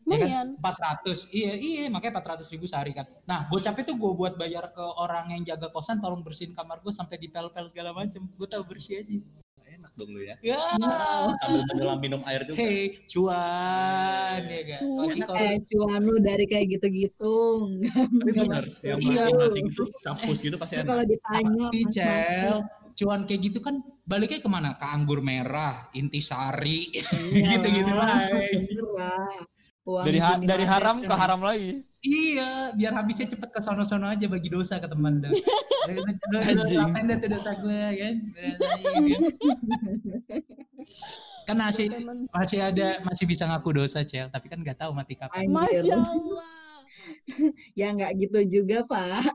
Lumayan. 0.00 0.58
400 0.58 1.30
iya 1.30 1.52
iya 1.54 1.84
makanya 1.86 2.18
400 2.18 2.50
ribu 2.50 2.66
sehari 2.66 2.90
kan 2.90 3.06
nah 3.24 3.46
gocap 3.46 3.78
itu 3.78 3.94
gue 3.94 4.12
buat 4.12 4.34
bayar 4.34 4.68
ke 4.68 4.82
orang 4.98 5.30
yang 5.30 5.46
jaga 5.46 5.70
kosan 5.70 6.02
tolong 6.02 6.20
bersihin 6.20 6.50
kamar 6.50 6.82
gue 6.82 6.90
sampai 6.90 7.14
dipel-pel 7.16 7.64
segala 7.64 7.94
macem 7.94 8.26
gue 8.26 8.48
tahu 8.48 8.66
bersih 8.66 9.00
aja 9.00 9.18
Enak 9.70 9.94
dong 9.94 10.10
lu 10.10 10.20
ya. 10.20 10.34
ya 10.42 10.58
Sambil 11.38 11.62
menyelam 11.64 11.98
minum 12.02 12.20
air 12.26 12.42
juga. 12.42 12.58
hey 12.58 12.90
cuan 13.06 14.42
ya 14.42 14.62
kan 14.66 14.78
Cuan. 14.82 15.06
lagi 15.06 15.20
kalau 15.22 15.38
Eh, 15.40 15.56
cuan 15.64 16.00
lu 16.02 16.16
dari 16.18 16.44
kayak 16.44 16.66
gitu-gitu. 16.70 17.36
Tapi 17.78 18.30
bener, 18.34 18.64
yang 18.82 18.98
Iya. 18.98 19.24
mati 19.30 19.60
gitu, 19.62 19.82
campus 20.02 20.38
gitu 20.42 20.56
pasti 20.58 20.74
enak. 20.76 20.90
Kalau 20.90 21.04
ditanya 21.06 21.64
tapi 21.70 21.80
cel 21.86 22.56
cuan 22.92 23.24
kayak 23.24 23.40
gitu 23.46 23.58
kan 23.58 23.78
baliknya 24.02 24.38
ke 24.38 24.48
mana 24.48 24.74
ke 24.74 24.86
anggur 24.86 25.20
merah 25.20 25.88
intisari 25.92 26.90
Iya. 27.30 27.56
gitu-gitu 27.56 27.92
lah 27.92 28.18
Dari 30.04 30.18
ha- 30.20 30.38
dari 30.38 30.62
haram 30.62 31.02
ke 31.02 31.10
haram 31.10 31.40
lagi. 31.40 31.82
Iya, 32.00 32.72
biar 32.72 32.94
habisnya 32.94 33.28
cepet 33.28 33.50
ke 33.50 33.60
sono-sono 33.60 34.06
aja 34.06 34.24
bagi 34.24 34.48
dosa 34.48 34.78
ke 34.78 34.86
teman 34.86 35.18
dah. 35.18 35.28
Rasain 36.32 37.04
dah 37.04 37.16
tuh 37.18 37.28
dosa 37.28 37.50
gue 37.58 37.82
kan. 37.98 38.14
Rasain, 38.38 39.10
kan. 41.48 41.56
Masih 41.58 41.86
masih 42.30 42.58
ada 42.62 43.02
masih 43.02 43.24
bisa 43.26 43.44
ngaku 43.44 43.82
dosa 43.82 44.00
cel, 44.00 44.30
tapi 44.30 44.46
kan 44.46 44.62
nggak 44.62 44.78
tahu 44.78 44.94
mati 44.94 45.12
kapan. 45.18 45.48
Masya 45.50 45.96
Allah. 45.98 46.54
Ya 47.78 47.90
nggak 47.90 48.10
gitu 48.16 48.62
juga, 48.62 48.86
Pak. 48.86 49.34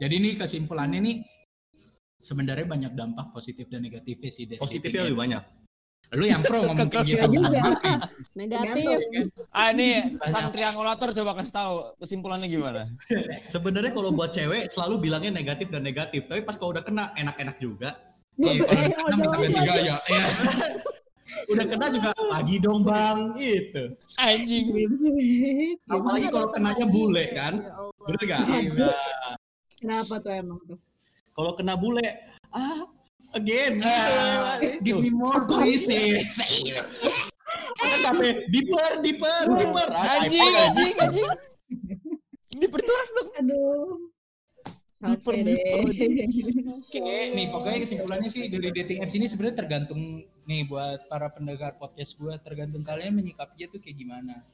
Jadi 0.00 0.14
nih 0.18 0.34
kesimpulannya 0.36 0.98
nih 0.98 1.16
sebenarnya 2.20 2.66
banyak 2.68 2.92
dampak 2.92 3.32
positif 3.32 3.66
dan 3.66 3.80
negatifnya 3.80 4.30
sih 4.30 4.44
dari 4.44 4.60
Positifnya 4.60 4.84
dating 5.02 5.08
lebih 5.08 5.16
apps. 5.16 5.24
banyak. 5.24 5.42
Lu 6.10 6.24
yang 6.26 6.42
pro 6.42 6.58
ngomong 6.60 6.90
kayak 6.90 7.06
gitu. 7.06 7.16
Iya 7.16 7.26
juga. 7.30 7.60
Negatif. 8.40 8.98
Ah 9.48 9.70
ini 9.70 9.88
sang 10.26 10.50
triangulator 10.50 11.14
coba 11.14 11.38
kasih 11.38 11.54
tahu 11.54 11.74
kesimpulannya 11.96 12.46
gimana? 12.46 12.82
Sebenarnya 13.46 13.94
kalau 13.94 14.10
buat 14.10 14.30
cewek 14.30 14.68
selalu 14.68 15.06
bilangnya 15.06 15.30
negatif 15.32 15.70
dan 15.70 15.80
negatif, 15.80 16.26
tapi 16.26 16.42
pas 16.42 16.58
kalau 16.58 16.74
udah 16.74 16.82
kena 16.82 17.14
enak-enak 17.14 17.56
juga. 17.56 17.94
Iya, 18.34 18.58
Eh, 18.58 18.88
jelas 19.16 19.40
gaya. 19.54 19.96
Iya. 20.02 20.26
Udah 21.46 21.62
kena 21.62 21.86
juga 21.88 22.10
pagi 22.10 22.58
dong 22.58 22.82
bang, 22.82 23.38
gitu. 23.38 23.94
Anjing. 24.18 24.66
Apalagi 25.86 26.26
kalau 26.26 26.48
kenanya 26.50 26.82
lagi. 26.82 26.90
bule 26.90 27.24
kan. 27.30 27.54
Ya. 27.54 27.74
Bener 28.02 28.22
gak? 28.26 28.40
Iya. 28.50 28.90
Kenapa 29.78 30.14
tuh 30.18 30.32
emang 30.34 30.58
tuh? 30.66 30.78
Kalau 31.40 31.56
kena 31.56 31.72
bule, 31.72 32.04
ah 32.52 32.84
again 33.32 33.80
gitu. 33.80 33.88
Ah, 33.88 34.60
Give 34.84 35.00
me 35.00 35.08
more 35.08 35.48
please. 35.48 35.88
Kan 37.80 37.98
sampai 38.04 38.44
deeper, 38.52 39.00
deeper, 39.00 39.48
deeper. 39.56 39.88
Anjing, 39.88 40.52
anjing, 40.68 40.92
anjing. 41.00 41.28
Diperjelas 42.60 43.08
dong. 43.16 43.28
Aduh. 43.40 44.12
Diper-. 45.00 45.32
Masya 45.40 47.00
Oke, 47.00 47.00
nih 47.32 47.48
Allah. 47.48 47.52
pokoknya 47.56 47.78
kesimpulannya 47.88 48.28
sih 48.28 48.52
dari 48.52 48.68
dating 48.68 49.00
apps 49.00 49.16
ini 49.16 49.24
sebenarnya 49.24 49.64
tergantung 49.64 50.28
nih 50.44 50.68
buat 50.68 51.08
para 51.08 51.32
pendengar 51.32 51.80
podcast 51.80 52.20
gue 52.20 52.36
tergantung 52.44 52.84
kalian 52.84 53.16
menyikapinya 53.16 53.72
tuh 53.72 53.80
kayak 53.80 53.96
gimana. 53.96 54.44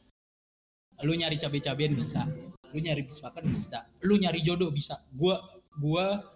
Lu 1.03 1.19
nyari 1.19 1.37
cabai-cabian 1.43 1.99
bisa, 1.99 2.31
lu 2.71 2.79
nyari 2.79 3.03
bispakan 3.03 3.43
bisa, 3.51 3.91
lu 4.07 4.23
nyari 4.23 4.39
jodoh 4.41 4.71
bisa. 4.71 4.95
Gua 5.19 5.43
gua 5.83 6.36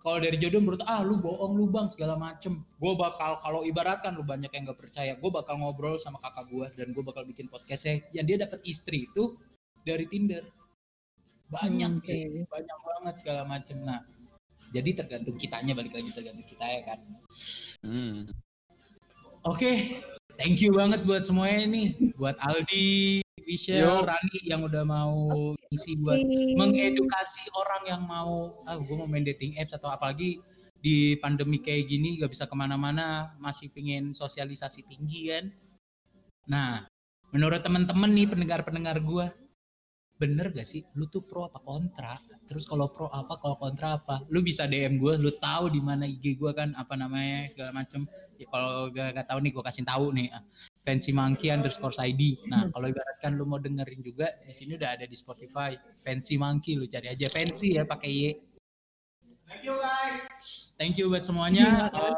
kalau 0.00 0.16
dari 0.16 0.40
jodoh 0.40 0.64
menurut 0.64 0.80
ah 0.88 1.04
lu 1.04 1.20
bohong 1.20 1.60
lu 1.60 1.68
bang 1.68 1.88
segala 1.92 2.16
macem. 2.16 2.64
Gue 2.80 2.92
bakal 2.96 3.36
kalau 3.44 3.60
ibaratkan 3.68 4.16
lu 4.16 4.24
banyak 4.24 4.48
yang 4.52 4.64
gak 4.72 4.80
percaya, 4.80 5.12
gue 5.16 5.30
bakal 5.30 5.60
ngobrol 5.60 6.00
sama 6.00 6.16
kakak 6.24 6.48
gue 6.48 6.66
dan 6.80 6.88
gue 6.96 7.04
bakal 7.04 7.22
bikin 7.28 7.52
podcastnya 7.52 8.00
yang 8.16 8.24
dia 8.24 8.40
dapat 8.40 8.64
istri 8.64 9.04
itu 9.08 9.36
dari 9.84 10.08
Tinder. 10.08 10.44
Banyak, 11.50 11.90
Hmm, 11.90 12.00
oke. 12.00 12.06
cuy. 12.08 12.46
banyak 12.46 12.78
banget 12.86 13.14
segala 13.20 13.42
macem. 13.44 13.76
Nah, 13.82 14.00
jadi 14.70 14.90
tergantung 15.02 15.34
kitanya 15.36 15.74
balik 15.74 15.92
lagi 15.92 16.10
tergantung 16.14 16.46
kita 16.46 16.62
ya 16.64 16.80
kan. 16.86 16.98
Hmm. 17.82 18.18
Oke, 19.44 20.00
thank 20.36 20.60
you 20.60 20.70
banget 20.76 21.02
buat 21.08 21.24
semuanya 21.24 21.64
nih, 21.64 22.12
buat 22.14 22.36
Aldi, 22.44 23.24
Yo. 23.50 24.06
Rani 24.06 24.38
yang 24.46 24.62
udah 24.62 24.86
mau 24.86 25.50
isi 25.74 25.98
buat 25.98 26.22
mengedukasi 26.54 27.50
orang 27.58 27.82
yang 27.90 28.02
mau, 28.06 28.62
ah 28.62 28.78
gue 28.78 28.94
mau 28.94 29.10
main 29.10 29.26
dating 29.26 29.58
apps 29.58 29.74
atau 29.74 29.90
apalagi 29.90 30.38
di 30.78 31.18
pandemi 31.18 31.58
kayak 31.58 31.90
gini 31.90 32.22
gak 32.22 32.30
bisa 32.30 32.46
ke 32.46 32.54
mana-mana, 32.54 33.34
masih 33.42 33.66
pengen 33.74 34.14
sosialisasi 34.14 34.86
tinggi 34.86 35.34
kan. 35.34 35.44
Nah, 36.46 36.86
menurut 37.34 37.58
teman-teman 37.66 38.14
nih 38.14 38.30
pendengar-pendengar 38.30 39.02
gue, 39.02 39.26
bener 40.22 40.54
gak 40.54 40.70
sih, 40.70 40.86
lu 40.94 41.10
tuh 41.10 41.26
pro 41.26 41.50
apa 41.50 41.58
kontra? 41.58 42.22
Terus 42.46 42.70
kalau 42.70 42.86
pro 42.86 43.10
apa, 43.10 43.34
kalau 43.42 43.58
kontra 43.58 43.98
apa? 43.98 44.22
Lu 44.30 44.46
bisa 44.46 44.70
DM 44.70 45.02
gue, 45.02 45.18
lu 45.18 45.34
tahu 45.42 45.74
di 45.74 45.82
mana 45.82 46.06
IG 46.06 46.38
gue 46.38 46.54
kan, 46.54 46.70
apa 46.78 46.94
namanya 46.94 47.50
segala 47.50 47.74
macem. 47.74 48.06
Ya, 48.38 48.46
kalau 48.46 48.88
gak, 48.94 49.10
gak 49.20 49.26
tahu 49.26 49.38
nih, 49.42 49.52
gue 49.52 49.64
kasih 49.66 49.84
tahu 49.84 50.14
nih. 50.14 50.30
Fancy 50.80 51.12
Monkey 51.12 51.52
underscore 51.52 51.92
ID. 52.00 52.40
Nah, 52.48 52.72
kalau 52.72 52.88
ibaratkan 52.88 53.36
lu 53.36 53.44
mau 53.44 53.60
dengerin 53.60 54.00
juga, 54.00 54.32
di 54.40 54.52
sini 54.52 54.80
udah 54.80 54.96
ada 54.96 55.04
di 55.04 55.12
Spotify. 55.12 55.76
Fancy 56.00 56.40
Monkey, 56.40 56.80
lu 56.80 56.88
cari 56.88 57.12
aja 57.12 57.28
Fancy 57.28 57.76
ya 57.76 57.84
pakai 57.84 58.08
Y. 58.08 58.22
Thank 59.50 59.66
you 59.66 59.74
guys. 59.76 60.46
Thank 60.78 60.94
you 60.96 61.10
buat 61.10 61.26
semuanya. 61.26 61.90
Eh, 61.90 62.14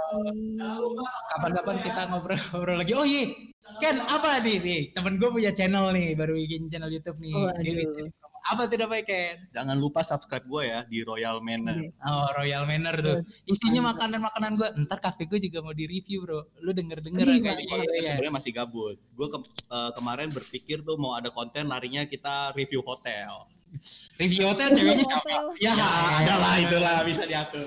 kapan-kapan 1.32 1.76
kita 1.80 2.00
ngobrol-ngobrol 2.12 2.76
lagi. 2.78 2.92
Oh 2.92 3.08
iya, 3.08 3.32
Ken 3.80 3.98
apa 4.04 4.38
nih? 4.44 4.60
nih 4.60 4.80
temen 4.92 5.16
gue 5.16 5.32
punya 5.32 5.50
channel 5.50 5.90
nih, 5.96 6.12
baru 6.12 6.36
bikin 6.36 6.68
channel 6.68 6.92
YouTube 6.92 7.18
nih. 7.18 7.34
Bikin- 7.58 8.12
apa 8.42 8.66
tuh 8.66 8.74
namanya 8.82 9.04
Ken? 9.06 9.36
Jangan 9.54 9.76
lupa 9.78 10.02
subscribe 10.02 10.42
gue 10.42 10.62
ya 10.66 10.80
di 10.90 11.06
Royal 11.06 11.38
Manor. 11.38 11.78
Oh 12.02 12.26
Royal 12.34 12.66
Manor 12.66 12.98
tuh. 12.98 13.22
Isinya 13.46 13.94
makanan-makanan 13.94 14.50
gue. 14.58 14.68
Ntar 14.86 14.98
kafe 14.98 15.30
gue 15.30 15.38
juga 15.38 15.62
mau 15.62 15.70
di-review 15.70 16.26
bro. 16.26 16.42
Lu 16.58 16.74
denger-denger 16.74 17.22
Wih, 17.22 17.38
kali 17.38 17.62
Gua 17.70 17.86
ya. 17.94 18.18
sebenarnya 18.18 18.32
masih 18.34 18.50
gabut. 18.50 18.98
Gue 19.14 19.28
kemarin 19.94 20.28
berpikir 20.34 20.82
tuh 20.82 20.98
mau 20.98 21.14
ada 21.14 21.30
konten 21.30 21.70
larinya 21.70 22.02
kita 22.02 22.50
review 22.58 22.82
hotel. 22.82 23.46
Review 24.20 24.50
hotel 24.52 24.68
ceweknya 24.74 25.04
siapa? 25.06 25.22
Hotel. 25.22 25.44
Ya, 25.62 25.72
ada 26.20 26.34
lah 26.36 26.54
itulah 26.60 26.96
bisa 27.06 27.24
diatur. 27.24 27.64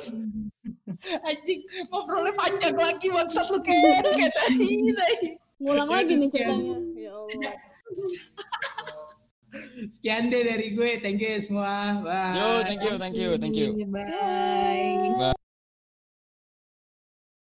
Anjing, 1.25 1.61
ngobrolnya 1.89 2.33
panjang 2.33 2.75
lagi 2.77 3.07
maksud 3.09 3.45
lu 3.49 3.59
Ken. 3.63 4.03
Ken 4.03 4.29
tai, 4.29 4.57
tai. 4.93 5.15
Ngulang 5.55 5.89
lagi 5.89 6.13
nih 6.19 6.29
ceritanya. 6.29 6.77
Ya 6.99 7.11
Allah. 7.15 7.53
Sekian 9.93 10.27
deh 10.27 10.43
dari 10.43 10.75
gue. 10.75 10.99
Thank 10.99 11.23
you 11.23 11.35
semua. 11.39 12.01
Bye. 12.03 12.35
Yo, 12.37 12.47
thank 12.67 12.81
you, 12.83 12.93
thank 12.99 13.15
you, 13.17 13.29
thank 13.39 13.55
you. 13.55 13.69
Bye. 13.91 15.35